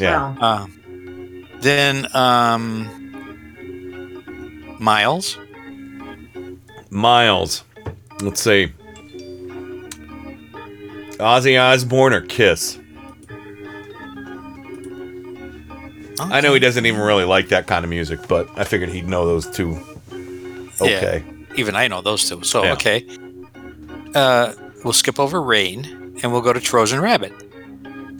[0.00, 0.34] Yeah.
[0.40, 2.86] well, Um, then um,
[4.78, 5.36] Miles.
[6.90, 7.64] Miles.
[8.22, 8.72] Let's see.
[11.18, 12.78] Ozzy Osbourne or Kiss.
[16.18, 19.06] I know he doesn't even really like that kind of music, but I figured he'd
[19.08, 19.78] know those two.
[20.80, 21.24] Okay.
[21.26, 22.42] Yeah, even I know those two.
[22.42, 22.72] So Yeah.
[22.72, 23.06] okay.
[24.14, 24.52] Uh,
[24.84, 27.32] we'll skip over Rain and we'll go to Trojan Rabbit.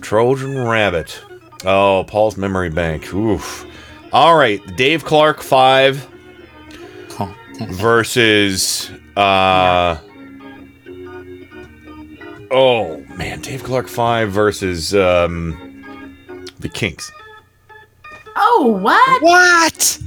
[0.02, 1.20] Trojan Rabbit.
[1.64, 3.12] Oh, Paul's memory bank.
[3.14, 3.64] Oof.
[4.12, 6.06] All right, Dave Clark five
[7.70, 9.98] versus uh.
[12.51, 17.10] Oh man, Dave Clark five versus um, the Kinks.
[18.36, 19.22] Oh, what?
[19.22, 19.98] What?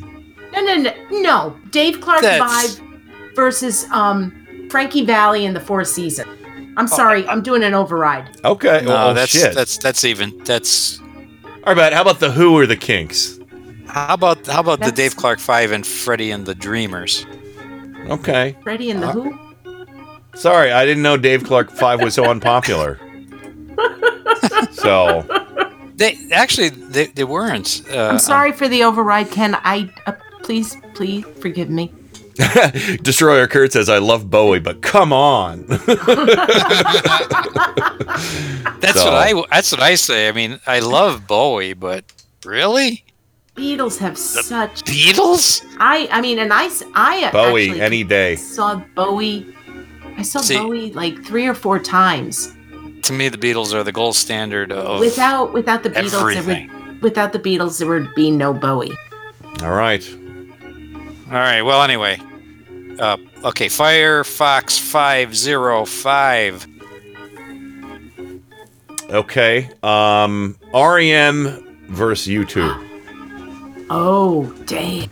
[0.53, 1.57] No, no, no, no.
[1.72, 6.27] Dave Clark That's- Vibe versus um Frankie Valli in the Four Season.
[6.77, 8.39] I'm sorry, I'm doing an override.
[8.45, 8.81] Okay.
[8.85, 9.53] No, oh, that's shit.
[9.53, 10.99] that's that's even that's.
[10.99, 13.38] All right, but how about the Who or the Kinks?
[13.88, 17.26] How about how about the Dave Clark Five and Freddie and the Dreamers?
[18.07, 18.56] Okay.
[18.64, 19.38] Freddie and the Who?
[20.35, 22.99] Sorry, I didn't know Dave Clark Five was so unpopular.
[24.72, 25.26] so
[25.99, 27.84] They actually they, they weren't.
[27.91, 29.53] Uh, I'm sorry for the override, Ken.
[29.63, 30.13] I uh,
[30.43, 31.91] please, please forgive me.
[33.03, 35.65] Destroyer Kurt says, "I love Bowie, but come on."
[38.80, 40.27] That's So- what I that's what I say.
[40.27, 42.05] I mean, I love Bowie, but
[42.45, 43.03] really,
[43.55, 45.63] Beatles have such Beatles?
[45.80, 46.69] I I mean, and I.
[46.95, 48.35] I Bowie any day.
[48.38, 49.53] saw Bowie.
[50.17, 52.53] I saw See- Bowie like three or four times.
[53.03, 56.69] To me, the Beatles are the gold standard of without without the Beatles, there everything.
[56.71, 58.91] would without the Beatles, there would be no Bowie.
[59.63, 60.07] All right.
[61.27, 61.61] All right.
[61.61, 62.19] Well, anyway,
[62.99, 63.67] uh, okay.
[63.67, 66.67] Firefox five zero five.
[69.09, 69.69] Okay.
[69.81, 73.88] Um, REM versus U2.
[73.89, 75.09] Oh, dang.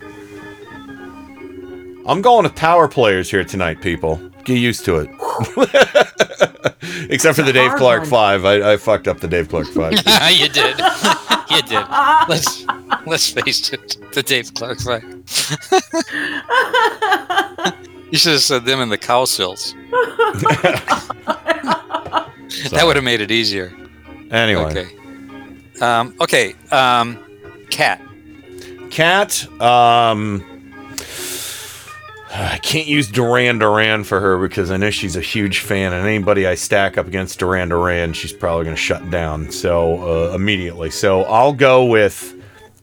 [2.06, 4.20] I'm going with power players here tonight, people.
[4.48, 5.10] Get used to it.
[7.10, 8.08] Except for the Dave Clark one.
[8.08, 8.46] Five.
[8.46, 9.92] I, I fucked up the Dave Clark Five.
[10.32, 10.80] you did.
[11.50, 11.84] you did.
[12.30, 12.64] Let's
[13.04, 13.98] let's face it.
[14.14, 15.02] The Dave Clark Five.
[18.10, 19.74] you should have said them in the Cowsills.
[22.70, 23.70] that would have made it easier.
[24.30, 24.62] Anyway.
[24.62, 24.88] Okay.
[25.82, 26.54] Um, okay.
[26.70, 27.18] Um,
[27.68, 28.00] cat.
[28.90, 30.42] Cat, um,
[32.34, 36.06] I can't use Duran Duran for her because I know she's a huge fan, and
[36.06, 39.50] anybody I stack up against Duran Duran, she's probably going to shut down.
[39.50, 42.34] So uh, immediately, so I'll go with,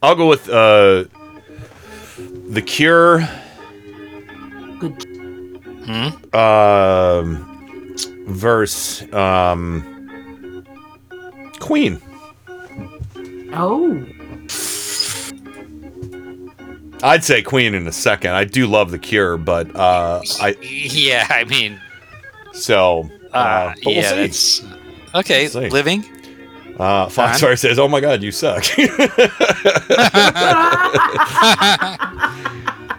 [0.02, 1.04] I'll go with uh,
[2.48, 3.20] the Cure.
[4.80, 5.06] Good.
[6.34, 7.94] Um,
[8.26, 10.64] verse um,
[11.60, 12.00] Queen.
[13.52, 14.04] Oh.
[17.02, 18.32] I'd say Queen in a second.
[18.32, 21.80] I do love the Cure, but uh, I Yeah, I mean,
[22.52, 23.10] so.
[23.32, 24.64] Uh, uh, but yeah, we'll that's
[25.14, 25.48] okay.
[25.52, 25.68] We'll.
[25.68, 26.04] Living.
[26.78, 28.64] Uh, Foxfire says, "Oh my God, you suck."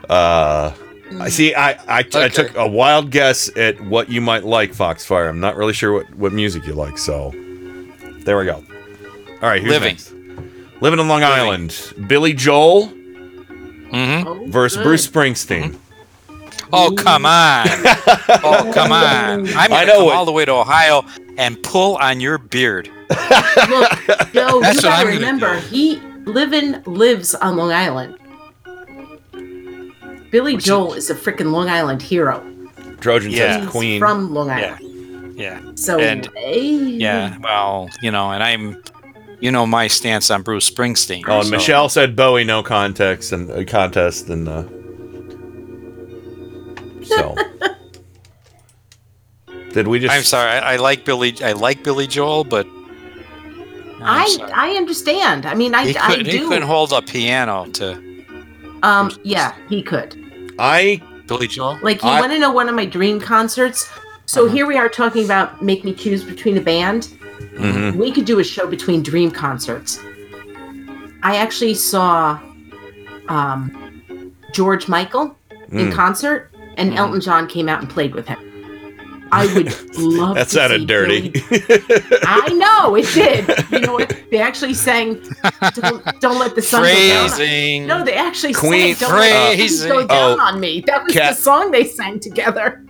[0.09, 0.73] uh,
[1.19, 1.53] I see.
[1.53, 5.29] I I, I took a wild guess at what you might like, Foxfire.
[5.29, 7.31] I'm not really sure what what music you like, so
[8.21, 8.63] there we go.
[9.41, 9.93] All right, who's Living.
[9.93, 10.13] next?
[10.81, 12.91] Living in Long Island, Billy Joel
[13.91, 14.51] Mm-hmm.
[14.51, 15.77] versus Bruce Springsteen.
[16.73, 17.65] Oh come on!
[18.43, 19.47] oh come on!
[19.55, 21.05] I'm gonna know come what- all the way to Ohio
[21.37, 22.89] and pull on your beard.
[23.09, 23.19] Look,
[24.33, 28.17] Joe, That's you gotta remember, he livin' lives on Long Island.
[30.29, 32.43] Billy Joel is a freaking Long Island hero.
[32.99, 33.61] Trojan Yeah.
[33.61, 33.99] says Queen.
[33.99, 35.35] From Long Island.
[35.39, 35.61] yeah.
[35.75, 38.83] So, and eh, yeah, well, you know, and I'm,
[39.39, 41.23] you know, my stance on Bruce Springsteen.
[41.27, 44.63] Oh, and so- Michelle said Bowie, no context and uh, contest, and uh,
[47.03, 47.35] so.
[49.73, 50.13] Did we just?
[50.13, 50.51] I'm sorry.
[50.51, 51.35] I, I like Billy.
[51.43, 52.65] I like Billy Joel, but
[54.01, 55.45] I I understand.
[55.45, 57.93] I mean, I, he, I couldn't, he couldn't hold a piano to
[58.81, 60.15] Um, yeah, he could.
[60.57, 61.77] I Billy Joel.
[61.83, 63.87] Like, you I- want to know one of my dream concerts?
[64.25, 64.55] So Uh-huh.
[64.55, 67.09] here we are talking about make me choose between a band.
[67.39, 67.95] Mhm.
[67.95, 69.99] We could do a show between dream concerts.
[71.23, 72.39] I actually saw
[73.29, 75.35] um, George Michael
[75.71, 75.93] in Mm.
[75.93, 76.97] concert, and Mm-hmm.
[76.99, 78.37] Elton John came out and played with him.
[79.29, 80.35] I would love.
[80.35, 81.31] That to sounded see dirty.
[82.23, 83.45] I know it did.
[83.71, 84.15] You know what?
[84.31, 85.21] They actually sang
[85.73, 87.87] "Don't, don't Let the Sun Go Down." Phrasing.
[87.87, 90.41] No, they actually Queen- sang "Don't Let the Sun Go Down Oh.
[90.41, 92.85] on Me." That was Cat- the song they sang together.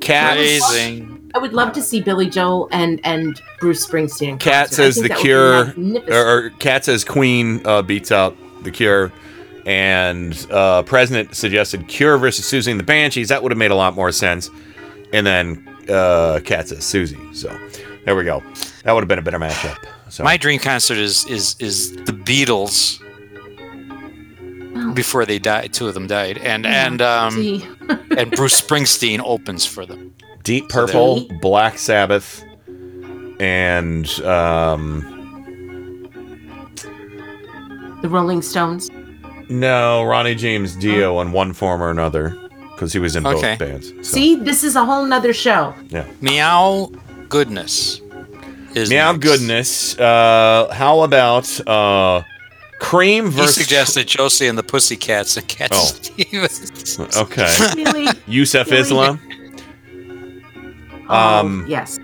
[0.00, 0.36] Cat.
[0.38, 1.11] Phrasing.
[1.34, 4.38] I would love to see Billy Joel and and Bruce Springsteen.
[4.38, 8.36] Cat says the that would be Cure, or, or Cat says Queen uh, beats out
[8.62, 9.12] the Cure,
[9.64, 13.28] and uh, President suggested Cure versus Siouxsie and the Banshees.
[13.28, 14.50] That would have made a lot more sense.
[15.12, 17.34] And then uh, Cat says Siouxsie.
[17.34, 17.48] So
[18.04, 18.42] there we go.
[18.84, 19.76] That would have been a better matchup.
[20.10, 22.98] So My dream concert is is is the Beatles.
[24.94, 27.34] Before they died, two of them died, and and um
[28.16, 30.14] and Bruce Springsteen opens for them.
[30.42, 32.42] Deep Purple, Black Sabbath,
[33.40, 36.08] and um,
[38.02, 38.90] the Rolling Stones.
[39.48, 42.30] no Ronnie James Dio in one form or another
[42.72, 43.56] because he was in Okay.
[43.56, 43.88] both bands.
[43.98, 45.74] So, See, this is a whole nother show.
[45.88, 46.06] yeah.
[46.20, 46.90] Meow
[47.28, 48.00] goodness
[48.74, 49.22] is Meow next.
[49.24, 49.98] goodness.
[49.98, 52.22] Uh, how about uh,
[52.80, 55.84] Cream He suggested Josie and the Pussycats and Cat Oh.
[56.02, 56.98] Stevens.
[57.16, 57.48] Okay.
[57.76, 58.08] Really?
[58.26, 58.72] Yusuf
[61.02, 61.08] Really?
[61.08, 61.98] Oh, Um, yes.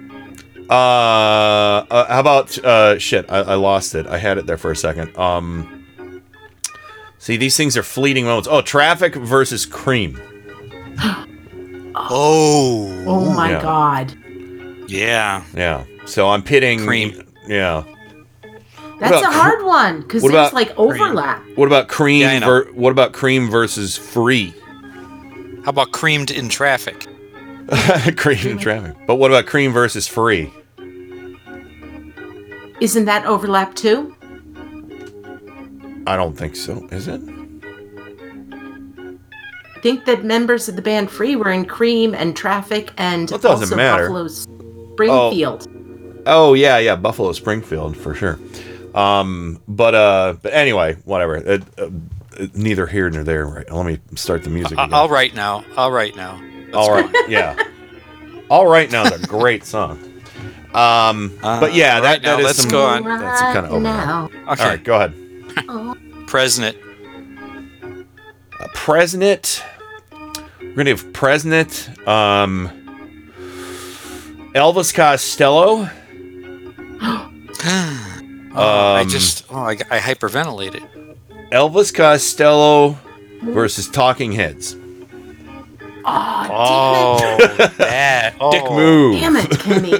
[0.70, 0.72] Uh,
[1.90, 3.24] uh, how about uh, shit?
[3.30, 4.06] I, I lost it.
[4.06, 5.16] I had it there for a second.
[5.16, 6.22] Um,
[7.18, 8.48] see, these things are fleeting moments.
[8.50, 10.20] Oh, Traffic versus Cream.
[12.00, 13.04] Oh.
[13.08, 13.62] Oh my Yeah.
[13.62, 14.16] God.
[14.88, 15.42] Yeah.
[15.54, 15.84] Yeah.
[16.06, 17.22] So I'm pitting Cream.
[17.48, 17.82] Yeah.
[19.00, 21.42] That's about a cr- hard one because what there's about like overlap.
[21.56, 22.20] What about Cream?
[22.20, 24.54] Yeah, ver- what about Cream versus Free?
[25.64, 27.06] How about creamed in traffic?
[28.16, 28.96] cream and Traffic.
[29.06, 30.52] But what about Cream versus Free?
[32.80, 34.14] Isn't that overlap too?
[36.06, 36.86] I don't think so.
[36.90, 37.20] Is it?
[39.76, 43.38] I think that members of the band Free were in Cream and Traffic and Well,
[43.38, 44.08] doesn't also matter.
[44.08, 45.68] Buffalo Springfield.
[46.26, 48.38] Oh yeah, yeah, Buffalo Springfield for sure.
[48.94, 51.36] Um, but uh, but anyway, whatever.
[51.36, 51.90] It, uh,
[52.54, 53.46] neither here nor there.
[53.46, 53.70] Right.
[53.70, 54.78] Let me start the music.
[54.78, 54.94] I- Again.
[54.94, 55.64] I'll write now.
[55.76, 56.40] I'll write now.
[56.74, 57.10] All right.
[57.28, 57.56] Yeah.
[58.50, 58.90] All right.
[58.90, 59.98] Now is a great song.
[60.74, 63.02] Um, but yeah, all that right, now that is let's some, go on.
[63.02, 64.06] That's some kind of overlap.
[64.06, 64.52] now.
[64.52, 64.62] Okay.
[64.62, 66.26] All right, go ahead.
[66.26, 66.76] President.
[68.60, 69.64] Uh, President.
[70.60, 71.88] We're gonna have President.
[72.06, 72.68] Um,
[74.54, 75.88] Elvis Costello
[77.00, 81.16] Oh, I Um, just oh I, I hyperventilated.
[81.50, 82.98] Elvis Costello
[83.42, 84.76] versus Talking Heads.
[86.50, 87.36] Oh,
[87.78, 89.20] that oh, Dick move.
[89.20, 89.94] Damn it, Kenny.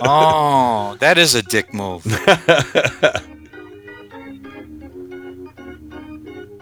[0.02, 2.04] Oh, that is a dick move.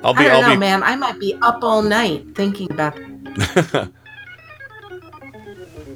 [0.04, 0.24] I'll I be.
[0.24, 0.56] don't I'll know, be.
[0.56, 0.82] man.
[0.82, 2.96] I might be up all night thinking about.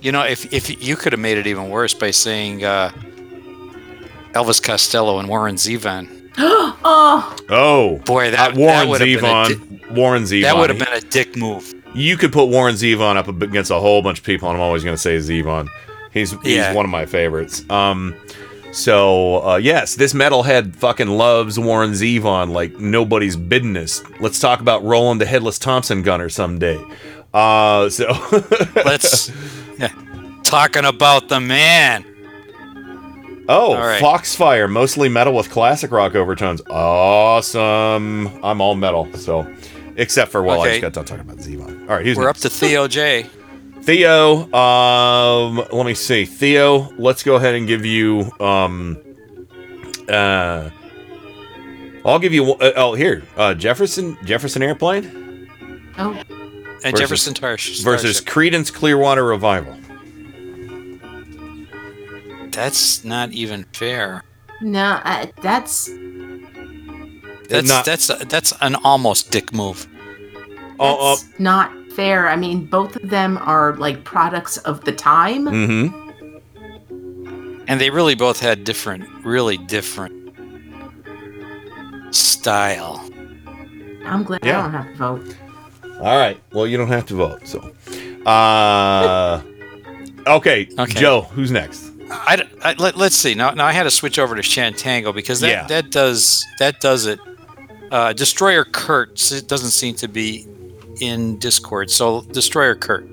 [0.00, 2.90] You know, if if you could have made it even worse by saying uh,
[4.32, 6.08] Elvis Costello and Warren Zevon.
[6.38, 9.94] oh, Oh, Boy, that- uh, Warren that would've been a Zevon.
[9.96, 10.42] Warren Zevon.
[10.42, 11.72] That would have been a dick move.
[11.94, 14.82] You could put Warren Zevon up against a whole bunch of people, and I'm always
[14.84, 15.68] going to say Zevon.
[16.12, 16.72] He's he's Yeah.
[16.74, 17.68] one of my favorites.
[17.70, 18.14] Um,
[18.72, 24.02] so uh, yes, this metalhead fucking loves Warren Zevon like nobody's business.
[24.20, 26.82] Let's talk about Roland the headless Thompson gunner someday.
[27.34, 28.06] Uh, so
[28.84, 29.30] Let's
[29.78, 29.88] yeah.
[30.42, 32.04] talking about the man.
[33.48, 34.00] oh, right.
[34.00, 36.60] Foxfire, mostly metal with classic rock overtones.
[36.70, 38.28] Awesome.
[38.44, 39.46] I'm all metal, so
[39.96, 41.82] except for well, I just got done talking about Zevon.
[41.88, 42.44] All right, who's We're next?
[42.44, 43.26] up to Theo J.
[43.82, 46.24] Theo, um, let me see.
[46.24, 48.96] Theo, let's go ahead and give you, um,
[50.08, 50.70] uh,
[52.04, 52.52] I'll give you.
[52.54, 55.48] Uh, oh, here, uh, Jefferson, Jefferson Airplane
[55.98, 56.26] oh, and
[56.82, 57.80] Versus- Jefferson Tar- versus
[58.18, 58.24] Starship.
[58.26, 59.76] Creedence Clearwater Revival.
[62.50, 64.22] That's not even fair.
[64.60, 65.88] no, uh, that's
[67.52, 69.86] That's Not- that's that's an almost dick move.
[70.80, 72.28] Oh, that's not fair.
[72.28, 75.46] I mean, both of them are like products of the time.
[75.46, 75.98] mm-hmm.
[77.68, 80.34] And they really both had different, really different
[82.14, 83.08] style.
[84.04, 84.58] I'm glad Yeah.
[84.58, 85.36] I don't have to vote.
[86.00, 86.38] All right.
[86.52, 87.46] Well, you don't have to vote.
[87.46, 87.60] So,
[88.26, 89.40] uh,
[90.26, 91.00] okay, Okay.
[91.00, 91.90] Joe, who's next?
[92.10, 93.34] I, I- let, us see.
[93.34, 95.66] Now, now I had to switch over to Chatango because that, Yeah.
[95.68, 97.20] that does that does it.
[97.92, 100.46] Uh, Destroyer Kurt s- doesn't seem to be
[101.00, 103.06] in Discord, so Destroyer Kurt.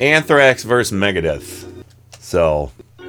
[0.00, 1.64] Anthrax versus Megadeth.
[2.18, 2.72] So,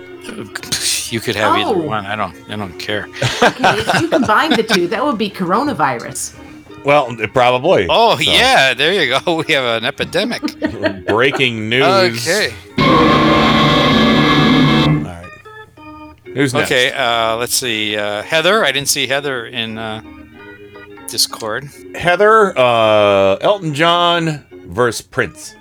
[1.11, 1.77] You could have either Oh.
[1.81, 2.06] one.
[2.06, 2.35] I don't.
[2.49, 3.07] I don't care.
[3.43, 6.35] Okay, if you combine the two, that would be coronavirus.
[6.84, 7.85] well, probably.
[7.89, 9.35] Oh So, yeah, there you go.
[9.47, 10.41] We have an epidemic.
[11.07, 12.27] Breaking news.
[12.27, 12.53] okay.
[12.77, 12.85] All
[15.03, 15.26] right.
[16.34, 16.72] Who's next?
[16.72, 16.91] Okay.
[16.91, 17.95] Uh, let's see.
[17.97, 18.64] Uh, Heather.
[18.65, 20.02] I didn't see Heather in uh,
[21.15, 21.69] Discord.
[21.95, 25.55] Heather, uh, Elton John versus Prince.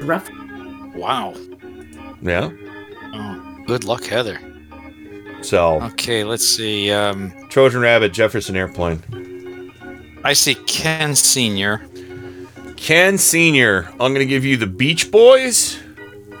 [0.00, 0.30] Rough.
[0.94, 1.34] Wow.
[2.22, 2.48] Yeah.
[3.12, 4.40] Oh, good luck, Heather.
[5.42, 6.24] So, Okay.
[6.24, 6.90] Let's see.
[6.90, 9.70] Um, Trojan Rabbit, Jefferson Airplane.
[10.24, 11.82] I see Ken Senior.
[12.78, 15.78] Ken Sr., I'm going to give you the Beach Boys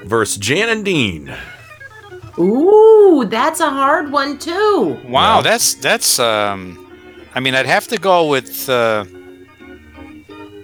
[0.06, 1.36] versus Jan and Dean.
[2.40, 4.98] Ooh, that's a hard one too.
[5.06, 5.42] Wow, Yeah.
[5.42, 6.18] that's that's.
[6.18, 6.76] Um,
[7.34, 9.04] I mean, I'd have to go with uh,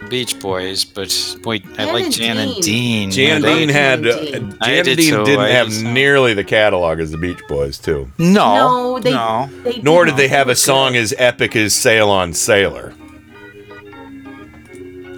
[0.08, 2.62] Beach Boys, but boy, I like Jan and Dean.
[2.62, 3.10] Dean.
[3.10, 4.06] Jan Yeah, and Dean had.
[4.06, 6.98] Uh, Jan and Jan I did Dean too, didn't I have just- nearly the catalog
[7.00, 8.10] as the Beach Boys, too.
[8.18, 9.10] No, No, they.
[9.12, 9.48] no.
[9.64, 10.16] they Nor didn't.
[10.16, 12.92] they have a song as epic as Sail on Sailor.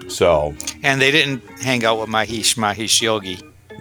[0.09, 3.39] So, And they didn't hang out with Mahish Mahesh Yogi.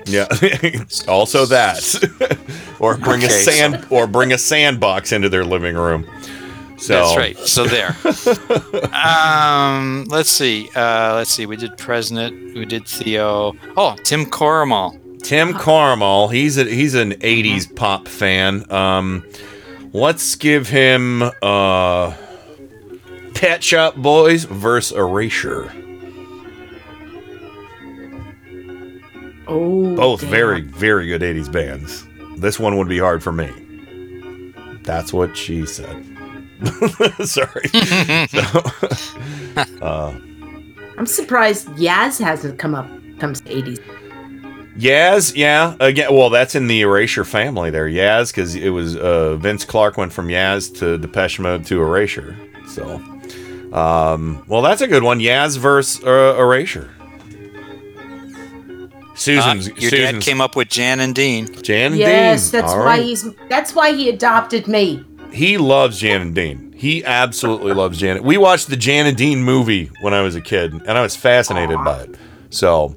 [0.07, 0.27] Yeah.
[1.07, 2.37] also that.
[2.79, 6.05] or bring a Okay, so- sand or bring a sandbox into their living room.
[6.79, 7.37] So That's right.
[7.39, 7.95] So there.
[8.93, 10.69] um, let's see.
[10.75, 11.47] Uh, let's see.
[11.47, 12.55] We did President.
[12.55, 13.53] We did Theo.
[13.75, 14.99] Oh, Tim Coromal.
[15.23, 18.71] Tim Carmel, he's a he's an 80s pop fan.
[18.71, 19.25] Um
[19.91, 22.13] let's give him uh
[23.33, 25.73] Pet Shop Boys versus Erasure.
[29.47, 30.29] Oh, Both damn.
[30.29, 32.05] very very good 80s bands.
[32.37, 33.49] This one would be hard for me.
[34.83, 36.03] That's what she said.
[37.25, 37.69] Sorry.
[38.29, 38.63] So,
[39.81, 40.13] uh,
[40.97, 42.87] I'm surprised Yaz hasn't come up.
[43.19, 43.79] Comes to 80s.
[44.77, 45.75] Yaz, yeah.
[45.79, 47.87] Again, well, that's in the Erasure family there.
[47.87, 52.35] Yaz, because it was uh, Vince Clarke went from Yaz to Depeche Mode to Erasure.
[52.67, 52.95] So,
[53.73, 55.19] um, well, that's a good one.
[55.19, 56.89] Yaz versus uh, Erasure.
[59.35, 61.45] Susan's Uh, your dad came up with Jan and Dean.
[61.61, 62.61] Jan and Yes, Dean.
[62.61, 63.03] that's All why right.
[63.03, 63.25] he's.
[63.49, 65.03] That's why he adopted me.
[65.31, 66.73] He loves Jan and Dean.
[66.75, 68.23] He absolutely loves Jan.
[68.23, 71.15] We watched the Jan and Dean movie when I was a kid, and I was
[71.15, 72.15] fascinated by it.
[72.51, 72.95] So,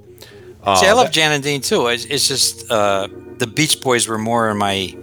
[0.63, 1.87] uh, See, I love that- Jan and Dean too.
[1.89, 3.09] It's, it's just uh,
[3.39, 4.95] the Beach Boys were more in my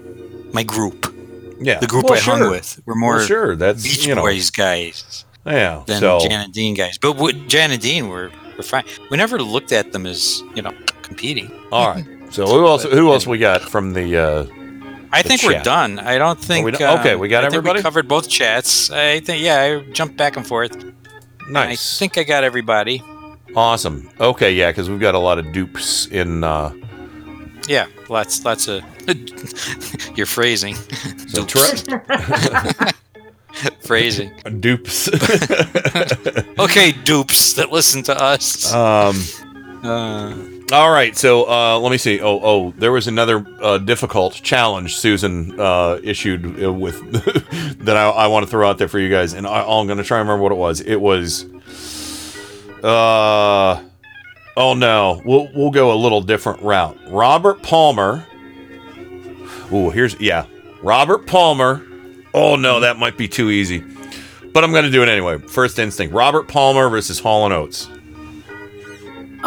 [0.53, 1.13] my group.
[1.59, 2.51] yeah, The group Well, I hung sure.
[2.51, 3.55] with were more Well, sure.
[3.55, 5.83] That's Beach you know, Boys guys yeah.
[5.85, 6.97] than so Jan and Dean guys.
[6.97, 8.83] But with Jan and Dean were, were fine.
[9.09, 10.71] We never looked at them as you know
[11.07, 11.51] competing.
[11.71, 12.05] All right.
[12.29, 12.83] So who else?
[12.83, 14.17] Who else we got from the?
[14.17, 14.45] Uh,
[15.13, 15.97] I I the think we're done.
[15.97, 16.65] I don't think.
[16.65, 16.99] we done?
[16.99, 17.79] Okay, um, we got I think everybody?
[17.79, 18.91] We covered both chats.
[18.91, 19.41] I think.
[19.41, 20.75] Yeah, I jumped back and forth.
[21.49, 21.95] Nice.
[21.95, 23.01] I think I got everybody.
[23.55, 24.09] Awesome.
[24.19, 26.43] Okay, yeah, because we've got a lot of dupes in.
[26.43, 26.73] Uh,
[27.69, 28.83] Yeah, lots, lots of.
[30.17, 30.75] Your phrasing.
[31.29, 31.83] So Dupes.
[33.87, 34.31] phrasing.
[34.59, 35.07] dupes.
[36.59, 38.73] Okay, dupes that listen to us.
[38.73, 39.15] um.
[39.81, 40.35] Uh,
[40.69, 42.19] All right, so uh, let me see.
[42.19, 46.99] Oh, oh, there was another uh, difficult challenge Susan uh, issued uh, with
[47.85, 49.97] that I, I want to throw out there for you guys, and I, I'm going
[49.97, 50.81] to try and remember what it was.
[50.81, 51.45] It was,
[52.83, 53.81] uh,
[54.57, 56.97] oh no, we'll we'll go a little different route.
[57.07, 58.27] Robert Palmer.
[59.71, 60.47] Ooh, here's yeah,
[60.83, 61.81] Robert Palmer.
[62.33, 63.85] Oh no, that might be too easy,
[64.53, 65.37] but I'm going to do it anyway.
[65.37, 67.89] First instinct: Robert Palmer versus Hall and Oates.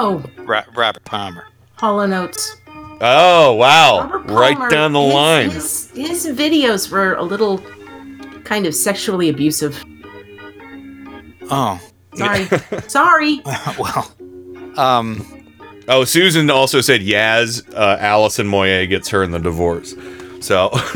[0.03, 1.45] Oh, Ro- Robert Palmer.
[1.77, 2.57] Hall and Oates.
[3.03, 4.09] Oh wow!
[4.29, 5.51] Right down the his- line.
[5.51, 7.59] His, his videos were a little
[8.45, 9.83] kind of sexually abusive.
[11.51, 11.79] Oh,
[12.15, 12.47] Sorry.
[12.89, 13.41] Sorry.
[13.79, 14.11] well,
[14.77, 15.27] um,
[15.89, 19.95] Oh, Susan also said Yaz, uh, Alison Moyet gets her in the divorce.
[20.41, 20.71] So,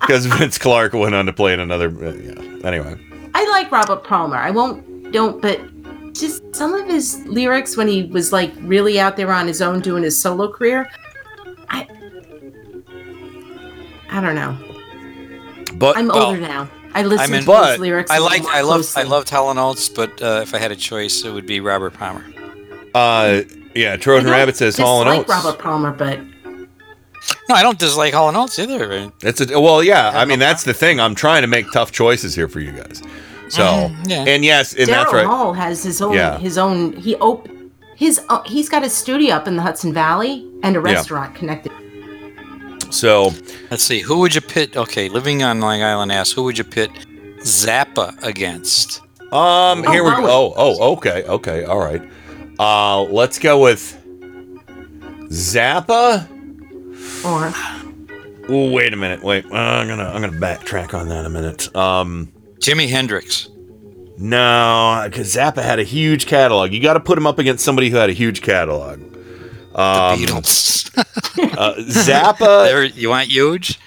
[0.00, 1.88] because Vince Clarke went on to play in another.
[1.88, 2.66] Uh, yeah.
[2.66, 2.96] Anyway,
[3.34, 4.36] I like Robert Palmer.
[4.36, 5.60] I won't, don't, but
[6.12, 9.80] just some of his lyrics when he was like really out there on his own
[9.80, 10.88] doing his solo career.
[11.68, 11.86] I,
[14.10, 14.56] I don't know.
[15.74, 16.68] but I'm well, older now.
[16.92, 18.10] I listen I'm in- to but his lyrics.
[18.10, 19.04] I little like, I love, I closely.
[19.04, 21.94] loved Hall and Oates, but uh, if I had a choice, it would be Robert
[21.94, 22.24] Palmer.
[22.94, 23.42] uh,
[23.74, 25.44] yeah, I Trojan don't Rabbit says Hall and dislike Oates.
[25.46, 26.18] Robert Palmer, but
[27.48, 29.12] No, I don't dislike Hall and Oates either.
[29.22, 30.10] It's a well, yeah.
[30.12, 30.98] I mean, that's the thing.
[30.98, 33.00] I'm trying to make tough choices here for you guys.
[33.50, 34.24] So, Mm, yeah.
[34.26, 35.26] and yes, and that's Daryl right.
[35.26, 36.38] Hall has his own, Yeah.
[36.38, 36.92] his own.
[36.94, 37.48] He op-
[37.96, 40.94] his uh, he's got a studio up in the Hudson Valley and a Yeah.
[40.94, 41.72] restaurant connected.
[42.90, 43.32] So,
[43.70, 44.00] Let's see.
[44.00, 44.76] Who would you pit?
[44.76, 46.90] Okay, living on Long Island asks, who would you pit
[47.42, 49.00] Zappa against?
[49.32, 50.26] um, here we go.
[50.26, 52.02] Oh, oh, okay, okay, all right.
[52.58, 53.96] Uh, let's go with
[55.30, 56.26] Zappa.
[57.24, 57.52] Or
[58.52, 59.22] Ooh, wait a minute.
[59.22, 61.74] Wait, uh, I'm gonna I'm gonna backtrack on that a minute.
[61.76, 63.48] Um, Jimi Hendrix.
[64.18, 66.72] no, because Zappa had a huge catalog.
[66.72, 69.00] You got to put him up against somebody who had a huge catalog.
[69.74, 70.90] Um, Beatles.
[71.56, 72.64] uh, Zappa.
[72.66, 73.78] There, you want huge?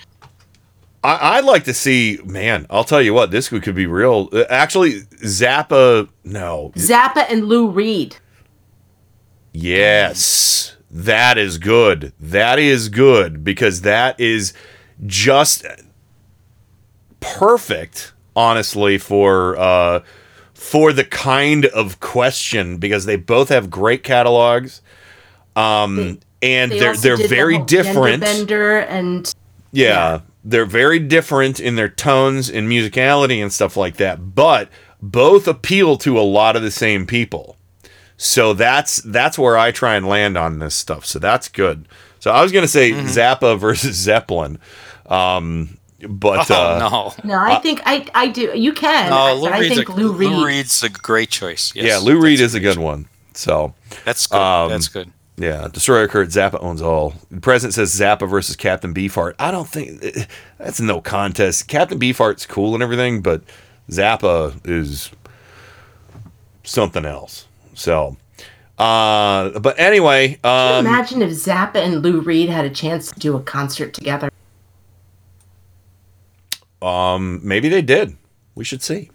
[1.04, 2.20] I, I'd like to see.
[2.26, 3.30] Man, I'll tell you what.
[3.32, 4.30] This could could be real.
[4.32, 6.08] Uh, Actually, Zappa.
[6.24, 6.72] No.
[6.76, 8.16] Zappa and Lou Reed.
[9.52, 12.14] Yes, that is good.
[12.20, 14.54] That is good because that is
[15.06, 15.66] just
[17.20, 20.02] perfect, honestly, for uh,
[20.54, 24.82] for the kind of question because they both have great catalogs,
[25.56, 28.22] um, and They they're they're did the very different.
[28.22, 29.32] Bender and
[29.72, 34.70] Yeah, they're very different in their tones and musicality and stuff like that, but
[35.02, 37.58] both appeal to a lot of the same people.
[38.18, 41.06] So that's that's where I try and land on this stuff.
[41.06, 41.88] So that's good.
[42.20, 43.08] So I was gonna say Mm-hmm.
[43.08, 44.60] Zappa versus Zeppelin,
[45.08, 45.78] um,
[46.08, 47.30] but oh uh, no.
[47.30, 48.52] No, I think I I do.
[48.56, 49.10] You can.
[49.10, 50.30] No, I, Lou I Reed's think a, Lou Reed.
[50.30, 51.74] Lou Reed's a great choice.
[51.76, 53.08] Yes, yeah, Lou Reed is a good one.
[53.34, 53.74] So
[54.06, 54.38] That's good.
[54.38, 55.12] Um, that's good.
[55.36, 57.16] Yeah, Destroyer Kurt Zappa owns all.
[57.32, 59.34] The president says Zappa versus Captain Beefheart.
[59.40, 60.28] I don't think
[60.60, 61.68] that's no contest.
[61.68, 63.42] Captain Beefheart's cool and everything, but
[63.90, 65.10] Zappa is
[66.64, 67.48] something else.
[67.74, 68.18] So,
[68.78, 73.12] uh, but anyway, Can you um, imagine if Zappa and Lou Reed had a chance
[73.12, 74.30] to do a concert together?
[76.84, 78.16] Um, maybe they did.
[78.56, 79.10] We should see.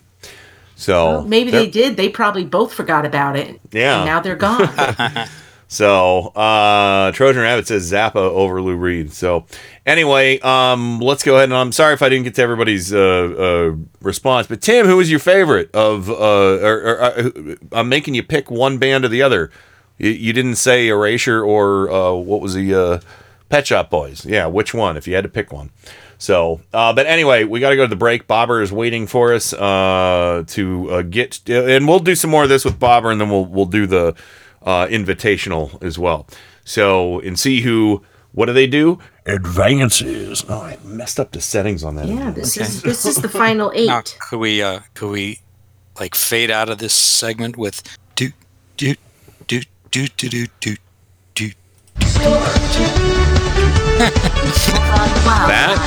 [0.75, 1.97] So Maybe they did.
[1.97, 3.61] They probably both forgot about it.
[3.73, 3.99] Yeah.
[3.99, 4.69] And now they're gone.
[5.71, 9.13] So uh Trojan Rabbit says Zappa over Lou Reed.
[9.13, 9.45] So
[9.85, 12.99] anyway, um let's go ahead and I'm sorry if I didn't get to everybody's uh,
[12.99, 14.47] uh response.
[14.47, 17.31] But Tim, who was your favorite of uh or, or uh,
[17.73, 19.51] I'm making you pick one band or the other.
[19.99, 23.01] You, you didn't say Erasure or uh what was the uh
[23.51, 24.25] Pet Shop Boys.
[24.25, 25.69] Yeah, which one if you had to pick one.
[26.19, 28.27] So, uh, but anyway, we got to go to the break.
[28.27, 32.49] Bobber is waiting for us uh, to uh, get, and we'll do some more of
[32.49, 34.15] this with Bobber, and then we'll we'll do the
[34.63, 36.27] uh, invitational as well.
[36.65, 38.03] So, and see who.
[38.33, 38.99] What do they do?
[39.27, 40.45] Advances.
[40.49, 42.07] Oh, I messed up the settings on that.
[42.07, 42.67] yeah, this Okay.
[42.67, 43.87] is this is the final eight.
[43.87, 45.41] Now, could we uh could we
[45.99, 47.83] like fade out of this segment with
[48.15, 48.31] do
[48.77, 48.95] do
[49.47, 50.77] do do do do do
[51.35, 51.51] do
[53.99, 55.79] that?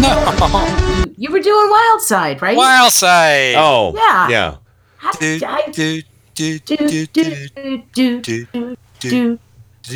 [0.00, 1.12] no.
[1.16, 2.56] You were doing Wild Side, right?
[2.56, 3.54] Wild Side.
[3.56, 3.94] Oh.
[3.94, 4.28] Yeah.
[4.28, 4.56] Yeah.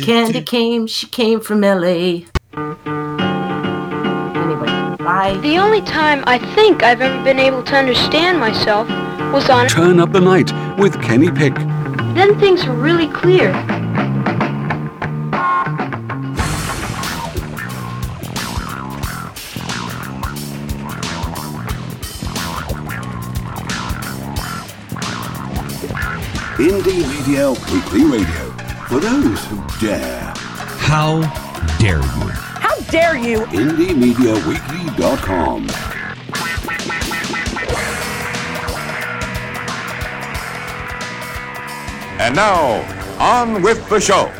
[0.03, 2.25] Candy came, she came from LA.
[4.35, 4.67] Anyway,
[4.97, 5.37] bye.
[5.41, 8.87] The only time I think I've ever been able to understand myself
[9.31, 11.55] was on Turn Up the Night with Kenny Pick.
[12.15, 13.51] Then things were really clear.
[26.65, 28.49] Indie Media Weekly Radio.
[28.87, 30.33] For those who dare.
[30.79, 31.21] How
[31.77, 32.29] dare you?
[32.57, 33.41] How dare you?
[33.41, 35.67] IndieMediaWeekly.com.
[42.19, 42.81] And now,
[43.19, 44.31] on with the show.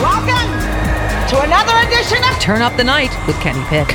[0.00, 0.50] Welcome
[1.28, 3.94] to another edition of Turn Up the Night with Kenny Pick.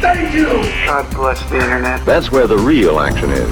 [0.00, 0.46] Thank you.
[0.86, 2.04] God bless the internet.
[2.04, 3.50] That's where the real action is.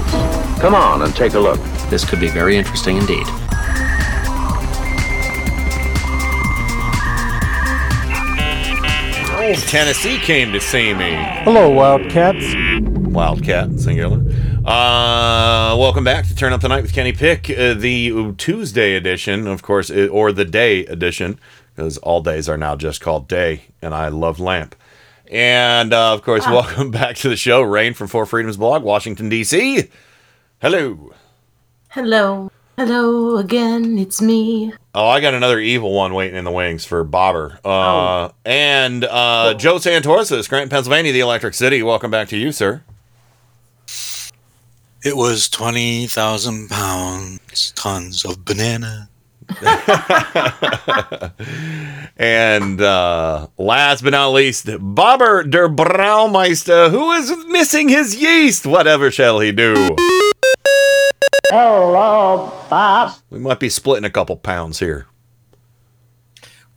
[0.60, 1.60] Come on and take a look.
[1.88, 3.26] This could be very interesting indeed.
[9.66, 11.14] Tennessee came to see me.
[11.42, 12.54] Hello, Wildcats.
[12.80, 14.18] Wildcat, singular.
[14.64, 19.46] Uh, welcome back to Turn Up the Night with Kenny Pick, uh, the Tuesday edition,
[19.46, 21.38] of course, uh, or the day edition,
[21.76, 24.74] because all days are now just called day, and I love lamp.
[25.30, 29.28] And uh, of course, welcome back to the show, Rain from Four Freedoms Blog, Washington
[29.28, 29.88] D.C.
[30.60, 31.12] Hello.
[31.90, 32.50] Hello.
[32.76, 34.72] Hello again, it's me.
[34.96, 37.60] Oh, I got another evil one waiting in the wings for Bobber.
[37.64, 41.84] Uh, And uh, Joe Santorsa, Grant, Pennsylvania, the Electric City.
[41.84, 42.82] Welcome back to you, sir.
[45.04, 49.08] It was 20,000 pounds, tons of banana.
[52.16, 58.66] and uh, last but not least, Bobber der Braumeister, who is missing his yeast.
[58.66, 59.96] Whatever shall he do?
[61.50, 63.14] Hello, Bob.
[63.30, 65.06] We might be splitting a couple pounds here.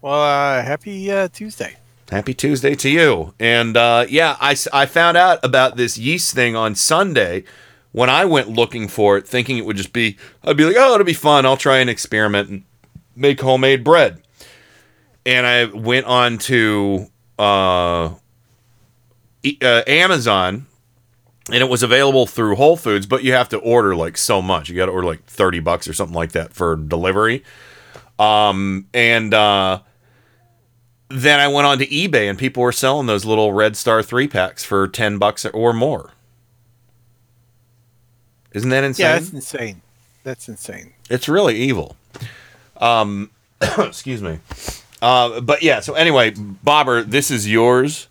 [0.02, 1.78] Well, uh, happy uh, Tuesday.
[2.10, 3.34] Happy Tuesday to you.
[3.40, 7.44] And uh, yeah, I found out about this yeast thing on Sunday
[7.98, 10.94] when I went looking for it, thinking it would just be, I'd be like, oh,
[10.94, 11.48] it'll be fun.
[11.48, 12.64] I'll try and experiment and
[13.16, 14.22] make homemade bread.
[15.26, 17.08] And I went on to
[17.40, 18.14] uh,
[19.64, 20.68] uh, Amazon
[21.52, 24.70] and it was available through Whole Foods, but you have to order like so much.
[24.70, 27.44] You got to order like 30 bucks or something like that for delivery.
[28.20, 29.80] Um, and uh,
[31.10, 34.28] then I went on to eBay and people were selling those little Red Star three
[34.28, 36.12] packs for 10 bucks or more.
[38.54, 39.04] Isn't that insane?
[39.06, 39.82] Yeah, that's insane.
[40.24, 40.94] That's insane.
[41.10, 41.96] It's really evil.
[42.78, 43.30] Um,
[43.62, 44.40] excuse me.
[45.02, 48.08] Uh, but yeah, so anyway, Bobber, this is yours.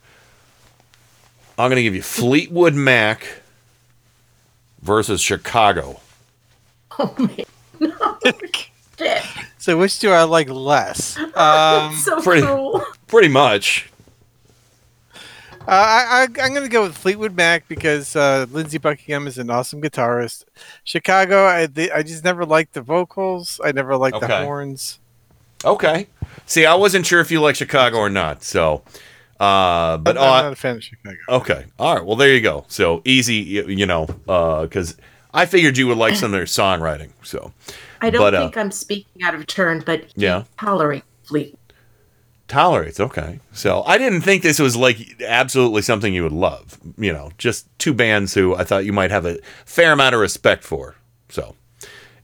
[1.58, 3.26] I'm going to give you Fleetwood Mac
[4.82, 6.00] versus Chicago.
[6.98, 7.92] Oh man.
[8.98, 9.22] Shit.
[9.58, 11.18] So, which do I like less?
[11.36, 12.82] Um, so pretty, cruel.
[13.08, 13.90] pretty much.
[15.66, 19.36] Uh, I, I, I'm going to go with Fleetwood Mac because uh, Lindsey Buckingham is
[19.36, 20.44] an awesome guitarist.
[20.84, 23.60] Chicago, I, they, I just never liked the vocals.
[23.64, 25.00] I never liked the horns.
[25.64, 26.06] Okay.
[26.46, 28.44] See, I wasn't sure if you like Chicago or not.
[28.44, 28.82] So,
[29.40, 31.16] uh, but I'm, I'm uh, not a fan of Chicago.
[31.28, 31.64] Okay.
[31.80, 32.04] All right.
[32.04, 32.64] Well, there you go.
[32.68, 34.06] So easy, you, you know,
[34.62, 34.96] because
[35.34, 37.10] I figured you would like some of their songwriting.
[37.24, 37.52] So,
[38.00, 41.58] I don't But, uh, think I'm speaking out of turn, but yeah, tolerate Fleet.
[42.48, 43.00] Tolerates.
[43.00, 43.40] Okay.
[43.52, 46.78] So I didn't think this was like absolutely something you would love.
[46.96, 50.20] You know, just two bands who I thought you might have a fair amount of
[50.20, 50.96] respect for.
[51.28, 51.56] So,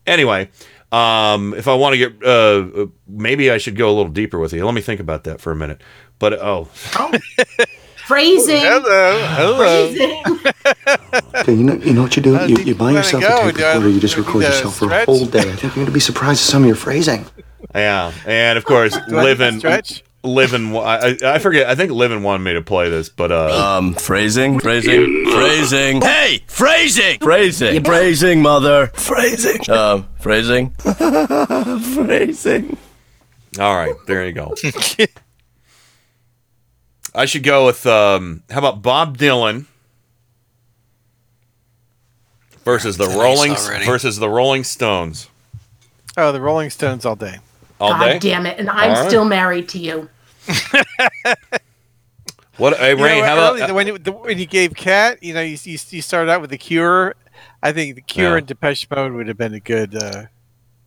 [0.07, 0.49] anyway,
[0.93, 4.39] um, if I want to get, uh, uh, maybe I should go a little deeper
[4.39, 4.65] with you.
[4.65, 5.81] Let me think about that for a minute.
[6.19, 6.65] But oh,
[8.07, 8.61] Phrasing.
[8.61, 9.27] Hello.
[9.31, 9.93] Hello.
[9.93, 10.23] Phrasing.
[11.35, 12.37] Okay, you know, you know what you do?
[12.37, 14.77] I You, you buy yourself wanna a tape recorder, you just record need to yourself
[14.77, 15.41] for a whole day.
[15.41, 17.27] I think you're going to be surprised at some of your phrasing.
[17.75, 20.77] Yeah, and of course, Do I need to living.
[20.77, 21.67] I, I forget.
[21.69, 26.01] I think living wanted me to play this, but uh, Um, phrasing, phrasing, phrasing.
[26.01, 29.69] Hey, phrasing, phrasing, phrasing, mother, phrasing.
[29.71, 30.71] Um, phrasing,
[31.95, 32.77] phrasing.
[33.59, 34.55] All right, there you go.
[37.15, 39.67] I should go with um, how about Bob Dylan
[42.65, 43.85] versus the Nice Rolling already.
[43.85, 45.29] versus the Rolling Stones.
[46.17, 47.37] Oh, the Rolling Stones all day.
[47.81, 48.19] All God day?
[48.19, 48.59] damn it!
[48.59, 49.09] And I'm All right.
[49.09, 50.09] still married to you.
[52.59, 52.77] What?
[52.77, 53.75] Hey, You know, Rain, how early- about?
[53.75, 56.51] when you, the, when you gave Cat, you know, you, you, you started out with
[56.51, 57.15] the Cure.
[57.63, 58.39] I think the Cure Yeah.
[58.39, 59.95] and Depeche Mode would have been a good.
[59.97, 60.25] Uh,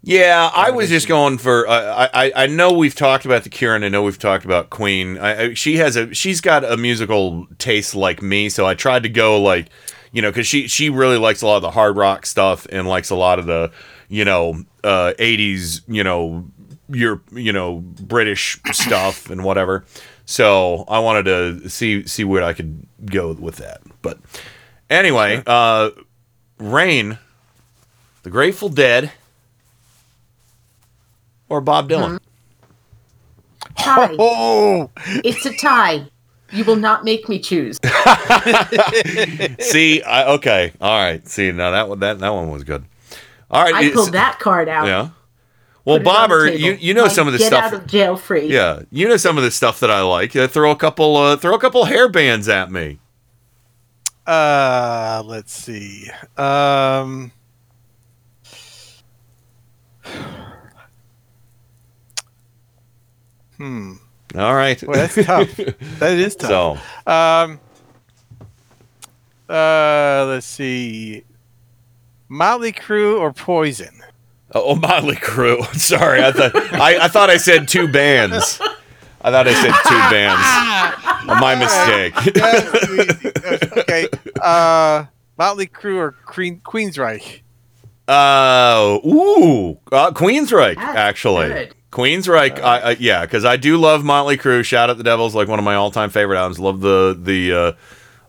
[0.03, 1.67] Yeah, I was just going for.
[1.67, 4.45] Uh, I I I know we've talked about the Cure, and I know we've talked
[4.45, 5.17] about Queen.
[5.17, 9.01] I, I, she has a she's got a musical taste like me, so I tried
[9.03, 9.69] to go like,
[10.11, 12.87] you know, because she she really likes a lot of the hard rock stuff and
[12.87, 13.71] likes a lot of the,
[14.07, 16.45] you know, uh, '80s, you know,
[16.89, 19.85] your you know British stuff and whatever.
[20.25, 23.81] So I wanted to see see where I could go with that.
[24.01, 24.19] But
[24.89, 25.91] anyway, uh,
[26.57, 27.17] Rain,
[28.23, 29.11] the Grateful Dead
[31.49, 32.19] or Bob Dylan?
[33.77, 34.15] Tie.
[34.19, 34.89] Oh,
[35.23, 36.07] it's a tie.
[36.51, 37.77] You will not make me choose.
[39.59, 41.27] See, I, okay, all right.
[41.27, 42.85] See, now that one that that one was good.
[43.51, 44.87] All right, I pulled that card out.
[44.87, 45.09] Yeah.
[45.85, 47.63] Well, Put it Bobber, you you know Like, some of the get stuff.
[47.65, 48.47] out of jail free.
[48.47, 50.35] yeah, you know some of the stuff that I like.
[50.35, 52.97] Uh, throw a couple, uh, throw a couple hair bands at me.
[54.25, 56.09] uh, let's see.
[56.37, 57.31] Um,
[63.57, 63.93] hmm.
[64.35, 64.81] All right.
[64.83, 65.55] Well, that's tough.
[65.99, 66.49] that is tough.
[67.05, 67.59] So, Um,
[69.49, 71.23] uh, let's see.
[72.27, 74.01] Motley Crue or Poison?
[74.55, 75.63] Oh, oh, Motley Crue.
[75.75, 78.59] Sorry, I thought I, I thought I said two bands.
[79.21, 80.41] I thought I said two bands.
[81.25, 82.15] My mistake.
[83.77, 84.07] okay.
[84.41, 85.05] Uh,
[85.37, 87.41] Motley Crue or Queen, Queensryche?
[88.07, 91.47] Uh, ooh, uh, Queensryche, That's actually.
[91.47, 91.75] good.
[91.91, 94.63] Queensryche, I, I, yeah, because I do love Motley Crue.
[94.63, 96.59] Shout at the Devils, like one of my all-time favorite albums.
[96.59, 97.77] Love the the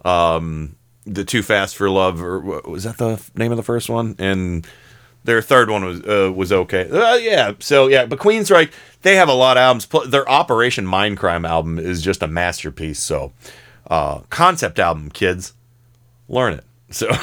[0.05, 3.91] uh, um the Too Fast for Love, or was that the name of the first
[3.91, 4.15] one?
[4.19, 4.67] And
[5.27, 6.89] their third one was uh, was okay.
[6.89, 8.73] Uh, yeah, so yeah, but Queensryche,
[9.03, 9.87] they have a lot of albums.
[10.09, 13.01] Their Operation Mindcrime album is just a masterpiece.
[13.01, 13.33] So,
[13.91, 15.53] uh, concept album, kids,
[16.29, 16.65] learn it.
[16.91, 17.09] So.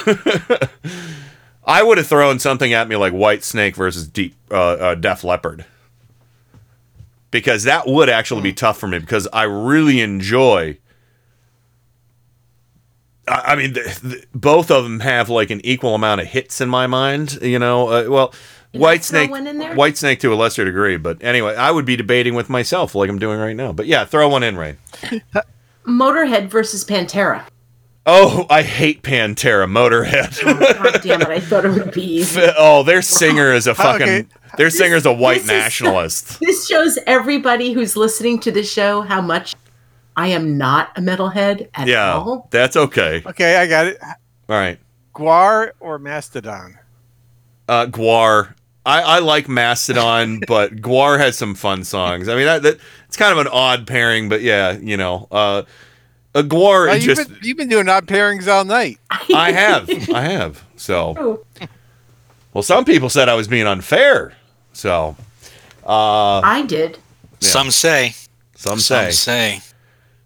[1.65, 5.63] I would have thrown something at me like Whitesnake versus Deep uh, uh, Def Leppard
[7.33, 10.77] because that would actually be tough for me because I really enjoy.
[13.27, 16.61] I, I mean, th th both of them have like an equal amount of hits
[16.61, 17.39] in my mind.
[17.41, 18.33] You know, uh, well,
[18.73, 19.75] Whitesnake, one in there?
[19.75, 23.19] Whitesnake to a lesser degree, but anyway, I would be debating with myself like I'm
[23.19, 23.71] doing right now.
[23.71, 24.77] But yeah, throw one in, Rain.
[25.85, 27.43] Motorhead versus Pantera.
[28.05, 30.43] Oh, I hate Pantera, Motorhead.
[30.43, 31.27] God damn it!
[31.29, 32.41] I thought it would be easy.
[32.57, 34.07] oh, their singer is a fucking.
[34.07, 34.25] Okay.
[34.57, 36.39] Their singer's a white this is- nationalist.
[36.41, 39.55] This shows everybody who's listening to the show how much
[40.15, 42.47] I am not a metalhead at yeah, all.
[42.51, 43.23] that's okay.
[43.25, 43.99] Okay, I got it.
[44.01, 44.79] All right.
[45.15, 46.77] GWAR or Mastodon?
[47.67, 48.53] Uh, GWAR.
[48.85, 52.27] I, I like Mastodon, but GWAR has some fun songs.
[52.27, 55.63] I mean, that, that it's kind of an odd pairing, but yeah, you know, uh,
[56.35, 57.29] a GWAR Oh, is you've, just.
[57.29, 58.99] been, you've been doing odd pairings all night.
[59.33, 60.63] I have, I have.
[60.75, 61.45] So,
[62.53, 64.33] well, some people said I was being unfair.
[64.73, 65.15] So,
[65.85, 66.97] uh, I did.
[67.39, 68.15] Some say.
[68.55, 69.11] Some say.
[69.11, 69.59] Some say.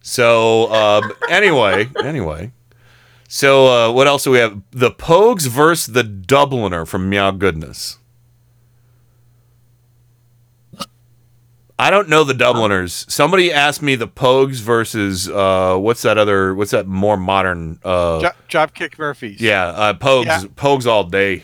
[0.08, 2.54] So uh, anyway, anyway.
[3.28, 4.62] So uh, what else do we have?
[4.72, 8.00] The Pogues versus the Dubliner from Meow Goodness.
[11.78, 13.06] I don't know the Dubliners.
[13.12, 16.56] Somebody asked me the Pogues versus uh, what's that other?
[16.56, 17.78] What's that more modern?
[17.84, 19.42] Uh, Dropkick Murphys.
[19.42, 20.26] yeah, uh, Pogues.
[20.26, 20.42] Yeah.
[20.56, 21.44] Pogues all day.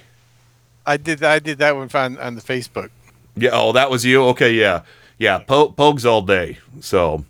[0.85, 1.21] I did.
[1.21, 2.89] I did that one on on the Facebook.
[3.35, 3.49] Yeah.
[3.51, 4.23] Oh, that was you.
[4.27, 4.53] Okay.
[4.53, 4.83] Yeah.
[5.19, 5.39] Yeah.
[5.39, 6.59] Po- Pogues all day.
[6.79, 7.25] So,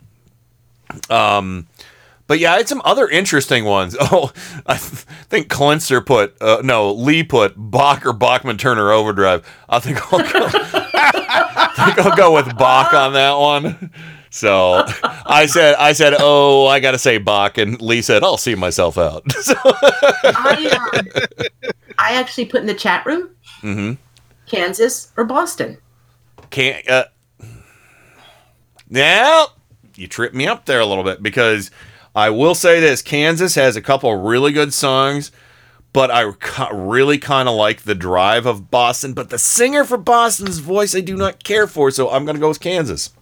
[1.10, 1.68] um,
[2.28, 3.96] but yeah, I had some other interesting ones.
[4.12, 4.32] Oh,
[4.66, 9.48] I th- think Clinster put uh, no Lee put Bach or Bachman Turner Overdrive.
[9.70, 10.48] I think I'll go.
[10.94, 13.92] I think I'll go with Bach on that one.
[14.30, 14.84] So
[15.28, 18.98] I said, I said, oh, I gotta say Bach, and Lee said, I'll see myself
[18.98, 19.32] out.
[19.42, 21.08] so, I, um,
[22.00, 23.30] I actually put in the chat room
[23.62, 23.94] hmm
[24.48, 25.78] Kansas or Boston.
[26.50, 26.88] Can't.
[26.90, 27.06] Uh,
[28.90, 29.48] now
[29.96, 31.72] you tripped me up there a little bit because
[32.16, 35.32] I will say this: Kansas has a couple really good songs,
[35.92, 36.32] but I
[36.72, 39.14] really kind of like the drive of Boston.
[39.14, 42.50] But the singer for Boston's voice, I do not care for, so I'm gonna go
[42.50, 43.12] with Kansas.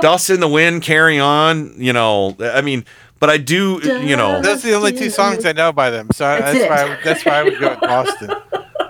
[0.00, 1.74] Dust in the wind, carry on.
[1.76, 2.84] You know, I mean,
[3.18, 3.80] but I do.
[3.82, 6.08] You know, Those are the only two songs I know by them.
[6.12, 6.92] So That's that's, why.
[6.92, 8.30] I, that's why I would go with Boston.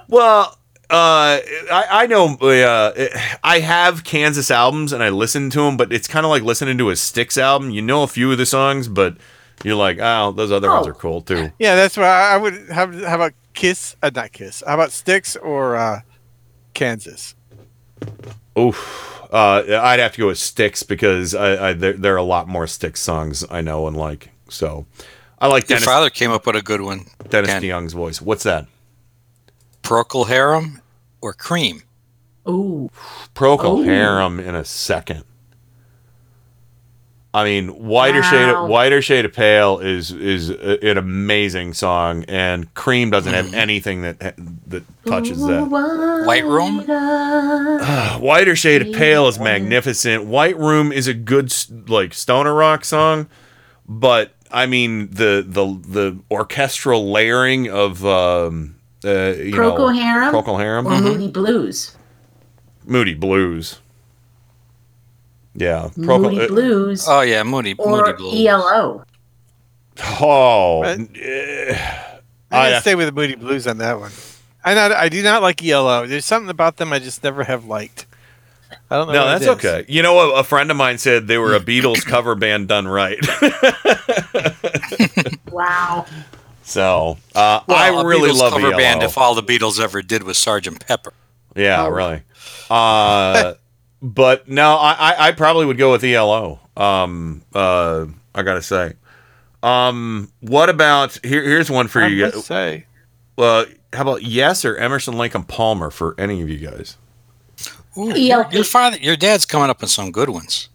[0.08, 0.58] Well,
[0.90, 1.40] uh,
[1.70, 2.92] I, I know uh,
[3.42, 6.78] I have Kansas albums and I listen to them, but it's kind of like listening
[6.78, 7.70] to a Styx album.
[7.70, 9.16] You know a few of the songs, but
[9.64, 10.90] you're like, oh, those other ones Oh.
[10.90, 11.50] are cool too.
[11.58, 12.94] Yeah, that's why I would have.
[13.02, 13.96] How about Kiss?
[14.02, 14.62] Uh, not Kiss.
[14.66, 16.00] How about Styx or uh,
[16.74, 17.34] Kansas?
[18.58, 19.12] Oof.
[19.32, 22.48] Uh, I'd have to go with Styx because I, I there, there are a lot
[22.48, 24.30] more Styx songs I know and like.
[24.48, 24.86] So
[25.40, 27.06] I like Your Dennis, father came up with a good one.
[27.28, 27.62] Dennis Ken.
[27.62, 28.22] DeYoung's voice.
[28.22, 28.66] What's that?
[29.86, 30.80] Procol Harum
[31.20, 31.82] or Cream?
[32.48, 32.90] Ooh.
[33.34, 33.82] Procol Oh.
[33.84, 35.24] Harum in a second.
[37.34, 38.64] I mean, whiter shade, Wow.
[38.64, 43.52] of, whiter shade of pale is is a- an amazing song, and Cream doesn't have
[43.52, 44.18] anything that
[44.66, 45.66] that touches that.
[46.26, 46.78] White Room?
[48.22, 50.24] Whiter Shade of Pale is magnificent.
[50.24, 51.52] White Room is a good
[51.88, 53.26] like stoner rock song,
[53.86, 58.75] but I mean the the the orchestral layering of um
[59.06, 60.34] uh, you know Procol Harum?
[60.34, 61.96] Procol Harum, Or Moody Blues.
[62.84, 63.80] Moody Blues.
[65.54, 67.06] Yeah, Procol- Moody uh, Blues.
[67.08, 68.46] Oh yeah, Moody or Moody Blues.
[68.46, 69.04] ELO.
[70.20, 72.20] Oh, But- eh, I'm
[72.50, 74.12] I'd gonna have- stay with the Moody Blues on that one.
[74.64, 76.06] I not I do not like ELO.
[76.06, 78.06] There's something about them I just never have liked.
[78.90, 79.12] I don't know.
[79.14, 79.84] no, that's okay.
[79.88, 80.38] You know what?
[80.38, 83.18] A friend of mine said they were a Beatles cover band done right.
[85.50, 86.04] Wow.
[86.66, 88.76] So uh, Well, I a really Beatles love cover ELO.
[88.76, 91.12] band if all the Beatles ever did was Sergeant Pepper.
[91.54, 91.88] Yeah, Oh.
[91.88, 92.22] really.
[92.68, 93.54] Uh,
[94.02, 96.58] but no, I, I I probably would go with ELO.
[96.76, 98.94] Um, uh, I gotta say.
[99.62, 101.42] Um, what about here?
[101.42, 102.22] Here's one for I you.
[102.24, 102.44] must guys.
[102.46, 102.86] say.
[103.38, 106.96] Uh, how about yes or Emerson Lake and Palmer for any of you guys?
[107.96, 110.68] Ooh, your, your father, your dad's coming up with some good ones.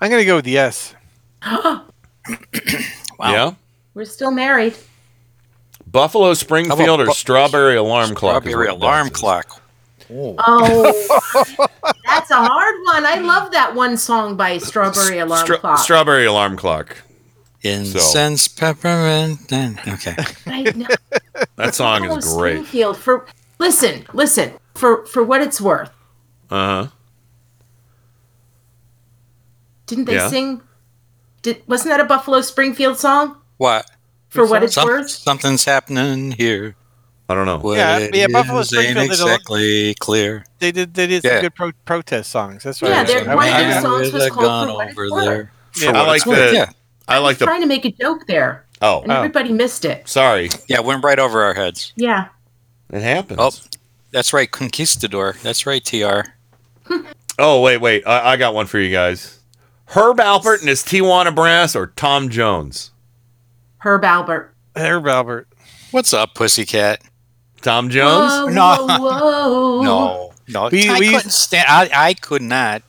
[0.00, 0.94] I'm gonna go with yes.
[3.20, 3.52] Yeah,
[3.94, 4.74] We're still married.
[5.90, 8.42] Buffalo Springfield or Bu- Strawberry Alarm Clock?
[8.42, 9.62] Strawberry alarm clock.
[10.12, 10.36] Oh,
[12.04, 13.06] that's a hard one.
[13.06, 15.78] I love that one song by Strawberry Alarm Stra- Clock.
[15.78, 16.96] Strawberry Alarm Clock.
[17.62, 20.16] Incense, peppermint, and okay.
[20.46, 20.86] I know.
[21.56, 22.52] That song Oh, is great.
[22.54, 23.26] Springfield for
[23.58, 25.90] listen, listen for for what it's worth.
[26.50, 26.86] Uh huh.
[29.86, 30.28] Didn't they Yeah.
[30.28, 30.62] sing?
[31.42, 33.36] Did wasn't that a Buffalo Springfield song?
[33.58, 33.90] What?
[34.30, 35.10] For what it's Some- worth.
[35.10, 36.76] Something's happening here.
[37.28, 37.58] I don't know.
[37.58, 40.44] What Yeah, yeah, Buffalo is ain't Springfield did a exactly clear.
[40.58, 40.94] They did.
[40.94, 41.40] They did some Yeah.
[41.42, 42.64] good pro- protest songs.
[42.64, 42.90] That's right.
[42.90, 45.10] Yeah, their- I- one of I- their songs was called gun For What It's over
[45.14, 45.24] Worth.
[45.26, 45.52] there.
[45.76, 46.50] Yeah, I like it's the.
[46.54, 46.70] yeah.
[47.06, 47.44] I like the.
[47.46, 50.08] Trying to make a joke there, Oh, and everybody missed it.
[50.08, 50.50] sorry.
[50.68, 51.92] Yeah, went right over our heads.
[51.96, 52.26] Yeah.
[52.92, 53.38] It happens.
[53.40, 53.52] Oh,
[54.10, 55.36] that's right, Conquistador.
[55.42, 56.34] That's right, TR.
[57.38, 58.06] Oh, wait, wait.
[58.06, 59.38] I, I got one for you guys.
[59.86, 62.90] Herb Alpert and his Tijuana Brass or Tom Jones?
[63.80, 64.48] Herb Alpert.
[64.76, 65.46] Herb Alpert.
[65.90, 67.00] What's up, pussycat?
[67.62, 68.32] Tom Jones?
[68.32, 68.86] Whoa, No.
[68.86, 69.82] whoa, whoa.
[69.82, 70.68] No, no.
[70.70, 71.66] We- I we- couldn't stand.
[71.68, 72.82] I, I could not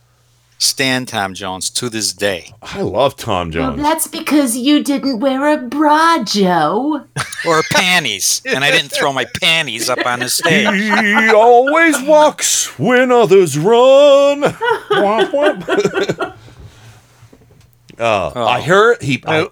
[0.58, 3.82] stand Tom Jones to this day, I love Tom Well, Jones.
[3.82, 7.04] that's because you didn't wear a bra, Joe.
[7.44, 10.68] or panties, and I didn't throw my panties up on the stage.
[10.72, 14.42] he always walks when others run.
[14.92, 16.36] Womp, womp.
[17.98, 19.22] Uh, I heard he.
[19.26, 19.48] I,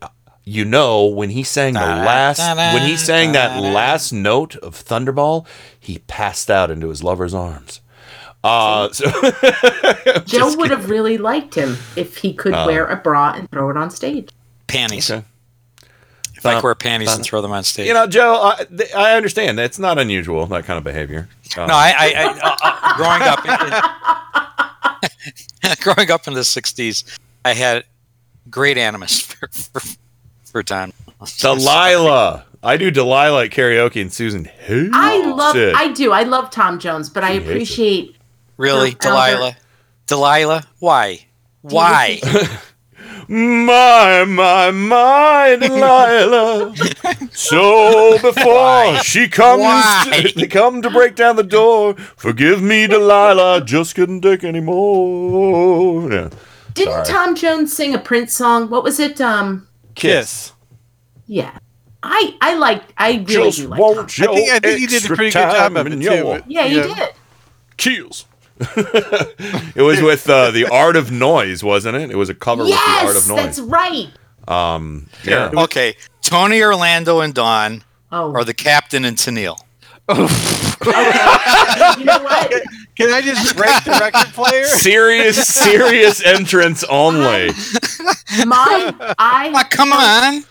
[0.51, 3.70] you know when he sang the last da, da, when he sang that da, da.
[3.72, 5.47] last note of Thunderball,
[5.78, 7.81] he passed out into his lover's arms.
[8.43, 9.05] Uh, so
[10.27, 12.66] Joe would have really liked him if he could Oh.
[12.66, 14.31] wear a bra and throw it on stage.
[14.66, 15.10] Panties.
[15.10, 15.24] Okay.
[16.36, 17.86] If I Uh, could wear panties uh, and throw them on stage.
[17.86, 21.28] you know, Joe, I, th- I understand that's not unusual that kind of behavior.
[21.56, 23.44] Uh, no, I, I, I uh, uh, growing up,
[25.72, 27.05] in, growing up in the '60s,
[27.44, 27.85] I had
[28.48, 29.81] great animus for for,
[30.51, 30.93] for Tom.
[31.39, 32.44] Delilah.
[32.62, 35.74] I do Delilah at karaoke and Susan hates I love, it.
[35.74, 38.16] I do, I love Tom Jones, but I She hates appreciate.
[38.56, 39.56] Really, Delilah?
[40.06, 40.66] Delilah?
[40.78, 41.27] Why?
[41.62, 42.20] Why?
[43.28, 46.74] My, my, my Delilah.
[47.31, 50.32] so before she comes, Why?
[50.35, 51.94] they come to break down the door.
[51.94, 53.64] Forgive me, Delilah.
[53.64, 56.12] Just couldn't take anymore.
[56.12, 56.31] Yeah.
[56.74, 57.06] Didn't Sorry.
[57.06, 58.68] Tom Jones sing a Prince song?
[58.68, 59.20] What was it?
[59.20, 60.52] Um, Kiss.
[61.26, 61.58] yeah,
[62.02, 63.78] I, I like, I really Just do like.
[63.80, 63.96] Tom.
[63.96, 65.90] want your I think I think you did a pretty good job time of it
[65.90, 65.98] too.
[66.00, 67.08] your but, Yeah, you you did.
[67.76, 68.26] Keels.
[68.60, 72.10] it was with uh, the Art of Noise, wasn't it?
[72.10, 73.66] It was a cover with the Art Yes, of that's Noise.
[73.68, 74.08] right.
[74.48, 75.50] Um, yeah.
[75.54, 79.58] Okay, Tony Orlando and Dawn Oh, are the captain and Tennille.
[81.98, 82.52] you know what?
[83.01, 84.64] Can I just break the record player?
[84.66, 87.48] Serious, serious entrance only.
[88.44, 89.64] My, I.
[89.70, 90.44] Come on,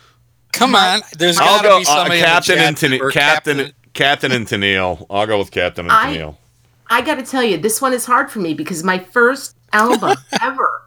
[0.52, 1.02] come on.
[1.18, 3.02] There's I'll got to go be uh, somebody in the Captain chat and Tennille.
[3.02, 5.06] or Captain, Captain and Tennille.
[5.12, 6.36] I'll go with Captain and I- Tennille.
[6.92, 10.18] I got to tell you, this one is hard for me because my first album
[10.42, 10.82] ever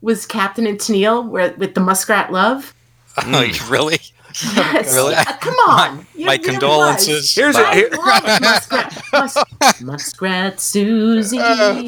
[0.00, 2.74] was Captain and Tennille where, with the Muskrat Love.
[3.18, 3.98] Oh, really?
[4.42, 4.92] Yes.
[4.94, 5.12] Really?
[5.12, 6.06] Yeah, come on.
[6.16, 7.14] You My know, condolences.
[7.22, 7.34] was.
[7.34, 9.02] Here's a I here, Muskrat.
[9.12, 11.38] Mus- Muskrat Susie.
[11.40, 11.82] Oh,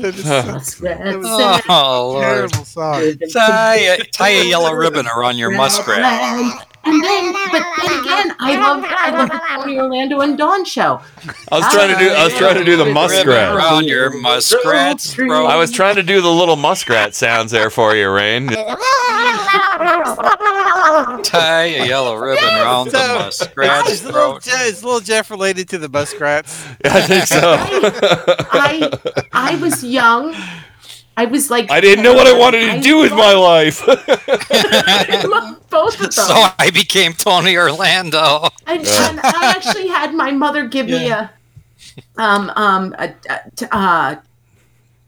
[0.52, 1.60] muskrat Sam.
[1.68, 2.22] Oh, Lord.
[2.22, 3.12] Terrible song.
[3.32, 6.66] Tie a, tie a yellow ribbon around your muskrat.
[6.86, 11.00] And then, but then again, I love I love the Tony Orlando and Dawn show.
[11.50, 12.10] I was trying to do.
[12.10, 13.54] I was uh, trying to do the muskrat.
[13.54, 15.46] around your muskrat's throat.
[15.46, 18.48] I was trying to do the little muskrat sounds there for you, Rain.
[21.24, 24.46] Tie a yellow ribbon around the So, muskrat's is little, throat.
[24.46, 26.64] Is little Jeff related to the muskrats?
[26.84, 27.56] I think so.
[28.52, 30.34] I I was young.
[31.18, 33.82] I was like I didn't know what I wanted to do with my life.
[33.86, 36.10] I loved both of them.
[36.12, 38.48] So I became Tony Orlando.
[38.66, 41.30] And, and I actually had my mother give me a
[42.18, 44.16] um um a, a t- uh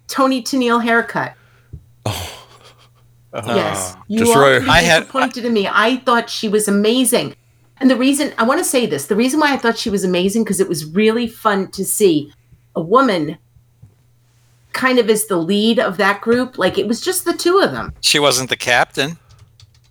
[0.07, 1.35] Toni Tennille haircut.
[3.47, 4.63] Yes, you Destroyer.
[4.63, 5.69] all I had- disappointed in me.
[5.71, 7.37] I thought she was amazing,
[7.77, 10.03] and the reason I want to say this, the reason why I thought she was
[10.03, 12.33] amazing, because it was really fun to see
[12.75, 13.37] a woman
[14.73, 16.59] kind of is the lead of that group.
[16.59, 17.93] Like it was just the two of them.
[18.01, 19.19] She wasn't the captain.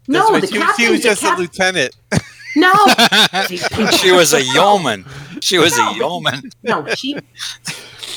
[0.08, 0.92] No, the she, was- she captain.
[0.92, 1.96] was the just cap- a lieutenant.
[2.56, 2.74] no,
[3.98, 5.06] She was a yeoman.
[5.42, 6.50] She was a yeoman.
[6.64, 7.18] no, she.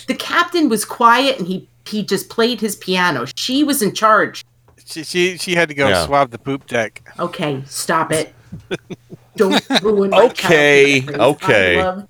[0.06, 3.26] The captain was quiet, and he he just played his piano.
[3.36, 4.44] She was in charge.
[4.86, 6.04] She she, she had to go Yeah.
[6.06, 7.02] swab the poop deck.
[7.18, 8.34] Okay, stop it.
[9.36, 11.42] Don't ruin my Okay, childhood memories.
[11.42, 12.06] okay.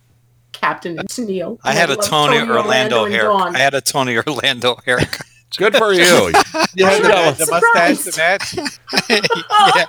[0.63, 1.59] I love Captain and Tennille.
[1.65, 3.25] I had a love Tony, Orlando, and hair.
[3.25, 3.57] Dawn.
[3.57, 5.27] I had a Tony Orlando haircut.
[5.57, 6.33] Good for you.
[6.77, 8.55] You had the, the mustache to match.
[9.77, 9.87] yeah.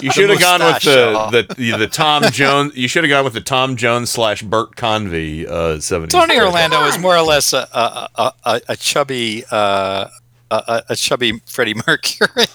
[0.00, 1.30] You should have gone with mustache.
[1.32, 2.76] the, the the Tom Jones.
[2.76, 6.12] You should have gone with the Tom Jones slash Bert Convy uh, seventies.
[6.18, 10.06] Tony Orlando was more or less a a, a, a, a chubby uh,
[10.52, 12.46] a, a- a chubby Freddie Mercury.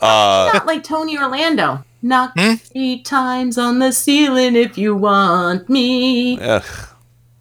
[0.00, 1.84] Uh, Not like Tony Orlando.
[2.02, 2.54] Knock Hmm?
[2.56, 6.38] three times on the ceiling if you want me.
[6.38, 6.62] ugh,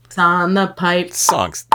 [0.06, 1.12] It's on the pipe.
[1.12, 1.66] songs.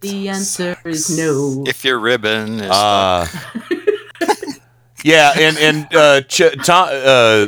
[0.00, 1.64] The answer is no.
[1.66, 3.26] if your ribbon is Uh,
[5.02, 7.46] yeah, and and uh, Ch- Tom, uh,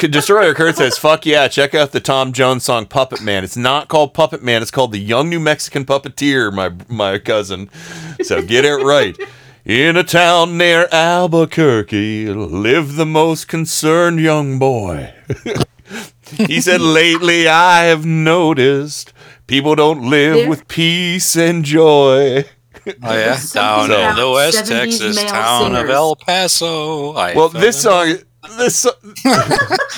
[0.00, 3.42] Destroyer Kurt says, "Fuck yeah, check out the Tom Jones song Puppet Man.
[3.44, 4.60] It's not called Puppet Man.
[4.62, 7.70] It's called the Young New Mexican Puppeteer, my my cousin.
[8.22, 9.16] So get it right."
[9.66, 15.12] In a town near Albuquerque lived the most concerned young boy.
[16.46, 19.12] he said, Lately I have noticed
[19.48, 22.44] people don't live There- with peace and joy.
[22.86, 25.90] Oh yeah, down in the West Texas male town of.
[25.90, 27.14] El Paso.
[27.14, 28.14] I Well, this in song,
[28.58, 28.86] this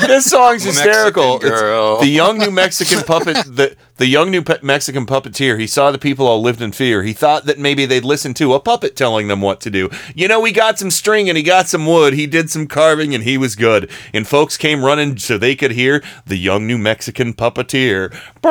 [0.07, 1.37] this song's hysterical.
[1.37, 5.59] It's the young new Mexican puppet, the the young new pe- Mexican puppeteer.
[5.59, 7.03] He saw the people all lived in fear.
[7.03, 9.91] He thought that maybe they'd listen to a puppet telling them what to do.
[10.15, 12.15] You know, he got some string and he got some wood.
[12.15, 13.91] He did some carving and he was good.
[14.15, 18.15] And folks came running so they could hear the young new Mexican puppeteer.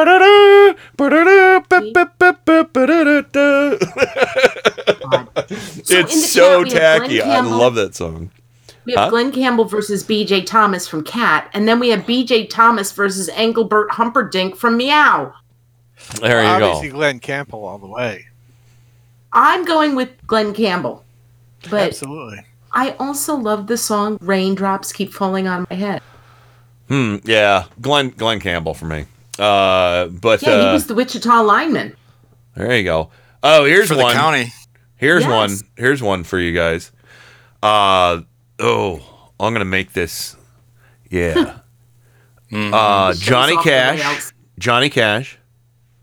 [5.89, 7.21] It's so chat, we have Glenn tacky.
[7.21, 8.31] I love that song.
[8.87, 9.09] We have Huh?
[9.09, 13.91] Glen Campbell versus BJ Thomas from Cat, and then we have BJ Thomas versus Engelbert
[13.91, 15.33] Humperdinck from Meow.
[16.21, 16.95] There you Obviously, go.
[16.95, 18.25] Glen Campbell all the way.
[19.33, 21.03] I'm going with Glen Campbell,
[21.69, 22.45] but Absolutely.
[22.71, 26.01] I also love the song "Raindrops Keep Falling on My Head."
[26.87, 27.17] Hmm.
[27.25, 29.05] Yeah, Glen Glen Campbell for me.
[29.37, 31.93] Uh, but Yeah, uh, he was the Wichita lineman.
[32.55, 33.09] there you go.
[33.43, 34.13] Oh, here's for the one.
[34.13, 34.53] county.
[34.95, 35.29] Here's Yes.
[35.29, 35.69] one.
[35.75, 36.91] Here's one for you guys.
[37.61, 38.21] Uh
[38.59, 39.01] oh,
[39.39, 40.35] I'm gonna make this.
[41.09, 41.59] Yeah.
[42.53, 44.31] uh, Johnny Cash.
[44.59, 45.37] Johnny Cash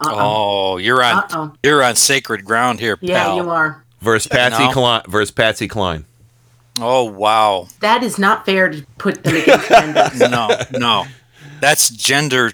[0.00, 1.52] Oh, you're on Uh-oh.
[1.62, 3.84] you're on sacred ground here, Yeah, you are.
[4.00, 4.72] versus Patsy No.
[4.72, 5.02] Cline.
[5.08, 6.04] Versus Patsy Cline.
[6.80, 7.68] Oh wow.
[7.80, 10.20] That is not fair to put them against genders.
[10.30, 11.04] No, no.
[11.60, 12.52] That's gender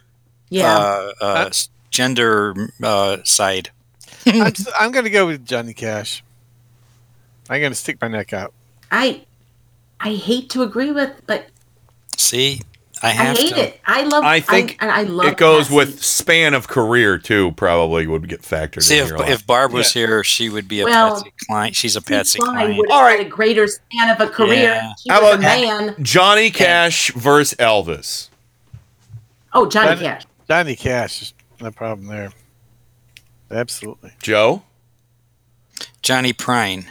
[0.48, 0.76] Yeah.
[0.76, 1.50] uh, uh,
[1.90, 3.70] gender uh, side.
[4.26, 6.22] I'm, s- I'm going to go with Johnny Cash.
[7.48, 8.52] I'm going to stick my neck out.
[8.92, 9.24] I
[10.00, 11.46] I hate to agree with, but
[12.16, 12.60] See,
[13.02, 13.60] I I hate to.
[13.60, 13.80] it.
[13.86, 14.24] I love.
[14.24, 15.26] I think I, and I love.
[15.26, 15.74] it goes Patsy.
[15.76, 17.52] with span of career too.
[17.52, 19.28] Probably would get factored See in if here a lot.
[19.30, 21.72] if Barb was here, she would be a Well, Patsy Cline.
[21.72, 22.76] She's a Steve Patsy Klein Cline.
[22.76, 24.62] would have had a greater span of a career.
[24.62, 24.92] Yeah.
[25.02, 25.96] He How was a about man.
[26.02, 28.28] Johnny Cash versus Elvis.
[29.52, 30.22] Oh, Johnny Johnny- Cash.
[30.48, 32.32] Johnny Cash is no problem there.
[33.50, 34.12] Absolutely.
[34.22, 34.62] Joe.
[36.02, 36.86] Johnny Prine.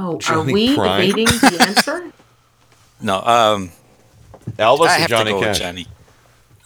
[0.00, 1.08] Oh, are we Prine.
[1.08, 2.12] evading the answer?
[3.00, 3.70] No, um,
[4.58, 5.40] Elvis I or Johnny Cash?
[5.40, 5.86] with Johnny.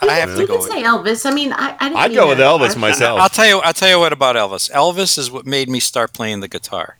[0.01, 0.55] I have to you go.
[0.55, 1.27] can With, say Elvis.
[1.31, 3.21] I mean, I, I didn't I'd go with Elvis I- myself.
[3.21, 3.59] I'll tell you.
[3.59, 4.71] I'll tell you what about Elvis.
[4.71, 6.97] Elvis is what made me start playing the guitar.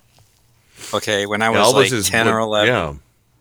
[0.93, 2.75] Okay, when I was Elvis like is ten or eleven.
[2.75, 2.95] Yeah,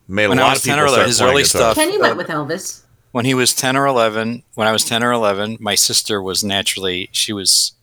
[0.08, 1.44] made a When I lot was of 10 people or start 11, his playing early
[1.44, 1.62] guitar.
[1.62, 1.76] stuff.
[1.76, 2.82] Kenny went with Elvis.
[3.12, 6.42] when he was 10 or 11, when I was 10 or 11, my sister was
[6.44, 7.74] naturally, she was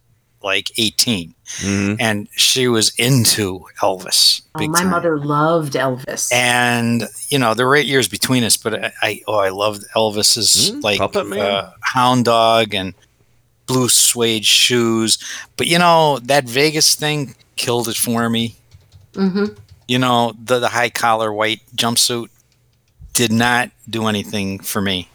[0.42, 1.96] like 18 Mhm.
[1.98, 4.42] and she was into Elvis.
[4.54, 4.90] Oh, my time.
[4.90, 6.32] mother loved Elvis.
[6.32, 9.84] And, you know, there were eight years between us, but I, I oh, I loved
[9.96, 11.40] Elvis's Mm, like Puppet Man.
[11.40, 12.94] uh, hound dog and
[13.66, 15.18] blue suede shoes.
[15.56, 18.56] But, you know, that Vegas thing killed it for me.
[19.14, 19.46] hmm
[19.88, 22.28] You know, the, the high collar white jumpsuit
[23.14, 25.08] did not do anything for me.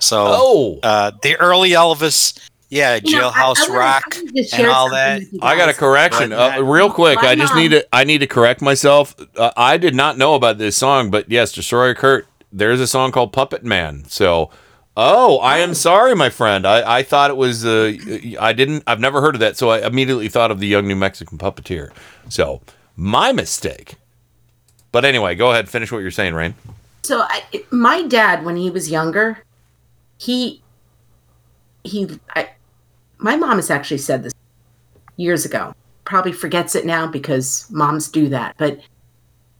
[0.00, 0.78] So, Oh.
[0.82, 2.38] uh, the early Elvis,
[2.74, 5.22] yeah, You know, I- I Jailhouse Rock I wanna and all that.
[5.40, 7.22] I got a correction, But uh, real quick.
[7.22, 7.86] My I just mom- need to.
[7.94, 9.14] I need to correct myself.
[9.36, 12.26] Uh, I did not know about this song, but yes, Destroyer Kurt.
[12.52, 14.04] There's a song called Puppet Man.
[14.08, 14.50] So,
[14.96, 16.66] oh, I am sorry, my friend.
[16.66, 17.64] I, I thought it was.
[17.64, 17.92] Uh,
[18.40, 18.82] I didn't.
[18.86, 19.56] I've never heard of that.
[19.56, 21.90] So I immediately thought of the Young New Mexican Puppeteer.
[22.28, 22.60] So
[22.96, 23.94] my mistake.
[24.92, 25.68] But anyway, go ahead.
[25.68, 26.54] Finish what you're saying, Rain.
[27.02, 29.38] So I, my dad, when he was younger,
[30.18, 30.62] he
[31.82, 32.48] he I,
[33.18, 34.32] my mom has actually said this
[35.16, 35.74] years ago.
[36.04, 38.54] Probably forgets it now because moms do that.
[38.58, 38.80] But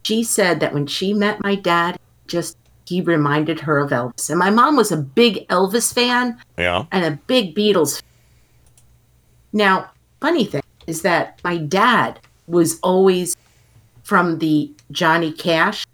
[0.04, 4.28] she said that when she met my dad, just he reminded her of Elvis.
[4.28, 6.84] And my mom was a big Elvis fan Yeah.
[6.92, 7.94] and a big Beatles.
[8.00, 8.10] fan.
[9.54, 13.36] Now, funny thing is that my dad was always
[14.02, 15.86] from the Johnny Cash,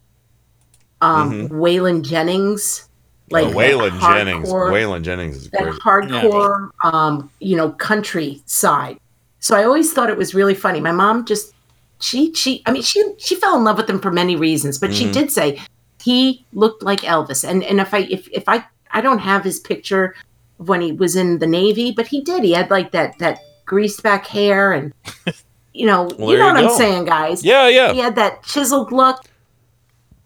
[1.01, 2.89] um, Waylon Jennings,
[3.31, 4.49] like oh, Waylon that Jennings.
[4.49, 5.75] Waylon Jennings is that great.
[5.81, 8.99] hardcore, um, you know, country side.
[9.39, 10.81] So I always thought it was really funny.
[10.81, 11.55] My mom just
[12.01, 14.93] she she I mean she she fell in love with him for many reasons, but
[14.95, 15.13] she Mhm.
[15.13, 15.61] did say
[16.03, 17.49] he looked like Elvis.
[17.49, 20.15] And and if I if if I I don't have his picture
[20.59, 22.43] of when he was in the Navy, but he did.
[22.43, 24.93] He had like that that greased back hair and
[25.73, 26.69] you know Well, you know you what go.
[26.73, 27.45] I'm saying, guys.
[27.45, 27.93] Yeah, yeah.
[27.93, 29.25] He had that chiseled look.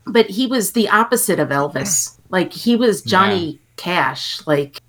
[0.06, 2.18] But he was the opposite of Elvis.
[2.34, 4.80] Like he was Johnny Cash, like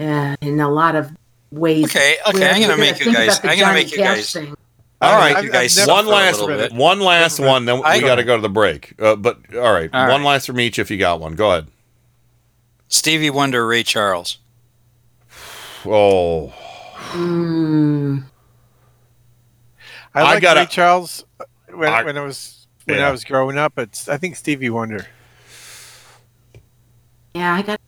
[0.00, 1.12] uh, in a lot of
[1.52, 1.84] ways.
[1.84, 4.52] Okay, okay, I'm gonna make you guys- I'm gonna make you guys- thing.
[5.00, 6.72] All I'll you guys suffer one last little bit.
[6.72, 7.66] one last one.
[7.66, 8.94] Then I- we got to go to the break.
[8.98, 10.26] Uh, but all right, All one right.
[10.26, 11.36] last from each if you got one.
[11.36, 11.68] Go ahead.
[12.88, 14.38] Stevie Wonder, Ray Charles.
[15.86, 16.52] Oh,
[17.12, 18.24] Mm,
[20.14, 21.24] I I like gotta- Ray Charles
[21.72, 23.06] when I- when I was when Yeah.
[23.08, 23.78] I was growing up.
[23.78, 25.06] It's I think Stevie Wonder.
[27.34, 27.80] Yeah, I got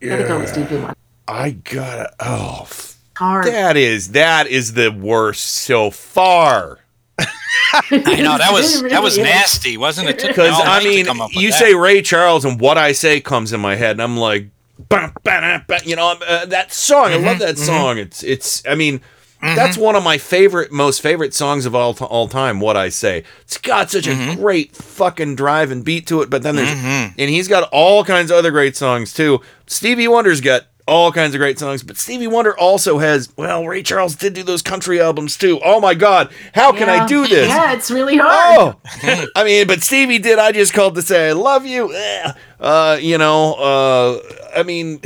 [0.00, 0.94] gotta go with Stevie Wonder.
[1.28, 2.12] I gotta.
[2.20, 2.68] Oh,
[3.16, 3.46] Hard.
[3.46, 6.78] that is that is the worst so far.
[7.18, 9.24] I know that was that was is.
[9.24, 10.22] nasty, wasn't it?
[10.26, 11.58] Because I mean, come up with you that.
[11.58, 14.48] say Ray Charles, and what I say comes in my head, and I'm like,
[14.88, 17.12] "Bah, bah, nah, bah," you know, uh, that song.
[17.12, 17.98] I love that song.
[17.98, 18.62] It's it's.
[18.66, 19.00] I mean.
[19.42, 22.60] That's one of my favorite, most favorite songs of all all time.
[22.60, 26.30] What I say, it's got such a great fucking drive and beat to it.
[26.30, 29.40] But then there's, and he's got all kinds of other great songs too.
[29.66, 33.32] Stevie Wonder's got all kinds of great songs, but Stevie Wonder also has.
[33.36, 35.60] Well, Ray Charles did do those country albums too.
[35.64, 37.48] Oh my God, how can I do this?
[37.48, 38.76] Yeah, it's really hard.
[39.04, 40.38] Oh, I mean, but Stevie did.
[40.38, 41.94] I just called to say I love you.
[41.94, 42.32] Eh.
[42.60, 44.20] Uh, you know, uh,
[44.56, 45.00] I mean,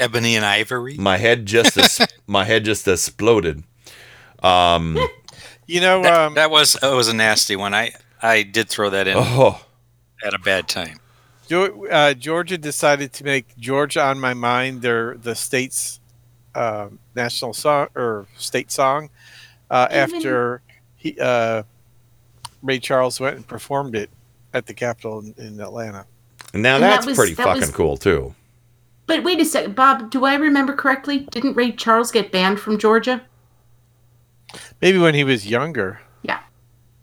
[0.00, 0.96] Ebony and Ivory.
[0.96, 3.62] my head just es- my head just exploded.
[4.42, 4.98] Um,
[5.70, 7.74] You know, That, um, that was that was a nasty one.
[7.74, 9.62] I I did throw that in oh,
[10.24, 10.98] at a bad time.
[11.52, 16.00] Uh, Georgia decided to make "Georgia on My Mind" their the state's
[16.54, 19.10] uh, national song or state song
[19.70, 20.62] uh, after
[20.96, 21.64] he uh,
[22.62, 24.08] Ray Charles went and performed it
[24.54, 26.06] at the Capitol in, in Atlanta.
[26.54, 28.34] and now And that that's was- pretty that fucking was- cool too.
[29.08, 30.10] But wait a second, Bob.
[30.10, 31.20] Do I remember correctly?
[31.30, 33.22] Didn't Ray Charles get banned from Georgia?
[34.82, 36.02] Maybe when he was younger.
[36.22, 36.40] Yeah.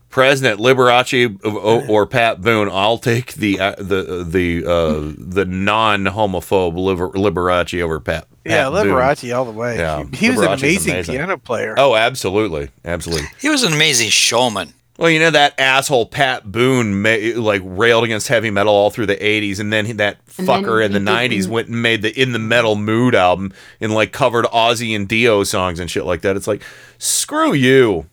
[0.09, 6.05] President Liberace or, or Pat Boone, I'll take the uh, the the uh, the non
[6.05, 8.27] homophobe Liber- Liberace over Pat.
[8.45, 8.85] Pat yeah, Boone.
[8.85, 9.77] Liberace all the way.
[9.77, 11.15] Yeah, he, he was an amazing, amazing.
[11.15, 11.73] piano player.
[11.75, 13.27] Oh, absolutely, absolutely.
[13.41, 14.74] He was an amazing showman.
[14.97, 19.07] Well, you know that asshole Pat Boone ma- like railed against heavy metal all through
[19.07, 21.81] the '80s, and then that And then fucker in the he did- '90s went and
[21.81, 23.51] made the In the Metal Mood album
[23.81, 26.37] and like covered Ozzy and Dio songs and shit like that.
[26.37, 26.61] It's like,
[26.97, 28.05] screw you.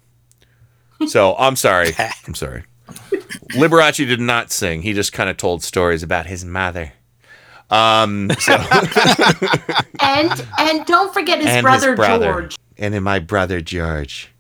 [1.07, 1.91] So I'm sorry.
[2.27, 2.65] I'm sorry.
[3.52, 4.83] Liberace did not sing.
[4.83, 6.93] He just kind of told stories about his mother.
[7.70, 8.55] Um, so
[10.01, 12.57] And and don't forget his and brother, his brother George.
[12.77, 14.32] and then my brother George.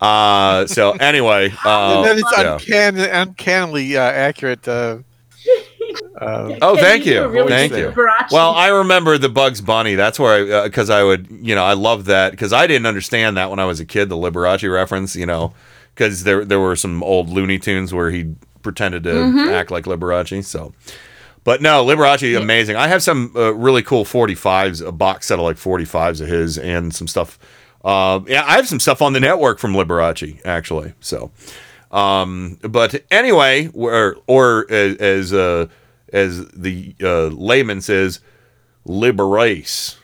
[0.00, 2.52] Uh, so anyway, uh, and then it's yeah.
[2.54, 4.66] uncanny, uncannily uh, accurate.
[4.68, 4.98] Uh,
[6.20, 7.88] uh, Oh, thank you you, really thank you.
[7.88, 8.30] Liberace.
[8.32, 9.94] Well, I remember the Bugs Bunny.
[9.94, 13.36] That's where I, because I would, you know, I love that because I didn't understand
[13.36, 15.52] that when I was a kid, the Liberace reference, you know,
[15.94, 19.52] because there there were some old Looney Tunes where he pretended to Mhm.
[19.52, 20.44] act like Liberace.
[20.44, 20.72] So,
[21.44, 22.76] but no, Liberace, amazing.
[22.76, 26.58] I have some uh, really cool 45s, a box set of like 45s of his,
[26.58, 27.38] and some stuff.
[27.84, 30.94] Uh, yeah, I have some stuff on the network from Liberace, actually.
[31.00, 31.30] So,
[31.92, 35.66] um, but anyway, or, or as as, uh,
[36.12, 38.20] as the uh, layman says,
[38.86, 39.96] liberace.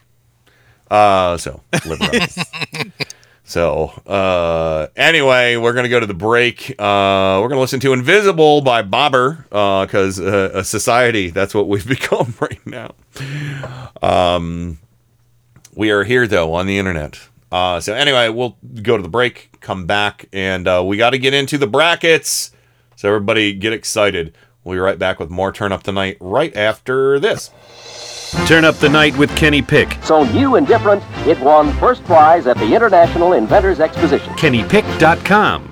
[0.91, 2.86] Uh, so liberace.
[3.50, 6.70] So, uh, anyway, we're going to go to the break.
[6.78, 11.67] Uh, we're going to listen to Invisible by Bobber because uh, a society, that's what
[11.67, 12.94] we've become right now.
[14.00, 14.78] Um,
[15.75, 17.28] we are here, though, on the internet.
[17.51, 21.19] Uh, so, anyway, we'll go to the break, come back, and uh, we got to
[21.19, 22.53] get into the brackets.
[22.97, 24.37] So, everybody get excited.
[24.62, 27.51] We'll be right back with more Turn Up the Night right after this.
[28.47, 29.99] Turn up the night with Kenny Pick.
[30.03, 34.33] So new and different, it won first prize at the International Inventors Exposition.
[34.35, 35.69] KennyPick.com.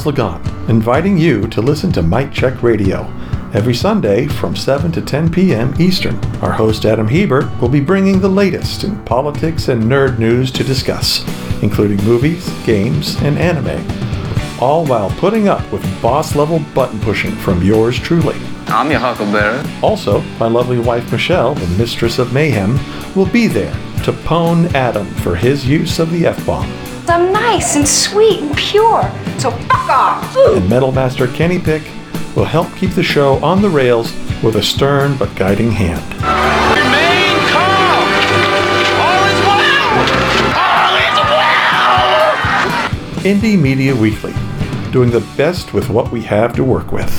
[0.00, 3.02] I Miles Lagan, inviting you to listen to Mic Check Radio.
[3.52, 5.74] Every Sunday from 7 to 10 p.m.
[5.78, 10.50] Eastern, our host Adam Hebert will be bringing the latest in politics and nerd news
[10.52, 11.22] to discuss,
[11.62, 13.84] including movies, games, and anime.
[14.58, 18.40] all while putting up with boss level button pushing from yours truly.
[18.68, 19.62] I'm your huckleberry.
[19.82, 22.78] Also, my lovely wife Michelle, the mistress of mayhem,
[23.14, 26.70] will be there to pwn Adam for his use of the F bomb.
[27.06, 29.02] I'm nice and sweet and pure,
[29.40, 30.36] so fuck off.
[30.36, 31.82] And Metal Master Kenny Pick
[32.36, 34.12] will help keep the show on the rails
[34.42, 36.04] with a stern but guiding hand.
[36.14, 38.04] Remain calm!
[39.00, 39.96] All is well!
[40.60, 43.24] All is well!
[43.24, 44.34] Indie Media Weekly,
[44.92, 47.10] doing the best with what we have to work with.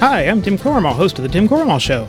[0.00, 2.08] Hi, I'm Tim Cormal, host of The Tim Cormal Show.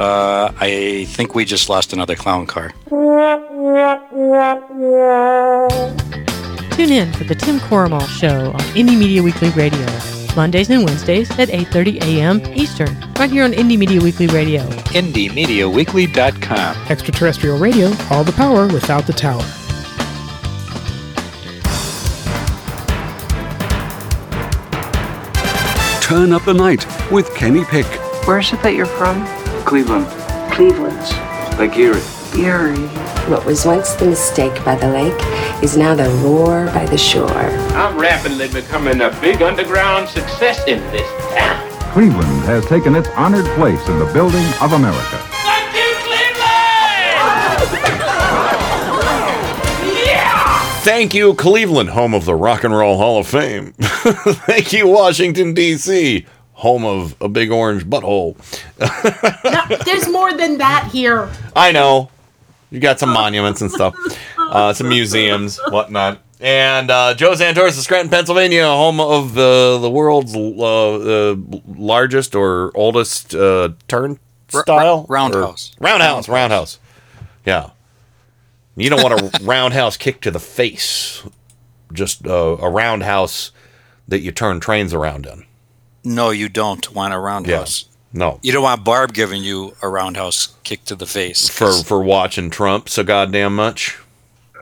[0.00, 2.72] Uh, I think we just lost another clown car.
[2.88, 3.02] Tune
[6.90, 9.86] in for the Tim Corrimal Show on Indie Media Weekly Radio,
[10.34, 12.40] Mondays and Wednesdays at 8:30 a.m.
[12.54, 14.62] Eastern, right here on Indie Media Weekly Radio.
[14.96, 16.76] IndieMediaWeekly.com.
[16.88, 19.44] Extraterrestrial radio, all the power without the tower.
[26.00, 27.84] Turn up the night with Kenny Pick.
[28.26, 29.26] Where's it that you're from?
[29.70, 30.06] Cleveland.
[30.50, 30.98] Cleveland.
[31.56, 32.02] Lake Erie.
[32.36, 32.88] Erie.
[33.30, 37.30] What was once the mistake by the lake is now the roar by the shore.
[37.30, 41.70] I'm rapidly becoming a big underground success in this town.
[41.92, 45.18] Cleveland has taken its honored place in the building of America.
[45.46, 46.40] Thank you, Cleveland!
[50.04, 50.80] yeah!
[50.80, 53.72] Thank you, Cleveland, home of the Rock and Roll Hall of Fame.
[53.78, 56.26] Thank you, Washington, D.C.,
[56.60, 58.36] home of a big orange butthole.
[58.78, 61.28] No, there's more than that here.
[61.56, 62.10] I know.
[62.70, 63.94] You got some monuments and stuff,
[64.38, 66.20] uh, some museums, whatnot.
[66.38, 72.34] And uh, Joe Santos of Scranton, Pennsylvania, home of the the world's uh, uh, largest
[72.34, 75.72] or oldest uh, turnstile roundhouse.
[75.80, 76.78] Or- roundhouse, roundhouse.
[77.44, 77.70] Yeah.
[78.76, 81.22] You don't want a roundhouse kick to the face.
[81.92, 83.50] Just uh, a roundhouse
[84.06, 85.44] that you turn trains around in.
[86.04, 87.84] No, you don't want a roundhouse.
[88.12, 88.40] No.
[88.42, 91.48] You don't want Barb giving you a roundhouse kick to the face.
[91.48, 93.98] For for watching Trump so goddamn much.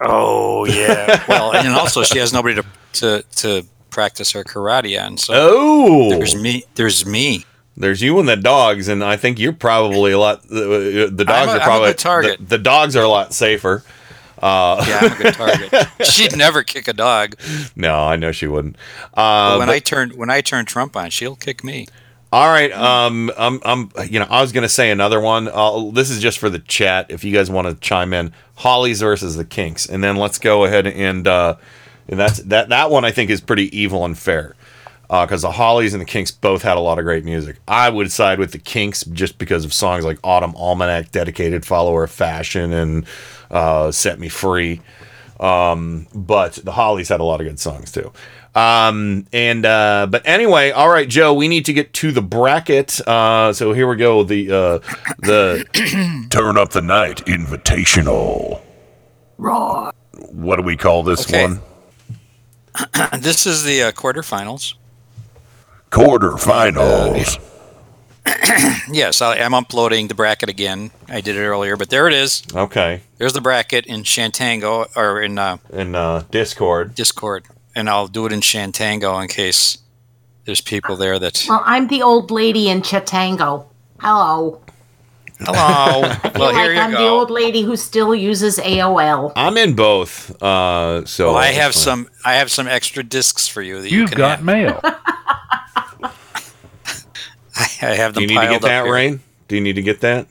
[0.00, 1.24] Oh yeah.
[1.28, 5.16] well, and also she has nobody to to to practice her karate on.
[5.16, 6.10] So Oh.
[6.10, 6.64] there's me.
[6.74, 7.44] There's me.
[7.76, 10.42] There's you and the dogs, and I think you're probably a lot.
[10.48, 12.38] The, the dogs a- are probably good target.
[12.40, 13.84] The, the dogs are a lot safer.
[14.42, 15.88] Uh, Yeah, I'm a good target.
[16.06, 17.36] She'd never kick a dog.
[17.76, 18.76] no, I know she wouldn't.
[19.14, 21.86] Uh, when but- I turn when I turn Trump on, she'll kick me.
[22.32, 25.48] all right, um, I'm, I'm, you know, I was gonna say another one.
[25.48, 27.06] Uh, this is just for the chat.
[27.10, 30.64] If you guys want to chime in, Hollies versus the Kinks, and then let's go
[30.64, 31.56] ahead and, uh,
[32.08, 32.68] and that's that.
[32.68, 34.54] That one I think is pretty evil and fair.
[35.08, 37.56] Because the Hollies and the Kinks both had a lot of great music.
[37.66, 42.04] I would side with the Kinks just because of songs like Autumn Almanac, Dedicated Follower
[42.04, 43.06] of Fashion, and
[43.50, 44.82] uh, Set Me Free.
[45.40, 48.12] Um, but the Hollies had a lot of good songs too.
[48.54, 53.00] Um, and uh, but anyway, all right, Joe, we need to get to the bracket.
[53.06, 54.24] Uh, so here we go.
[54.24, 54.78] The uh,
[55.20, 58.60] the Turn up the night invitational.
[59.38, 59.92] Raw.
[60.32, 61.44] what do we call this Okay.
[61.46, 61.60] one?
[63.20, 64.74] this is the uh, quarterfinals.
[65.90, 67.38] Quarterfinals.
[68.92, 70.90] yes, I, I'm uploading the bracket again.
[71.08, 72.42] I did it earlier, but there it is.
[72.54, 73.00] Okay.
[73.16, 76.94] There's the bracket in Chatango or in uh, in uh, Discord.
[76.94, 77.44] Discord,
[77.74, 79.78] and I'll do it in Chatango in case
[80.44, 81.46] there's people there that.
[81.48, 83.66] Well, I'm the old lady in Chatango.
[84.00, 84.60] Hello.
[85.40, 86.02] Hello.
[86.08, 89.32] I feel well, here like you I'm the old lady who still uses AOL.
[89.36, 90.40] I'm in both.
[90.42, 91.82] Uh, so Well, I have fine.
[91.82, 92.08] some.
[92.24, 94.44] I have some extra discs for you that you You've can got have.
[94.44, 94.80] mail.
[97.82, 98.26] I have them.
[98.26, 98.92] Do you need to get that, here.
[98.92, 99.20] Rain?
[99.48, 100.26] Do you need to get that?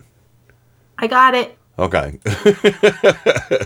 [0.97, 1.57] I got it.
[1.79, 2.19] Okay.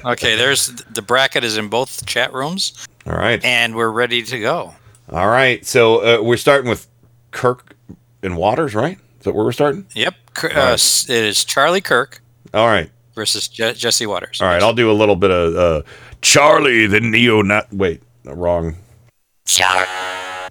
[0.03, 3.43] Okay, there's the bracket is in both chat rooms, All right.
[3.43, 4.73] and we're ready to go.
[5.11, 5.65] All right.
[5.65, 6.87] So uh, we're starting with
[7.31, 7.75] Kirk
[8.23, 8.97] and Watters, right?
[9.19, 9.85] Is that where we're starting?
[9.93, 10.73] Yep, uh, right.
[11.09, 12.21] it is Charlie Kirk
[12.53, 12.89] All right.
[13.15, 14.41] versus Je- Jesse Watters.
[14.41, 14.61] All right.
[14.61, 15.81] I'll do a little bit of uh,
[16.21, 18.75] Charlie the neo not wait wrong.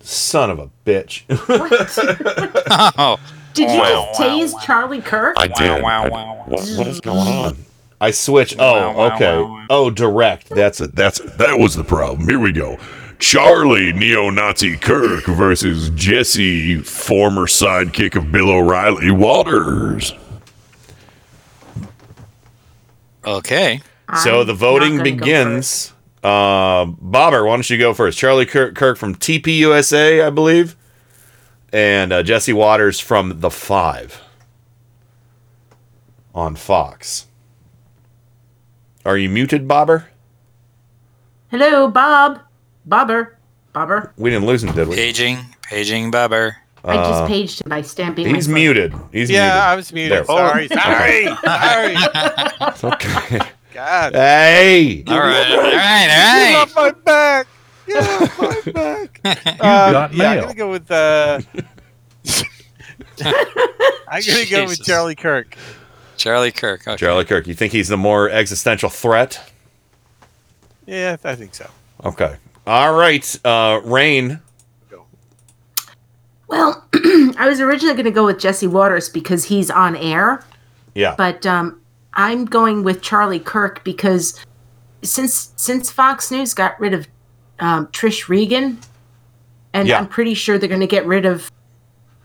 [0.01, 1.25] Son of a bitch.
[2.99, 3.19] oh,
[3.55, 5.37] Did you Wow, just tase Charlie Kirk?
[5.39, 5.85] I did.
[5.85, 7.45] I- what- what is going mm.
[7.45, 7.57] on?
[8.01, 8.57] I switch.
[8.59, 9.67] Oh, okay.
[9.69, 10.49] Oh, direct.
[10.49, 10.97] That's it.
[10.97, 12.27] That's that was the problem.
[12.29, 12.79] Here we go.
[13.19, 20.15] Charlie neo-Nazi Kirk versus Jesse, former sidekick of Bill O'Reilly Watters.
[23.27, 23.83] Okay.
[24.25, 25.93] So the voting not go begins.
[26.23, 28.19] Uh, Bobber, why don't you go first?
[28.19, 30.77] Charlie Kirk, Kirk from TPUSA, I believe,
[31.73, 34.21] and uh, Jesse Watters from The Five
[36.35, 37.27] on Fox.
[39.05, 40.09] Are you muted, Bobber?
[41.51, 42.41] Hello, Bob.
[42.85, 43.37] Bobber.
[43.73, 44.13] Bobber.
[44.17, 44.97] We didn't lose him, did we?
[44.97, 46.57] Paging, paging Bobber.
[46.85, 48.27] I just Uh, paged him by stamping.
[48.35, 48.95] He's my muted.
[49.13, 49.63] He's yeah, muted.
[49.63, 50.13] I was muted.
[50.19, 50.25] There.
[50.25, 51.37] Sorry, sorry, okay.
[51.45, 51.97] sorry.
[52.95, 53.41] Okay.
[53.81, 54.15] God.
[54.15, 55.05] Hey.
[55.07, 55.51] All right.
[55.53, 55.57] All right.
[55.57, 56.07] All right.
[56.07, 57.47] Get all off my back.
[57.87, 59.21] Get off my back.
[59.25, 60.91] Uh, got yeah, I'm gonna go with.
[60.91, 61.41] Uh,
[63.23, 65.57] I'm gonna go with Charlie Kirk.
[66.19, 66.87] Charlie Kirk.
[66.87, 66.97] Okay.
[66.99, 67.47] Charlie Kirk.
[67.47, 69.51] You think he's the more existential threat?
[70.85, 71.71] Yeah, I think so.
[72.05, 72.37] Okay.
[72.67, 73.41] All right.
[73.47, 74.41] Uh, Rain.
[76.49, 80.45] Well, I was originally going to go with Jesse Watters because he's on air,
[80.95, 81.15] Yeah.
[81.17, 81.80] but um,
[82.15, 84.39] I'm going with Charlie Kirk because
[85.03, 87.07] since since Fox News got rid of
[87.61, 88.79] um, Trish Regan,
[89.73, 89.99] and Yeah.
[89.99, 91.51] I'm pretty sure they're going to get rid of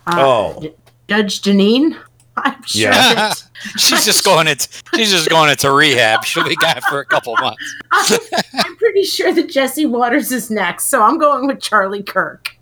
[0.07, 0.59] uh, Oh.
[0.61, 0.73] J-
[1.07, 1.97] Judge Jeanine.
[2.37, 2.81] I'm sure.
[2.91, 3.13] Yeah.
[3.15, 3.43] that-
[3.77, 6.25] she's just going into she's just going into rehab.
[6.25, 7.75] She'll be gone for a couple months.
[7.91, 12.57] I'm pretty sure that Jesse Watters is next, so I'm going with Charlie Kirk.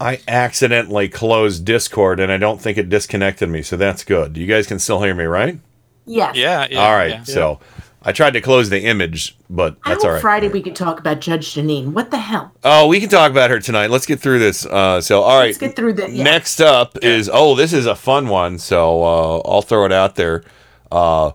[0.00, 4.36] I accidentally closed Discord and I don't think it disconnected me, so that's good.
[4.36, 5.58] You guys can still hear me, right?
[6.08, 6.36] Yes.
[6.36, 6.78] Yeah, yeah.
[6.78, 7.10] all right.
[7.10, 7.22] yeah.
[7.24, 7.60] So
[8.02, 10.22] I tried to close the image, but I that's hope all right.
[10.22, 11.92] Friday we could talk about Judge Jeanine.
[11.92, 12.52] What the hell?
[12.64, 13.90] Oh, we can talk about her tonight.
[13.90, 14.64] Let's get through this.
[14.64, 15.46] Uh, so, all right.
[15.46, 16.10] Let's get through the.
[16.10, 16.24] Yeah.
[16.24, 18.58] Next up is oh, this is a fun one.
[18.58, 20.44] So uh, I'll throw it out there.
[20.90, 21.32] Uh,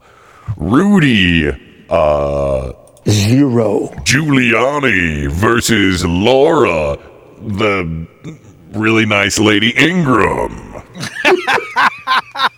[0.57, 1.49] Rudy
[1.89, 2.73] uh,
[3.07, 3.87] Zero.
[4.05, 6.97] Giuliani versus Laura,
[7.39, 8.07] the
[8.71, 10.83] really nice lady Ingraham.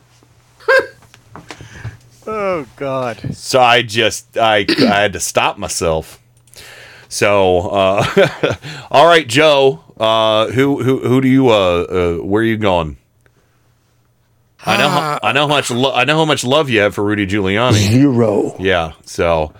[2.28, 3.36] Oh God.
[3.36, 6.22] So I just I I had to stop myself.
[7.10, 8.56] So uh,
[8.92, 9.84] all right, Joe.
[10.00, 12.98] Uh, who who who do you uh, uh where are you going?
[14.68, 16.95] I know how, I know how much lo- I know how much love you have
[16.95, 17.74] for Rudy Giuliani.
[17.74, 18.56] Zero.
[18.60, 18.94] Yeah.
[19.06, 19.54] So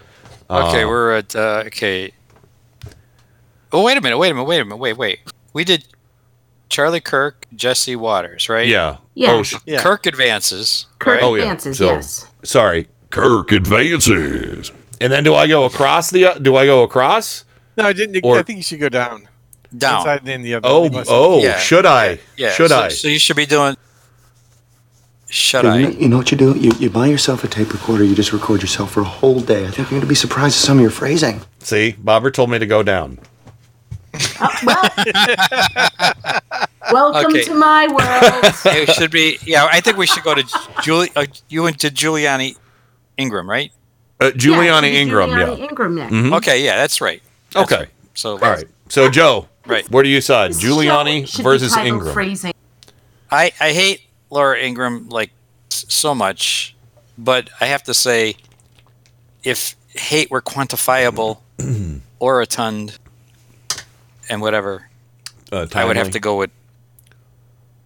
[0.50, 2.12] uh, Okay, we're at uh, okay.
[3.72, 4.18] Oh wait a minute!
[4.18, 4.46] Wait a minute!
[4.48, 4.78] Wait a minute!
[4.78, 5.20] Wait wait.
[5.54, 5.86] We did
[6.70, 8.68] Charlie Kirk, Jesse Watters, right?
[8.68, 8.98] yeah.
[9.14, 9.32] Yeah.
[9.34, 9.82] Oh, sh- Yeah.
[9.82, 10.88] Kirk advances.
[11.00, 11.24] Kirk right?
[11.24, 11.44] oh yeah.
[11.44, 12.28] advances, So yes.
[12.46, 12.88] Sorry.
[13.10, 14.72] Kirk advances.
[15.02, 16.26] And then do I go across the?
[16.26, 17.44] Uh, do I go across?
[17.78, 18.24] No, I didn't.
[18.24, 19.28] Or- I think you should go down.
[19.78, 20.02] Down.
[20.02, 20.68] Inside and in the other.
[20.68, 21.42] Oh unless- oh.
[21.42, 21.58] Yeah.
[21.58, 22.20] Should I?
[22.38, 22.52] Yeah.
[22.52, 22.88] Should so, I?
[22.90, 23.76] So you should be doing.
[25.28, 26.00] Should Okay, you, know, I?
[26.00, 26.58] you know what you do?
[26.58, 29.64] You, you buy yourself a tape recorder, you just record yourself for a whole day.
[29.64, 31.42] I think you're going to be surprised at some of your phrasing.
[31.60, 33.20] See, Bobber told me to go down.
[36.92, 37.44] Welcome Okay.
[37.46, 38.56] to my world.
[38.78, 39.38] it should be.
[39.46, 40.44] Yeah, I think we should go to
[40.84, 41.10] Julie.
[41.16, 42.56] Uh, you went to Giuliani
[43.18, 43.72] Ingraham, right?
[44.20, 45.30] Uh, Giuliani Yeah, it should be Ingraham.
[45.32, 45.66] Giuliani yeah.
[45.70, 46.14] Ingraham next.
[46.14, 46.38] Mhm.
[46.38, 47.22] Okay, yeah, that's right.
[47.52, 47.82] That's Okay.
[47.84, 47.90] right.
[48.14, 48.66] So All right.
[48.90, 49.90] So Joe, Right.
[49.90, 50.52] Where do you side?
[50.52, 52.14] This Giuliani show should be versus titled Ingraham.
[52.14, 52.54] Phrasing.
[53.32, 55.32] I I hate Laura Ingraham like
[55.72, 56.76] s- so much,
[57.18, 58.36] but I have to say,
[59.44, 61.40] if hate were quantifiable,
[62.20, 63.00] or rotund,
[64.30, 64.90] and whatever,
[65.52, 66.52] Uh, I would have to go with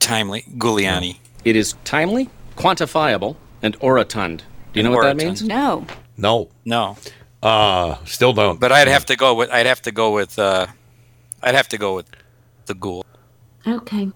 [0.10, 1.18] timely Giuliani.
[1.46, 4.38] It is timely, quantifiable, and orotund.
[4.74, 5.42] Do you know what that means?
[5.44, 5.86] No.
[6.18, 6.50] No.
[6.66, 6.98] No.
[7.42, 8.60] Uh still don't.
[8.60, 10.68] But I'd have to go with I'd have to go with uh,
[11.42, 12.08] I'd have to go with
[12.66, 13.06] the ghoul.
[13.66, 14.10] Okay.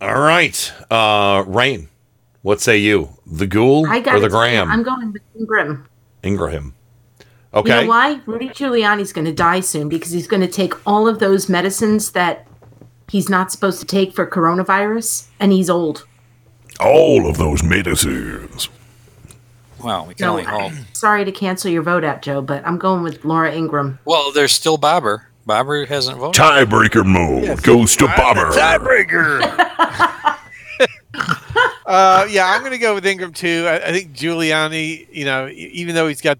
[0.00, 0.72] All right.
[0.90, 1.88] Uh Rain.
[2.42, 3.10] What say you?
[3.26, 4.30] The Ghoul I got or the it.
[4.30, 4.70] Graham?
[4.70, 5.86] I'm going with Ingram.
[6.24, 6.74] Ingraham.
[7.52, 7.68] Okay.
[7.68, 7.82] You Okay.
[7.84, 8.20] know why?
[8.26, 12.12] Rudy Giuliani's going to die soon because he's going to take all of those medicines
[12.12, 12.46] that
[13.10, 16.06] he's not supposed to take for coronavirus, and he's old.
[16.78, 18.68] All of those medicines.
[19.82, 20.72] Well, we can No, only hope.
[20.92, 23.98] sorry to cancel your vote out, Joe, but I'm going with Laura Ingraham.
[24.04, 25.26] Well, there's still Bobber.
[25.46, 26.40] Bobber hasn't voted.
[26.40, 28.50] Tiebreaker mode goes to Bobber.
[28.52, 29.40] Tiebreaker.
[31.86, 33.64] uh, yeah, I'm going to go with Ingraham too.
[33.66, 36.38] I, I think Giuliani, you know, even though he's got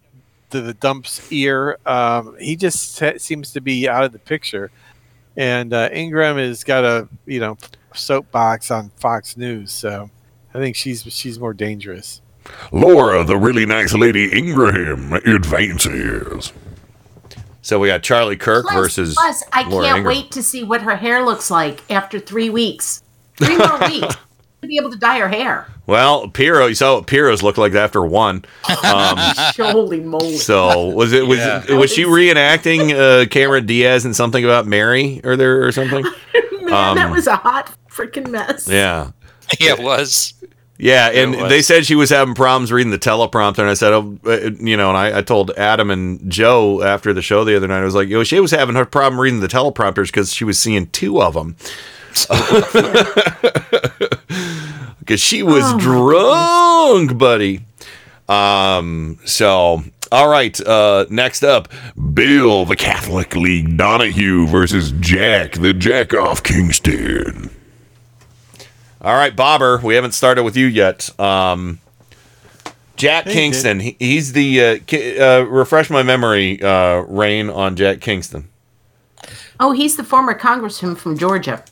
[0.50, 4.70] the, the dumps ear, um, he just se- seems to be out of the picture.
[5.36, 7.56] And uh, Ingraham has got a you know
[7.94, 10.10] soapbox on Fox News, so
[10.54, 12.20] I think she's she's more dangerous.
[12.72, 16.52] Laura, the really nice lady Ingraham, advances.
[17.62, 20.14] So we got Charlie Kirk Plus, versus plus I Laura can't Ingram.
[20.16, 23.02] wait to see what her hair looks like after three weeks.
[23.36, 24.16] Three more weeks.
[24.62, 25.66] To be able to dye her hair.
[25.86, 28.44] Well, Pirro, you saw what Pirro's looked like after one.
[28.84, 29.16] Um,
[29.58, 30.36] Holy moly!
[30.36, 31.74] so was it was Yeah.
[31.76, 36.04] was she reenacting uh, Cameron Diaz in something about Mary or there or something?
[36.62, 38.68] Man, that Um, was a hot freaking mess.
[38.68, 39.10] Yeah.
[39.58, 40.34] Yeah, it was.
[40.78, 41.48] Yeah, and was.
[41.50, 44.76] they said she was having problems reading the teleprompter, and I said, oh, uh, you
[44.76, 47.84] know, and I, I told Adam and Joe after the show the other night, I
[47.84, 50.86] was like, yo, she was having her problem reading the teleprompters because she was seeing
[50.86, 51.56] two of them.
[54.98, 55.76] Because she was Oh,
[56.98, 57.62] my drunk, buddy.
[58.28, 59.82] Um, so,
[60.12, 61.68] all right, uh, next up,
[62.14, 67.50] Bill the Catholic League Donohue versus Jack the Jack off Kingston.
[69.02, 71.18] All right, Bobber, we haven't started with you yet.
[71.18, 71.80] Um,
[72.96, 76.62] Jack Hey, Kingston, he, he's the uh, ki- uh, refresh my memory.
[76.62, 78.48] Uh, Rain on Jack Kingston.
[79.58, 81.64] Oh, he's the former congressman from Georgia.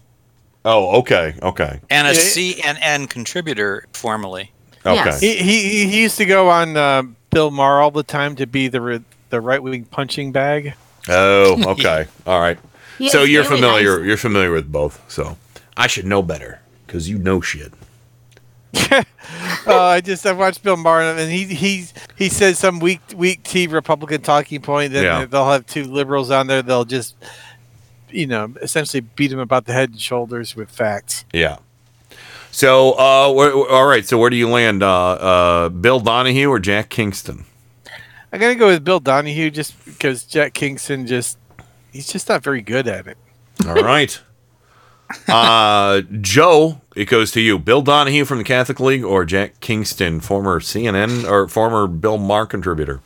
[0.71, 2.21] Oh, okay, okay, And a Yeah.
[2.21, 4.53] CNN contributor formerly.
[4.85, 5.19] okay.
[5.19, 8.69] He, he he used to go on uh, Bill Maher all the time to be
[8.69, 10.75] the re- the right wing punching bag.
[11.09, 12.59] Oh, okay, all right.
[12.99, 14.05] He so you're really familiar.
[14.05, 15.01] You're familiar with both.
[15.09, 15.39] So
[15.75, 17.73] I should know better because you know shit.
[18.91, 19.03] uh,
[19.67, 23.67] I just I watched Bill Maher and he he he says some weak weak T
[23.67, 24.93] Republican talking point.
[24.93, 25.25] Then Yeah.
[25.25, 26.61] they'll have two liberals on there.
[26.63, 27.17] They'll just
[28.11, 31.25] you know essentially beat him about the head and shoulders with facts.
[31.33, 31.59] Yeah.
[32.51, 34.07] So, uh, where, all right.
[34.07, 34.83] So where do you land?
[34.83, 37.45] Uh, uh, Bill Donohue or Jack Kingston?
[38.33, 41.39] I'm gonna go with Bill Donohue just because Jack Kingston just
[41.93, 43.19] he's just not very good at it.
[43.67, 44.21] All right.
[45.27, 47.59] Uh, Joe, it goes to you.
[47.59, 52.45] Bill Donohue from the Catholic League or Jack Kingston, former CNN or former Bill Maher
[52.45, 53.01] contributor?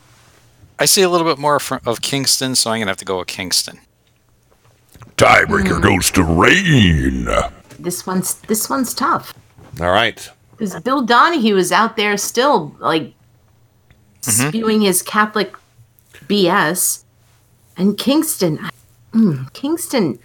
[0.80, 3.04] I see a little bit more fr- of Kingston, so I'm going to have to
[3.04, 3.78] go with Kingston.
[5.22, 7.28] Tiebreaker goes to Rain.
[7.78, 9.32] This one's this one's tough
[9.80, 10.28] All right.
[10.50, 13.14] because Bill Donohue is out there still like
[14.22, 14.48] Mm-hmm.
[14.50, 15.52] spewing his Catholic
[16.28, 17.02] BS,
[17.76, 18.60] and Kingston,
[19.12, 20.20] mm, Kingston.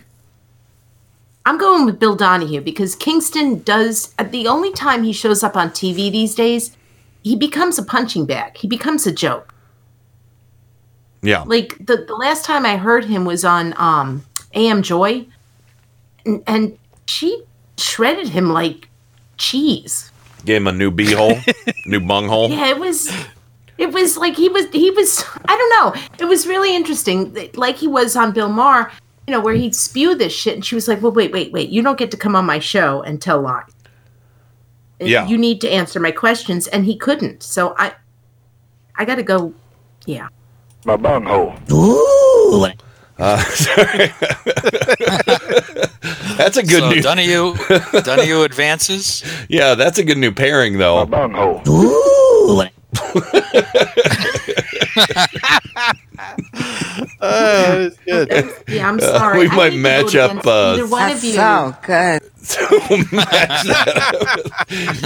[1.48, 5.72] I'm going with Bill Donohue because Kingston does the only time he shows up on
[5.72, 6.78] TV these days,
[7.24, 8.56] he becomes a punching bag.
[8.58, 9.52] He becomes a joke.
[11.24, 11.42] Yeah.
[11.48, 14.27] Like the, the last time I heard him was on um
[14.58, 15.26] AM Joy
[16.26, 17.44] and, and she
[17.78, 18.90] shredded him like
[19.38, 20.12] cheese.
[20.46, 21.42] Gave him a new beehole,
[21.86, 22.50] new bunghole.
[22.50, 23.10] Yeah, it was
[23.78, 26.02] it was like he was he was I don't know.
[26.20, 27.36] It was really interesting.
[27.56, 28.92] Like he was on Bill Maher,
[29.26, 31.70] you know, where he'd spew this shit and she was like, Well wait, wait, wait,
[31.70, 33.64] you don't get to come on my show and tell lies.
[35.00, 35.28] Yeah.
[35.28, 37.44] You need to answer my questions and he couldn't.
[37.44, 37.94] So I
[38.96, 39.54] I gotta go
[40.06, 40.28] yeah.
[40.86, 41.56] My bunghole.
[41.72, 42.68] Ooh.
[43.20, 44.08] Uh, sorry.
[46.38, 47.02] that's a good so new.
[47.02, 47.56] Donohue,
[48.04, 49.24] Donohue advances.
[49.50, 51.06] Yeah, that's a good new pairing though.
[51.06, 51.62] bunghole.
[51.68, 52.64] Ooh.
[57.20, 58.30] Uh, it's good.
[58.68, 59.40] Yeah, I'm Uh, sorry.
[59.40, 61.34] we I might match up, against uh, either one of you.
[61.86, 62.22] good.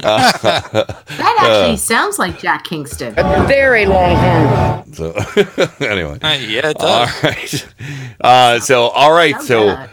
[0.01, 3.14] That actually Uh, sounds like Jack Kingston.
[3.17, 4.95] A Very long hand.
[4.95, 5.11] So
[5.80, 6.17] anyway.
[6.22, 7.23] Uh, yeah, it All does.
[7.23, 7.67] right.
[8.22, 9.40] Uh, so all right.
[9.41, 9.85] So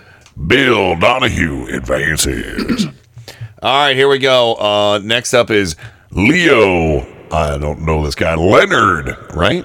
[0.46, 2.86] Bill Donohue advances.
[3.62, 3.96] all right.
[3.96, 4.54] Here we go.
[4.54, 5.76] Uh, next up is
[6.10, 7.00] Leo.
[7.30, 8.34] I don't know this guy.
[8.34, 9.64] Leonard, right?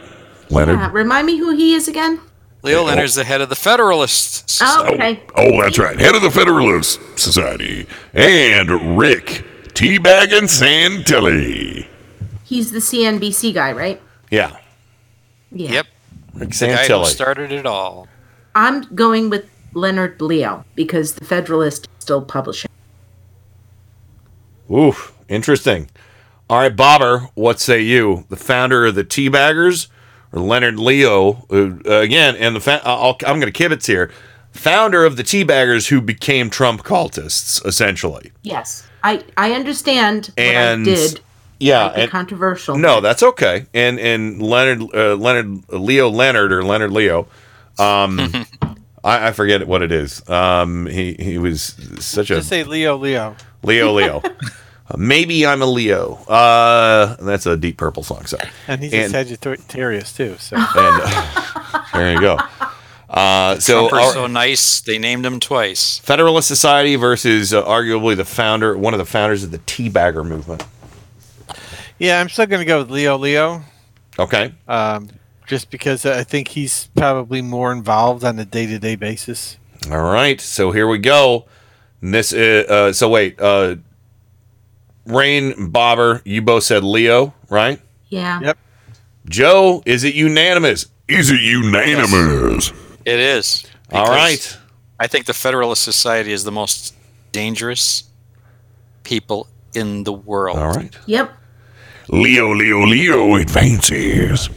[0.49, 0.80] Leonard.
[0.80, 2.19] Yeah, remind me who he is again.
[2.64, 4.61] Leo Leonard's the head of the Federalists.
[4.64, 5.22] Oh, okay.
[5.35, 6.00] Oh, oh, that's right.
[6.00, 7.85] Head of the Federalist Society.
[8.14, 11.88] And Rick Teabaggin Santelli.
[12.45, 14.01] He's the CNBC guy, right?
[14.32, 14.58] yeah.
[15.51, 15.72] Yeah.
[15.72, 15.85] Yep.
[16.35, 17.06] Rick The guy who Santelli.
[17.06, 18.08] started it all.
[18.56, 22.72] I'm going with Leonard Leo because the Federalist is still publishing.
[24.72, 25.14] Oof.
[25.27, 25.90] Interesting.
[26.50, 27.30] All right, Bobber.
[27.35, 28.25] What say you?
[28.30, 29.92] The founder of the Teabaggers or
[30.33, 32.35] Leonard Leo uh, again?
[32.35, 34.11] And the fa- I'll, I'm going to kibitz here.
[34.51, 38.31] Founder of the Teabaggers who became Trump cultists, essentially.
[38.43, 41.21] Yes, I I understand what And I did.
[41.59, 42.77] yeah, might be and- controversial.
[42.77, 43.65] No, that's okay.
[43.73, 47.27] And and Leonard uh, Leonard Leo Leonard or Leonard Leo,
[47.79, 48.19] um,
[49.03, 50.27] I, I forget what it is.
[50.29, 53.35] Um, he he was such a say Leo Leo.
[53.63, 54.21] Leo Leo.
[54.97, 56.15] Maybe I'm a Leo.
[56.27, 58.25] Uh, that's a Deep Purple song.
[58.25, 58.49] Sorry.
[58.67, 60.35] And he's And- a Sagittarius too.
[60.39, 62.38] So And uh, there you go.
[63.09, 65.99] Uh, so Trump our- so nice, they named him twice.
[65.99, 70.63] Federalist Society versus uh, arguably the founder, one of the founders of the Teabagger movement.
[71.99, 73.61] yeah, I'm still gonna go with Leo Leo.
[74.19, 74.53] Okay.
[74.67, 75.09] Um,
[75.47, 79.57] just because I think he's probably more involved on a day to day basis.
[79.91, 80.39] All right.
[80.39, 81.45] So here we go.
[82.01, 83.75] And this uh, uh so wait, uh
[85.06, 87.80] Rain, Bobber, you both said Leo, right?
[88.09, 88.40] Yeah.
[88.41, 88.57] Yep.
[89.30, 90.88] Joe, is it unanimous?
[91.07, 92.72] Is it unanimous?
[93.06, 93.65] It is.
[93.91, 94.57] All right.
[94.99, 96.95] I think the Federalist Society is the most
[97.32, 98.03] dangerous
[99.03, 100.57] people in the world.
[100.57, 100.95] All right.
[101.06, 101.32] Yep.
[102.09, 104.49] Leo, Leo, Leo advances.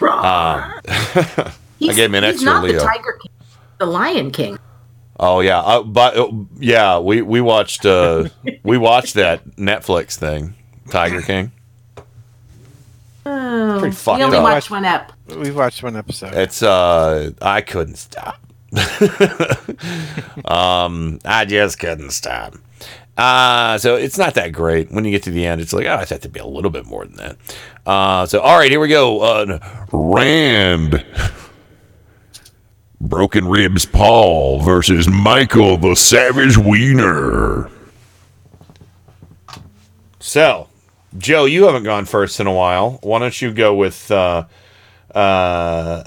[0.00, 0.06] Uh,
[0.88, 2.72] I He's, gave him an he's extra not Leo.
[2.74, 3.30] the Tiger King,
[3.78, 4.58] the Lion King.
[5.20, 8.28] Oh yeah, uh, but uh, yeah, we we watched uh,
[8.62, 10.54] we watched that Netflix thing,
[10.90, 11.50] Tiger King.
[13.26, 14.44] Oh, Pretty fucked we only up.
[14.44, 15.12] watched one ep.
[15.36, 16.34] We watched one episode.
[16.34, 18.38] It's uh, I couldn't stop.
[20.44, 22.54] um, I just couldn't stop.
[23.16, 24.92] Uh, so it's not that great.
[24.92, 26.70] When you get to the end, it's like, oh, I thought there'd be a little
[26.70, 27.36] bit more than that.
[27.84, 29.20] Uh, so all right, here we go.
[29.20, 29.58] Uh,
[29.92, 31.04] Rand.
[33.00, 37.70] Broken Ribs Paul versus Michael the Savage Wiener.
[40.18, 40.68] So,
[41.16, 42.98] Joe, you haven't gone first in a while.
[43.02, 44.44] Why don't you go with uh,
[45.14, 46.04] uh,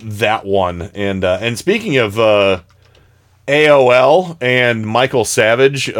[0.00, 0.82] that one?
[0.94, 2.62] And uh, and speaking of uh,
[3.46, 5.96] AOL and Michael Savage, uh,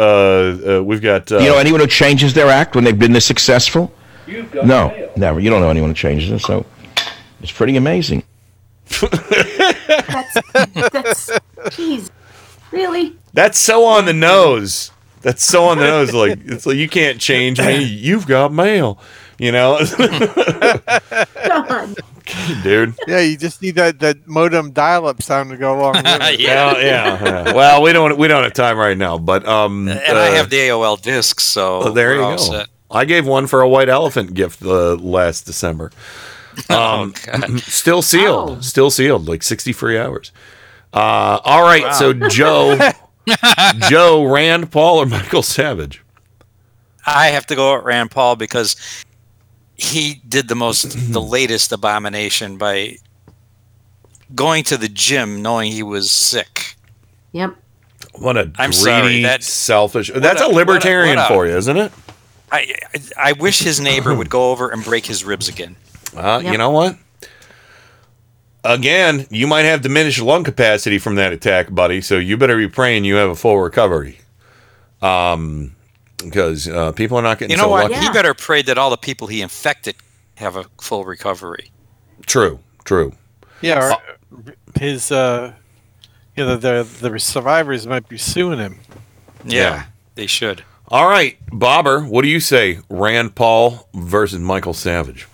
[0.79, 3.25] uh, we've got uh, you know anyone who changes their act when they've been this
[3.25, 3.93] successful?
[4.27, 5.39] No, never.
[5.39, 6.65] You don't know anyone who changes it, so
[7.39, 8.23] it's pretty amazing.
[9.87, 10.33] That's,
[10.91, 11.29] that's,
[11.75, 12.09] jeez,
[12.71, 13.15] really?
[13.33, 14.91] That's so on the nose.
[15.21, 16.13] That's so on the nose.
[16.13, 17.83] Like it's like you can't change me.
[17.83, 18.99] You've got mail.
[19.39, 19.77] You know,
[21.45, 21.95] God.
[22.63, 22.95] dude.
[23.07, 25.93] Yeah, you just need that, that modem dial-up sound to go along.
[25.97, 26.39] with it.
[26.39, 27.53] Yeah, yeah, yeah.
[27.53, 30.49] Well, we don't we don't have time right now, but um, And I uh, have
[30.49, 32.37] the AOL disc, so Oh, there you go.
[32.37, 32.67] set.
[32.89, 35.91] I gave one for a white elephant gift uh, last December.
[36.69, 37.13] Um,
[37.59, 40.31] still sealed, still sealed, like sixty free hours.
[40.93, 41.91] Uh, all right, Wow.
[41.91, 42.77] so Joe,
[43.89, 46.03] Joe, Rand Paul, or Michael Savage?
[47.05, 48.75] I have to go at Rand Paul because
[49.75, 52.97] he did the most, the latest abomination by
[54.33, 56.75] going to the gym knowing he was sick.
[57.33, 57.55] Yep.
[58.15, 60.11] What a I'm greedy, sorry, that- selfish.
[60.13, 61.91] That's a- a what a- libertarian what a- for you, isn't it?
[62.51, 62.73] I,
[63.17, 65.75] I I wish his neighbor would go over and break his ribs again.
[66.17, 66.51] Uh, Yep.
[66.51, 66.97] You know what?
[68.63, 72.01] Again, you might have diminished lung capacity from that attack, buddy.
[72.01, 74.19] So you better be praying you have a full recovery.
[75.01, 75.75] Um,
[76.17, 77.91] because uh, people are not getting You know so what?
[77.91, 78.03] lucky.
[78.03, 79.95] He better pray that all the people he infected
[80.35, 81.71] have a full recovery.
[82.25, 83.13] True, true.
[83.61, 84.37] Yeah, or
[84.79, 85.53] his uh,
[86.35, 88.79] you know the, the the survivors might be suing him.
[89.45, 90.63] Yeah, they should.
[90.89, 92.79] All right, Bobber, what do you say?
[92.89, 95.27] Rand Paul versus Michael Savage.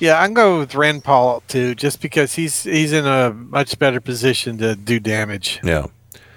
[0.00, 4.00] Yeah, I'm going with Rand Paul too, just because he's he's in a much better
[4.00, 5.60] position to do damage.
[5.62, 5.86] Yeah.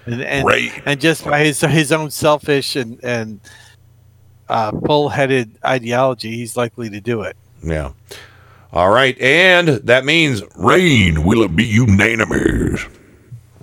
[0.06, 0.72] and and, Right.
[0.86, 3.40] and just by his his own selfish and and
[4.50, 7.38] uh, bull-headed ideology, he's likely to do it.
[7.64, 7.94] Yeah.
[8.74, 12.86] All right, and that means Rain, will it be unanimous?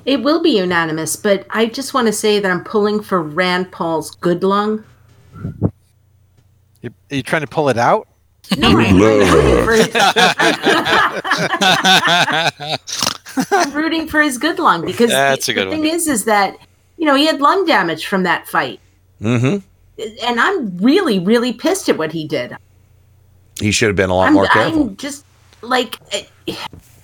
[0.06, 3.70] It will be unanimous, but I just want to say that I'm pulling for Rand
[3.70, 4.82] Paul's good lung.
[6.80, 8.08] You, are you trying to pull it out?
[8.58, 9.90] No, I'm rooting for his,
[13.50, 15.82] I'm rooting for his good lung because That's the, a good the one.
[15.82, 16.56] thing is, is that
[16.96, 18.80] you know he had lung damage from that fight,
[19.20, 19.58] mm-hmm.
[20.26, 22.56] and I'm really, really pissed at what he did.
[23.60, 24.82] he should have been a lot I'm, more careful.
[24.88, 25.24] I'm just
[25.62, 26.54] like, eh,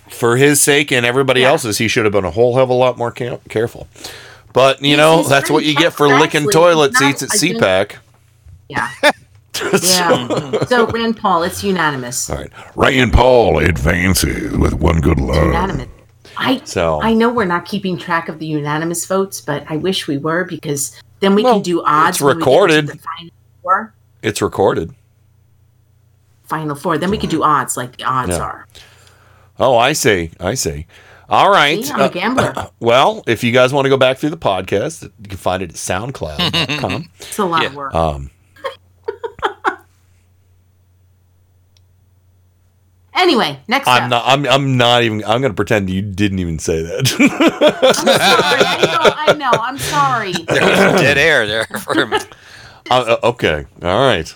[0.08, 2.74] For his sake and everybody else's, he should have been a whole hell of a
[2.74, 3.86] lot more ca- careful.
[4.52, 7.34] But you He's- know, he's that's what you get for tough licking toilet seats at
[7.34, 7.96] a gen- CPAC.
[8.68, 8.90] yeah,
[9.82, 10.64] yeah.
[10.66, 12.28] so Rand Paul, it's unanimous.
[12.30, 12.50] All right.
[12.76, 15.46] Rand Paul advances with one good love.
[15.46, 15.88] Unanimous.
[16.38, 20.06] I So I know we're not keeping track of the unanimous votes, but I wish
[20.06, 22.16] we were because then we can do odds.
[22.18, 22.86] it's when we get into recorded.
[22.88, 23.30] the final
[23.62, 23.94] four.
[24.22, 24.94] it's recorded.
[26.44, 26.98] Final four.
[26.98, 28.42] Then we could do odds like the odds Yeah.
[28.42, 28.66] are.
[29.58, 30.30] Oh, I see.
[30.38, 30.86] I see.
[31.28, 31.82] All right.
[31.84, 32.54] See, I'm a gambler.
[32.80, 35.70] well, if you guys want to go back through the podcast, you can find it
[35.70, 37.08] at soundcloud.com.
[37.18, 37.94] It's a lot of work.
[37.94, 38.30] um,
[43.18, 44.10] Anyway, next I'm up.
[44.10, 44.22] not.
[44.26, 44.46] I'm.
[44.46, 45.24] I'm not even.
[45.24, 47.10] I'm going to pretend you didn't even say that.
[47.18, 49.14] I'm sorry.
[49.16, 49.50] I know.
[49.50, 50.32] I'm sorry.
[50.46, 52.28] There was dead air there for a minute.
[52.90, 53.64] Uh, uh, okay.
[53.82, 54.32] All right.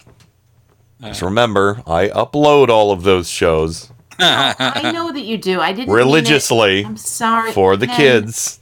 [1.03, 5.61] Just remember, I upload all of those shows I know that you do.
[5.61, 5.99] I didn't mean it.
[5.99, 8.60] religiously I'm sorry for the Ken, kids.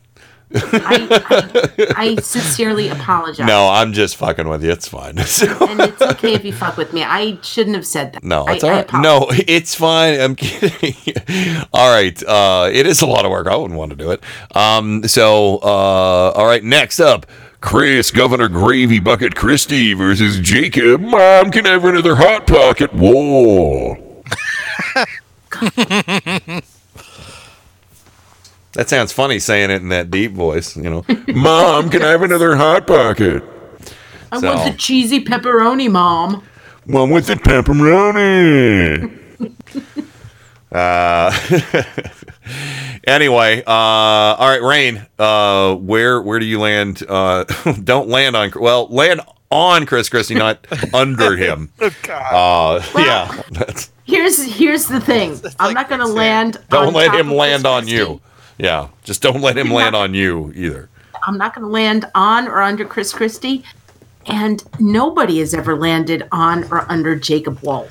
[0.54, 3.46] I sincerely apologize.
[3.46, 4.70] No, I'm just fucking with you.
[4.70, 5.10] It's fine.
[5.18, 7.02] and it's okay if you fuck with me.
[7.02, 8.24] I shouldn't have said that.
[8.24, 8.84] No, I- it's all I right.
[8.88, 9.30] apologize.
[9.38, 10.20] No, it's fine.
[10.20, 10.94] I'm kidding.
[11.72, 12.22] all right.
[12.22, 13.46] Uh, it is a lot of work.
[13.46, 14.22] I wouldn't want to do it.
[14.56, 16.64] Um, so, uh, all right.
[16.64, 17.26] Next up,
[17.60, 21.00] Chris, Governor Gravy Bucket Christie versus Jacob.
[21.02, 22.90] Mom, can I have another hot pocket?
[22.94, 23.96] Whoa.
[28.78, 31.04] That sounds funny saying it in that deep voice, you know.
[31.34, 33.42] Mom, can I have another hot pocket?
[34.30, 36.44] I So- want the cheesy pepperoni, mom.
[36.86, 39.14] One with the pepperoni.
[40.70, 41.32] Uh,
[43.06, 45.06] anyway, uh, all right, Rain.
[45.18, 47.02] Uh, where where do you land?
[47.08, 47.44] Uh,
[47.84, 48.52] don't land on.
[48.54, 51.72] Well, land on Chris Christie, not under him.
[51.80, 55.40] Oh Uh, yeah, that's, Here's here's the thing.
[55.58, 56.58] I'm not going to land.
[56.68, 57.96] don't on let top him land Chris on Christie.
[57.96, 58.20] you.
[58.58, 60.88] Yeah, just don't let him land on you either.
[61.26, 63.64] I'm not going to land on or under Chris Christie,
[64.26, 67.88] and nobody has ever landed on or under Jacob Wohl.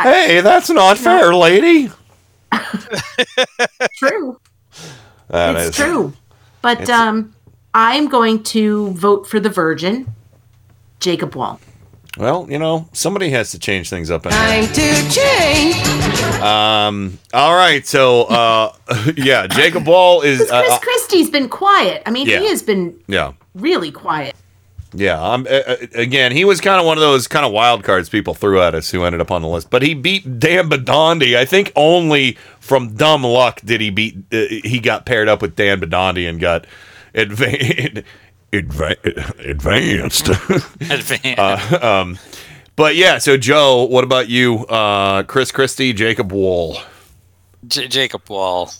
[0.00, 1.90] Hey, that's not fair, lady.
[3.96, 4.40] True.
[5.28, 6.12] That it's is- true.
[6.62, 7.34] But It's- um,
[7.74, 10.12] I'm going to vote for the Virgin,
[11.00, 11.60] Jacob Wohl.
[12.16, 14.24] Well, you know, somebody has to change things up.
[14.26, 14.40] In here.
[14.40, 16.23] Time to change.
[16.44, 17.18] Um.
[17.32, 17.86] All right.
[17.86, 18.72] So, uh,
[19.16, 20.38] yeah, Jacob Wohl is.
[20.38, 22.02] Chris Uh, uh, Christie's been quiet.
[22.06, 22.40] I mean, Yeah.
[22.40, 23.32] he has been yeah.
[23.54, 24.34] really quiet.
[24.96, 27.82] Yeah, um, uh, uh, again, he was kind of one of those kind of wild
[27.82, 29.68] cards people threw at us who ended up on the list.
[29.68, 31.36] But he beat Dan Bidondi.
[31.36, 34.16] I think only from dumb luck did he beat.
[34.32, 36.64] Uh, he got paired up with Dan Bidondi and got
[37.12, 38.04] adva-
[38.52, 40.28] adva- advanced.
[40.80, 41.38] Advanced.
[41.40, 42.18] uh, um,
[42.76, 44.66] but yeah, so Joe, what about you?
[44.66, 46.78] Uh, Chris Christie, Jacob Wohl.
[47.66, 48.70] J- Jacob Wohl.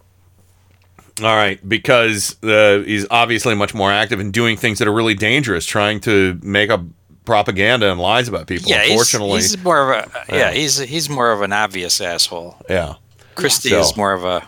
[1.22, 5.14] All right, because uh, he's obviously much more active in doing things that are really
[5.14, 6.80] dangerous, trying to make up
[7.24, 8.68] propaganda and lies about people.
[8.70, 10.34] Yeah, Unfortunately, he's more of a yeah.
[10.36, 10.50] Yeah.
[10.52, 12.56] He's he's more of an obvious asshole.
[12.68, 12.94] yeah.
[13.36, 14.46] Christie So- is more of a,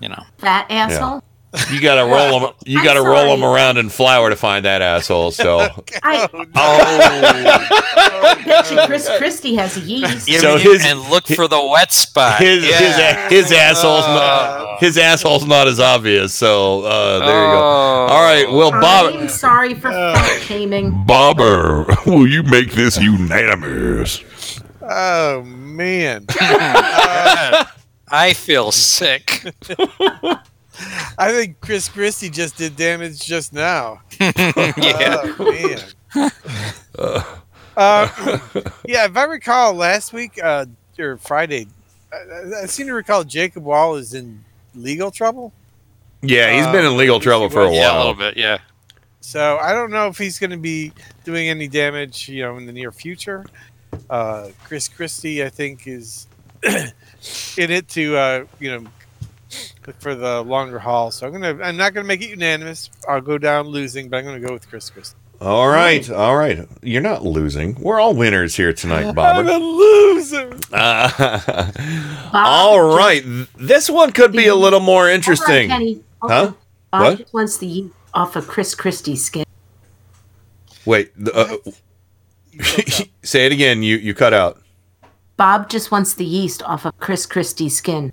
[0.00, 0.24] you know.
[0.38, 1.22] Fat asshole.
[1.70, 2.54] You gotta roll him.
[2.64, 3.54] You gotta roll him sorry.
[3.54, 5.32] around in flour to find that asshole.
[5.32, 5.60] So,
[6.02, 10.26] I, Oh, bet you Chris Christie has yeast.
[10.40, 12.40] So his- and look for the wet spot.
[12.40, 13.28] his yeah.
[13.28, 16.32] his his asshole's not his asshole's not as obvious.
[16.32, 17.58] So uh, there you go.
[17.58, 18.06] Oh.
[18.12, 19.14] All right, well, Bob.
[19.14, 21.04] I'm sorry for fat shaming.
[21.06, 24.22] Bobber, will you make this unanimous?
[24.80, 26.26] Oh man.
[28.14, 29.42] I feel sick.
[31.18, 34.00] I think Chris Christie just did damage just now.
[34.20, 35.34] yeah.
[35.38, 35.80] Oh,
[36.96, 37.22] man.
[37.76, 38.08] Uh,
[38.86, 40.66] yeah, if I recall last week uh,
[40.98, 41.66] or Friday,
[42.12, 44.44] I, I seem to recall Jacob Wohl is in
[44.74, 45.52] legal trouble.
[46.22, 48.36] Yeah, he's been in legal trouble for a Yeah, a little bit.
[48.36, 48.58] Yeah.
[49.20, 50.92] So I don't know if he's going to be
[51.24, 53.44] doing any damage, you know, in the near future.
[54.08, 56.26] Uh, Chris Christie, I think, is
[56.62, 59.01] in it to, uh, you know, look
[59.98, 61.10] for the longer haul.
[61.10, 62.90] So I'm gonna, I'm not gonna make it unanimous.
[63.08, 65.16] I'll go down losing, but I'm gonna go with Chris Christie.
[65.40, 66.68] All right, all right.
[66.82, 67.74] You're not losing.
[67.80, 69.38] We're all winners here tonight, Bob.
[69.38, 69.56] I'm Bobber.
[69.56, 70.58] a loser.
[70.72, 71.70] Uh,
[72.32, 75.68] all right, th- this one could be a little more interesting.
[75.68, 76.02] Kenny.
[76.20, 76.52] Hold Huh?
[76.90, 77.18] Bob What?
[77.18, 79.44] just wants the off of Chris Christie's skin.
[80.84, 81.70] Wait, the, uh,
[83.22, 83.82] say it again.
[83.82, 84.60] You you cut out.
[85.36, 88.12] Bob just wants the yeast off of Chris Christie's skin.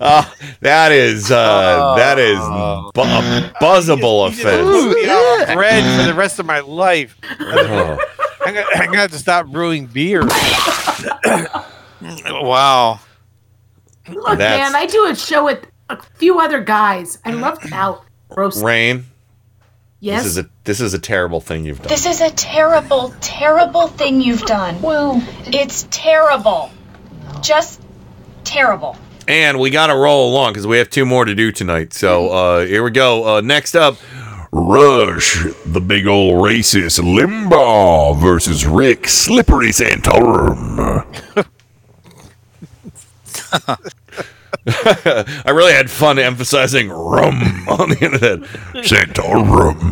[0.00, 4.66] Oh, that is uh, that is bu- a buzzable offense.
[4.66, 4.94] Put
[5.48, 7.16] me bread for the rest of my life.
[7.40, 7.98] Oh.
[8.44, 10.22] I'm, gonna, I'm gonna have to stop brewing beer.
[12.30, 13.00] Wow.
[14.08, 17.18] Look, That's- man, I do a show with a few other guys.
[17.24, 18.62] I love to out roast.
[18.64, 19.04] Rain.
[20.00, 20.22] Yes.
[20.22, 21.88] This is a this is a terrible thing you've done.
[21.88, 24.80] This is a terrible, terrible thing you've done.
[24.80, 26.70] Well, it's terrible.
[27.42, 27.77] Just
[28.44, 28.96] terrible.
[29.26, 31.92] And we got to roll along because we have two more to do tonight.
[31.92, 33.36] So uh, here we go.
[33.36, 33.96] Uh, next up,
[34.52, 41.04] Rush, the big old racist Limbaugh versus Rick Slippery Santorum.
[44.66, 47.34] I really had fun emphasizing rum
[47.68, 48.40] on the end of that.
[48.84, 49.84] Santorum.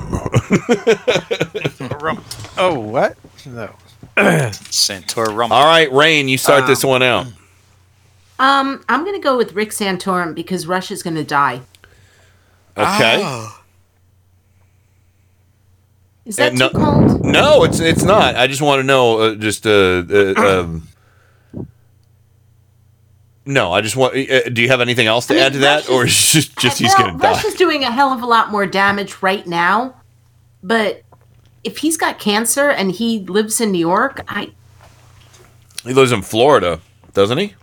[2.58, 3.18] Oh, what?
[3.44, 3.70] No.
[4.16, 5.54] Santor Rumble.
[5.54, 7.26] All right, Rain, you start this one out.
[8.38, 11.62] Um, I'm gonna go with Rick Santorum because Rush is gonna die.
[12.76, 13.20] Okay.
[13.24, 13.62] Ah.
[16.26, 17.24] Is that Uh, no, too cold?
[17.24, 18.34] no, it's it's not.
[18.36, 19.18] I just want to know.
[19.20, 19.70] Uh, just uh,
[20.10, 20.88] uh, um,
[23.44, 24.14] no, I just want.
[24.16, 26.12] Uh, do you have anything else to I mean, add to that, Rush or is-
[26.12, 27.30] is just just he's Well, gonna die?
[27.30, 29.94] Rush is doing a hell of a lot more damage right now,
[30.62, 31.02] but
[31.64, 34.50] if he's got cancer and he lives in New York, I
[35.84, 36.80] He lives in Florida,
[37.12, 37.54] doesn't he?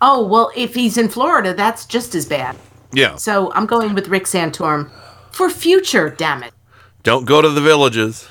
[0.00, 2.56] Oh well, if he's in Florida, that's just as bad.
[2.92, 3.16] Yeah.
[3.16, 4.90] So I'm going with Rick Santorum
[5.32, 6.10] for future.
[6.10, 6.52] Damn it!
[7.02, 8.28] Don't go to the villages.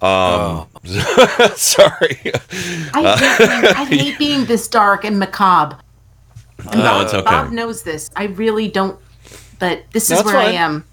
[0.00, 0.66] Um,
[1.54, 2.32] sorry.
[2.92, 5.78] I hate, being, I hate being this dark and macabre.
[6.58, 7.24] And No, it's okay.
[7.24, 8.10] Bob knows this.
[8.16, 8.98] I really don't.
[9.60, 10.84] But this is That's where I am.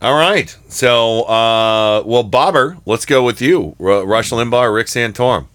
[0.00, 0.56] All right.
[0.68, 3.76] So, uh, well, Bobber, let's go with you.
[3.80, 5.46] R- Rush Limbaugh or Rick Santorum?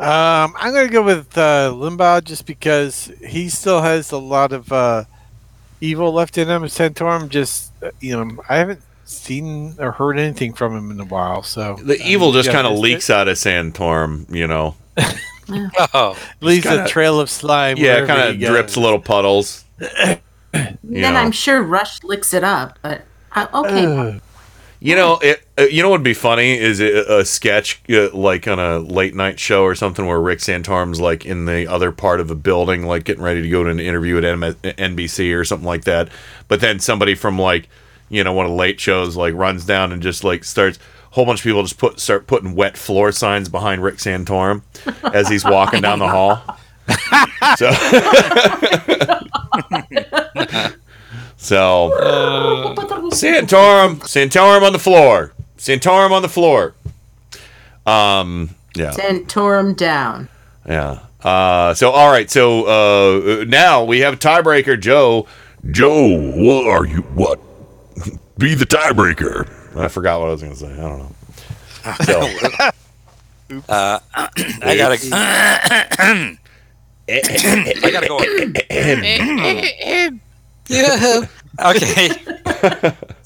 [0.00, 4.52] Um, I'm going to go with uh, Limbaugh just because he still has a lot
[4.52, 5.04] of uh,
[5.80, 6.62] evil left in him.
[6.62, 11.04] Santorum just, uh, you know, I haven't seen or heard anything from him in a
[11.04, 11.42] while.
[11.42, 14.74] So The I evil mean, just kind of it's- leaks out of Santorum, you know.
[15.92, 17.76] Oh, leaves kinda- a trail of slime.
[17.76, 18.48] Yeah, wherever kind he of goes.
[18.50, 19.64] drips little puddles.
[20.52, 20.68] Then
[21.14, 21.14] know.
[21.14, 22.78] I'm sure Rush licks it up.
[22.82, 23.02] But
[23.36, 24.20] uh, okay.
[24.82, 25.46] You know, it.
[25.58, 28.78] Uh, you know what would be funny is a, a sketch uh, like on a
[28.78, 32.34] late night show or something where Rick Santorum's like in the other part of a
[32.34, 35.84] building, like getting ready to go to an interview at M- NBC or something like
[35.84, 36.08] that.
[36.48, 37.68] But then somebody from like,
[38.08, 40.78] you know, one of the late shows like runs down and just like starts.
[40.78, 44.62] A whole bunch of people just put start putting wet floor signs behind Rick Santorum
[45.12, 46.40] as he's walking down the hall.
[47.56, 47.70] so,
[51.42, 51.90] so
[53.12, 56.74] Santorum, Santorum on the floor, Santorum on the floor.
[57.86, 60.28] Um, yeah, Santorum down.
[60.66, 61.00] yeah.
[61.22, 65.26] Uh, so all right, so uh, now we have tiebreaker, Joe.
[65.70, 67.02] Joe, what are you?
[67.14, 67.38] What?
[68.38, 69.46] Be the tiebreaker.
[69.76, 70.72] I forgot what I was going to say.
[70.72, 71.14] I don't know.
[72.04, 72.70] So,
[73.68, 74.96] Uh, I gotta.
[77.10, 78.18] I gotta go.
[80.70, 81.26] Yeah.
[81.60, 82.08] Okay.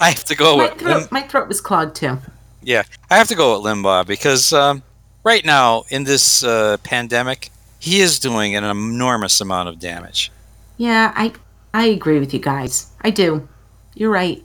[0.01, 2.19] I have to go My with throat, my throat was clogged too.
[2.63, 2.83] yeah.
[3.11, 4.83] I have to go with Limbaugh because um,
[5.23, 10.33] right now in this uh, pandemic, he is doing an enormous amount of damage.
[10.79, 11.33] Yeah, I
[11.75, 12.91] I agree with you guys.
[13.03, 13.47] I do.
[13.95, 14.43] You're right.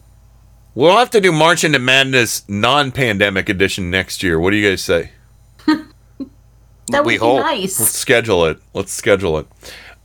[0.75, 4.39] we'll have to do March into Madness non-pandemic edition next year.
[4.39, 5.11] What do you guys say?
[6.91, 7.41] That would We be hope.
[7.43, 7.79] nice.
[7.79, 8.59] Let's schedule it.
[8.73, 9.47] Let's schedule it.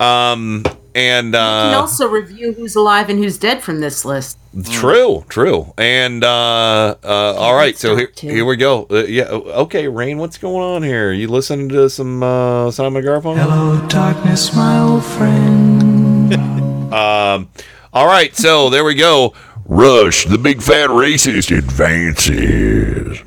[0.00, 0.64] Um,
[0.94, 4.38] and uh, We can also review who's alive and who's dead from this list.
[4.70, 5.74] True, true.
[5.76, 8.86] And uh, uh, all right, so here, here we go.
[8.88, 11.12] Uh, yeah, okay, Rain, what's going on here?
[11.12, 13.36] You listening to some uh, Simon & Garfunkel?
[13.38, 15.94] Hello, darkness, my old friend.
[16.94, 17.48] Um,
[17.92, 19.34] all right, so there we go.
[19.64, 23.20] Rush, the big fat racist, advances.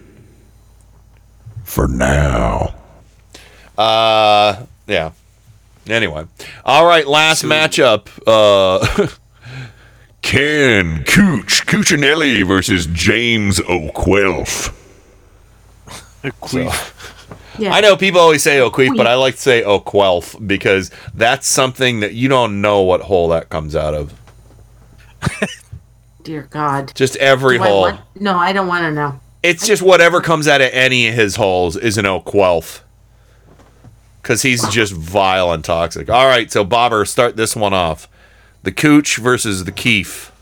[1.65, 2.73] For now.
[3.77, 5.11] Uh, yeah.
[5.89, 6.25] Anyway,
[6.65, 8.07] all right, last matchup.
[8.27, 9.07] Uh,
[10.21, 14.73] Ken Cooch Cuccinelli versus James O'Quelf.
[17.59, 17.73] Yeah.
[17.73, 22.01] I know people always say O'Queef, but I like to say O'Quelf because that's something
[22.01, 24.13] that you don't know what hole that comes out of.
[26.23, 26.91] Dear God.
[26.93, 27.81] Just every Do I hole.
[27.81, 29.19] want- no, I don't want to know.
[29.41, 32.83] It's just whatever comes out of any of his holes is an O'Quelf.
[34.27, 36.09] Because he's just vile and toxic.
[36.09, 38.09] All right, so Bobber, start this one off.
[38.63, 40.33] The Cooch versus the Keef.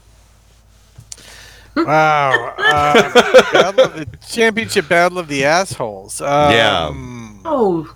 [1.76, 2.56] Wow.
[2.58, 3.12] Uh,
[3.54, 6.20] battle of the championship battle of the assholes.
[6.20, 6.90] Um, Yeah.
[7.46, 7.96] Oh.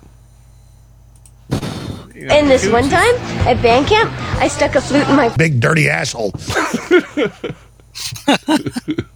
[2.14, 3.16] you know, And this Cooch one time
[3.48, 6.30] at band camp, I stuck a flute in my Big dirty asshole.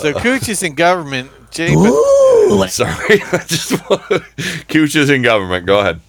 [0.00, 1.30] So Cooch is in government.
[1.50, 1.80] James,
[2.72, 3.22] Sorry.
[3.32, 4.22] I just want-
[4.68, 5.64] Cooch is in government.
[5.66, 6.00] Go ahead.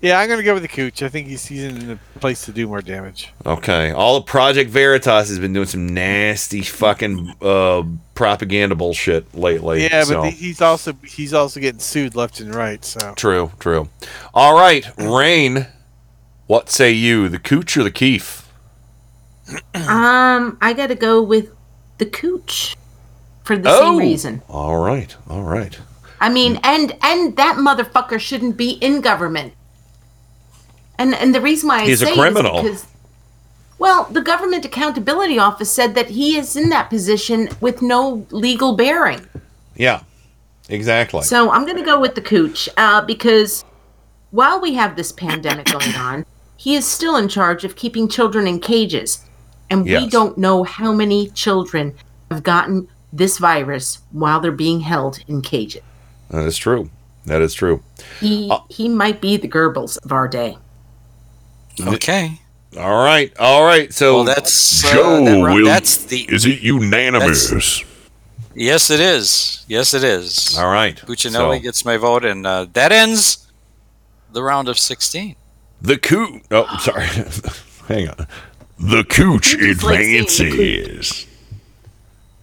[0.00, 1.02] yeah, I'm gonna go with the Cooch.
[1.02, 3.32] I think he's he's in a place to do more damage.
[3.44, 3.90] Okay.
[3.90, 7.82] All of Project Veritas has been doing some nasty fucking uh,
[8.14, 9.82] propaganda bullshit lately.
[9.82, 10.22] Yeah, but so.
[10.22, 12.84] he- he's also he's also getting sued left and right.
[12.84, 13.88] So True, true.
[14.34, 15.66] All right, Rain.
[16.46, 18.44] What say you, the Cooch or the Keef?
[19.74, 21.50] Um, I got to go with
[21.98, 22.76] the Cooch
[23.44, 23.80] for the Oh.
[23.80, 24.42] same reason.
[24.48, 25.78] All right, all right.
[26.20, 29.52] I mean, and and that motherfucker shouldn't be in government.
[30.98, 32.62] And and the reason why I He's a say it is criminal.
[32.62, 32.86] because,
[33.78, 38.74] well, the Government Accountability Office said that he is in that position with no legal
[38.76, 39.26] bearing.
[39.74, 40.00] Yeah,
[40.70, 41.22] exactly.
[41.22, 43.64] So I'm going to go with the Cooch uh, because
[44.30, 46.24] while we have this pandemic going on,
[46.56, 49.20] he is still in charge of keeping children in cages.
[49.70, 51.94] And we don't know how many children
[52.30, 55.82] have gotten this virus while they're being held in cages.
[56.30, 56.90] that is true.
[57.24, 57.82] That is true.
[58.20, 60.58] He he might be the Goebbels of our day.
[61.80, 62.40] Okay.
[62.78, 63.92] All right, all right.
[63.92, 65.64] So Well, that's uh, Joe that will.
[65.64, 67.82] that's the is it unanimous?
[68.54, 69.64] yes, it is.
[69.66, 70.56] Yes, it is.
[70.58, 70.96] all right.
[70.96, 73.46] Cuccinelli So, gets my vote, and uh, that ends
[74.32, 75.36] the round of sixteen.
[75.80, 76.40] the coup.
[76.50, 77.06] Oh, sorry.
[77.88, 78.26] Hang on.
[78.78, 81.26] The Cooch like saying the advances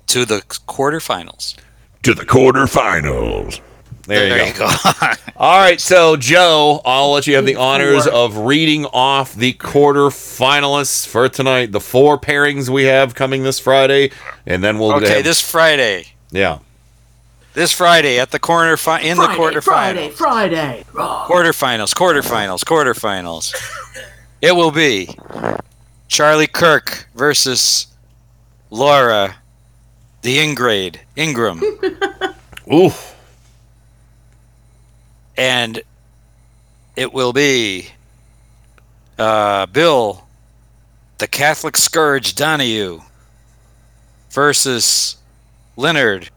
[0.07, 1.55] To the quarterfinals.
[2.03, 3.59] to the quarterfinals.
[4.05, 4.67] There, There you you go.
[4.67, 4.91] go.
[5.37, 11.07] All right, so Joe, I'll let you have the honors of reading off the quarterfinalists
[11.07, 11.71] for tonight.
[11.71, 14.11] The four pairings we have coming this Friday,
[14.45, 16.07] and then we'll Okay, have- this Friday.
[16.31, 16.59] yeah.
[17.53, 19.63] This Friday at the corner fi- in the Friday, quarterfinals.
[19.63, 20.85] Friday, Friday.
[20.91, 23.53] Quarterfinals, quarterfinals, quarterfinals.
[24.41, 25.05] It will be
[26.13, 27.87] Charlie Kirk versus
[28.69, 29.37] Laura
[30.21, 31.63] the Ingrade Ingraham.
[32.71, 33.15] Oof.
[35.35, 35.81] And
[36.95, 37.87] it will be
[39.17, 40.27] uh, Bill
[41.17, 43.01] the Catholic Scourge Donohue
[44.29, 45.17] versus
[45.77, 46.29] Leonard.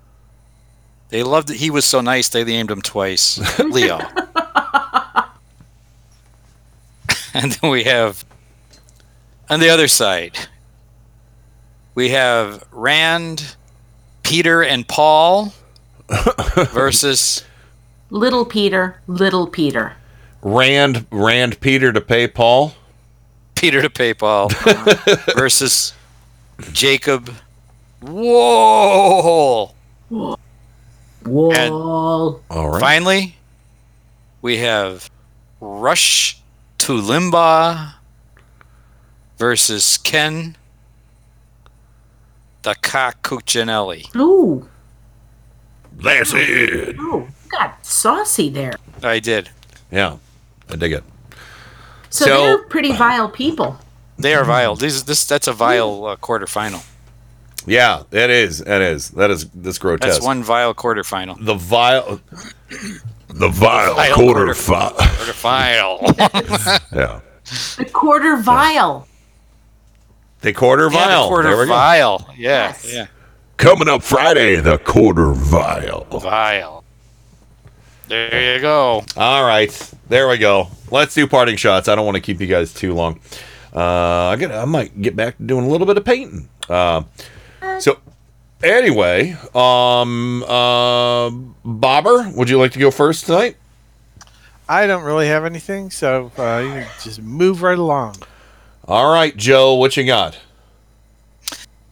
[1.10, 1.58] They loved it.
[1.58, 3.38] He was so nice they named him twice.
[3.62, 3.98] Leo.
[7.34, 8.24] and then we have
[9.48, 10.36] on the other side
[11.96, 13.56] we have Rand,
[14.22, 15.52] Peter, and Paul
[16.70, 17.42] versus
[18.10, 19.94] Little Peter, little Peter.
[20.42, 22.74] Rand Rand Peter to pay Paul.
[23.56, 24.48] Peter to pay Paul
[25.34, 25.94] versus
[26.72, 27.34] Jacob.
[28.02, 29.72] Whoa!
[31.24, 32.42] Wohl.
[32.50, 32.80] All right.
[32.80, 33.36] Finally,
[34.42, 35.10] we have
[35.60, 36.38] Rush
[36.78, 37.94] to Limbaugh
[39.38, 40.56] versus Ken
[42.62, 44.14] the Cuccinelli.
[44.16, 44.68] Ooh.
[45.98, 46.96] That's it.
[46.98, 48.72] Oh, got saucy there.
[49.02, 49.50] I did.
[49.90, 50.16] Yeah,
[50.70, 51.04] I dig it.
[52.10, 53.78] So, So- they're pretty vile people.
[54.18, 54.74] They are vile.
[54.76, 56.82] This, this that's a vile uh, quarterfinal.
[57.66, 58.62] Yeah, it is.
[58.62, 59.10] It is.
[59.10, 60.08] That is this grotesque.
[60.10, 61.44] That's one vile quarterfinal.
[61.44, 62.20] The vile.
[63.28, 66.80] The vile Vile quarter quarter- fi- Quarterfinal.
[66.96, 67.20] Yeah.
[67.76, 69.06] The quarter vile.
[70.42, 71.28] The quarter Yeah, the vial.
[71.28, 71.72] quarter There we go.
[71.72, 72.34] vile.
[72.36, 73.06] Yeah, yeah.
[73.56, 76.04] Coming up Friday, the quarter vial.
[76.20, 76.84] Vile.
[78.08, 79.02] There you go.
[79.16, 80.68] All right, there we go.
[80.90, 81.88] Let's do parting shots.
[81.88, 83.18] I don't want to keep you guys too long.
[83.74, 84.52] Uh, I get.
[84.52, 86.48] I might get back to doing a little bit of painting.
[86.68, 87.02] Uh,
[87.80, 87.98] so,
[88.62, 91.30] anyway, um, uh,
[91.64, 93.56] Bobber, would you like to go first tonight?
[94.68, 98.16] I don't really have anything, so uh, you can just move right along.
[98.88, 100.38] All right, Joe, what you got?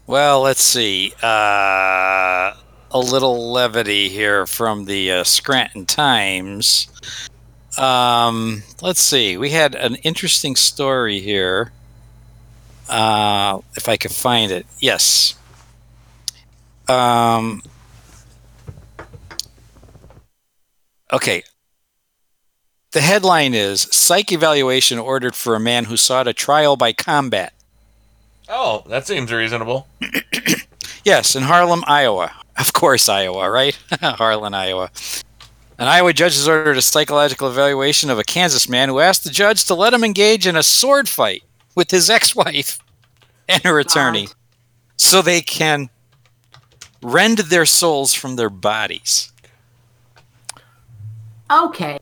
[0.06, 1.12] Well, let's see.
[1.20, 2.54] Uh,
[2.92, 6.86] a little levity here from the uh, Scranton Times.
[7.76, 9.36] Um, let's see.
[9.36, 11.72] We had an interesting story here.
[12.88, 14.64] Uh, if I could find it.
[14.78, 15.34] Yes.
[16.86, 17.60] Um,
[21.12, 21.42] okay.
[22.94, 27.52] The headline is Psych evaluation ordered for a man who sought a trial by combat.
[28.48, 29.88] Oh, that seems reasonable.
[31.04, 32.32] Yes, in Harlem, Iowa.
[32.56, 33.78] Of course, Iowa, right?
[34.00, 34.90] Harlan, Iowa.
[35.78, 39.30] An Iowa judge has ordered a psychological evaluation of a Kansas man who asked the
[39.30, 41.42] judge to let him engage in a sword fight
[41.74, 42.78] with his ex wife
[43.50, 44.28] and her attorney
[44.96, 45.90] so they can
[47.02, 49.30] rend their souls from their bodies.
[51.50, 51.98] Okay.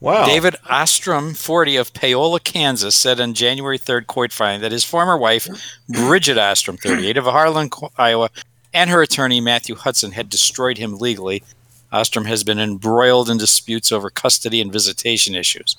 [0.00, 0.26] Wow.
[0.26, 5.18] David Ostrom, 40 of Paola, Kansas, said on January 3rd court filing that his former
[5.18, 5.48] wife,
[5.88, 8.30] Bridget Ostrom, 38 of Harlan, Iowa,
[8.72, 11.42] and her attorney, Matthew Hudson, had destroyed him legally.
[11.90, 15.74] Ostrom has been embroiled in disputes over custody and visitation issues.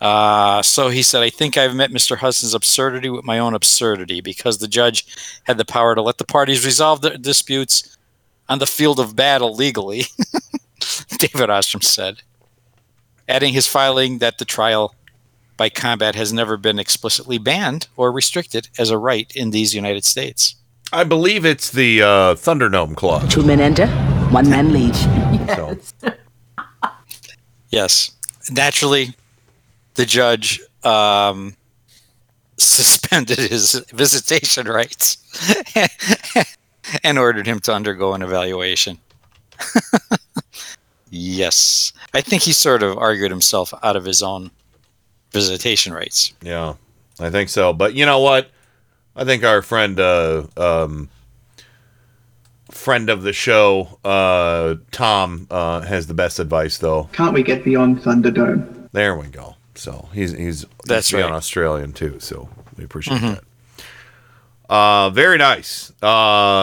[0.00, 2.18] Uh, so he said, I think I've met Mr.
[2.18, 5.06] Hudson's absurdity with my own absurdity because the judge
[5.44, 7.98] had the power to let the parties resolve their disputes
[8.48, 10.04] on the field of battle legally,
[11.18, 12.22] David Ostrom said
[13.30, 14.94] adding his filing that the trial
[15.56, 20.04] by combat has never been explicitly banned or restricted as a right in these United
[20.04, 20.56] States.
[20.92, 23.32] I believe it's the uh, Thunderdome Clause.
[23.32, 23.86] Two men enter,
[24.30, 24.96] one man leave.
[25.50, 25.76] So,
[27.70, 28.12] Yes.
[28.50, 29.14] Naturally,
[29.94, 31.56] the judge um,
[32.56, 35.18] suspended his visitation rights
[37.04, 38.98] and ordered him to undergo an evaluation.
[41.10, 41.92] yes.
[42.14, 44.50] I think he sort of argued himself out of his own
[45.32, 46.32] visitation rights.
[46.42, 46.74] yeah,
[47.18, 47.72] I think so.
[47.72, 48.50] But you know what?
[49.16, 51.08] I think our friend, uh, um,
[52.70, 57.08] friend of the show, uh, Tom, uh, has the best advice, though.
[57.12, 58.88] Can't we get beyond Thunderdome?
[58.92, 59.56] There we go.
[59.74, 61.30] So he's he's That's he's right.
[61.30, 62.18] Australian too.
[62.20, 63.34] So we appreciate Mhm.
[63.36, 63.44] that.
[64.72, 65.92] Uh, very nice.
[66.02, 66.06] Uh,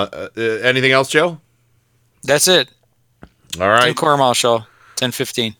[0.03, 1.39] uh, anything else, Joe?
[2.23, 2.69] That's it.
[3.59, 3.85] All right.
[3.85, 4.53] Tim Cornwall Show,
[4.99, 5.55] 1015.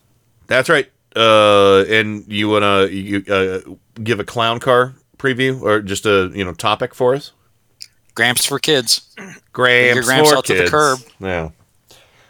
[0.48, 0.90] That's right.
[1.16, 3.60] Uh, and you wanna you uh,
[4.04, 7.32] give a clown car preview or just a you know topic for us?
[8.14, 9.14] Gramps for kids.
[9.54, 11.00] Gramps, your Gramps for out to the curb.
[11.20, 11.50] Yeah.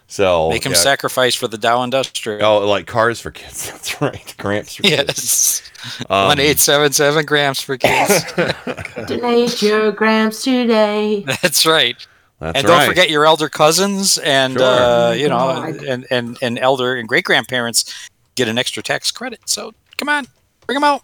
[0.09, 0.77] So Make him yeah.
[0.77, 2.41] sacrifice for the Dow Industrial.
[2.45, 3.67] Oh, like cars for kids.
[3.71, 4.33] That's right.
[4.37, 5.05] Gramps for Yes.
[5.05, 5.71] kids.
[6.09, 8.23] Um, One eight seven seven grams for kids.
[9.07, 11.23] Donate your grams today.
[11.41, 12.05] That's right.
[12.39, 14.63] That's and don't forget your elder cousins and Sure.
[14.63, 19.39] uh, you know and, and and elder and great grandparents get an extra tax credit.
[19.45, 20.27] So come on,
[20.65, 21.01] bring them out.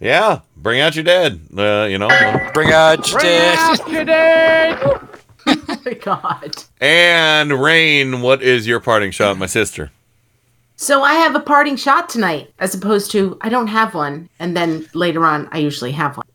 [0.00, 1.40] Yeah, bring out your dad.
[1.56, 2.08] Uh, you know.
[2.52, 3.80] Bring out your dad.
[5.46, 6.56] oh my god.
[6.80, 9.92] And Rain, what is your parting shot, my sister?
[10.76, 14.56] So I have a parting shot tonight, as opposed to I don't have one, and
[14.56, 16.26] then later on I usually have one.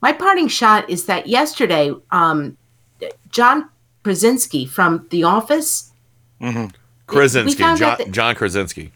[0.00, 2.56] My parting shot is that yesterday, um,
[3.30, 3.68] John
[4.02, 5.92] Krasinski from The Office.
[6.40, 6.66] Mm-hmm.
[7.06, 8.92] Krasinski, John, that- John Krasinski.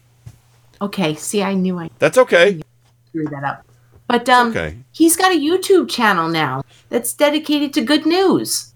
[0.81, 2.61] Okay, see, I knew I That's okay.
[3.09, 3.65] screwed that up,
[4.07, 4.77] but um, okay.
[4.91, 8.73] he's got a YouTube channel now that's dedicated to good news.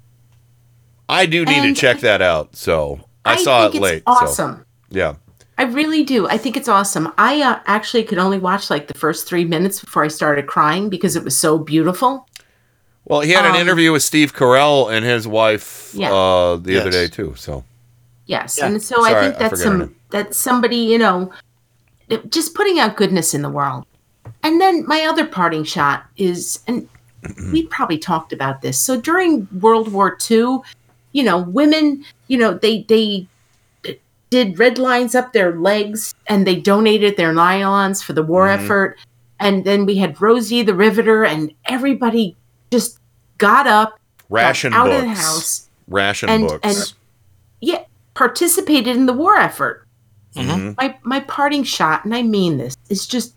[1.10, 2.56] I do need And to check that out.
[2.56, 4.04] So I, I saw it late.
[4.08, 4.66] so, awesome.
[4.90, 5.16] yeah.
[5.58, 6.28] I really do.
[6.28, 7.12] I think it's awesome.
[7.18, 10.88] I uh, actually could only watch like the first three minutes before I started crying
[10.90, 12.28] because it was so beautiful.
[13.08, 16.14] Well, he had an Um, interview with Steve Carell and his wife Yeah.
[16.14, 17.34] uh, the other day too.
[17.38, 17.64] So
[18.26, 18.66] Yes, Yeah.
[18.68, 19.96] and so Sorry, I think that's forget her some name.
[20.10, 21.32] that's somebody you know,
[22.30, 23.86] just putting out goodness in the world.
[24.44, 26.88] And then my other parting shot is, and
[27.52, 28.78] we probably talked about this.
[28.78, 30.60] So during World War II,
[31.14, 33.28] you know, women, you know, they they
[34.30, 38.64] did red lines up their legs and they donated their nylons for the war Mm-hmm.
[38.66, 38.98] effort.
[39.40, 42.36] And then we had Rosie the Riveter, and everybody
[42.72, 43.00] just
[43.38, 45.02] got up, ration got out books.
[45.02, 46.60] of the house, Ration and books.
[46.64, 46.94] and
[47.62, 49.86] yeah, participated in the war effort.
[50.36, 50.76] Mhm.
[50.78, 53.34] My my parting shot, and I mean this, is just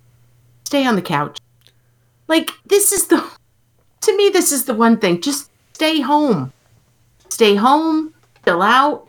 [0.65, 1.39] stay on the couch.
[2.29, 3.25] Like this is the
[4.03, 5.21] to me this is the one thing.
[5.21, 6.53] Just stay home.
[7.29, 8.13] Stay home,
[8.45, 9.09] chill out,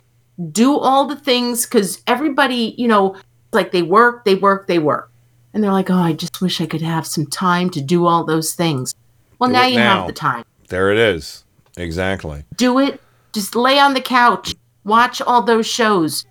[0.52, 3.16] do all the things cuz everybody, you know,
[3.52, 5.10] like they work, they work, they work.
[5.54, 8.24] And they're like, "Oh, I just wish I could have some time to do all
[8.24, 8.96] those things."
[9.42, 9.98] Well, Do now you now.
[10.02, 11.44] have the time There it is.
[11.76, 12.46] Exactly.
[12.58, 13.02] do it.
[13.34, 14.54] Just lay on the couch,
[14.84, 16.26] watch all those shows.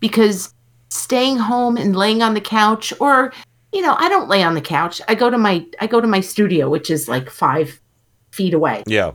[0.00, 0.54] Because
[0.88, 3.32] staying home and laying on the couch, or
[3.72, 5.00] you know, I don't lay on the couch.
[5.08, 7.78] I go to my I go to my studio, which is like five
[8.30, 8.82] feet away.
[8.86, 9.12] Yeah.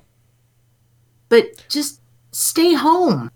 [1.29, 3.31] But just stay home.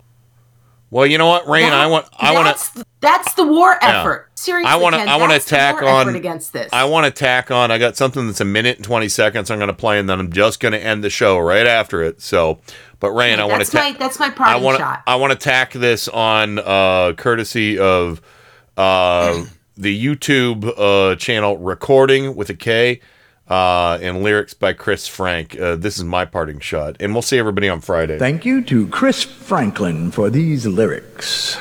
[0.92, 1.72] Well, you know what, Rain?
[1.72, 2.06] I want.
[2.18, 2.84] I want to.
[3.00, 4.00] that's the war Yeah.
[4.00, 4.28] effort.
[4.34, 5.00] Seriously, I want to.
[5.00, 6.14] I want to that's tack on.
[6.14, 6.70] against this.
[6.70, 7.70] I want to tack on.
[7.70, 9.50] I got something that's a minute and twenty seconds.
[9.50, 12.02] I'm going to play, and then I'm just going to end the show right after
[12.02, 12.20] it.
[12.20, 12.60] So,
[13.00, 13.78] but Rain, I want that's to.
[13.78, 15.02] my that's my I parting want shot.
[15.06, 18.20] I want to tack this on uh, courtesy of
[18.76, 19.46] uh,
[19.78, 23.00] the YouTube uh, channel Recording with a K
[23.52, 25.60] uh, and lyrics by Chris Frank.
[25.60, 28.18] Uh, this is my parting shot, and we'll see everybody on Friday.
[28.18, 31.58] Thank you to Chris Franklin for these lyrics.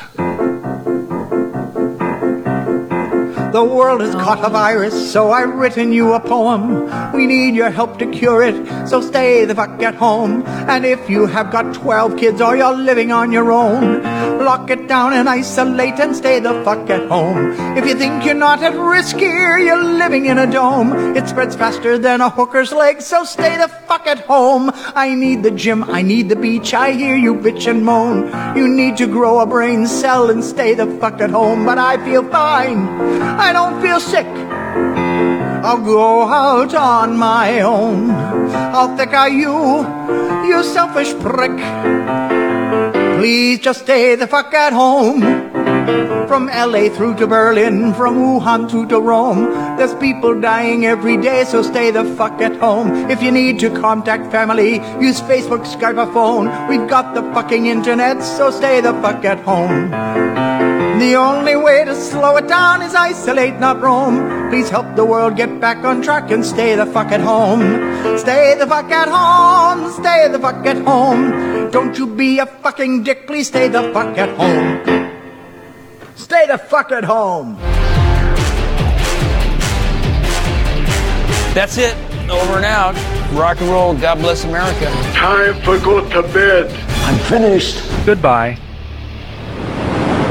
[3.52, 7.12] The world has caught a virus, so I've written you a poem.
[7.12, 10.44] We need your help to cure it, so stay the fuck at home.
[10.48, 14.04] And if you have got 12 kids or you're living on your own,
[14.46, 17.52] lock it down and isolate and stay the fuck at home.
[17.78, 21.16] If you think you're not at risk here, you're living in a dome.
[21.18, 24.72] It spreads faster than a hooker's leg, so stay the fuck at home.
[24.96, 28.32] I need the gym, I need the beach, I hear you bitch and moan.
[28.56, 32.04] You need to grow a brain cell and stay the fuck at home, but I
[32.06, 32.88] feel fine.
[33.42, 34.28] I don't feel sick.
[35.66, 38.08] I'll go out on my own.
[38.98, 39.86] Thick are you,
[40.48, 41.58] you selfish prick?
[43.18, 45.51] Please just stay the fuck at home.
[46.28, 49.46] From LA through to Berlin, from Wuhan through to Rome.
[49.78, 53.10] There's people dying every day, so stay the fuck at home.
[53.10, 56.46] If you need to contact family, use Facebook, Skype, or phone.
[56.70, 59.92] We've got the fucking internet, so stay the fuck at home.
[61.02, 64.50] The only way to slow it down is isolate, not roam.
[64.52, 68.18] Please help the world get back on track and stay the fuck at home.
[68.20, 69.92] Stay the fuck at home.
[69.92, 71.72] Stay the fuck at home.
[71.72, 73.26] Don't you be a fucking dick.
[73.26, 75.11] Please stay the fuck at home.
[76.22, 77.56] Stay the fuck at home.
[81.56, 81.96] That's it.
[82.30, 82.94] Over and out.
[83.34, 83.96] Rock and roll.
[83.96, 84.86] God bless America.
[85.14, 86.72] Time for go to bed.
[87.06, 87.82] I'm finished.
[88.06, 88.60] Goodbye.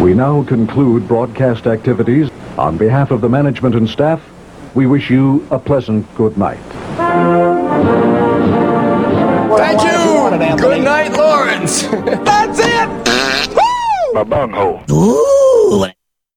[0.01, 2.31] We now conclude broadcast activities.
[2.57, 4.23] On behalf of the management and staff,
[4.75, 6.61] we wish you a pleasant good night.
[9.59, 10.57] Thank you.
[10.57, 11.83] Good night, Lawrence.
[11.83, 13.59] That's it.
[14.17, 14.85] A bunghole.
[14.91, 15.30] Ooh.